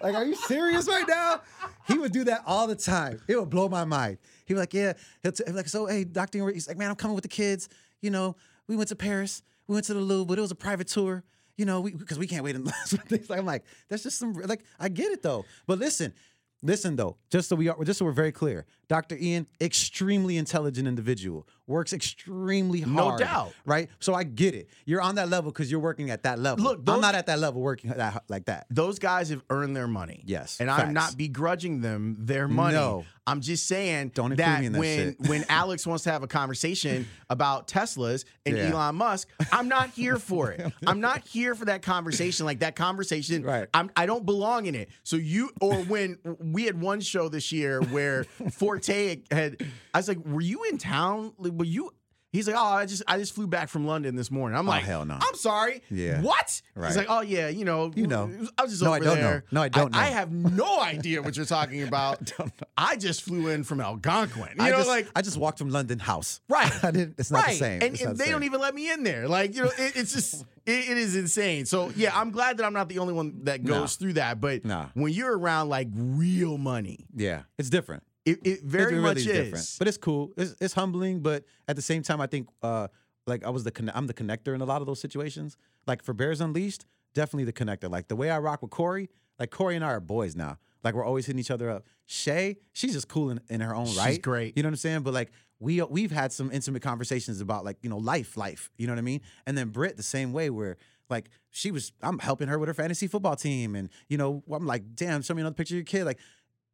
Like, 0.00 0.14
are 0.14 0.24
you 0.24 0.36
serious 0.36 0.88
right 0.88 1.06
now? 1.06 1.42
He 1.86 1.98
would 1.98 2.12
do 2.12 2.24
that 2.24 2.42
all 2.46 2.66
the 2.66 2.76
time. 2.76 3.20
It 3.28 3.38
would 3.38 3.50
blow 3.50 3.68
my 3.68 3.84
mind. 3.84 4.18
He'd 4.46 4.54
be 4.54 4.60
like, 4.60 4.72
yeah. 4.72 4.94
He'll 5.22 5.32
t- 5.32 5.44
like, 5.50 5.68
so, 5.68 5.86
hey, 5.86 6.04
Dr. 6.04 6.48
He's 6.50 6.68
like, 6.68 6.78
man, 6.78 6.90
I'm 6.90 6.96
coming 6.96 7.14
with 7.14 7.22
the 7.22 7.28
kids. 7.28 7.68
You 8.00 8.10
know, 8.10 8.36
we 8.68 8.76
went 8.76 8.88
to 8.88 8.96
Paris. 8.96 9.42
We 9.66 9.74
went 9.74 9.86
to 9.86 9.94
the 9.94 10.00
Louvre, 10.00 10.26
but 10.26 10.38
it 10.38 10.40
was 10.40 10.50
a 10.50 10.56
private 10.56 10.88
tour. 10.88 11.24
You 11.56 11.66
know, 11.66 11.82
because 11.82 12.18
we, 12.18 12.26
can't 12.26 12.44
wait 12.44 12.56
in 12.56 12.64
things. 12.86 13.30
I'm 13.30 13.44
like, 13.44 13.64
that's 13.88 14.02
just 14.02 14.18
some, 14.18 14.32
like, 14.32 14.64
I 14.80 14.88
get 14.88 15.12
it 15.12 15.22
though. 15.22 15.44
But 15.66 15.78
listen, 15.78 16.14
listen 16.62 16.96
though, 16.96 17.18
just 17.30 17.48
so 17.48 17.56
we 17.56 17.68
are, 17.68 17.84
just 17.84 17.98
so 17.98 18.04
we're 18.04 18.12
very 18.12 18.32
clear, 18.32 18.66
Dr. 18.92 19.16
Ian, 19.18 19.46
extremely 19.58 20.36
intelligent 20.36 20.86
individual, 20.86 21.48
works 21.66 21.94
extremely 21.94 22.80
hard. 22.82 22.94
No 22.94 23.16
doubt. 23.16 23.54
Right? 23.64 23.88
So 24.00 24.12
I 24.12 24.22
get 24.22 24.54
it. 24.54 24.68
You're 24.84 25.00
on 25.00 25.14
that 25.14 25.30
level 25.30 25.50
because 25.50 25.70
you're 25.70 25.80
working 25.80 26.10
at 26.10 26.24
that 26.24 26.38
level. 26.38 26.62
Look, 26.62 26.80
I'm 26.86 27.00
not 27.00 27.14
at 27.14 27.24
that 27.26 27.38
level 27.38 27.62
working 27.62 27.88
that, 27.90 28.24
like 28.28 28.44
that. 28.46 28.66
Those 28.68 28.98
guys 28.98 29.30
have 29.30 29.42
earned 29.48 29.74
their 29.74 29.88
money. 29.88 30.22
Yes, 30.26 30.60
And 30.60 30.68
facts. 30.68 30.82
I'm 30.82 30.92
not 30.92 31.16
begrudging 31.16 31.80
them 31.80 32.16
their 32.20 32.46
money. 32.48 32.74
No. 32.74 33.06
I'm 33.24 33.40
just 33.40 33.68
saying 33.68 34.10
Don't 34.14 34.34
that, 34.36 34.60
me 34.60 34.66
in 34.66 34.72
that 34.72 34.78
when 34.80 35.16
when 35.28 35.44
Alex 35.48 35.86
wants 35.86 36.02
to 36.04 36.10
have 36.10 36.24
a 36.24 36.26
conversation 36.26 37.06
about 37.30 37.68
Teslas 37.68 38.24
and 38.44 38.56
Yeah. 38.56 38.70
Elon 38.72 38.96
Musk, 38.96 39.28
I'm 39.52 39.68
not 39.68 39.90
here 39.90 40.16
for 40.18 40.50
it. 40.50 40.72
I'm 40.88 41.00
not 41.00 41.24
here 41.28 41.54
for 41.54 41.66
that 41.66 41.82
conversation. 41.82 42.46
Like 42.46 42.58
that 42.58 42.74
conversation, 42.74 43.44
Right. 43.44 43.68
I'm, 43.72 43.92
I 43.94 44.06
don't 44.06 44.26
belong 44.26 44.66
in 44.66 44.74
it. 44.74 44.88
So 45.04 45.14
you 45.16 45.50
or 45.60 45.76
when 45.84 46.18
we 46.40 46.64
had 46.64 46.80
one 46.80 47.00
show 47.00 47.28
this 47.28 47.52
year 47.52 47.80
where 47.80 48.24
Forte 48.86 49.22
had, 49.30 49.62
I 49.94 49.98
was 49.98 50.08
like, 50.08 50.24
"Were 50.24 50.40
you 50.40 50.64
in 50.64 50.78
town? 50.78 51.32
Like, 51.38 51.52
Were 51.52 51.64
you?" 51.64 51.90
He's 52.32 52.46
like, 52.46 52.56
"Oh, 52.56 52.64
I 52.64 52.86
just 52.86 53.02
I 53.06 53.18
just 53.18 53.34
flew 53.34 53.46
back 53.46 53.68
from 53.68 53.86
London 53.86 54.16
this 54.16 54.30
morning." 54.30 54.56
I'm 54.58 54.66
oh, 54.66 54.70
like, 54.70 54.84
Oh, 54.84 54.86
hell 54.86 55.04
no. 55.04 55.18
I'm 55.20 55.34
sorry. 55.34 55.82
Yeah. 55.90 56.22
What? 56.22 56.62
He's 56.74 56.96
like, 56.96 57.08
"Oh 57.10 57.20
yeah, 57.20 57.48
you 57.48 57.66
know, 57.66 57.92
You 57.94 58.06
know. 58.06 58.30
I 58.56 58.62
was 58.62 58.70
just 58.72 58.82
No, 58.82 58.90
I 58.94 58.96
over 58.96 59.04
don't 59.04 59.16
know. 59.16 59.22
there. 59.22 59.44
No, 59.52 59.60
I 59.62 59.68
don't 59.68 59.94
I, 59.94 60.08
know. 60.08 60.14
have 60.14 60.32
no 60.32 60.80
idea 60.80 61.20
what 61.20 61.36
you're 61.36 61.44
talking 61.44 61.82
about. 61.82 62.32
I 62.78 62.96
just 62.96 63.20
flew 63.20 63.48
in 63.48 63.64
from 63.64 63.82
Algonquin. 63.82 64.54
You 64.56 64.64
I 64.64 64.70
know, 64.70 64.76
just, 64.78 64.88
like 64.88 65.08
I 65.14 65.20
just 65.20 65.36
walked 65.36 65.58
from 65.58 65.68
London 65.68 65.98
House. 65.98 66.40
Right. 66.48 66.72
I 66.82 66.90
didn't. 66.90 67.16
It's 67.18 67.30
not 67.30 67.42
right. 67.44 67.50
the 67.52 67.56
same. 67.58 67.82
And, 67.82 68.00
and 68.00 68.16
they 68.16 68.30
don't 68.30 68.44
even 68.44 68.60
let 68.62 68.74
me 68.74 68.90
in 68.90 69.02
there. 69.02 69.28
Like, 69.28 69.54
you 69.54 69.64
know, 69.64 69.70
it, 69.78 69.96
it's 69.96 70.14
just 70.14 70.42
it, 70.64 70.88
it 70.90 70.96
is 70.96 71.14
insane. 71.16 71.66
So 71.66 71.90
yeah, 71.96 72.12
I'm 72.18 72.30
glad 72.30 72.56
that 72.56 72.64
I'm 72.64 72.72
not 72.72 72.88
the 72.88 72.98
only 73.00 73.12
one 73.12 73.44
that 73.44 73.62
goes 73.62 73.76
Nah. 73.78 73.86
through 74.04 74.12
that. 74.14 74.40
But 74.40 74.64
Nah. 74.64 74.86
when 74.94 75.12
you're 75.12 75.36
around 75.36 75.68
like 75.68 75.88
real 75.94 76.56
money, 76.56 77.04
Yeah, 77.14 77.42
it's 77.58 77.68
different. 77.68 78.04
It, 78.24 78.38
it 78.44 78.62
very 78.62 78.84
It 78.84 78.86
really 78.96 79.00
much 79.02 79.16
is 79.18 79.26
is. 79.26 79.32
different. 79.32 79.76
But 79.78 79.88
it's 79.88 79.96
cool. 79.96 80.32
It's, 80.36 80.54
it's 80.60 80.74
humbling, 80.74 81.20
but 81.20 81.44
at 81.66 81.76
the 81.76 81.82
same 81.82 82.02
time, 82.02 82.20
I 82.20 82.26
think 82.26 82.48
uh, 82.62 82.88
like 83.26 83.44
I 83.44 83.50
was 83.50 83.64
the 83.64 83.90
I'm 83.94 84.06
the 84.06 84.14
connector 84.14 84.54
in 84.54 84.60
a 84.60 84.64
lot 84.64 84.80
of 84.80 84.86
those 84.86 85.00
situations. 85.00 85.56
Like 85.86 86.02
for 86.02 86.12
Bears 86.12 86.40
Unleashed, 86.40 86.84
definitely 87.14 87.44
the 87.44 87.52
connector. 87.52 87.90
Like 87.90 88.08
the 88.08 88.16
way 88.16 88.30
I 88.30 88.38
rock 88.38 88.62
with 88.62 88.70
Corey, 88.70 89.10
like 89.38 89.50
Corey 89.50 89.74
and 89.76 89.84
I 89.84 89.88
are 89.88 90.00
boys 90.00 90.36
now. 90.36 90.58
Like 90.84 90.94
we're 90.94 91.04
always 91.04 91.26
hitting 91.26 91.40
each 91.40 91.50
other 91.50 91.70
up. 91.70 91.84
Shay, 92.06 92.58
she's 92.72 92.92
just 92.92 93.08
cool 93.08 93.30
in, 93.30 93.40
in 93.48 93.60
her 93.60 93.74
own 93.74 93.86
She's 93.86 93.98
right. 93.98 94.22
great. 94.22 94.56
You 94.56 94.62
know 94.62 94.68
what 94.68 94.72
I'm 94.74 94.76
saying? 94.76 95.02
But 95.02 95.14
like 95.14 95.32
we 95.58 95.80
we've 95.82 96.10
had 96.12 96.32
some 96.32 96.50
intimate 96.52 96.82
conversations 96.82 97.40
about 97.40 97.64
like 97.64 97.78
you 97.82 97.90
know 97.90 97.98
life, 97.98 98.36
life. 98.36 98.70
You 98.76 98.86
know 98.86 98.92
what 98.92 98.98
I 98.98 99.02
mean? 99.02 99.20
And 99.46 99.56
then 99.58 99.68
Britt 99.68 99.96
the 99.96 100.02
same 100.02 100.32
way 100.32 100.50
where 100.50 100.76
like 101.08 101.28
she 101.50 101.70
was 101.70 101.92
I'm 102.02 102.18
helping 102.18 102.48
her 102.48 102.58
with 102.58 102.68
her 102.68 102.74
fantasy 102.74 103.06
football 103.06 103.36
team, 103.36 103.74
and 103.76 103.88
you 104.08 104.16
know 104.18 104.42
I'm 104.50 104.66
like, 104.66 104.94
damn, 104.94 105.22
show 105.22 105.34
me 105.34 105.40
another 105.42 105.54
picture 105.54 105.74
of 105.74 105.78
your 105.78 105.84
kid, 105.84 106.04
like. 106.04 106.18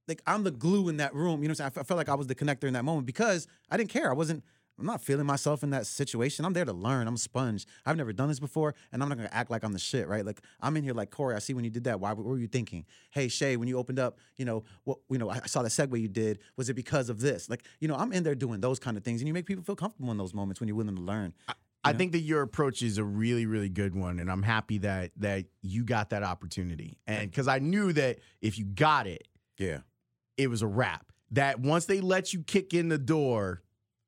Like 0.09 0.23
I'm 0.27 0.43
the 0.43 0.51
glue 0.51 0.89
in 0.89 0.97
that 0.97 1.15
room, 1.15 1.43
you 1.43 1.49
know. 1.49 1.53
What 1.53 1.61
I'm 1.61 1.73
saying? 1.73 1.73
I 1.77 1.83
felt 1.85 1.99
like 1.99 2.09
I 2.09 2.15
was 2.15 2.27
the 2.27 2.35
connector 2.35 2.65
in 2.65 2.73
that 2.73 2.85
moment 2.85 3.07
because 3.07 3.47
I 3.71 3.77
didn't 3.77 3.91
care. 3.91 4.11
I 4.11 4.15
wasn't. 4.15 4.43
I'm 4.81 4.87
not 4.87 5.03
feeling 5.03 5.27
myself 5.27 5.65
in 5.65 5.71
that 5.71 5.89
situation. 5.89 6.45
I'm 6.45 6.53
there 6.53 6.65
to 6.65 6.73
learn. 6.73 7.09
I'm 7.09 7.17
a 7.17 7.19
sponge. 7.19 7.67
I've 7.85 7.97
never 7.97 8.13
done 8.13 8.29
this 8.29 8.39
before, 8.39 8.77
and 8.93 9.03
I'm 9.03 9.09
not 9.09 9.19
gonna 9.19 9.29
act 9.33 9.51
like 9.51 9.65
I'm 9.65 9.73
the 9.73 9.79
shit, 9.79 10.07
right? 10.07 10.25
Like 10.25 10.41
I'm 10.61 10.77
in 10.77 10.85
here 10.85 10.95
like 10.95 11.11
Corey. 11.11 11.35
I 11.35 11.41
see 11.41 11.53
when 11.53 11.65
you 11.65 11.71
did 11.71 11.85
that. 11.85 11.99
Why? 11.99 12.13
What 12.13 12.25
were 12.25 12.39
you 12.39 12.47
thinking? 12.47 12.87
Hey 13.11 13.29
Shay, 13.29 13.57
when 13.57 13.69
you 13.69 13.77
opened 13.77 13.99
up, 13.99 14.19
you 14.37 14.45
know 14.45 14.63
what? 14.85 14.99
You 15.11 15.19
know 15.19 15.31
I 15.31 15.41
saw 15.47 15.63
the 15.63 15.69
segue 15.69 16.01
you 16.01 16.09
did. 16.09 16.39
Was 16.57 16.71
it 16.71 16.75
because 16.75 17.11
of 17.11 17.21
this? 17.21 17.51
Like 17.51 17.65
you 17.81 17.89
know 17.89 17.97
I'm 17.97 18.13
in 18.13 18.23
there 18.23 18.37
doing 18.37 18.61
those 18.61 18.79
kind 18.79 18.97
of 18.97 19.03
things, 19.03 19.21
and 19.21 19.29
you 19.29 19.35
make 19.35 19.47
people 19.47 19.65
feel 19.65 19.77
comfortable 19.77 20.11
in 20.13 20.17
those 20.17 20.33
moments 20.33 20.61
when 20.61 20.69
you're 20.69 20.77
willing 20.77 20.97
to 20.97 21.03
learn. 21.03 21.35
I 21.85 21.93
know? 21.93 21.99
think 21.99 22.13
that 22.13 22.21
your 22.21 22.43
approach 22.43 22.83
is 22.83 22.99
a 22.99 23.05
really, 23.05 23.47
really 23.47 23.69
good 23.69 23.95
one, 23.95 24.19
and 24.19 24.31
I'm 24.31 24.43
happy 24.43 24.79
that 24.79 25.11
that 25.17 25.47
you 25.63 25.85
got 25.85 26.11
that 26.11 26.23
opportunity. 26.23 26.99
And 27.07 27.31
because 27.31 27.49
I 27.49 27.59
knew 27.59 27.93
that 27.95 28.19
if 28.41 28.59
you 28.59 28.65
got 28.65 29.07
it, 29.07 29.27
Yeah, 29.59 29.79
it 30.39 30.49
was 30.49 30.63
a 30.63 30.67
wrap. 30.67 31.05
That 31.33 31.61
once 31.61 31.85
they 31.85 32.01
let 32.01 32.33
you 32.33 32.43
kick 32.43 32.73
in 32.73 32.89
the 32.89 32.97
door, 32.97 33.63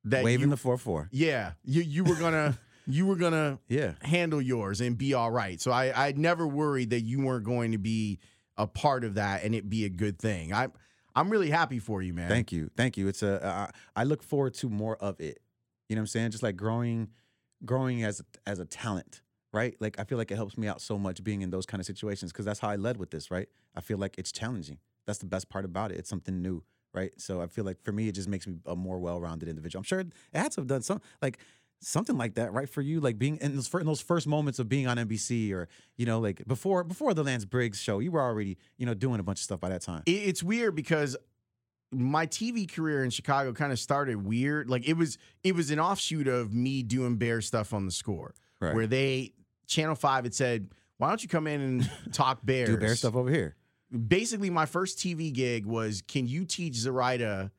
that 0.04 0.24
waving 0.24 0.46
you, 0.46 0.50
the 0.50 0.56
four 0.56 0.78
four. 0.78 1.08
yeah, 1.12 1.52
you 1.62 1.82
you 1.82 2.04
were 2.04 2.14
gonna 2.14 2.58
you 2.86 3.04
were 3.06 3.16
gonna 3.16 3.58
Yeah, 3.68 3.92
handle 4.00 4.40
yours 4.40 4.80
and 4.80 4.96
be 4.96 5.12
all 5.12 5.30
right. 5.30 5.60
So 5.60 5.70
I 5.70 6.08
I 6.08 6.12
never 6.12 6.46
worried 6.46 6.90
that 6.90 7.02
you 7.02 7.20
weren't 7.20 7.44
going 7.44 7.72
to 7.72 7.78
be 7.78 8.18
a 8.56 8.66
part 8.66 9.04
of 9.04 9.14
that 9.14 9.44
and 9.44 9.54
it 9.54 9.68
be 9.68 9.84
a 9.84 9.90
good 9.90 10.18
thing. 10.18 10.54
I 10.54 10.68
I'm 11.14 11.28
really 11.28 11.50
happy 11.50 11.78
for 11.78 12.00
you, 12.00 12.14
man. 12.14 12.28
Thank 12.28 12.52
you, 12.52 12.70
thank 12.76 12.96
you. 12.96 13.08
It's 13.08 13.22
a. 13.22 13.70
I 13.96 14.00
I 14.00 14.04
look 14.04 14.22
forward 14.22 14.54
to 14.54 14.70
more 14.70 14.96
of 14.96 15.20
it. 15.20 15.40
You 15.88 15.96
know 15.96 16.00
what 16.00 16.04
I'm 16.04 16.06
saying? 16.06 16.30
Just 16.30 16.42
like 16.44 16.56
growing, 16.56 17.08
growing 17.64 18.04
as 18.04 18.20
a, 18.20 18.24
as 18.48 18.60
a 18.60 18.64
talent, 18.64 19.20
right? 19.52 19.74
Like 19.80 19.98
I 19.98 20.04
feel 20.04 20.16
like 20.18 20.30
it 20.30 20.36
helps 20.36 20.56
me 20.56 20.68
out 20.68 20.80
so 20.80 20.96
much 20.98 21.22
being 21.24 21.42
in 21.42 21.50
those 21.50 21.66
kind 21.66 21.80
of 21.80 21.86
situations 21.86 22.32
because 22.32 22.44
that's 22.46 22.60
how 22.60 22.68
I 22.70 22.76
led 22.76 22.96
with 22.96 23.10
this, 23.10 23.30
right? 23.30 23.48
I 23.74 23.80
feel 23.80 23.98
like 23.98 24.16
it's 24.18 24.30
challenging. 24.32 24.78
That's 25.06 25.18
the 25.18 25.26
best 25.26 25.48
part 25.48 25.64
about 25.64 25.90
it. 25.92 25.98
It's 25.98 26.08
something 26.10 26.40
new, 26.42 26.62
right? 26.94 27.12
So 27.18 27.40
I 27.40 27.46
feel 27.46 27.64
like 27.64 27.80
for 27.82 27.92
me, 27.92 28.08
it 28.08 28.12
just 28.12 28.28
makes 28.28 28.46
me 28.46 28.56
a 28.66 28.76
more 28.76 28.98
well-rounded 28.98 29.48
individual. 29.48 29.80
I'm 29.80 29.84
sure 29.84 30.00
it 30.00 30.12
had 30.32 30.52
to 30.52 30.60
have 30.60 30.68
done 30.68 30.82
some 30.82 31.00
like 31.22 31.38
something 31.82 32.18
like 32.18 32.34
that, 32.34 32.52
right? 32.52 32.68
For 32.68 32.82
you, 32.82 33.00
like 33.00 33.18
being 33.18 33.38
in 33.38 33.54
those, 33.56 33.72
in 33.74 33.86
those 33.86 34.02
first 34.02 34.26
moments 34.26 34.58
of 34.58 34.68
being 34.68 34.86
on 34.86 34.98
NBC 34.98 35.52
or 35.52 35.68
you 35.96 36.06
know, 36.06 36.20
like 36.20 36.46
before 36.46 36.84
before 36.84 37.14
the 37.14 37.24
Lance 37.24 37.44
Briggs 37.44 37.78
show, 37.80 37.98
you 38.00 38.10
were 38.12 38.20
already 38.20 38.58
you 38.76 38.86
know 38.86 38.94
doing 38.94 39.18
a 39.20 39.22
bunch 39.22 39.38
of 39.40 39.44
stuff 39.44 39.60
by 39.60 39.68
that 39.70 39.80
time. 39.82 40.02
It's 40.06 40.42
weird 40.42 40.74
because 40.74 41.16
my 41.92 42.26
TV 42.26 42.70
career 42.70 43.02
in 43.02 43.10
Chicago 43.10 43.52
kind 43.52 43.72
of 43.72 43.78
started 43.78 44.24
weird. 44.24 44.70
Like 44.70 44.86
it 44.88 44.94
was 44.94 45.18
it 45.42 45.54
was 45.54 45.70
an 45.70 45.80
offshoot 45.80 46.28
of 46.28 46.54
me 46.54 46.82
doing 46.82 47.16
bear 47.16 47.40
stuff 47.40 47.72
on 47.74 47.86
the 47.86 47.92
score, 47.92 48.34
Right. 48.60 48.74
where 48.74 48.86
they 48.86 49.32
Channel 49.66 49.94
Five 49.96 50.24
had 50.24 50.34
said, 50.34 50.68
"Why 50.98 51.08
don't 51.08 51.22
you 51.22 51.28
come 51.28 51.46
in 51.46 51.60
and 51.60 51.90
talk 52.12 52.40
bears?" 52.44 52.68
Do 52.68 52.76
bear 52.76 52.94
stuff 52.94 53.16
over 53.16 53.30
here. 53.30 53.56
Basically, 53.90 54.50
my 54.50 54.66
first 54.66 54.98
TV 54.98 55.32
gig 55.32 55.66
was, 55.66 56.02
"Can 56.06 56.26
you 56.26 56.44
teach 56.44 56.74
Zoraida 56.76 57.50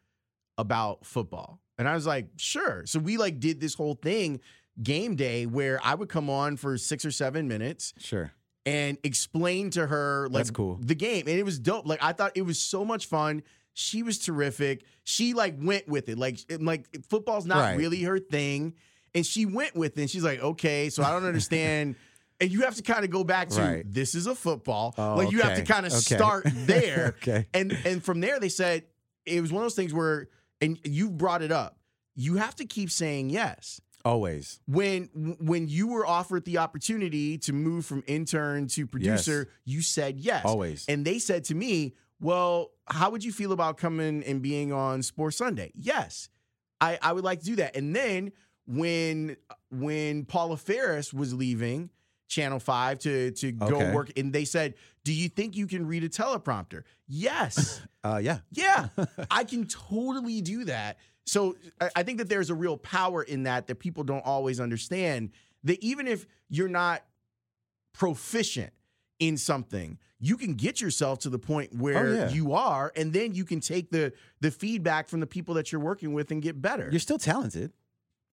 about 0.58 1.06
football?" 1.06 1.60
And 1.78 1.88
I 1.90 1.94
was 1.96 2.06
like, 2.06 2.28
"Sure." 2.38 2.84
So 2.86 3.00
we 3.00 3.18
like 3.18 3.40
did 3.40 3.60
this 3.60 3.74
whole 3.74 3.96
thing 3.96 4.40
game 4.82 5.16
day 5.16 5.46
where 5.46 5.80
I 5.84 5.96
would 5.96 6.10
come 6.10 6.30
on 6.30 6.56
for 6.58 6.78
six 6.78 7.04
or 7.04 7.12
seven 7.12 7.48
minutes 7.48 7.94
Sure. 7.98 8.32
and 8.66 8.98
explain 9.04 9.70
to 9.72 9.88
her 9.88 10.28
like 10.30 10.42
That's 10.46 10.52
cool. 10.52 10.80
the 10.82 10.96
game 10.96 11.28
and 11.28 11.38
it 11.38 11.44
was 11.44 11.60
dope 11.60 11.86
like 11.86 12.02
i 12.02 12.14
thought 12.14 12.32
it 12.36 12.44
was 12.44 12.58
so 12.58 12.86
much 12.86 13.06
fun 13.08 13.44
she 13.74 14.02
was 14.02 14.18
terrific 14.18 14.86
she 15.04 15.34
like 15.34 15.56
went 15.60 15.90
with 15.90 16.08
it 16.08 16.18
like 16.18 16.40
like 16.62 16.88
football's 17.10 17.46
not 17.46 17.58
Right. 17.60 17.78
really 17.78 18.02
her 18.04 18.18
thing 18.18 18.74
and 19.14 19.26
she 19.26 19.46
went 19.46 19.76
with 19.76 19.98
it 19.98 20.02
and 20.02 20.10
she's 20.10 20.24
like 20.24 20.40
okay 20.42 20.90
so 20.90 21.04
i 21.04 21.12
don't 21.12 21.26
understand 21.34 21.96
and 22.42 22.52
you 22.52 22.62
have 22.62 22.76
to 22.76 22.82
kind 22.84 23.06
of 23.06 23.12
go 23.12 23.24
back 23.24 23.50
to 23.50 23.62
Right. 23.62 23.84
this 23.94 24.16
is 24.16 24.28
a 24.28 24.36
football 24.36 24.94
Oh, 24.98 25.16
like 25.16 25.32
you 25.32 25.42
have 25.42 25.56
to 25.58 25.64
kind 25.64 25.86
of 25.86 25.92
Okay. 25.94 26.16
start 26.16 26.44
there 26.54 27.16
okay. 27.22 27.48
and 27.54 27.72
and 27.86 28.04
from 28.04 28.20
there 28.20 28.39
they 28.39 28.50
said 28.50 28.84
it 29.26 29.39
was 29.39 29.52
one 29.54 29.62
of 29.62 29.66
those 29.66 29.76
things 29.76 29.94
where 29.94 30.28
and 30.60 30.78
you 30.84 31.10
brought 31.10 31.42
it 31.44 31.52
up 31.52 31.78
you 32.16 32.36
have 32.36 32.56
to 32.58 32.66
keep 32.66 32.89
saying 32.92 33.30
yes 33.30 33.80
Always. 34.04 34.60
when 34.66 35.06
when 35.39 35.68
you 35.68 35.88
were 35.88 36.06
offered 36.08 36.44
the 36.46 36.58
opportunity 36.58 37.38
to 37.38 37.54
move 37.54 37.86
from 37.86 38.04
intern 38.08 38.66
to 38.70 38.88
producer, 38.88 39.50
you 39.64 39.84
said 39.84 40.18
yes. 40.20 40.44
Always. 40.44 40.86
And 40.89 41.06
they 41.06 41.20
said 41.20 41.44
to 41.46 41.54
me, 41.56 41.94
"Well, 42.20 42.72
how 42.88 43.12
would 43.12 43.24
you 43.24 43.32
feel 43.32 43.52
about 43.52 43.78
coming 43.78 44.24
and 44.24 44.42
being 44.42 44.74
on 44.74 45.04
Sports 45.04 45.38
Sunday?" 45.38 45.72
Yes, 45.76 46.30
I 46.82 46.98
I 47.00 47.14
would 47.14 47.24
like 47.24 47.42
to 47.42 47.46
do 47.46 47.58
that. 47.58 47.76
And 47.76 47.96
then 47.96 48.32
when 48.66 49.38
when 49.70 50.26
Paula 50.26 50.58
Ferris 50.58 51.14
was 51.14 51.36
leaving 51.36 51.92
Channel 52.32 52.60
Five 52.60 52.98
to 53.00 53.32
to 53.32 53.52
go 53.52 53.76
Okay. 53.76 53.94
work, 53.94 54.18
and 54.18 54.32
they 54.32 54.46
said, 54.46 54.76
"Do 55.04 55.12
you 55.14 55.28
think 55.28 55.58
you 55.58 55.68
can 55.68 55.86
read 55.86 56.04
a 56.06 56.10
teleprompter?" 56.10 56.84
Yes. 57.08 57.82
Uh, 58.04 58.18
yeah. 58.18 58.40
Yeah, 58.52 58.88
I 59.30 59.44
can 59.44 59.68
totally 59.68 60.42
do 60.42 60.64
that. 60.66 60.98
So 61.28 61.56
I, 61.80 61.90
I 61.98 62.02
think 62.04 62.18
that 62.18 62.30
there's 62.30 62.50
a 62.50 62.56
real 62.56 62.76
power 62.76 63.22
in 63.22 63.44
that 63.44 63.68
that 63.68 63.76
people 63.76 64.04
don't 64.04 64.26
always 64.26 64.60
understand. 64.60 65.30
That 65.66 65.78
even 65.84 66.08
if 66.08 66.26
you're 66.50 66.68
not 66.68 67.04
proficient 67.94 68.74
in 69.20 69.38
something, 69.38 70.00
you 70.20 70.36
can 70.38 70.56
get 70.56 70.82
yourself 70.82 71.20
to 71.20 71.30
the 71.30 71.38
point 71.38 71.76
where 71.76 72.08
Oh, 72.08 72.14
yeah. 72.14 72.30
you 72.30 72.54
are, 72.54 72.92
and 72.96 73.14
then 73.14 73.36
you 73.36 73.46
can 73.46 73.60
take 73.60 73.92
the 73.92 74.14
the 74.40 74.50
feedback 74.50 75.08
from 75.10 75.20
the 75.20 75.28
people 75.28 75.54
that 75.56 75.72
you're 75.72 75.82
working 75.82 76.14
with 76.14 76.32
and 76.32 76.42
get 76.42 76.60
better. 76.60 76.88
You're 76.90 77.00
still 77.00 77.20
talented, 77.20 77.72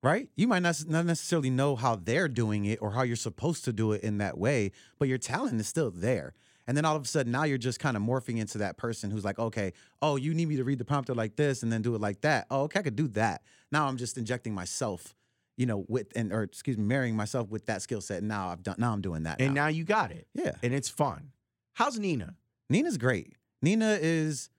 right? 0.02 0.28
You 0.36 0.48
might 0.48 0.62
not, 0.62 0.84
not 0.86 1.06
necessarily 1.06 1.50
know 1.50 1.76
how 1.76 1.96
they're 1.96 2.28
doing 2.28 2.64
it 2.64 2.78
or 2.80 2.92
how 2.92 3.02
you're 3.02 3.16
supposed 3.16 3.64
to 3.64 3.72
do 3.72 3.92
it 3.92 4.02
in 4.02 4.18
that 4.18 4.38
way, 4.38 4.72
but 4.98 5.08
your 5.08 5.18
talent 5.18 5.60
is 5.60 5.68
still 5.68 5.90
there. 5.90 6.34
And 6.66 6.76
then 6.76 6.84
all 6.84 6.94
of 6.94 7.02
a 7.02 7.06
sudden, 7.06 7.32
now 7.32 7.44
you're 7.44 7.56
just 7.56 7.80
kind 7.80 7.96
of 7.96 8.02
morphing 8.02 8.38
into 8.38 8.58
that 8.58 8.76
person 8.76 9.10
who's 9.10 9.24
like, 9.24 9.38
okay, 9.38 9.72
oh, 10.02 10.16
you 10.16 10.34
need 10.34 10.48
me 10.48 10.56
to 10.56 10.64
read 10.64 10.78
the 10.78 10.84
prompter 10.84 11.14
like 11.14 11.34
this 11.34 11.62
and 11.62 11.72
then 11.72 11.80
do 11.80 11.94
it 11.94 12.00
like 12.00 12.20
that. 12.20 12.46
Oh, 12.50 12.64
okay, 12.64 12.80
I 12.80 12.82
could 12.82 12.94
do 12.94 13.08
that. 13.08 13.42
Now 13.72 13.88
I'm 13.88 13.96
just 13.96 14.18
injecting 14.18 14.52
myself, 14.52 15.16
you 15.56 15.64
know, 15.64 15.86
with 15.88 16.08
and 16.14 16.30
or 16.30 16.42
excuse 16.42 16.76
me, 16.76 16.84
marrying 16.84 17.16
myself 17.16 17.48
with 17.48 17.64
that 17.66 17.80
skill 17.80 18.02
set. 18.02 18.22
Now 18.22 18.50
I've 18.50 18.62
done. 18.62 18.76
Now 18.78 18.92
I'm 18.92 19.00
doing 19.00 19.22
that. 19.22 19.40
and 19.40 19.54
now. 19.54 19.62
now 19.62 19.68
you 19.68 19.84
got 19.84 20.10
it, 20.10 20.26
yeah, 20.34 20.52
and 20.62 20.74
it's 20.74 20.90
fun. 20.90 21.30
How's 21.72 21.98
Nina? 21.98 22.34
Nina's 22.68 22.98
great. 22.98 23.34
Nina 23.62 23.98
is 24.00 24.50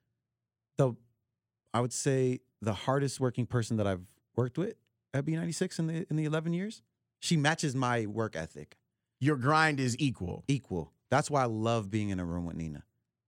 the, 0.77 0.93
I 1.75 1.81
would 1.81 1.93
say, 1.93 2.39
the 2.61 2.73
hardest 2.73 3.19
working 3.19 3.45
person 3.45 3.77
that 3.77 3.85
I've 3.85 4.01
worked 4.35 4.57
with 4.57 4.75
at 5.13 5.25
B96 5.25 5.79
in 5.79 5.87
the 5.87 6.05
in 6.09 6.15
the 6.15 6.25
11 6.25 6.53
years. 6.53 6.81
She 7.19 7.35
matches 7.35 7.75
my 7.75 8.05
work 8.05 8.35
ethic 8.35 8.77
Your 9.19 9.35
grind 9.35 9.79
is 9.79 9.95
equal. 9.99 10.43
equal. 10.47 10.93
That's 11.09 11.29
why 11.29 11.41
I 11.41 11.45
love 11.45 11.89
being 11.89 12.09
in 12.09 12.19
a 12.19 12.25
room 12.25 12.45
with 12.45 12.55
Nina. 12.55 12.83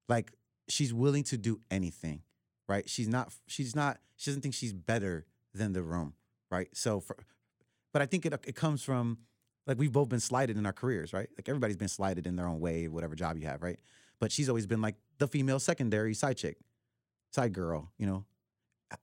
Like 0.07 0.31
she's 0.69 0.93
willing 0.93 1.23
to 1.25 1.37
do 1.37 1.59
anything, 1.69 2.21
right? 2.69 2.87
She's 2.89 3.07
not 3.07 3.33
she's 3.47 3.75
not 3.75 3.99
she 4.15 4.29
doesn't 4.29 4.41
think 4.41 4.53
she's 4.55 4.73
better 4.73 5.25
than 5.53 5.73
the 5.73 5.81
room, 5.83 6.13
right? 6.49 6.69
So 6.73 6.99
for 6.99 7.17
but 7.91 8.01
I 8.01 8.05
think 8.05 8.25
it 8.25 8.33
it 8.45 8.55
comes 8.55 8.83
from 8.83 9.17
like 9.67 9.77
we've 9.77 9.91
both 9.91 10.09
been 10.09 10.19
slighted 10.19 10.57
in 10.57 10.65
our 10.65 10.73
careers, 10.73 11.11
right? 11.13 11.27
Like 11.37 11.49
everybody's 11.49 11.77
been 11.77 11.87
slighted 11.87 12.25
in 12.27 12.35
their 12.35 12.47
own 12.47 12.59
way, 12.59 12.87
whatever 12.87 13.15
job 13.15 13.37
you 13.37 13.47
have, 13.47 13.61
right? 13.61 13.79
But 14.19 14.31
she's 14.31 14.47
always 14.49 14.67
been 14.67 14.81
like 14.81 14.95
the 15.17 15.27
female 15.27 15.59
secondary 15.59 16.13
side 16.13 16.37
chick, 16.37 16.57
side 17.31 17.53
girl, 17.53 17.91
you 17.97 18.05
know, 18.05 18.25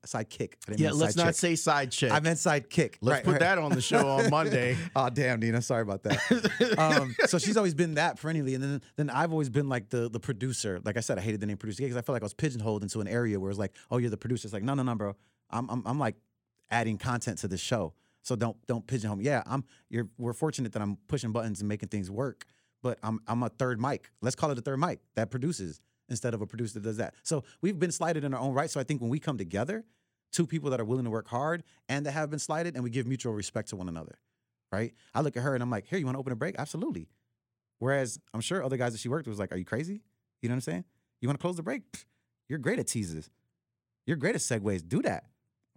side 0.04 0.28
kick. 0.30 0.58
I 0.66 0.72
didn't 0.72 0.80
Yeah, 0.80 0.90
let's 0.92 1.16
not 1.16 1.26
chick. 1.26 1.34
say 1.34 1.54
side 1.56 1.90
chick. 1.92 2.10
I 2.12 2.20
meant 2.20 2.38
side 2.38 2.70
kick. 2.70 2.98
Let's 3.00 3.16
Right, 3.18 3.24
put 3.24 3.30
right. 3.32 3.40
that 3.40 3.58
on 3.58 3.72
the 3.72 3.80
show 3.80 4.08
on 4.08 4.30
Monday. 4.30 4.76
oh 4.96 5.10
damn, 5.10 5.40
Nina, 5.40 5.62
sorry 5.62 5.82
about 5.82 6.02
that. 6.04 6.74
um, 6.78 7.14
so 7.26 7.38
she's 7.38 7.56
always 7.56 7.74
been 7.74 7.94
that 7.94 8.18
perennially, 8.20 8.54
and 8.54 8.62
then 8.62 8.82
then 8.96 9.10
I've 9.10 9.32
always 9.32 9.48
been 9.48 9.68
like 9.68 9.90
the 9.90 10.08
the 10.08 10.20
producer. 10.20 10.80
Like 10.84 10.96
I 10.96 11.00
said, 11.00 11.18
I 11.18 11.20
hated 11.22 11.40
the 11.40 11.46
name 11.46 11.56
producer 11.56 11.82
because 11.82 11.96
I 11.96 12.02
felt 12.02 12.14
like 12.14 12.22
I 12.22 12.26
was 12.26 12.34
pigeonholed 12.34 12.82
into 12.82 13.00
an 13.00 13.08
area 13.08 13.38
where 13.40 13.50
it's 13.50 13.58
like, 13.58 13.74
oh, 13.90 13.98
you're 13.98 14.10
the 14.10 14.16
producer. 14.16 14.46
It's 14.46 14.52
like, 14.54 14.62
no, 14.62 14.74
no, 14.74 14.82
no, 14.82 14.94
bro. 14.94 15.16
I'm 15.50 15.68
I'm, 15.70 15.82
I'm 15.86 15.98
like 15.98 16.16
adding 16.70 16.98
content 16.98 17.38
to 17.38 17.48
the 17.48 17.58
show. 17.58 17.94
So 18.22 18.36
don't 18.36 18.56
don't 18.66 18.86
pigeonhole 18.86 19.16
me. 19.16 19.24
Yeah, 19.24 19.42
I'm. 19.46 19.64
You're. 19.88 20.08
We're 20.18 20.32
fortunate 20.34 20.72
that 20.72 20.82
I'm 20.82 20.98
pushing 21.08 21.32
buttons 21.32 21.60
and 21.60 21.68
making 21.68 21.88
things 21.88 22.10
work. 22.10 22.44
But 22.82 22.98
I'm 23.02 23.20
I'm 23.26 23.42
a 23.42 23.48
third 23.48 23.80
mic. 23.80 24.10
Let's 24.20 24.36
call 24.36 24.50
it 24.50 24.58
a 24.58 24.60
third 24.60 24.78
mic 24.78 25.00
that 25.14 25.30
produces 25.30 25.80
instead 26.08 26.34
of 26.34 26.40
a 26.40 26.46
producer 26.46 26.74
that 26.74 26.82
does 26.82 26.96
that. 26.96 27.14
So 27.22 27.44
we've 27.60 27.78
been 27.78 27.92
slighted 27.92 28.24
in 28.24 28.34
our 28.34 28.40
own 28.40 28.54
right. 28.54 28.70
So 28.70 28.80
I 28.80 28.84
think 28.84 29.00
when 29.00 29.10
we 29.10 29.18
come 29.18 29.38
together, 29.38 29.84
two 30.32 30.46
people 30.46 30.70
that 30.70 30.80
are 30.80 30.84
willing 30.84 31.04
to 31.04 31.10
work 31.10 31.28
hard 31.28 31.64
and 31.88 32.06
that 32.06 32.12
have 32.12 32.30
been 32.30 32.38
slighted, 32.38 32.74
and 32.74 32.84
we 32.84 32.90
give 32.90 33.06
mutual 33.06 33.32
respect 33.32 33.68
to 33.70 33.76
one 33.76 33.88
another 33.88 34.18
right? 34.72 34.92
I 35.14 35.20
look 35.20 35.36
at 35.36 35.42
her 35.42 35.54
and 35.54 35.62
I'm 35.62 35.70
like, 35.70 35.86
here, 35.86 35.98
you 35.98 36.04
want 36.04 36.16
to 36.16 36.20
open 36.20 36.32
a 36.32 36.36
break? 36.36 36.56
Absolutely. 36.58 37.08
Whereas 37.78 38.18
I'm 38.34 38.40
sure 38.40 38.64
other 38.64 38.76
guys 38.76 38.92
that 38.92 38.98
she 38.98 39.08
worked 39.08 39.26
with 39.26 39.32
was 39.32 39.38
like, 39.38 39.52
are 39.52 39.56
you 39.56 39.64
crazy? 39.64 40.02
You 40.42 40.48
know 40.48 40.54
what 40.54 40.56
I'm 40.56 40.60
saying? 40.62 40.84
You 41.20 41.28
want 41.28 41.38
to 41.38 41.42
close 41.42 41.56
the 41.56 41.62
break? 41.62 41.90
Pfft, 41.92 42.04
You're 42.48 42.58
great 42.58 42.78
at 42.78 42.86
teases. 42.86 43.30
You're 44.06 44.16
great 44.16 44.34
at 44.34 44.40
segues. 44.40 44.86
Do 44.86 45.02
that. 45.02 45.24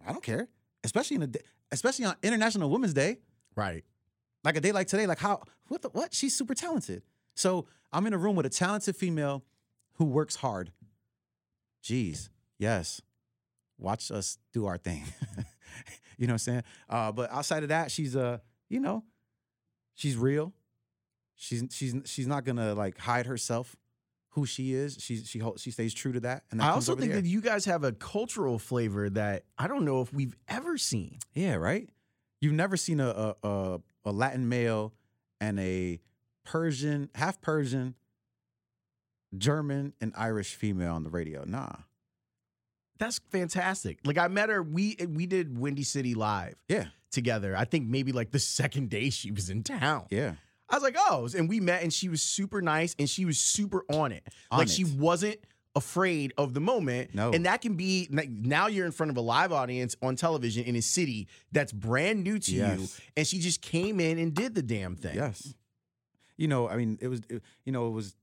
I 0.06 0.12
don't 0.12 0.22
care. 0.22 0.48
Especially 0.84 1.16
in 1.16 1.22
a 1.22 1.26
day, 1.26 1.40
especially 1.70 2.04
on 2.06 2.16
International 2.22 2.70
Women's 2.70 2.94
Day. 2.94 3.18
Right. 3.54 3.84
Like 4.42 4.56
a 4.56 4.60
day 4.60 4.72
like 4.72 4.88
today, 4.88 5.06
like 5.06 5.18
how 5.18 5.42
what 5.68 5.82
the 5.82 5.90
what? 5.90 6.12
She's 6.12 6.34
super 6.34 6.54
talented. 6.54 7.02
So 7.36 7.66
I'm 7.92 8.06
in 8.06 8.12
a 8.12 8.18
room 8.18 8.34
with 8.34 8.46
a 8.46 8.50
talented 8.50 8.96
female 8.96 9.44
who 10.02 10.08
works 10.08 10.34
hard. 10.34 10.72
Jeez, 11.84 12.28
yes. 12.58 13.00
Watch 13.78 14.10
us 14.10 14.36
do 14.52 14.66
our 14.66 14.76
thing. 14.76 15.04
you 16.18 16.26
know 16.26 16.32
what 16.32 16.34
I'm 16.34 16.38
saying? 16.38 16.62
Uh, 16.88 17.12
but 17.12 17.30
outside 17.30 17.62
of 17.62 17.68
that, 17.68 17.92
she's 17.92 18.16
uh, 18.16 18.38
you 18.68 18.80
know, 18.80 19.04
she's 19.94 20.16
real. 20.16 20.54
She's 21.36 21.62
she's 21.70 21.94
she's 22.04 22.26
not 22.26 22.44
gonna 22.44 22.74
like 22.74 22.98
hide 22.98 23.26
herself, 23.26 23.76
who 24.30 24.44
she 24.44 24.74
is. 24.74 24.98
She 25.00 25.18
she 25.18 25.40
she 25.56 25.70
stays 25.70 25.94
true 25.94 26.12
to 26.12 26.20
that. 26.20 26.42
And 26.50 26.58
that 26.58 26.64
I 26.64 26.70
also 26.70 26.96
think 26.96 27.12
that 27.12 27.24
you 27.24 27.40
guys 27.40 27.64
have 27.66 27.84
a 27.84 27.92
cultural 27.92 28.58
flavor 28.58 29.08
that 29.10 29.44
I 29.56 29.68
don't 29.68 29.84
know 29.84 30.00
if 30.00 30.12
we've 30.12 30.34
ever 30.48 30.78
seen. 30.78 31.18
Yeah, 31.32 31.54
right. 31.54 31.88
You've 32.40 32.54
never 32.54 32.76
seen 32.76 32.98
a 32.98 33.08
a, 33.08 33.48
a, 33.48 33.80
a 34.06 34.10
Latin 34.10 34.48
male 34.48 34.94
and 35.40 35.60
a 35.60 36.00
Persian, 36.44 37.08
half 37.14 37.40
Persian, 37.40 37.94
German, 39.36 39.92
and 40.00 40.12
Irish 40.16 40.54
female 40.54 40.94
on 40.94 41.02
the 41.04 41.10
radio. 41.10 41.44
Nah. 41.46 41.72
That's 42.98 43.18
fantastic. 43.30 43.98
Like 44.04 44.18
I 44.18 44.28
met 44.28 44.48
her. 44.48 44.62
We 44.62 44.96
we 45.08 45.26
did 45.26 45.58
Windy 45.58 45.82
City 45.82 46.14
live 46.14 46.54
Yeah. 46.68 46.86
together. 47.10 47.56
I 47.56 47.64
think 47.64 47.88
maybe 47.88 48.12
like 48.12 48.30
the 48.30 48.38
second 48.38 48.90
day 48.90 49.10
she 49.10 49.30
was 49.32 49.50
in 49.50 49.62
town. 49.62 50.06
Yeah. 50.10 50.34
I 50.68 50.76
was 50.76 50.82
like, 50.82 50.96
oh, 50.96 51.28
and 51.36 51.48
we 51.48 51.60
met, 51.60 51.82
and 51.82 51.92
she 51.92 52.08
was 52.08 52.22
super 52.22 52.62
nice, 52.62 52.94
and 52.98 53.10
she 53.10 53.24
was 53.26 53.38
super 53.38 53.84
on 53.92 54.12
it. 54.12 54.26
On 54.50 54.58
like 54.58 54.68
it. 54.68 54.72
she 54.72 54.84
wasn't 54.84 55.36
afraid 55.74 56.32
of 56.38 56.54
the 56.54 56.60
moment. 56.60 57.14
No. 57.14 57.30
and 57.32 57.44
that 57.46 57.60
can 57.60 57.74
be 57.74 58.08
like, 58.10 58.28
now 58.30 58.68
you're 58.68 58.86
in 58.86 58.92
front 58.92 59.10
of 59.10 59.16
a 59.16 59.20
live 59.20 59.52
audience 59.52 59.96
on 60.02 60.16
television 60.16 60.64
in 60.64 60.76
a 60.76 60.82
city 60.82 61.28
that's 61.50 61.72
brand 61.72 62.22
new 62.22 62.38
to 62.38 62.52
you, 62.54 62.86
and 63.16 63.26
she 63.26 63.38
just 63.38 63.60
came 63.62 63.98
in 64.00 64.18
and 64.18 64.32
did 64.34 64.54
the 64.54 64.62
damn 64.62 64.96
thing. 64.96 65.16
Yes. 65.16 65.54
You 66.38 66.48
know, 66.48 66.68
I 66.68 66.76
mean, 66.76 66.98
it 67.02 67.08
was, 67.08 67.20
it- 67.28 67.42
you 67.64 67.72
know, 67.72 67.86
it 67.88 67.90
was 67.90 68.14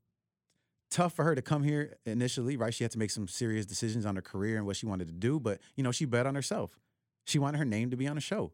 tough 0.90 1.14
for 1.14 1.24
her 1.24 1.36
to 1.36 1.42
come 1.42 1.64
here 1.64 1.98
initially, 2.06 2.58
right? 2.58 2.74
She 2.74 2.84
had 2.84 2.92
to 2.92 3.00
make 3.00 3.12
some 3.12 3.28
serious 3.28 3.66
decisions 3.66 4.06
on 4.06 4.16
her 4.16 4.22
career 4.22 4.58
and 4.58 4.66
what 4.66 4.76
she 4.76 4.86
wanted 4.86 5.08
to 5.08 5.14
do, 5.14 5.40
but 5.40 5.60
you 5.76 5.84
know, 5.84 5.92
she 5.92 6.06
bet 6.06 6.26
on 6.26 6.36
herself. 6.36 6.80
She 7.26 7.40
wanted 7.40 7.60
her 7.60 7.66
name 7.66 7.92
to 7.92 7.98
be 7.98 8.08
on 8.08 8.18
a 8.18 8.22
show. 8.22 8.52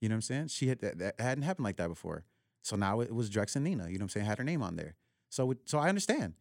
You 0.00 0.08
know 0.08 0.14
what 0.14 0.18
I'm 0.18 0.22
saying? 0.22 0.48
She 0.48 0.68
had 0.68 0.80
that, 0.80 0.98
that 0.98 1.20
hadn't 1.20 1.44
happened 1.44 1.64
like 1.64 1.76
that 1.76 1.88
before. 1.88 2.24
So 2.62 2.76
now 2.76 3.00
it 3.00 3.14
was 3.14 3.28
Drex 3.28 3.56
and 3.56 3.64
Nina. 3.64 3.84
You 3.84 3.98
know 3.98 3.98
what 3.98 4.02
I'm 4.02 4.08
saying? 4.10 4.26
Had 4.26 4.38
her 4.38 4.44
name 4.44 4.62
on 4.62 4.76
there. 4.76 4.96
So 5.30 5.54
so 5.64 5.78
I 5.78 5.88
understand. 5.88 6.34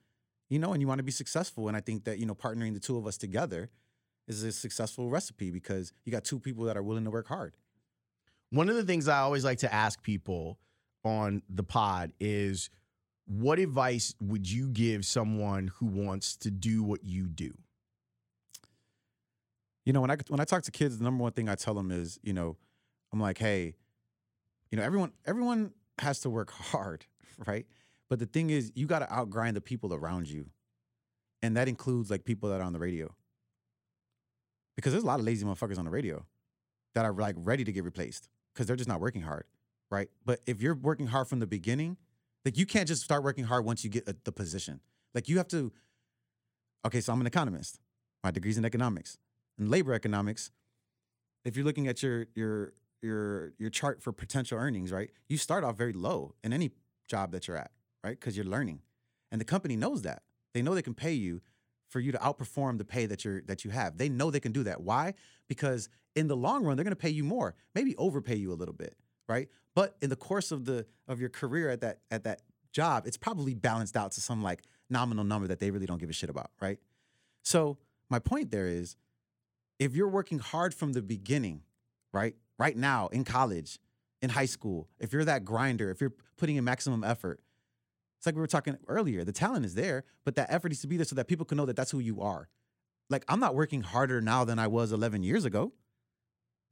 You 0.49 0.59
know, 0.59 0.73
and 0.73 0.81
you 0.81 0.87
want 0.87 0.99
to 0.99 1.03
be 1.03 1.11
successful, 1.11 1.67
and 1.67 1.75
I 1.75 1.79
think 1.79 2.03
that 2.03 2.19
you 2.19 2.25
know 2.25 2.35
partnering 2.35 2.73
the 2.73 2.79
two 2.79 2.97
of 2.97 3.07
us 3.07 3.17
together 3.17 3.69
is 4.27 4.43
a 4.43 4.51
successful 4.51 5.09
recipe 5.09 5.51
because 5.51 5.93
you 6.05 6.11
got 6.11 6.23
two 6.23 6.39
people 6.39 6.65
that 6.65 6.77
are 6.77 6.83
willing 6.83 7.03
to 7.05 7.11
work 7.11 7.27
hard. 7.27 7.55
One 8.51 8.69
of 8.69 8.75
the 8.75 8.83
things 8.83 9.07
I 9.07 9.19
always 9.19 9.43
like 9.43 9.59
to 9.59 9.73
ask 9.73 10.01
people 10.03 10.59
on 11.03 11.41
the 11.49 11.63
pod 11.63 12.13
is 12.19 12.69
what 13.25 13.59
advice 13.59 14.15
would 14.19 14.49
you 14.49 14.69
give 14.69 15.05
someone 15.05 15.71
who 15.79 15.85
wants 15.85 16.35
to 16.37 16.51
do 16.51 16.83
what 16.83 17.03
you 17.03 17.27
do? 17.27 17.53
you 19.85 19.91
know 19.91 19.99
when 19.99 20.09
i 20.09 20.15
when 20.29 20.39
i 20.39 20.45
talk 20.45 20.63
to 20.63 20.71
kids 20.71 20.97
the 20.97 21.03
number 21.03 21.21
one 21.21 21.33
thing 21.33 21.49
i 21.49 21.55
tell 21.55 21.73
them 21.73 21.91
is 21.91 22.17
you 22.23 22.31
know 22.31 22.55
i'm 23.11 23.19
like 23.19 23.37
hey 23.37 23.75
you 24.71 24.77
know 24.77 24.81
everyone 24.81 25.11
everyone 25.25 25.73
has 25.99 26.21
to 26.21 26.29
work 26.29 26.51
hard 26.71 27.05
right? 27.45 27.65
But 28.09 28.19
the 28.19 28.25
thing 28.25 28.49
is 28.49 28.71
you 28.75 28.85
got 28.85 28.99
to 28.99 29.05
outgrind 29.05 29.53
the 29.53 29.61
people 29.61 29.93
around 29.93 30.29
you. 30.29 30.49
And 31.41 31.57
that 31.57 31.67
includes 31.67 32.09
like 32.09 32.23
people 32.23 32.49
that 32.49 32.61
are 32.61 32.63
on 32.63 32.73
the 32.73 32.79
radio. 32.79 33.13
Because 34.75 34.93
there's 34.93 35.03
a 35.03 35.07
lot 35.07 35.19
of 35.19 35.25
lazy 35.25 35.45
motherfuckers 35.45 35.77
on 35.77 35.85
the 35.85 35.91
radio 35.91 36.25
that 36.95 37.05
are 37.05 37.13
like 37.13 37.35
ready 37.37 37.63
to 37.63 37.71
get 37.71 37.83
replaced 37.83 38.29
because 38.53 38.65
they're 38.65 38.75
just 38.75 38.89
not 38.89 39.01
working 39.01 39.21
hard 39.21 39.45
right? 39.91 40.09
But 40.25 40.39
if 40.47 40.59
you're 40.59 40.73
working 40.73 41.05
hard 41.05 41.27
from 41.27 41.37
the 41.37 41.45
beginning 41.45 41.97
like 42.45 42.57
you 42.57 42.65
can't 42.65 42.87
just 42.87 43.03
start 43.03 43.23
working 43.23 43.45
hard 43.45 43.65
once 43.65 43.83
you 43.83 43.89
get 43.89 44.07
a, 44.07 44.15
the 44.23 44.31
position 44.31 44.79
like 45.13 45.29
you 45.29 45.37
have 45.37 45.47
to 45.47 45.71
okay 46.85 47.01
so 47.01 47.13
i'm 47.13 47.21
an 47.21 47.27
economist 47.27 47.79
my 48.23 48.31
degrees 48.31 48.57
in 48.57 48.65
economics 48.65 49.17
in 49.57 49.69
labor 49.69 49.93
economics, 49.93 50.51
if 51.45 51.55
you're 51.55 51.65
looking 51.65 51.87
at 51.87 52.01
your 52.01 52.27
your 52.35 52.73
your 53.01 53.53
your 53.57 53.69
chart 53.69 54.01
for 54.01 54.11
potential 54.11 54.57
earnings, 54.57 54.91
right? 54.91 55.09
You 55.27 55.37
start 55.37 55.63
off 55.63 55.77
very 55.77 55.93
low 55.93 56.35
in 56.43 56.53
any 56.53 56.71
job 57.07 57.31
that 57.31 57.47
you're 57.47 57.57
at, 57.57 57.71
right? 58.03 58.19
Because 58.19 58.35
you're 58.35 58.45
learning, 58.45 58.81
and 59.31 59.39
the 59.39 59.45
company 59.45 59.75
knows 59.75 60.01
that. 60.03 60.23
They 60.53 60.61
know 60.61 60.75
they 60.75 60.81
can 60.81 60.93
pay 60.93 61.13
you 61.13 61.41
for 61.89 61.99
you 61.99 62.11
to 62.11 62.17
outperform 62.19 62.77
the 62.77 62.85
pay 62.85 63.05
that 63.05 63.23
you're 63.25 63.41
that 63.43 63.65
you 63.65 63.71
have. 63.71 63.97
They 63.97 64.09
know 64.09 64.31
they 64.31 64.39
can 64.39 64.51
do 64.51 64.63
that. 64.63 64.81
Why? 64.81 65.13
Because 65.47 65.89
in 66.15 66.27
the 66.27 66.37
long 66.37 66.63
run, 66.63 66.77
they're 66.77 66.83
going 66.83 66.91
to 66.91 66.95
pay 66.95 67.09
you 67.09 67.23
more, 67.23 67.55
maybe 67.73 67.95
overpay 67.97 68.35
you 68.35 68.51
a 68.51 68.55
little 68.55 68.73
bit, 68.73 68.95
right? 69.27 69.49
But 69.75 69.95
in 70.01 70.09
the 70.09 70.15
course 70.15 70.51
of 70.51 70.65
the 70.65 70.85
of 71.07 71.19
your 71.19 71.29
career 71.29 71.69
at 71.69 71.81
that 71.81 71.99
at 72.11 72.23
that 72.23 72.41
job, 72.71 73.05
it's 73.05 73.17
probably 73.17 73.53
balanced 73.53 73.95
out 73.97 74.11
to 74.13 74.21
some 74.21 74.43
like 74.43 74.63
nominal 74.89 75.23
number 75.23 75.47
that 75.47 75.59
they 75.59 75.71
really 75.71 75.85
don't 75.85 75.99
give 75.99 76.09
a 76.09 76.13
shit 76.13 76.29
about, 76.29 76.51
right? 76.61 76.79
So 77.43 77.77
my 78.09 78.19
point 78.19 78.51
there 78.51 78.67
is 78.67 78.95
if 79.79 79.95
you're 79.95 80.07
working 80.07 80.39
hard 80.39 80.73
from 80.73 80.93
the 80.93 81.01
beginning, 81.01 81.61
right? 82.13 82.35
Right 82.59 82.77
now 82.77 83.07
in 83.07 83.23
college, 83.23 83.79
in 84.21 84.29
high 84.29 84.45
school, 84.45 84.87
if 84.99 85.11
you're 85.11 85.25
that 85.25 85.43
grinder, 85.43 85.89
if 85.89 85.99
you're 85.99 86.13
putting 86.37 86.55
in 86.55 86.63
maximum 86.63 87.03
effort, 87.03 87.41
it's 88.17 88.25
like 88.25 88.35
we 88.35 88.41
were 88.41 88.47
talking 88.47 88.77
earlier. 88.87 89.25
The 89.25 89.33
talent 89.33 89.65
is 89.65 89.75
there, 89.75 90.05
but 90.23 90.35
that 90.35 90.49
effort 90.49 90.69
needs 90.69 90.81
to 90.81 90.87
be 90.87 90.95
there 90.95 91.05
so 91.05 91.15
that 91.15 91.27
people 91.27 91.45
can 91.45 91.57
know 91.57 91.65
that 91.65 91.75
that's 91.75 91.91
who 91.91 91.99
you 91.99 92.21
are. 92.21 92.47
Like 93.09 93.25
I'm 93.27 93.39
not 93.39 93.55
working 93.55 93.81
harder 93.81 94.21
now 94.21 94.45
than 94.45 94.59
I 94.59 94.67
was 94.67 94.91
11 94.91 95.23
years 95.23 95.43
ago. 95.43 95.73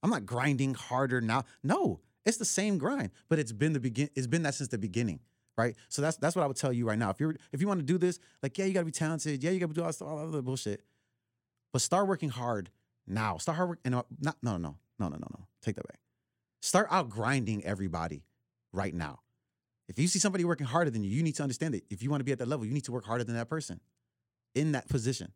I'm 0.03 0.09
not 0.09 0.25
grinding 0.25 0.73
harder 0.73 1.21
now. 1.21 1.43
No, 1.61 1.99
it's 2.25 2.37
the 2.37 2.45
same 2.45 2.77
grind, 2.77 3.11
but 3.29 3.39
it's 3.39 3.51
been 3.51 3.73
the 3.73 3.79
begin. 3.79 4.09
It's 4.15 4.27
been 4.27 4.43
that 4.43 4.53
since 4.53 4.69
the 4.69 4.77
beginning, 4.77 5.19
right? 5.57 5.75
So 5.89 6.01
that's 6.01 6.17
that's 6.17 6.35
what 6.35 6.43
I 6.43 6.47
would 6.47 6.57
tell 6.57 6.71
you 6.71 6.87
right 6.87 6.99
now. 6.99 7.09
If 7.09 7.19
you're 7.19 7.35
if 7.51 7.61
you 7.61 7.67
want 7.67 7.79
to 7.79 7.85
do 7.85 7.97
this, 7.97 8.19
like 8.43 8.57
yeah, 8.57 8.65
you 8.65 8.73
got 8.73 8.81
to 8.81 8.85
be 8.85 8.91
talented. 8.91 9.43
Yeah, 9.43 9.51
you 9.51 9.59
got 9.59 9.67
to 9.67 9.73
do 9.73 9.81
all 9.81 9.87
this 9.87 10.01
all 10.01 10.19
other 10.19 10.41
bullshit, 10.41 10.83
but 11.73 11.81
start 11.81 12.07
working 12.07 12.29
hard 12.29 12.69
now. 13.07 13.37
Start 13.37 13.57
hard 13.57 13.69
work 13.69 13.79
and 13.83 13.95
uh, 13.95 14.03
not 14.19 14.37
no 14.43 14.57
no 14.57 14.77
no 14.99 15.07
no 15.07 15.17
no 15.17 15.17
no. 15.17 15.47
Take 15.61 15.75
that 15.75 15.87
back. 15.87 15.99
Start 16.61 16.87
out 16.91 17.09
grinding 17.09 17.63
everybody 17.65 18.23
right 18.71 18.93
now. 18.93 19.19
If 19.87 19.99
you 19.99 20.07
see 20.07 20.19
somebody 20.19 20.45
working 20.45 20.67
harder 20.67 20.89
than 20.89 21.03
you, 21.03 21.09
you 21.09 21.23
need 21.23 21.35
to 21.35 21.43
understand 21.43 21.73
that 21.73 21.83
if 21.89 22.01
you 22.01 22.09
want 22.09 22.21
to 22.21 22.23
be 22.23 22.31
at 22.31 22.39
that 22.39 22.47
level, 22.47 22.65
you 22.65 22.73
need 22.73 22.85
to 22.85 22.91
work 22.91 23.05
harder 23.05 23.23
than 23.23 23.35
that 23.35 23.49
person 23.49 23.81
in 24.55 24.71
that 24.73 24.87
position. 24.87 25.31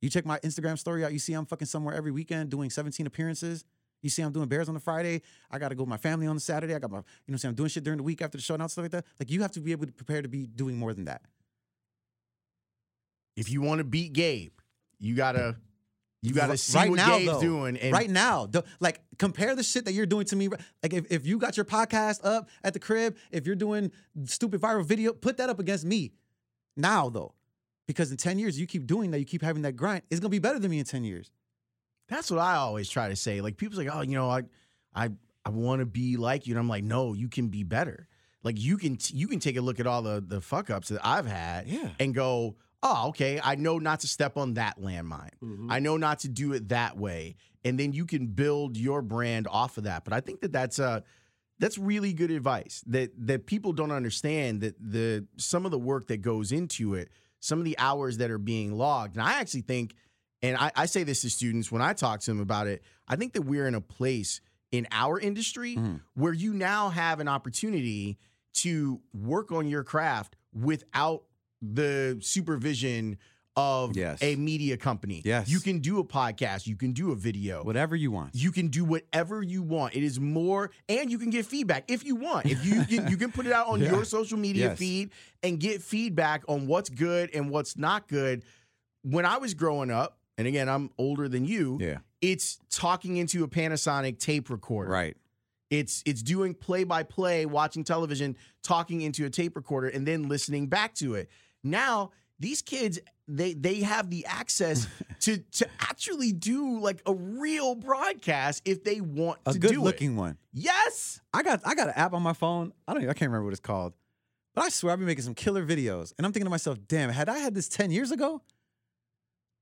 You 0.00 0.08
check 0.08 0.24
my 0.24 0.38
Instagram 0.38 0.78
story 0.78 1.04
out, 1.04 1.12
you 1.12 1.18
see 1.18 1.34
I'm 1.34 1.44
fucking 1.44 1.66
somewhere 1.66 1.94
every 1.94 2.10
weekend 2.10 2.50
doing 2.50 2.70
17 2.70 3.06
appearances. 3.06 3.64
You 4.02 4.08
see 4.10 4.22
I'm 4.22 4.32
doing 4.32 4.48
bears 4.48 4.68
on 4.68 4.74
the 4.74 4.80
Friday. 4.80 5.22
I 5.50 5.58
got 5.58 5.68
to 5.70 5.74
go 5.74 5.82
with 5.82 5.90
my 5.90 5.96
family 5.98 6.26
on 6.26 6.34
the 6.36 6.40
Saturday. 6.40 6.74
I 6.74 6.78
got 6.78 6.90
my, 6.90 6.98
you 6.98 7.02
know, 7.02 7.04
what 7.26 7.32
I'm 7.34 7.38
saying 7.38 7.50
I'm 7.50 7.56
doing 7.56 7.68
shit 7.68 7.84
during 7.84 7.98
the 7.98 8.02
week 8.02 8.22
after 8.22 8.38
the 8.38 8.42
show 8.42 8.54
and 8.54 8.62
all 8.62 8.68
stuff 8.68 8.84
like 8.84 8.92
that. 8.92 9.04
Like 9.18 9.30
you 9.30 9.42
have 9.42 9.52
to 9.52 9.60
be 9.60 9.72
able 9.72 9.86
to 9.86 9.92
prepare 9.92 10.22
to 10.22 10.28
be 10.28 10.46
doing 10.46 10.76
more 10.76 10.94
than 10.94 11.04
that. 11.04 11.22
If 13.36 13.50
you 13.50 13.60
want 13.62 13.78
to 13.78 13.84
beat 13.84 14.12
Gabe, 14.12 14.52
you 14.98 15.14
gotta 15.14 15.56
you 16.22 16.34
gotta 16.34 16.50
Right- 16.50 16.58
see 16.58 16.76
right 16.78 16.90
what 16.90 16.96
now, 16.96 17.16
Gabe's 17.18 17.26
though. 17.32 17.40
doing. 17.40 17.76
And 17.78 17.92
right 17.92 18.10
now. 18.10 18.46
The- 18.46 18.64
like 18.78 19.00
compare 19.18 19.54
the 19.54 19.62
shit 19.62 19.84
that 19.86 19.92
you're 19.92 20.06
doing 20.06 20.26
to 20.26 20.36
me. 20.36 20.48
Like 20.82 20.92
if, 20.92 21.06
if 21.10 21.26
you 21.26 21.38
got 21.38 21.56
your 21.56 21.64
podcast 21.64 22.20
up 22.24 22.48
at 22.62 22.74
the 22.74 22.78
crib, 22.78 23.16
if 23.30 23.46
you're 23.46 23.56
doing 23.56 23.90
stupid 24.24 24.60
viral 24.60 24.84
video, 24.84 25.12
put 25.14 25.38
that 25.38 25.48
up 25.48 25.58
against 25.58 25.84
me 25.84 26.12
now 26.76 27.08
though. 27.08 27.34
Because 27.86 28.10
in 28.10 28.16
10 28.18 28.38
years, 28.38 28.60
you 28.60 28.66
keep 28.66 28.86
doing 28.86 29.10
that, 29.10 29.18
you 29.18 29.24
keep 29.24 29.42
having 29.42 29.62
that 29.62 29.72
grind, 29.72 30.02
it's 30.10 30.20
gonna 30.20 30.28
be 30.30 30.38
better 30.38 30.58
than 30.58 30.70
me 30.70 30.78
in 30.78 30.84
10 30.84 31.04
years. 31.04 31.30
That's 32.10 32.30
what 32.30 32.40
I 32.40 32.56
always 32.56 32.90
try 32.90 33.08
to 33.08 33.16
say. 33.16 33.40
Like 33.40 33.56
people's 33.56 33.78
like, 33.78 33.88
oh, 33.94 34.02
you 34.02 34.16
know, 34.16 34.28
I 34.28 34.42
I 34.94 35.08
I 35.44 35.50
want 35.50 35.80
to 35.80 35.86
be 35.86 36.16
like 36.18 36.46
you, 36.46 36.52
and 36.52 36.58
I'm 36.58 36.68
like, 36.68 36.84
no, 36.84 37.14
you 37.14 37.28
can 37.28 37.48
be 37.48 37.62
better. 37.62 38.06
Like 38.42 38.60
you 38.60 38.76
can 38.76 38.96
t- 38.96 39.16
you 39.16 39.28
can 39.28 39.38
take 39.40 39.56
a 39.56 39.60
look 39.62 39.80
at 39.80 39.86
all 39.86 40.02
the 40.02 40.22
the 40.26 40.40
fuck 40.42 40.68
ups 40.70 40.88
that 40.88 41.00
I've 41.06 41.26
had, 41.26 41.68
Yeah. 41.68 41.90
and 41.98 42.14
go, 42.14 42.56
oh, 42.82 43.08
okay, 43.08 43.40
I 43.42 43.54
know 43.54 43.78
not 43.78 44.00
to 44.00 44.08
step 44.08 44.36
on 44.36 44.54
that 44.54 44.78
landmine. 44.80 45.30
Mm-hmm. 45.42 45.70
I 45.70 45.78
know 45.78 45.96
not 45.96 46.18
to 46.20 46.28
do 46.28 46.52
it 46.52 46.68
that 46.70 46.96
way, 46.98 47.36
and 47.64 47.78
then 47.78 47.92
you 47.92 48.04
can 48.06 48.26
build 48.26 48.76
your 48.76 49.02
brand 49.02 49.46
off 49.48 49.78
of 49.78 49.84
that. 49.84 50.04
But 50.04 50.12
I 50.12 50.20
think 50.20 50.40
that 50.40 50.52
that's 50.52 50.78
uh 50.78 51.00
that's 51.58 51.76
really 51.78 52.12
good 52.14 52.30
advice 52.30 52.82
that 52.86 53.10
that 53.26 53.44
people 53.46 53.72
don't 53.72 53.92
understand 53.92 54.62
that 54.62 54.74
the 54.80 55.26
some 55.36 55.64
of 55.64 55.70
the 55.70 55.78
work 55.78 56.06
that 56.08 56.22
goes 56.22 56.50
into 56.50 56.94
it, 56.94 57.08
some 57.40 57.58
of 57.58 57.64
the 57.66 57.78
hours 57.78 58.16
that 58.16 58.30
are 58.30 58.38
being 58.38 58.72
logged, 58.72 59.16
and 59.16 59.22
I 59.22 59.38
actually 59.40 59.62
think 59.62 59.94
and 60.42 60.56
I, 60.56 60.70
I 60.74 60.86
say 60.86 61.02
this 61.04 61.22
to 61.22 61.30
students 61.30 61.70
when 61.70 61.82
I 61.82 61.92
talk 61.92 62.20
to 62.20 62.30
them 62.30 62.40
about 62.40 62.66
it. 62.66 62.82
I 63.08 63.16
think 63.16 63.32
that 63.34 63.42
we're 63.42 63.66
in 63.66 63.74
a 63.74 63.80
place 63.80 64.40
in 64.72 64.86
our 64.92 65.18
industry 65.18 65.76
Mhm. 65.76 66.00
where 66.14 66.32
you 66.32 66.52
now 66.54 66.88
have 66.90 67.20
an 67.20 67.28
opportunity 67.28 68.18
to 68.54 69.00
work 69.12 69.52
on 69.52 69.66
your 69.68 69.82
craft 69.84 70.36
without 70.52 71.24
the 71.60 72.18
supervision 72.20 73.18
of 73.56 73.96
Yes. 73.96 74.22
a 74.22 74.36
media 74.36 74.76
company. 74.76 75.22
Yes. 75.24 75.48
You 75.48 75.58
can 75.60 75.80
do 75.80 75.98
a 75.98 76.04
podcast, 76.04 76.66
you 76.68 76.76
can 76.76 76.92
do 76.92 77.10
a 77.10 77.16
video. 77.16 77.62
Whatever 77.64 77.96
you 77.96 78.10
want. 78.12 78.34
You 78.34 78.52
can 78.52 78.68
do 78.68 78.84
whatever 78.84 79.42
you 79.42 79.62
want. 79.62 79.94
It 79.96 80.04
is 80.04 80.20
more, 80.20 80.70
and 80.88 81.10
you 81.10 81.18
can 81.18 81.30
get 81.30 81.44
feedback 81.46 81.90
if 81.90 82.04
you 82.04 82.14
want. 82.14 82.46
If 82.46 82.64
you 82.64 82.84
can, 82.84 83.08
you 83.10 83.16
can 83.16 83.32
put 83.32 83.46
it 83.46 83.52
out 83.52 83.66
on 83.72 83.80
Yeah. 83.80 83.90
your 83.90 84.04
social 84.04 84.38
media 84.38 84.68
Yes. 84.68 84.78
feed 84.78 85.10
and 85.42 85.58
get 85.58 85.82
feedback 85.82 86.44
on 86.48 86.66
what's 86.68 86.88
good 86.90 87.30
and 87.34 87.50
what's 87.50 87.76
not 87.76 88.06
good. 88.08 88.44
When 89.02 89.26
I 89.26 89.38
was 89.38 89.54
growing 89.54 89.90
up, 89.90 90.18
and 90.40 90.48
again, 90.48 90.70
I'm 90.70 90.90
older 90.96 91.28
than 91.28 91.44
you. 91.44 91.76
Yeah. 91.80 91.98
It's 92.22 92.58
talking 92.70 93.18
into 93.18 93.44
a 93.44 93.48
Panasonic 93.48 94.18
tape 94.18 94.48
recorder. 94.48 94.90
Right. 94.90 95.16
It's 95.68 96.02
it's 96.06 96.22
doing 96.22 96.54
play 96.54 96.84
by 96.84 97.02
play, 97.02 97.44
watching 97.44 97.84
television, 97.84 98.36
talking 98.62 99.02
into 99.02 99.26
a 99.26 99.30
tape 99.30 99.54
recorder, 99.54 99.88
and 99.88 100.06
then 100.06 100.28
listening 100.28 100.66
back 100.68 100.94
to 100.94 101.14
it. 101.14 101.28
Now 101.62 102.12
these 102.38 102.62
kids 102.62 102.98
they 103.28 103.52
they 103.52 103.80
have 103.80 104.08
the 104.08 104.24
access 104.24 104.88
to 105.20 105.38
to 105.38 105.68
actually 105.78 106.32
do 106.32 106.80
like 106.80 107.02
a 107.04 107.12
real 107.14 107.74
broadcast 107.74 108.62
if 108.64 108.82
they 108.82 109.02
want 109.02 109.40
A 109.44 109.52
to 109.52 109.58
good 109.58 109.72
do 109.72 109.82
looking 109.82 110.14
it. 110.14 110.18
one. 110.18 110.38
Yes. 110.54 111.20
I 111.34 111.42
got 111.42 111.60
I 111.66 111.74
got 111.74 111.88
an 111.88 111.94
app 111.96 112.14
on 112.14 112.22
my 112.22 112.32
phone. 112.32 112.72
I 112.88 112.92
don't 112.94 113.02
even, 113.02 113.10
I 113.10 113.12
can't 113.12 113.28
remember 113.28 113.44
what 113.44 113.52
it's 113.52 113.60
called. 113.60 113.92
But 114.54 114.64
I 114.64 114.68
swear 114.70 114.92
I've 114.94 114.98
been 114.98 115.06
making 115.06 115.24
some 115.24 115.34
killer 115.34 115.64
videos. 115.64 116.12
And 116.18 116.26
I'm 116.26 116.32
thinking 116.32 116.46
to 116.46 116.50
myself, 116.50 116.78
damn, 116.88 117.10
had 117.10 117.28
I 117.28 117.38
had 117.38 117.54
this 117.54 117.68
10 117.68 117.92
years 117.92 118.10
ago, 118.10 118.42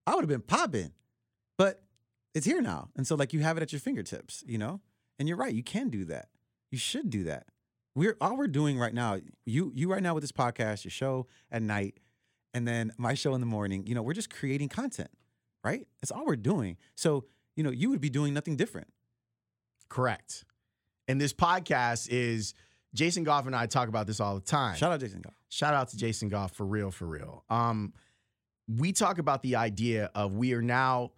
I 0.09 0.14
would 0.14 0.22
have 0.22 0.28
been 0.28 0.40
popping. 0.40 0.93
But 1.59 1.82
it's 2.35 2.47
here 2.47 2.62
now. 2.62 2.89
And 2.97 3.06
so 3.06 3.14
like 3.14 3.35
you 3.35 3.40
have 3.40 3.59
it 3.59 3.62
at 3.62 3.72
your 3.72 3.80
fingertips, 3.80 4.43
you 4.47 4.56
know? 4.56 4.80
And 5.18 5.28
you're 5.28 5.36
right, 5.36 5.52
you 5.52 5.62
can 5.62 5.90
do 5.90 6.06
that. 6.06 6.28
You 6.70 6.78
should 6.78 7.10
do 7.10 7.24
that. 7.24 7.47
We're 7.94 8.16
all 8.20 8.36
we're 8.36 8.47
doing 8.47 8.78
right 8.78 8.94
now, 8.94 9.18
you 9.44 9.72
you 9.74 9.90
right 9.90 10.02
now 10.02 10.14
with 10.14 10.22
this 10.22 10.32
podcast, 10.32 10.85
your 10.85 10.93
show 10.93 11.26
at 11.51 11.62
night, 11.62 11.98
and 12.55 12.66
then 12.66 12.93
my 12.97 13.14
show 13.14 13.35
in 13.35 13.40
the 13.40 13.47
morning, 13.47 13.86
you 13.86 13.94
know, 13.94 14.02
we're 14.02 14.14
just 14.14 14.30
creating 14.30 14.68
content, 14.68 15.10
right? 15.64 15.86
That's 16.01 16.12
all 16.12 16.24
we're 16.24 16.36
doing. 16.36 16.76
So, 16.94 17.24
you 17.56 17.64
know, 17.64 17.70
you 17.70 17.90
would 17.90 18.01
be 18.01 18.09
doing 18.09 18.32
nothing 18.32 18.56
different. 18.56 18.89
Correct. 19.89 20.44
And 21.09 21.20
this 21.20 21.32
podcast 21.32 22.09
is 22.10 22.55
Jason 22.94 23.24
Goff 23.24 23.47
and 23.47 23.56
I 23.56 23.66
talk 23.66 23.89
about 23.89 24.06
this 24.06 24.20
all 24.20 24.36
the 24.36 24.40
time. 24.40 24.76
Shout 24.76 24.93
out 24.93 25.01
Jason 25.01 25.20
Goff. 25.20 25.35
Shout 25.48 25.74
out 25.74 25.89
to 25.89 25.97
Jason 25.97 26.28
Goff 26.28 26.52
for 26.52 26.64
real, 26.64 26.90
for 26.90 27.06
real. 27.06 27.44
Um, 27.51 27.93
we 28.69 28.93
talk 28.93 29.19
about 29.19 29.43
the 29.43 29.57
idea 29.57 30.11
of 30.15 30.32
we 30.32 30.53
are 30.53 30.62
now 30.62 31.12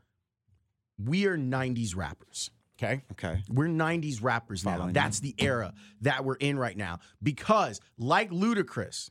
we 1.04 1.26
are 1.26 1.36
90s 1.36 1.96
rappers. 1.96 2.50
Okay. 2.82 3.02
Okay. 3.12 3.42
We're 3.48 3.66
90s 3.66 4.22
rappers 4.22 4.64
now. 4.64 4.76
Following 4.76 4.92
That's 4.94 5.20
the 5.20 5.34
era 5.38 5.74
that 6.00 6.24
we're 6.24 6.36
in 6.36 6.58
right 6.58 6.76
now. 6.76 7.00
Because, 7.22 7.80
like 7.98 8.30
Ludacris, 8.30 9.10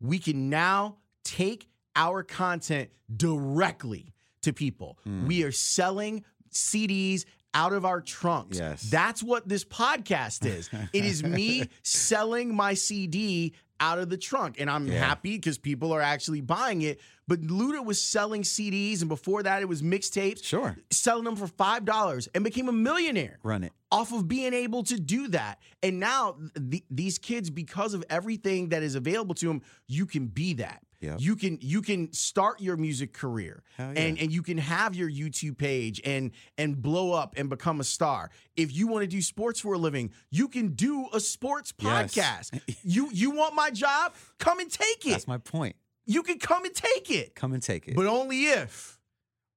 we 0.00 0.18
can 0.18 0.48
now 0.48 0.96
take 1.22 1.68
our 1.96 2.22
content 2.22 2.90
directly 3.14 4.14
to 4.42 4.52
people. 4.52 4.98
Mm. 5.06 5.26
We 5.26 5.44
are 5.44 5.52
selling 5.52 6.24
CDs 6.52 7.26
out 7.52 7.72
of 7.72 7.84
our 7.84 8.00
trunks. 8.00 8.58
Yes. 8.58 8.88
That's 8.90 9.22
what 9.22 9.46
this 9.46 9.64
podcast 9.64 10.46
is. 10.46 10.70
it 10.92 11.04
is 11.04 11.22
me 11.22 11.68
selling 11.82 12.54
my 12.54 12.74
CD 12.74 13.54
out 13.80 13.98
of 13.98 14.10
the 14.10 14.16
trunk. 14.18 14.60
And 14.60 14.70
I'm 14.70 14.86
Yeah. 14.86 14.98
happy 14.98 15.36
because 15.36 15.58
people 15.58 15.92
are 15.92 16.00
actually 16.02 16.40
buying 16.42 16.82
it. 16.82 17.00
But 17.26 17.42
Luda 17.42 17.84
was 17.84 18.02
selling 18.02 18.42
CDs, 18.42 19.00
and 19.00 19.08
before 19.08 19.42
that, 19.44 19.62
it 19.62 19.66
was 19.68 19.82
mixtapes 19.82 20.42
Sure. 20.44 20.76
selling 20.90 21.24
them 21.24 21.36
for 21.36 21.46
five 21.46 21.84
dollars 21.84 22.28
and 22.34 22.42
became 22.44 22.68
a 22.68 22.72
millionaire 22.72 23.38
Run 23.42 23.62
it. 23.64 23.72
off 23.90 24.12
of 24.12 24.26
being 24.28 24.52
able 24.52 24.82
to 24.84 24.98
do 24.98 25.28
that. 25.28 25.60
And 25.82 25.98
now 26.00 26.36
th- 26.70 26.84
these 26.90 27.18
kids, 27.18 27.48
because 27.50 27.94
of 27.94 28.04
everything 28.10 28.68
that 28.70 28.82
is 28.82 28.94
available 28.96 29.34
to 29.36 29.46
them, 29.46 29.62
you 29.86 30.06
can 30.06 30.26
be 30.26 30.54
that. 30.54 30.82
Yep. 31.00 31.16
You 31.20 31.34
can 31.34 31.58
you 31.62 31.80
can 31.80 32.12
start 32.12 32.60
your 32.60 32.76
music 32.76 33.12
career 33.14 33.62
Hell 33.76 33.92
and 33.96 34.18
and 34.18 34.30
you 34.30 34.42
can 34.42 34.58
have 34.58 34.94
your 34.94 35.10
YouTube 35.10 35.56
page 35.56 36.00
and 36.04 36.30
and 36.58 36.80
blow 36.80 37.12
up 37.12 37.34
and 37.38 37.48
become 37.48 37.80
a 37.80 37.84
star. 37.84 38.30
If 38.56 38.74
you 38.74 38.86
want 38.86 39.02
to 39.04 39.06
do 39.06 39.22
sports 39.22 39.60
for 39.60 39.72
a 39.74 39.78
living, 39.78 40.12
you 40.30 40.46
can 40.48 40.68
do 40.74 41.08
a 41.14 41.20
sports 41.20 41.72
Yes. 41.80 42.14
podcast. 42.50 42.60
you 42.84 43.08
you 43.12 43.30
want 43.30 43.54
my 43.54 43.70
job? 43.70 44.14
Come 44.38 44.58
and 44.60 44.70
take 44.70 45.06
it. 45.06 45.10
That's 45.12 45.26
my 45.28 45.38
point. 45.38 45.74
you 46.06 46.22
can 46.22 46.38
come 46.38 46.64
and 46.66 46.74
take 46.74 47.10
it. 47.10 47.34
Come 47.34 47.54
and 47.54 47.62
take 47.62 47.88
it. 47.88 47.94
But 47.96 48.06
only 48.06 48.44
if, 48.46 48.98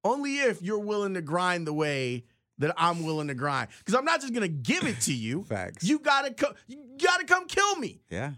only 0.03 0.38
if 0.38 0.61
you're 0.61 0.80
willing 0.80 1.14
to 1.15 1.22
grind 1.22 1.68
the 1.68 1.74
way 1.74 2.24
that 2.60 2.74
I'm 2.78 3.03
willing 3.03 3.28
to 3.30 3.34
grind. 3.34 3.70
Because 3.80 3.95
I'm 3.95 4.06
not 4.06 4.22
just 4.22 4.34
gonna 4.34 4.48
give 4.48 4.86
it 4.86 5.02
to 5.02 5.14
you. 5.14 5.44
Facts. 5.49 5.84
You 5.84 5.99
gotta 5.99 6.34
come. 6.34 6.53
You 6.68 6.78
gotta 7.03 7.26
come 7.26 7.48
kill 7.48 7.76
me, 7.78 8.02
yeah. 8.10 8.34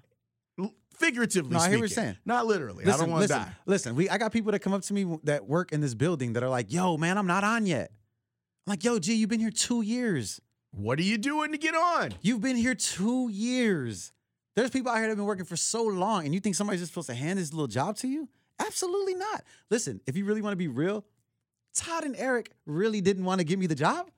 Figuratively. 0.98 1.52
No, 1.52 1.60
I 1.60 1.70
hear 1.70 1.78
what 1.78 1.80
you're 1.80 1.88
speaking. 1.88 2.04
saying. 2.04 2.18
Not 2.26 2.46
literally. 2.48 2.86
I 2.86 2.98
don't 2.98 3.10
want 3.12 3.24
to 3.24 3.28
die. 3.28 3.52
listen. 3.66 3.96
We 3.96 4.10
I 4.10 4.18
got 4.18 4.32
people 4.32 4.52
that 4.52 4.60
come 4.60 4.74
up 4.74 4.82
to 4.84 4.94
me 4.94 5.18
that 5.24 5.46
work 5.48 5.72
in 5.72 5.82
this 5.82 5.94
building 5.94 6.34
that 6.34 6.44
are 6.44 6.50
like, 6.50 6.72
"Yo, 6.72 6.98
man, 6.98 7.18
I'm 7.18 7.28
not 7.28 7.44
on 7.44 7.66
yet." 7.66 7.92
I'm 8.66 8.72
like, 8.72 8.84
"Yo, 8.84 9.00
G, 9.00 9.14
you've 9.14 9.30
been 9.30 9.40
here 9.40 9.52
two 9.52 9.82
years. 9.82 10.42
What 10.72 11.00
are 11.00 11.04
you 11.04 11.18
doing 11.18 11.52
to 11.52 11.58
get 11.58 11.76
on? 11.76 12.14
You've 12.22 12.42
been 12.42 12.58
here 12.58 12.76
two 12.76 13.30
years. 13.30 14.12
There's 14.56 14.70
people 14.70 14.92
out 14.92 14.96
here 14.96 15.04
that 15.04 15.10
have 15.10 15.18
been 15.18 15.26
working 15.26 15.46
for 15.46 15.58
so 15.58 15.84
long, 15.84 16.26
and 16.26 16.34
you 16.34 16.40
think 16.40 16.56
somebody's 16.56 16.82
just 16.82 16.92
supposed 16.94 17.10
to 17.10 17.14
hand 17.14 17.40
this 17.40 17.54
little 17.54 17.68
job 17.68 17.98
to 17.98 18.08
you? 18.08 18.30
Absolutely 18.60 19.16
not. 19.16 19.44
Listen, 19.70 20.00
if 20.06 20.16
you 20.16 20.26
really 20.26 20.42
want 20.42 20.54
to 20.54 20.58
be 20.58 20.70
real, 20.70 21.06
Todd 21.74 22.06
and 22.06 22.16
Eric 22.18 22.52
really 22.66 23.02
didn't 23.02 23.26
want 23.26 23.40
to 23.40 23.46
give 23.46 23.60
me 23.60 23.68
the 23.68 23.76
job. 23.76 24.10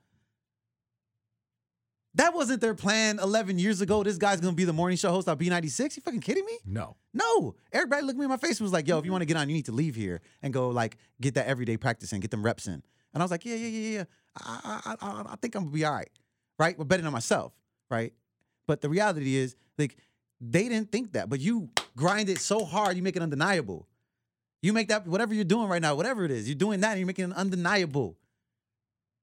That 2.14 2.34
wasn't 2.34 2.60
their 2.60 2.74
plan 2.74 3.18
11 3.20 3.58
years 3.58 3.80
ago. 3.80 4.02
This 4.02 4.16
guy's 4.16 4.40
gonna 4.40 4.54
be 4.54 4.64
the 4.64 4.72
morning 4.72 4.96
show 4.96 5.10
host 5.10 5.28
on 5.28 5.38
B96. 5.38 5.96
You 5.96 6.02
fucking 6.02 6.20
kidding 6.20 6.44
me? 6.44 6.58
No. 6.64 6.96
No. 7.12 7.54
Eric 7.72 7.90
Bradley 7.90 8.06
looked 8.06 8.18
me 8.18 8.24
in 8.24 8.30
my 8.30 8.36
face 8.36 8.58
and 8.58 8.64
was 8.64 8.72
like, 8.72 8.88
yo, 8.88 8.98
if 8.98 9.04
you 9.04 9.12
want 9.12 9.22
to 9.22 9.26
get 9.26 9.36
on, 9.36 9.48
you 9.48 9.54
need 9.54 9.66
to 9.66 9.72
leave 9.72 9.94
here 9.94 10.20
and 10.42 10.52
go 10.52 10.70
like 10.70 10.96
get 11.20 11.34
that 11.34 11.46
everyday 11.46 11.76
practice 11.76 12.12
in, 12.12 12.20
get 12.20 12.30
them 12.30 12.42
reps 12.44 12.66
in. 12.66 12.82
And 13.14 13.22
I 13.22 13.24
was 13.24 13.30
like, 13.30 13.44
yeah, 13.44 13.54
yeah, 13.54 13.68
yeah, 13.68 13.98
yeah. 13.98 14.04
I, 14.36 14.80
I, 14.84 15.06
I, 15.06 15.22
I 15.32 15.36
think 15.36 15.54
I'm 15.54 15.64
gonna 15.64 15.74
be 15.74 15.84
all 15.84 15.92
right. 15.92 16.10
Right? 16.58 16.76
But 16.76 16.88
betting 16.88 17.06
on 17.06 17.12
myself, 17.12 17.52
right? 17.90 18.12
But 18.66 18.80
the 18.80 18.88
reality 18.88 19.36
is, 19.36 19.56
like, 19.78 19.96
they 20.40 20.68
didn't 20.68 20.92
think 20.92 21.12
that. 21.12 21.28
But 21.28 21.40
you 21.40 21.70
grind 21.96 22.28
it 22.28 22.38
so 22.38 22.64
hard, 22.64 22.96
you 22.96 23.02
make 23.02 23.16
it 23.16 23.22
undeniable. 23.22 23.86
You 24.60 24.72
make 24.72 24.88
that 24.88 25.06
whatever 25.06 25.34
you're 25.34 25.44
doing 25.44 25.68
right 25.68 25.80
now, 25.80 25.94
whatever 25.94 26.24
it 26.24 26.30
is, 26.30 26.48
you're 26.48 26.56
doing 26.56 26.80
that 26.80 26.90
and 26.90 26.98
you're 26.98 27.06
making 27.06 27.30
it 27.30 27.36
undeniable. 27.36 28.16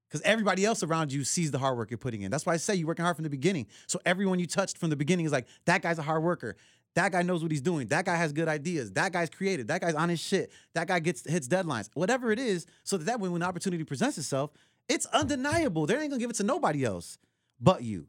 Because 0.08 0.22
everybody 0.22 0.64
else 0.64 0.82
around 0.82 1.12
you 1.12 1.24
sees 1.24 1.50
the 1.50 1.58
hard 1.58 1.76
work 1.76 1.90
you're 1.90 1.98
putting 1.98 2.22
in. 2.22 2.30
That's 2.30 2.46
why 2.46 2.54
I 2.54 2.58
say 2.58 2.74
you're 2.74 2.86
working 2.86 3.04
hard 3.04 3.16
from 3.16 3.24
the 3.24 3.30
beginning. 3.30 3.66
So 3.86 4.00
everyone 4.06 4.38
you 4.38 4.46
touched 4.46 4.78
from 4.78 4.90
the 4.90 4.96
beginning 4.96 5.26
is 5.26 5.32
like, 5.32 5.46
that 5.64 5.82
guy's 5.82 5.98
a 5.98 6.02
hard 6.02 6.22
worker. 6.22 6.56
That 6.94 7.12
guy 7.12 7.22
knows 7.22 7.42
what 7.42 7.50
he's 7.50 7.60
doing. 7.60 7.88
That 7.88 8.06
guy 8.06 8.16
has 8.16 8.32
good 8.32 8.48
ideas. 8.48 8.92
That 8.92 9.12
guy's 9.12 9.28
creative. 9.28 9.66
That 9.66 9.82
guy's 9.82 9.94
on 9.94 10.08
his 10.08 10.20
shit. 10.20 10.50
That 10.74 10.88
guy 10.88 10.98
gets 11.00 11.28
hits 11.28 11.46
deadlines. 11.46 11.90
Whatever 11.92 12.32
it 12.32 12.38
is, 12.38 12.66
so 12.84 12.96
that, 12.96 13.04
that 13.04 13.20
way 13.20 13.28
when 13.28 13.40
the 13.40 13.46
opportunity 13.46 13.84
presents 13.84 14.16
itself, 14.16 14.50
it's 14.88 15.04
undeniable. 15.06 15.86
They 15.86 15.94
ain't 15.94 16.10
gonna 16.10 16.18
give 16.18 16.30
it 16.30 16.36
to 16.36 16.44
nobody 16.44 16.84
else 16.84 17.18
but 17.60 17.82
you. 17.82 18.06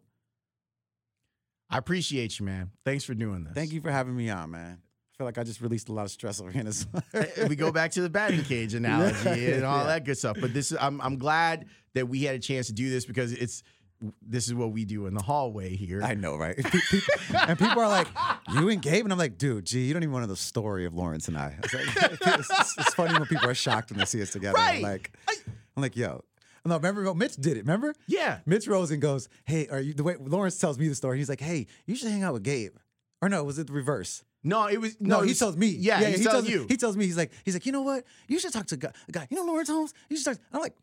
I 1.69 1.77
appreciate 1.77 2.39
you, 2.39 2.45
man. 2.45 2.71
Thanks 2.85 3.03
for 3.03 3.13
doing 3.13 3.43
this. 3.43 3.53
Thank 3.53 3.73
you 3.73 3.81
for 3.81 3.91
having 3.91 4.15
me 4.15 4.29
on, 4.29 4.51
man. 4.51 4.81
I 5.17 5.23
feel 5.23 5.25
like 5.29 5.39
I 5.39 5.43
just 5.43 5.61
released 5.61 5.89
a 5.89 5.93
lot 5.93 6.05
of 6.05 6.11
stress 6.11 6.39
over 6.39 6.51
here. 6.51 6.63
we 7.49 7.55
go 7.55 7.71
back 7.71 7.89
to 7.93 8.01
the 8.01 8.09
batting 8.09 8.43
cage 8.43 8.75
analogy 8.75 9.51
and 9.51 9.63
all 9.65 9.79
Yeah. 9.79 9.83
that 9.87 10.05
good 10.05 10.15
stuff. 10.15 10.37
But 10.39 10.53
this 10.53 10.71
is 10.71 10.77
I'm 10.79 11.01
I'm 11.01 11.17
glad 11.17 11.65
that 11.95 12.07
we 12.07 12.21
had 12.21 12.35
a 12.35 12.39
chance 12.39 12.67
to 12.67 12.73
do 12.73 12.91
this 12.91 13.03
because 13.03 13.31
it's 13.33 13.63
this 14.21 14.45
is 14.47 14.53
what 14.53 14.73
we 14.73 14.85
do 14.85 15.07
in 15.07 15.15
the 15.15 15.23
hallway 15.23 15.75
here. 15.75 16.03
I 16.03 16.13
know, 16.13 16.35
right? 16.37 16.55
And 17.33 17.57
people 17.57 17.81
are 17.81 17.89
like, 17.89 18.07
"You 18.53 18.69
and 18.69 18.79
Gabe," 18.79 19.05
and 19.05 19.11
I'm 19.11 19.17
like, 19.17 19.39
"Dude, 19.39 19.65
gee, 19.65 19.85
you 19.87 19.93
don't 19.93 20.03
even 20.03 20.13
want 20.13 20.21
to 20.23 20.27
know 20.27 20.33
the 20.33 20.39
story 20.39 20.85
of 20.85 20.93
Lawrence 20.93 21.27
and 21.27 21.35
I." 21.35 21.55
It's, 21.63 21.73
like, 21.73 21.87
it's, 22.39 22.77
it's 22.77 22.93
funny 22.93 23.13
when 23.17 23.25
people 23.27 23.49
are 23.49 23.55
shocked 23.55 23.89
when 23.89 23.97
they 23.97 24.05
see 24.05 24.21
us 24.21 24.31
together. 24.31 24.55
Right. 24.55 24.75
I'm 24.75 24.81
like, 24.83 25.11
I- 25.27 25.35
I'm 25.75 25.81
like, 25.81 25.95
"Yo." 25.97 26.23
No, 26.63 26.75
remember 26.75 27.11
Mitch 27.15 27.37
did 27.37 27.57
it. 27.57 27.61
Remember? 27.61 27.95
yeah. 28.07 28.39
Mitch 28.45 28.67
Rosen 28.67 28.99
goes, 28.99 29.29
"Hey, 29.45 29.67
are 29.69 29.79
you?" 29.79 29.95
The 29.95 30.03
way 30.03 30.15
Lawrence 30.19 30.59
tells 30.59 30.77
me 30.77 30.87
the 30.87 30.93
story, 30.95 31.17
he's 31.17 31.29
like, 31.29 31.41
"Hey, 31.41 31.65
you 31.87 31.95
should 31.95 32.11
hang 32.11 32.21
out 32.21 32.33
with 32.33 32.43
Gabe." 32.43 32.75
Or 33.23 33.29
no, 33.29 33.43
was 33.43 33.57
it 33.57 33.65
the 33.65 33.73
reverse? 33.73 34.23
No, 34.47 34.67
it 34.67 34.79
was 34.79 34.95
No, 34.99 35.17
no. 35.17 35.21
it 35.21 35.25
he 35.25 35.31
was- 35.31 35.39
tells 35.39 35.57
me. 35.57 35.67
Yeah, 35.67 35.99
he, 35.99 36.05
he 36.05 36.11
tells 36.23 36.33
tells 36.33 36.49
you. 36.49 36.65
He 36.69 36.77
tells 36.77 36.97
me 36.97 37.05
he's 37.05 37.17
like, 37.17 37.31
he's 37.43 37.53
like, 37.53 37.65
you 37.65 37.71
know 37.71 37.81
what? 37.81 38.03
You 38.27 38.39
should 38.39 38.53
talk 38.53 38.65
to 38.67 38.75
a 38.75 38.77
guy. 38.77 38.91
A 39.07 39.11
guy. 39.11 39.27
You 39.29 39.37
know 39.37 39.45
Lawrence 39.45 39.69
Holmes. 39.69 39.93
You 40.09 40.17
should 40.17 40.25
talk. 40.25 40.37
I'm 40.53 40.61
like, 40.61 40.75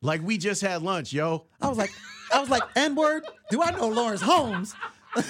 like 0.00 0.22
we 0.22 0.38
just 0.38 0.62
had 0.62 0.82
lunch, 0.82 1.12
yo. 1.12 1.46
I 1.60 1.68
was 1.68 1.78
like, 1.78 1.90
I 2.32 2.40
was 2.40 2.48
like, 2.48 2.62
N 2.74 2.94
word. 2.94 3.24
Do 3.50 3.62
I 3.62 3.70
know 3.72 3.88
Lawrence 3.88 4.22
Holmes? 4.22 4.74
Was 5.14 5.26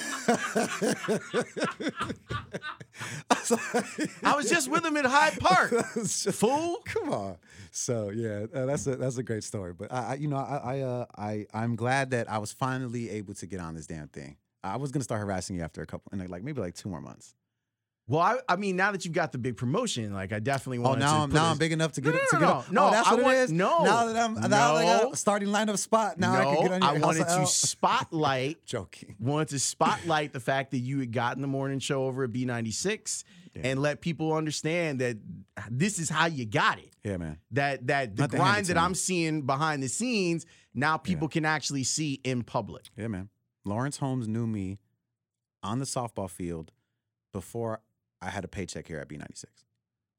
I 4.23 4.37
was 4.37 4.49
just 4.49 4.71
with 4.71 4.85
him 4.85 4.97
in 4.97 5.05
Hyde 5.05 5.39
Park. 5.41 5.75
Just- 5.95 6.33
Fool. 6.35 6.79
Come 6.85 7.13
on. 7.13 7.37
So 7.73 8.11
yeah, 8.11 8.47
uh, 8.55 8.67
that's 8.67 8.87
a 8.87 8.97
that's 8.97 9.17
a 9.17 9.23
great 9.23 9.43
story. 9.43 9.73
But 9.73 9.93
I, 9.93 10.13
I 10.13 10.15
you 10.15 10.29
know, 10.29 10.37
I 10.37 10.77
I 10.77 10.81
uh, 10.81 11.07
I 11.17 11.47
I'm 11.53 11.75
glad 11.75 12.11
that 12.11 12.31
I 12.31 12.39
was 12.39 12.53
finally 12.53 13.11
able 13.11 13.35
to 13.35 13.47
get 13.47 13.61
on 13.61 13.75
this 13.75 13.87
damn 13.87 14.09
thing. 14.09 14.37
I 14.65 14.77
was 14.77 14.91
gonna 14.93 15.05
start 15.05 15.21
harassing 15.21 15.57
you 15.57 15.63
after 15.63 15.83
a 15.83 15.87
couple, 15.87 16.11
and 16.13 16.29
like 16.31 16.43
maybe 16.43 16.61
like 16.61 16.75
two 16.75 16.89
more 16.89 17.01
months. 17.01 17.35
Well, 18.09 18.21
I, 18.21 18.39
I 18.49 18.57
mean, 18.57 18.75
now 18.75 18.91
that 18.91 19.05
you've 19.05 19.15
got 19.15 19.31
the 19.31 19.39
big 19.39 19.57
promotion, 19.57 20.13
like 20.13 20.33
I 20.33 20.41
definitely 20.41 20.81
want. 20.81 20.97
Oh, 20.97 21.01
now 21.01 21.17
to 21.19 21.23
I'm 21.23 21.31
now 21.33 21.51
I'm 21.53 21.59
big 21.59 21.71
enough 21.73 21.93
to 21.93 22.01
get 22.01 22.15
No, 22.15 22.21
it 22.21 22.29
to 22.31 22.35
no, 22.35 22.41
get 22.41 22.73
no, 22.73 22.83
no, 22.83 22.89
oh, 22.89 22.91
that's 22.91 23.09
I 23.09 23.15
what 23.15 23.23
want- 23.23 23.37
it 23.37 23.41
is. 23.41 23.53
no, 23.53 23.85
now 23.85 24.07
that 24.07 24.17
I'm 24.17 24.35
now 24.35 24.41
that 24.49 24.53
I 24.53 24.83
got 24.85 25.03
no. 25.05 25.13
a 25.13 25.17
starting 25.17 25.49
lineup 25.49 25.79
spot, 25.79 26.19
now 26.19 26.33
I 26.33 26.43
no, 26.45 26.53
can 26.55 26.63
get 26.63 26.73
on. 26.73 26.83
I 26.83 26.99
wanted 26.99 27.25
to 27.27 27.31
out. 27.31 27.49
spotlight 27.49 28.59
Joking. 28.67 29.15
wanted 29.21 29.49
to 29.49 29.59
spotlight 29.61 30.33
the 30.33 30.41
fact 30.51 30.73
that 30.73 30.79
you 30.79 30.99
had 31.01 31.13
gotten 31.13 31.43
the 31.43 31.49
morning 31.49 31.79
show 31.79 32.05
over 32.05 32.25
at 32.25 32.33
B96 32.33 33.23
and 33.55 33.81
let 33.81 34.01
people 34.01 34.33
understand 34.35 35.01
that 35.01 35.19
this 35.71 35.99
is 35.99 36.09
how 36.09 36.27
you 36.27 36.45
got 36.45 36.79
it. 36.79 36.91
Yeah, 37.05 37.19
man. 37.19 37.39
That 37.53 37.87
that 37.87 38.17
the 38.17 38.23
Not 38.23 38.31
to 38.33 38.37
hand 38.39 38.49
it 38.49 38.53
grind 38.53 38.67
that. 38.67 38.79
I'm 38.79 38.95
seeing 38.95 39.43
behind 39.43 39.83
the 39.83 39.89
scenes 39.89 40.45
now 40.75 40.97
people 40.97 41.29
can 41.29 41.45
actually 41.45 41.85
see 41.85 42.15
in 42.25 42.43
public. 42.43 42.85
Yeah, 42.97 43.09
man. 43.09 43.29
Lawrence 43.65 43.99
Holmes 43.99 44.29
knew 44.29 44.47
me 44.47 44.79
on 45.63 45.79
the 45.79 45.85
softball 45.85 46.31
field 46.31 46.73
before 47.33 47.81
I 48.21 48.31
had 48.31 48.45
a 48.45 48.49
paycheck 48.49 48.89
here 48.89 48.99
at 48.99 49.09
B96. 49.09 49.45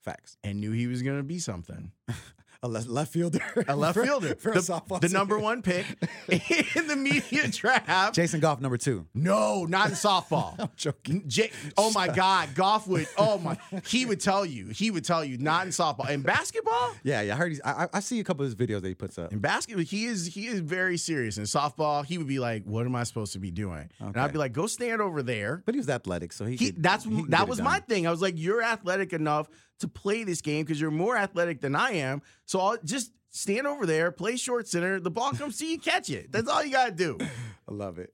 Facts. 0.01 0.37
And 0.43 0.59
knew 0.59 0.71
he 0.71 0.87
was 0.87 1.01
gonna 1.01 1.23
be 1.23 1.39
something. 1.39 1.91
a 2.63 2.67
left, 2.67 2.87
left 2.87 3.13
fielder, 3.13 3.41
a 3.67 3.75
left 3.75 3.99
fielder, 4.03 4.35
for 4.35 4.51
a 4.53 4.61
the, 4.61 4.99
the 5.01 5.09
number 5.09 5.37
one 5.37 5.61
pick 5.61 5.85
in 6.75 6.87
the 6.87 6.95
media 6.95 7.47
draft. 7.49 8.15
Jason 8.15 8.39
Goff, 8.39 8.59
number 8.61 8.77
two. 8.77 9.05
No, 9.13 9.65
not 9.65 9.89
in 9.89 9.93
softball. 9.95 10.55
I'm 10.59 10.69
joking. 10.75 11.23
J- 11.27 11.51
oh 11.77 11.91
my 11.91 12.07
God, 12.07 12.55
Goff 12.55 12.87
would. 12.87 13.07
Oh 13.17 13.37
my, 13.37 13.57
he 13.85 14.05
would 14.05 14.19
tell 14.21 14.45
you. 14.45 14.67
He 14.67 14.89
would 14.91 15.03
tell 15.05 15.23
you 15.23 15.37
not 15.37 15.65
in 15.65 15.71
softball. 15.71 16.09
In 16.09 16.21
basketball, 16.21 16.93
Yeah, 17.03 17.21
yeah. 17.21 17.33
I 17.33 17.37
heard. 17.37 17.49
He's, 17.51 17.61
I, 17.63 17.87
I- 17.93 17.99
see 17.99 18.19
a 18.19 18.23
couple 18.23 18.45
of 18.45 18.51
his 18.51 18.55
videos 18.55 18.81
that 18.81 18.87
he 18.87 18.95
puts 18.95 19.17
up. 19.17 19.31
in 19.33 19.39
basketball, 19.39 19.83
he 19.83 20.05
is 20.05 20.25
he 20.25 20.47
is 20.47 20.59
very 20.61 20.97
serious. 20.97 21.37
In 21.37 21.43
softball, 21.43 22.05
he 22.05 22.17
would 22.17 22.27
be 22.27 22.39
like, 22.39 22.63
"What 22.63 22.85
am 22.85 22.95
I 22.95 23.03
supposed 23.03 23.33
to 23.33 23.39
be 23.39 23.51
doing?" 23.51 23.89
And 23.99 24.15
I'd 24.17 24.31
be 24.31 24.39
like, 24.39 24.53
"Go 24.53 24.67
stand 24.67 25.01
over 25.01 25.21
there." 25.21 25.61
But 25.65 25.75
he 25.75 25.79
was 25.79 25.89
athletic, 25.89 26.31
so 26.33 26.45
he. 26.45 26.55
He, 26.55 26.71
could- 26.71 26.81
that's 26.83 27.03
he 27.03 27.25
that 27.29 27.47
was 27.47 27.61
my 27.61 27.79
thing. 27.81 28.07
I 28.07 28.11
was 28.11 28.21
like, 28.21 28.35
"You're 28.37 28.61
athletic 28.63 29.11
enough 29.13 29.47
to 29.79 29.87
play 29.87 30.23
this 30.23 30.41
game 30.41 30.63
because 30.65 30.79
you're 30.79 30.91
more 30.91 31.17
athletic 31.17 31.61
than 31.61 31.75
I 31.75 31.91
am. 31.91 32.21
So 32.45 32.59
I'll 32.59 32.77
just 32.83 33.11
stand 33.29 33.67
over 33.67 33.85
there, 33.85 34.11
play 34.11 34.35
short 34.37 34.67
center. 34.67 34.99
The 34.99 35.11
ball 35.11 35.31
comes 35.31 35.57
to 35.59 35.65
you, 35.65 35.79
catch 35.79 36.09
it. 36.09 36.31
That's 36.31 36.47
all 36.47 36.63
you 36.63 36.71
gotta 36.71 36.91
do." 36.91 37.17
I 37.67 37.73
love 37.73 37.99
it. 37.99 38.13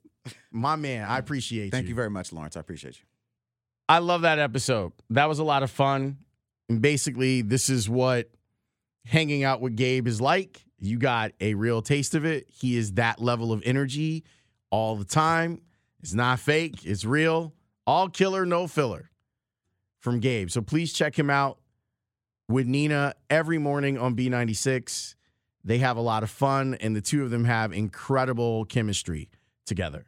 My 0.51 0.75
man, 0.75 1.05
I 1.07 1.17
appreciate 1.17 1.65
you. 1.65 1.71
Thank 1.71 1.83
you. 1.83 1.89
you 1.89 1.95
very 1.95 2.09
much, 2.09 2.31
Lawrence. 2.31 2.55
I 2.55 2.59
appreciate 2.59 2.97
you. 2.99 3.05
I 3.87 3.99
love 3.99 4.21
that 4.21 4.37
episode. 4.37 4.91
That 5.09 5.27
was 5.27 5.39
a 5.39 5.43
lot 5.43 5.63
of 5.63 5.71
fun. 5.71 6.17
And 6.69 6.81
basically, 6.81 7.41
this 7.41 7.69
is 7.69 7.89
what 7.89 8.29
hanging 9.05 9.43
out 9.43 9.61
with 9.61 9.75
Gabe 9.75 10.07
is 10.07 10.21
like. 10.21 10.63
You 10.79 10.97
got 10.97 11.31
a 11.41 11.55
real 11.55 11.81
taste 11.81 12.13
of 12.13 12.25
it. 12.25 12.47
He 12.49 12.77
is 12.77 12.93
that 12.93 13.19
level 13.19 13.51
of 13.51 13.63
energy 13.65 14.23
all 14.69 14.95
the 14.95 15.05
time. 15.05 15.61
It's 16.01 16.13
not 16.13 16.39
fake, 16.39 16.85
it's 16.85 17.03
real. 17.03 17.53
All 17.85 18.07
killer, 18.07 18.45
no 18.45 18.67
filler 18.67 19.08
from 19.99 20.19
Gabe. 20.19 20.49
So 20.49 20.61
please 20.61 20.93
check 20.93 21.17
him 21.17 21.29
out 21.29 21.59
with 22.47 22.67
Nina 22.67 23.13
every 23.29 23.57
morning 23.57 23.97
on 23.97 24.15
B96. 24.15 25.15
They 25.63 25.79
have 25.79 25.97
a 25.97 26.01
lot 26.01 26.23
of 26.23 26.29
fun, 26.29 26.75
and 26.75 26.95
the 26.95 27.01
two 27.01 27.23
of 27.23 27.29
them 27.29 27.45
have 27.45 27.73
incredible 27.73 28.65
chemistry 28.65 29.29
together. 29.65 30.05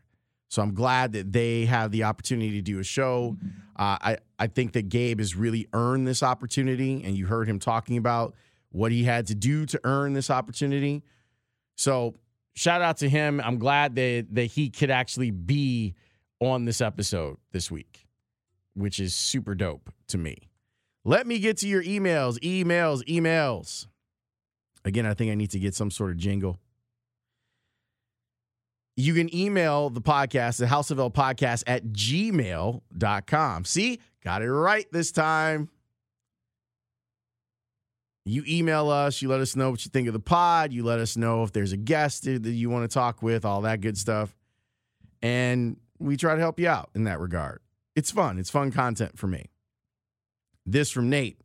So 0.52 0.62
I'm 0.62 0.74
glad 0.74 1.14
that 1.14 1.32
they 1.32 1.66
have 1.66 1.92
the 1.92 2.04
opportunity 2.04 2.52
to 2.52 2.62
do 2.62 2.80
a 2.80 2.84
show. 2.84 3.38
Uh, 3.78 3.98
I 4.02 4.18
I 4.38 4.48
think 4.48 4.74
that 4.74 4.90
Gabe 4.90 5.20
has 5.20 5.34
really 5.36 5.68
earned 5.72 6.06
this 6.06 6.22
opportunity, 6.24 7.02
and 7.06 7.16
you 7.16 7.26
heard 7.26 7.48
him 7.48 7.58
talking 7.58 7.96
about 7.96 8.36
what 8.72 8.92
he 8.92 9.04
had 9.04 9.28
to 9.28 9.36
do 9.36 9.66
to 9.68 9.80
earn 9.86 10.12
this 10.14 10.30
opportunity. 10.30 11.04
So 11.76 12.16
shout 12.54 12.82
out 12.82 12.98
to 12.98 13.08
him. 13.08 13.40
I'm 13.40 13.60
glad 13.60 13.96
that 13.96 14.28
that 14.32 14.46
he 14.46 14.70
could 14.70 14.92
actually 14.92 15.32
be 15.32 15.96
on 16.42 16.66
this 16.66 16.82
episode 16.82 17.38
this 17.52 17.72
week, 17.72 18.01
which 18.74 19.00
is 19.00 19.14
super 19.14 19.56
dope 19.56 19.92
to 20.08 20.18
me. 20.18 20.50
Let 21.04 21.26
me 21.26 21.40
get 21.40 21.58
to 21.58 21.68
your 21.68 21.84
emails, 21.84 22.38
emails, 22.40 23.04
emails. 23.06 23.88
Again, 24.86 25.06
I 25.06 25.14
think 25.14 25.32
I 25.32 25.36
need 25.36 25.52
to 25.52 25.60
get 25.60 25.76
some 25.76 25.92
sort 25.92 26.12
of 26.12 26.18
jingle. 26.18 26.60
You 28.98 29.14
can 29.14 29.34
email 29.36 29.90
the 29.90 30.02
podcast, 30.02 30.58
the 30.58 30.68
House 30.68 30.92
of 30.92 31.00
L 31.00 31.10
podcast 31.10 31.64
at 31.66 31.86
gmail.com. 31.88 33.66
See, 33.66 34.00
got 34.24 34.42
it 34.42 34.52
right 34.52 34.86
this 34.92 35.12
time. 35.12 35.70
You 38.24 38.44
email 38.48 38.90
us, 38.90 39.22
you 39.22 39.30
let 39.30 39.40
us 39.40 39.56
know 39.56 39.72
what 39.72 39.84
you 39.84 39.90
think 39.90 40.08
of 40.08 40.14
the 40.14 40.20
pod, 40.20 40.72
you 40.72 40.84
let 40.84 41.00
us 41.00 41.18
know 41.18 41.42
if 41.44 41.52
there's 41.52 41.72
a 41.72 41.78
guest 41.78 42.26
that 42.26 42.46
you 42.46 42.70
want 42.70 42.88
to 42.88 42.94
talk 42.94 43.24
with, 43.24 43.46
all 43.46 43.62
that 43.62 43.82
good 43.82 43.98
stuff. 43.98 44.36
And 45.24 45.78
we 45.98 46.18
try 46.18 46.36
to 46.36 46.40
help 46.40 46.60
you 46.60 46.68
out 46.68 46.92
in 46.94 47.06
that 47.06 47.20
regard. 47.20 47.62
It's 47.96 48.12
fun, 48.12 48.40
it's 48.40 48.50
fun 48.50 48.72
content 48.72 49.18
for 49.18 49.28
me. 49.28 49.50
This 50.66 50.92
from 50.92 51.10
Nate. 51.10 51.42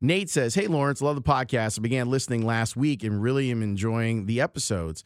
Nate 0.00 0.30
says, 0.30 0.54
Hey, 0.54 0.66
Lawrence, 0.66 1.00
love 1.00 1.16
the 1.16 1.22
podcast. 1.22 1.78
I 1.78 1.82
began 1.82 2.10
listening 2.10 2.44
last 2.44 2.76
week 2.76 3.04
and 3.04 3.22
really 3.22 3.50
am 3.50 3.62
enjoying 3.62 4.26
the 4.26 4.40
episodes. 4.40 5.04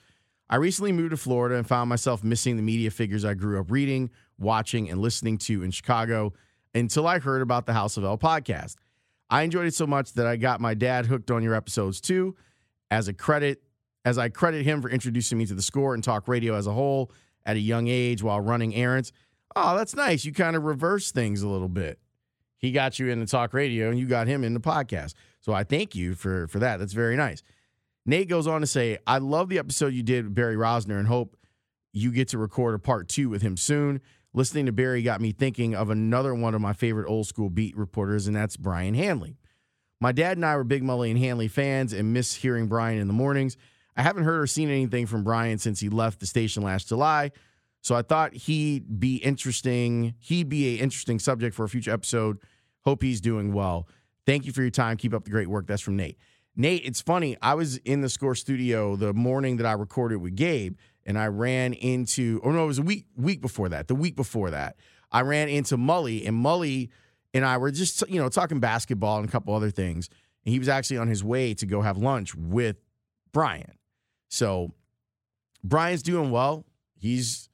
I 0.49 0.57
recently 0.57 0.93
moved 0.93 1.11
to 1.11 1.17
Florida 1.17 1.57
and 1.57 1.67
found 1.67 1.89
myself 1.89 2.23
missing 2.23 2.57
the 2.57 2.63
media 2.63 2.91
figures 2.91 3.25
I 3.25 3.35
grew 3.35 3.61
up 3.61 3.71
reading, 3.71 4.11
watching, 4.39 4.91
and 4.91 5.01
listening 5.01 5.39
to 5.39 5.63
in 5.63 5.71
Chicago 5.71 6.33
until 6.75 7.07
I 7.07 7.19
heard 7.19 7.43
about 7.43 7.67
the 7.67 7.73
House 7.73 7.97
of 7.97 8.05
L 8.05 8.19
podcast. 8.19 8.77
I 9.31 9.43
enjoyed 9.43 9.67
it 9.67 9.75
so 9.75 9.87
much 9.87 10.13
that 10.15 10.27
I 10.27 10.37
got 10.37 10.61
my 10.61 10.75
dad 10.75 11.07
hooked 11.07 11.31
on 11.31 11.43
your 11.43 11.55
episodes 11.55 12.01
too. 12.01 12.37
As 12.91 13.09
a 13.09 13.15
credit, 13.15 13.63
as 14.05 14.19
I 14.19 14.29
credit 14.29 14.65
him 14.65 14.83
for 14.83 14.91
introducing 14.91 15.39
me 15.39 15.47
to 15.47 15.55
the 15.55 15.63
score 15.63 15.95
and 15.95 16.05
talk 16.05 16.29
radio 16.29 16.55
as 16.55 16.67
a 16.67 16.73
whole 16.73 17.11
at 17.47 17.57
a 17.57 17.61
young 17.61 17.89
age 17.89 18.23
while 18.23 18.41
running 18.41 18.75
errands. 18.75 19.13
Oh, 19.57 19.77
that's 19.77 19.95
nice. 19.95 20.25
You 20.25 20.33
kind 20.33 20.57
of 20.57 20.65
reverse 20.65 21.13
things 21.13 21.43
a 21.43 21.49
little 21.49 21.69
bit. 21.69 21.99
He 22.59 22.73
got 22.73 22.99
you 22.99 23.09
into 23.09 23.27
talk 23.27 23.53
radio 23.53 23.91
and 23.91 23.99
you 23.99 24.07
got 24.07 24.27
him 24.27 24.43
into 24.43 24.61
podcast. 24.61 25.15
So 25.41 25.53
I 25.53 25.65
thank 25.65 25.95
you 25.95 26.15
for 26.15 26.49
for 26.49 26.59
that. 26.61 26.79
That's 26.79 26.95
very 26.95 27.17
nice. 27.17 27.43
Nate 28.07 28.29
goes 28.29 28.47
on 28.47 28.61
to 28.61 28.67
say, 28.67 28.99
I 29.07 29.19
love 29.19 29.49
the 29.49 29.59
episode 29.59 29.95
you 29.95 30.03
did 30.03 30.25
with 30.25 30.35
Barry 30.35 30.57
Rozner 30.57 30.99
and 30.99 31.09
hope 31.09 31.37
you 31.93 32.11
get 32.11 32.29
to 32.29 32.39
record 32.39 32.75
a 32.75 32.79
part 32.79 33.09
two 33.09 33.29
with 33.29 33.43
him 33.43 33.57
soon. 33.57 34.01
Listening 34.35 34.67
to 34.67 34.73
Barry 34.73 35.03
got 35.03 35.21
me 35.21 35.33
thinking 35.33 35.75
of 35.75 35.91
another 35.91 36.35
one 36.35 36.55
of 36.55 36.61
my 36.61 36.73
favorite 36.73 37.09
old 37.09 37.27
school 37.27 37.49
beat 37.49 37.77
reporters, 37.77 38.27
and 38.27 38.35
that's 38.35 38.57
Brian 38.57 38.95
Hanley. 38.95 39.39
My 40.01 40.11
dad 40.11 40.37
and 40.37 40.45
I 40.45 40.57
were 40.57 40.65
big 40.65 40.83
Mully 40.83 41.11
and 41.11 41.19
Hanley 41.19 41.49
fans 41.49 41.93
and 41.93 42.13
miss 42.13 42.35
hearing 42.35 42.67
Brian 42.67 42.99
in 42.99 43.07
the 43.07 43.13
mornings. 43.13 43.57
I 43.97 44.03
haven't 44.03 44.25
heard 44.25 44.41
or 44.41 44.47
seen 44.49 44.69
anything 44.69 45.07
from 45.07 45.23
Brian 45.23 45.59
since 45.59 45.79
he 45.79 45.89
left 45.89 46.19
the 46.19 46.27
station 46.27 46.65
last 46.65 46.89
July, 46.89 47.31
so 47.85 47.95
I 47.95 48.01
thought 48.01 48.33
he'd 48.33 48.99
be 48.99 49.17
interesting. 49.17 50.15
He'd 50.19 50.49
be 50.49 50.75
a 50.75 50.83
interesting 50.83 51.19
subject 51.19 51.55
for 51.55 51.65
a 51.65 51.69
future 51.69 51.91
episode. 51.91 52.39
Hope 52.81 53.03
he's 53.03 53.21
doing 53.21 53.53
well. 53.53 53.87
Thank 54.25 54.47
you 54.47 54.53
for 54.53 54.63
your 54.63 54.71
time. 54.71 54.97
Keep 54.97 55.13
up 55.13 55.25
the 55.25 55.31
great 55.31 55.49
work. 55.49 55.67
That's 55.67 55.83
from 55.83 55.97
Nate. 55.97 56.17
Nate, 56.57 56.81
it's 56.83 57.03
funny. 57.03 57.37
I 57.43 57.53
was 57.53 57.77
in 57.77 58.01
the 58.01 58.09
score 58.09 58.35
studio 58.35 58.97
the 58.97 59.13
morning 59.13 59.59
that 59.59 59.67
I 59.67 59.73
recorded 59.73 60.17
with 60.17 60.35
Gabe, 60.35 60.79
and 61.05 61.19
I 61.19 61.27
ran 61.27 61.75
into. 61.75 62.41
Oh 62.43 62.53
no, 62.53 62.65
it 62.65 62.69
was 62.69 62.79
a 62.79 62.83
week 62.83 63.05
week 63.17 63.43
before 63.43 63.69
that. 63.69 63.89
The 63.89 63.95
week 63.95 64.17
before 64.17 64.49
that, 64.51 64.77
I 65.13 65.21
ran 65.21 65.51
into 65.51 65.77
Mully, 65.77 66.27
and 66.27 66.43
Mully 66.43 66.89
and 67.35 67.45
I 67.45 67.59
were 67.59 67.71
just 67.71 68.03
you 68.09 68.19
know 68.19 68.31
talking 68.31 68.61
basketball 68.61 69.19
and 69.19 69.29
a 69.29 69.31
couple 69.31 69.55
other 69.55 69.71
things. 69.71 70.09
And 70.47 70.55
he 70.55 70.59
was 70.59 70.71
actually 70.71 70.97
on 70.97 71.09
his 71.09 71.23
way 71.23 71.53
to 71.53 71.67
go 71.67 71.83
have 71.83 71.99
lunch 71.99 72.35
with 72.35 72.77
Brian. 73.33 73.77
So 74.31 74.73
Brian's 75.63 76.03
doing 76.03 76.31
well. 76.31 76.65
He's 76.97 77.51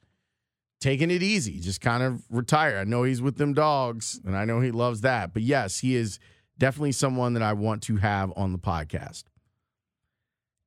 taking 0.81 1.11
it 1.11 1.23
easy, 1.23 1.59
just 1.59 1.79
kind 1.79 2.03
of 2.03 2.23
retired. 2.29 2.77
I 2.77 2.83
know 2.83 3.03
he's 3.03 3.21
with 3.21 3.37
them 3.37 3.53
dogs, 3.53 4.19
and 4.25 4.35
I 4.35 4.43
know 4.43 4.59
he 4.59 4.71
loves 4.71 5.01
that. 5.01 5.31
But 5.33 5.43
yes, 5.43 5.79
he 5.79 5.95
is 5.95 6.19
definitely 6.57 6.91
someone 6.91 7.33
that 7.35 7.43
I 7.43 7.53
want 7.53 7.83
to 7.83 7.97
have 7.97 8.33
on 8.35 8.51
the 8.51 8.59
podcast. 8.59 9.23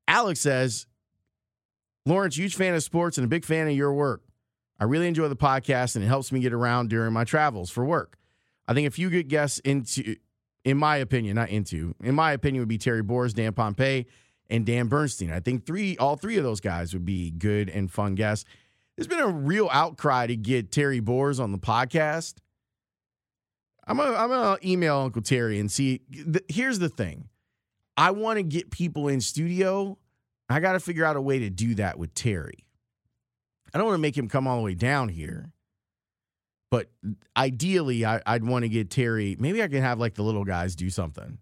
Alex 0.09 0.41
says, 0.41 0.87
Lawrence, 2.07 2.37
huge 2.37 2.55
fan 2.55 2.75
of 2.75 2.83
sports 2.83 3.19
and 3.19 3.25
a 3.25 3.29
big 3.29 3.45
fan 3.45 3.67
of 3.67 3.75
your 3.75 3.93
work. 3.93 4.23
I 4.79 4.85
really 4.85 5.09
enjoy 5.09 5.29
the 5.29 5.37
podcast 5.37 5.97
and 5.97 6.05
it 6.05 6.09
helps 6.09 6.33
me 6.33 6.41
get 6.41 6.53
around 6.53 6.91
during 6.91 7.13
my 7.13 7.25
travels 7.25 7.71
for 7.71 7.85
work. 7.85 8.19
I 8.69 8.75
think 8.75 8.87
a 8.87 8.91
few 8.91 9.09
good 9.09 9.29
guests 9.29 9.59
into, 9.61 10.17
in 10.65 10.77
my 10.77 10.97
opinion, 10.97 11.37
not 11.37 11.49
into, 11.49 11.95
in 12.03 12.15
my 12.15 12.33
opinion, 12.33 12.61
would 12.61 12.69
be 12.69 12.79
Terry 12.79 13.03
Boers, 13.03 13.33
Dan 13.33 13.53
Pompei, 13.53 14.07
and 14.51 14.67
Dan 14.67 14.89
Bernstein. 14.89 15.33
I 15.33 15.41
think 15.41 15.65
three, 15.65 15.97
all 15.97 16.17
three 16.17 16.37
of 16.37 16.45
those 16.45 16.61
guys 16.61 16.93
would 16.93 17.05
be 17.05 17.31
good 17.31 17.71
and 17.71 17.91
fun 17.91 18.15
guests. 18.15 18.45
There's 18.97 19.09
been 19.09 19.21
a 19.21 19.29
real 19.29 19.69
outcry 19.73 20.27
to 20.27 20.37
get 20.37 20.71
Terry 20.71 21.01
Boers 21.01 21.41
on 21.41 21.53
the 21.53 21.59
podcast. 21.59 22.35
I'm 23.87 23.97
gonna, 23.97 24.17
I'm 24.17 24.29
gonna 24.29 24.59
email 24.65 24.99
Uncle 24.99 25.23
Terry 25.23 25.59
and 25.59 25.71
see. 25.71 26.01
th- 26.13 26.45
Here's 26.49 26.79
the 26.79 26.89
thing, 26.89 27.29
I 27.97 28.13
want 28.13 28.39
to 28.39 28.43
get 28.43 28.71
people 28.71 29.09
in 29.09 29.21
studio. 29.21 29.99
I 30.49 30.61
got 30.61 30.73
to 30.73 30.81
figure 30.81 31.05
out 31.05 31.17
a 31.17 31.21
way 31.21 31.39
to 31.41 31.51
do 31.51 31.75
that 31.77 31.99
with 31.99 32.15
Terry. 32.15 32.67
I 33.73 33.79
don't 33.79 33.87
want 33.87 33.97
to 33.97 34.03
make 34.03 34.17
him 34.17 34.29
come 34.29 34.47
all 34.47 34.59
the 34.59 34.63
way 34.63 34.75
down 34.75 35.09
here, 35.09 35.53
but 36.71 36.91
ideally, 37.37 38.05
I, 38.07 38.21
I'd 38.27 38.45
want 38.45 38.63
to 38.65 38.69
get 38.69 38.91
Terry. 38.91 39.37
Maybe 39.39 39.63
I 39.63 39.69
can 39.69 39.83
have 39.83 39.99
like 39.99 40.15
the 40.15 40.23
little 40.23 40.45
guys 40.45 40.77
do 40.77 40.91
something, 40.91 41.39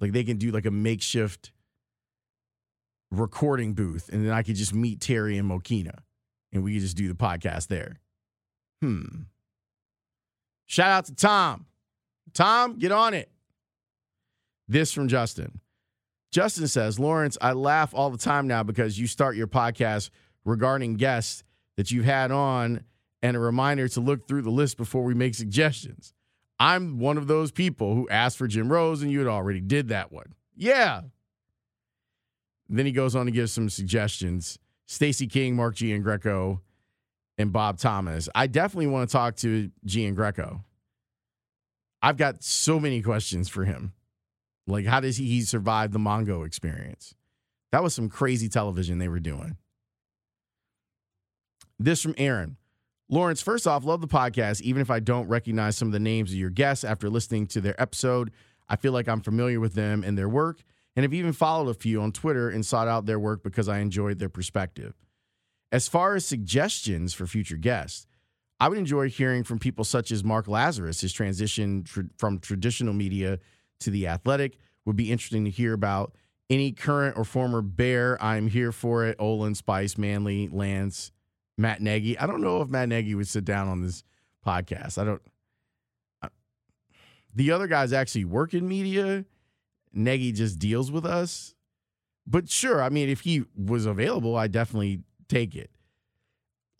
like 0.00 0.12
they 0.12 0.24
can 0.24 0.36
do 0.36 0.50
like 0.50 0.66
a 0.66 0.70
makeshift 0.70 1.52
recording 3.10 3.74
booth, 3.74 4.08
and 4.12 4.26
then 4.26 4.32
I 4.32 4.42
could 4.42 4.56
just 4.56 4.74
meet 4.74 5.00
Terry 5.00 5.38
and 5.38 5.50
Mokena, 5.50 5.98
and 6.52 6.62
we 6.62 6.74
could 6.74 6.82
just 6.82 6.96
do 6.96 7.08
the 7.08 7.14
podcast 7.14 7.68
there. 7.68 8.00
Hmm. 8.80 9.22
Shout 10.66 10.90
out 10.90 11.04
to 11.06 11.14
Tom. 11.14 11.66
Tom, 12.32 12.78
get 12.78 12.92
on 12.92 13.14
it. 13.14 13.30
This 14.68 14.92
from 14.92 15.08
Justin. 15.08 15.60
Justin 16.30 16.66
says, 16.66 16.98
Lawrence, 16.98 17.36
I 17.42 17.52
laugh 17.52 17.92
all 17.94 18.10
the 18.10 18.18
time 18.18 18.46
now 18.46 18.62
because 18.62 18.98
you 18.98 19.06
start 19.06 19.36
your 19.36 19.46
podcast 19.46 20.08
regarding 20.44 20.94
guests 20.94 21.44
that 21.76 21.90
you've 21.90 22.06
had 22.06 22.30
on 22.30 22.84
and 23.22 23.36
a 23.36 23.40
reminder 23.40 23.86
to 23.88 24.00
look 24.00 24.26
through 24.26 24.42
the 24.42 24.50
list 24.50 24.76
before 24.76 25.04
we 25.04 25.14
make 25.14 25.34
suggestions. 25.34 26.14
I'm 26.58 26.98
one 26.98 27.18
of 27.18 27.26
those 27.26 27.50
people 27.50 27.94
who 27.94 28.08
asked 28.08 28.38
for 28.38 28.46
Jim 28.46 28.72
Rose 28.72 29.02
and 29.02 29.10
you 29.10 29.18
had 29.18 29.28
already 29.28 29.60
did 29.60 29.88
that 29.88 30.10
one. 30.10 30.34
Yeah. 30.56 31.02
Then 32.68 32.86
he 32.86 32.92
goes 32.92 33.14
on 33.14 33.26
to 33.26 33.32
give 33.32 33.50
some 33.50 33.68
suggestions. 33.68 34.58
Stacey 34.92 35.26
King, 35.26 35.56
Mark 35.56 35.74
Giangreco, 35.74 36.60
and 37.38 37.50
Bob 37.50 37.78
Thomas. 37.78 38.28
I 38.34 38.46
definitely 38.46 38.88
want 38.88 39.08
to 39.08 39.12
talk 39.12 39.36
to 39.36 39.70
Giangreco. 39.86 40.64
I've 42.02 42.18
got 42.18 42.44
so 42.44 42.78
many 42.78 43.00
questions 43.00 43.48
for 43.48 43.64
him. 43.64 43.94
Like, 44.66 44.84
how 44.84 45.00
does 45.00 45.16
he, 45.16 45.24
he 45.24 45.40
survive 45.40 45.92
the 45.92 45.98
Mongo 45.98 46.46
experience? 46.46 47.14
That 47.70 47.82
was 47.82 47.94
some 47.94 48.10
crazy 48.10 48.50
television 48.50 48.98
they 48.98 49.08
were 49.08 49.18
doing. 49.18 49.56
This 51.78 52.02
from 52.02 52.14
Aaron. 52.18 52.58
Lawrence, 53.08 53.40
first 53.40 53.66
off, 53.66 53.86
love 53.86 54.02
the 54.02 54.06
podcast. 54.06 54.60
Even 54.60 54.82
if 54.82 54.90
I 54.90 55.00
don't 55.00 55.26
recognize 55.26 55.74
some 55.74 55.88
of 55.88 55.92
the 55.92 56.00
names 56.00 56.32
of 56.32 56.36
your 56.36 56.50
guests 56.50 56.84
after 56.84 57.08
listening 57.08 57.46
to 57.48 57.62
their 57.62 57.80
episode, 57.80 58.30
I 58.68 58.76
feel 58.76 58.92
like 58.92 59.08
I'm 59.08 59.22
familiar 59.22 59.58
with 59.58 59.72
them 59.72 60.04
and 60.04 60.18
their 60.18 60.28
work, 60.28 60.62
and 60.96 61.04
have 61.04 61.14
even 61.14 61.32
followed 61.32 61.68
a 61.68 61.74
few 61.74 62.00
on 62.02 62.12
Twitter 62.12 62.48
and 62.48 62.64
sought 62.64 62.88
out 62.88 63.06
their 63.06 63.18
work 63.18 63.42
because 63.42 63.68
I 63.68 63.78
enjoyed 63.78 64.18
their 64.18 64.28
perspective. 64.28 64.94
As 65.70 65.88
far 65.88 66.14
as 66.14 66.26
suggestions 66.26 67.14
for 67.14 67.26
future 67.26 67.56
guests, 67.56 68.06
I 68.60 68.68
would 68.68 68.78
enjoy 68.78 69.08
hearing 69.08 69.42
from 69.42 69.58
people 69.58 69.84
such 69.84 70.12
as 70.12 70.22
Mark 70.22 70.46
Lazerus. 70.46 71.00
His 71.00 71.12
transition 71.12 71.82
tr- 71.82 72.02
from 72.18 72.38
traditional 72.38 72.94
media 72.94 73.38
to 73.80 73.90
the 73.90 74.06
athletic 74.06 74.58
would 74.84 74.96
be 74.96 75.10
interesting 75.10 75.44
to 75.44 75.50
hear 75.50 75.72
about. 75.72 76.14
Any 76.50 76.72
current 76.72 77.16
or 77.16 77.24
former 77.24 77.62
Bear, 77.62 78.22
I'm 78.22 78.46
here 78.46 78.72
for 78.72 79.06
it. 79.06 79.16
Olin, 79.18 79.54
Spice, 79.54 79.96
Manley, 79.96 80.48
Lance, 80.48 81.10
Matt 81.56 81.80
Nagy. 81.80 82.18
I 82.18 82.26
don't 82.26 82.42
know 82.42 82.60
if 82.60 82.68
Matt 82.68 82.90
Nagy 82.90 83.14
would 83.14 83.28
sit 83.28 83.44
down 83.44 83.68
on 83.68 83.80
this 83.80 84.04
podcast. 84.46 84.98
I 84.98 85.04
don't. 85.04 85.22
I, 86.20 86.28
the 87.34 87.52
other 87.52 87.66
guys 87.66 87.92
actually 87.92 88.26
work 88.26 88.52
in 88.52 88.68
media. 88.68 89.24
Nagy 89.92 90.32
just 90.32 90.58
deals 90.58 90.90
with 90.90 91.04
us. 91.04 91.54
But 92.26 92.48
sure, 92.48 92.82
I 92.82 92.88
mean, 92.88 93.08
if 93.08 93.20
he 93.20 93.44
was 93.56 93.86
available, 93.86 94.36
I 94.36 94.46
definitely 94.46 95.00
take 95.28 95.54
it. 95.54 95.70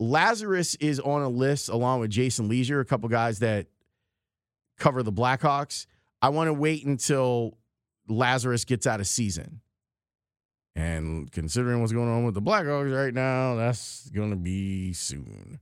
Lazerus 0.01 0.75
is 0.79 0.99
on 0.99 1.21
a 1.21 1.29
list 1.29 1.69
along 1.69 1.99
with 1.99 2.11
Jason 2.11 2.49
Lieser, 2.49 2.79
a 2.79 2.85
couple 2.85 3.09
guys 3.09 3.39
that 3.39 3.67
cover 4.77 5.03
the 5.03 5.13
Blackhawks. 5.13 5.85
I 6.21 6.29
want 6.29 6.47
to 6.47 6.53
wait 6.53 6.85
until 6.85 7.57
Lazerus 8.09 8.65
gets 8.65 8.87
out 8.87 8.99
of 8.99 9.07
season. 9.07 9.61
And 10.75 11.31
considering 11.31 11.81
what's 11.81 11.93
going 11.93 12.09
on 12.09 12.25
with 12.25 12.33
the 12.33 12.41
Blackhawks 12.41 12.95
right 12.95 13.13
now, 13.13 13.55
that's 13.55 14.09
going 14.09 14.31
to 14.31 14.35
be 14.35 14.93
soon. 14.93 15.59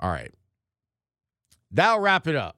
All 0.00 0.10
right. 0.10 0.32
That'll 1.70 2.00
wrap 2.00 2.26
it 2.26 2.34
up. 2.34 2.57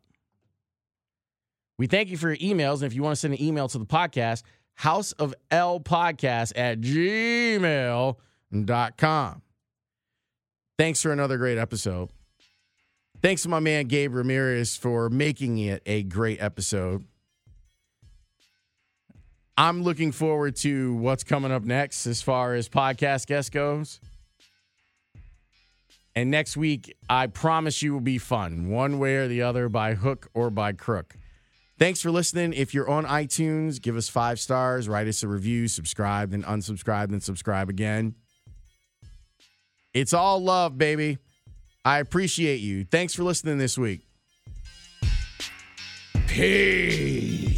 We 1.80 1.86
thank 1.86 2.10
you 2.10 2.18
for 2.18 2.28
your 2.30 2.36
emails. 2.36 2.82
And 2.82 2.82
if 2.82 2.92
you 2.92 3.02
want 3.02 3.14
to 3.14 3.16
send 3.16 3.32
an 3.32 3.40
email 3.42 3.66
to 3.66 3.78
the 3.78 3.86
podcast, 3.86 4.42
House 4.74 5.12
of 5.12 5.34
L 5.50 5.80
Podcast 5.80 6.52
at 6.54 6.82
gmail.com. 6.82 8.12
Thanks 10.76 11.00
for 11.00 11.10
another 11.10 11.38
great 11.38 11.56
episode. 11.56 12.10
Thanks 13.22 13.44
to 13.44 13.48
my 13.48 13.60
man 13.60 13.86
Gabe 13.86 14.14
Ramirez 14.14 14.76
for 14.76 15.08
making 15.08 15.56
it 15.56 15.82
a 15.86 16.02
great 16.02 16.42
episode. 16.42 17.06
I'm 19.56 19.82
looking 19.82 20.12
forward 20.12 20.56
to 20.56 20.92
what's 20.96 21.24
coming 21.24 21.50
up 21.50 21.64
next 21.64 22.06
as 22.06 22.20
far 22.20 22.52
as 22.52 22.68
podcast 22.68 23.26
guest 23.26 23.52
goes. 23.52 24.00
And 26.14 26.30
next 26.30 26.58
week, 26.58 26.94
I 27.08 27.28
promise 27.28 27.80
you 27.80 27.94
will 27.94 28.00
be 28.00 28.18
fun, 28.18 28.68
one 28.68 28.98
way 28.98 29.16
or 29.16 29.28
the 29.28 29.40
other, 29.40 29.70
by 29.70 29.94
hook 29.94 30.28
or 30.34 30.50
by 30.50 30.72
crook. 30.74 31.16
Thanks 31.80 32.02
for 32.02 32.10
listening. 32.10 32.52
If 32.52 32.74
you're 32.74 32.90
on 32.90 33.06
iTunes, 33.06 33.80
give 33.80 33.96
us 33.96 34.06
five 34.06 34.38
stars, 34.38 34.86
write 34.86 35.08
us 35.08 35.22
a 35.22 35.28
review, 35.28 35.66
subscribe, 35.66 36.30
then 36.30 36.42
unsubscribe, 36.42 37.08
then 37.08 37.22
subscribe 37.22 37.70
again. 37.70 38.16
It's 39.94 40.12
all 40.12 40.44
love, 40.44 40.76
baby. 40.76 41.16
I 41.82 42.00
appreciate 42.00 42.60
you. 42.60 42.84
Thanks 42.84 43.14
for 43.14 43.22
listening 43.22 43.56
this 43.56 43.78
week. 43.78 44.02
Peace. 46.26 47.49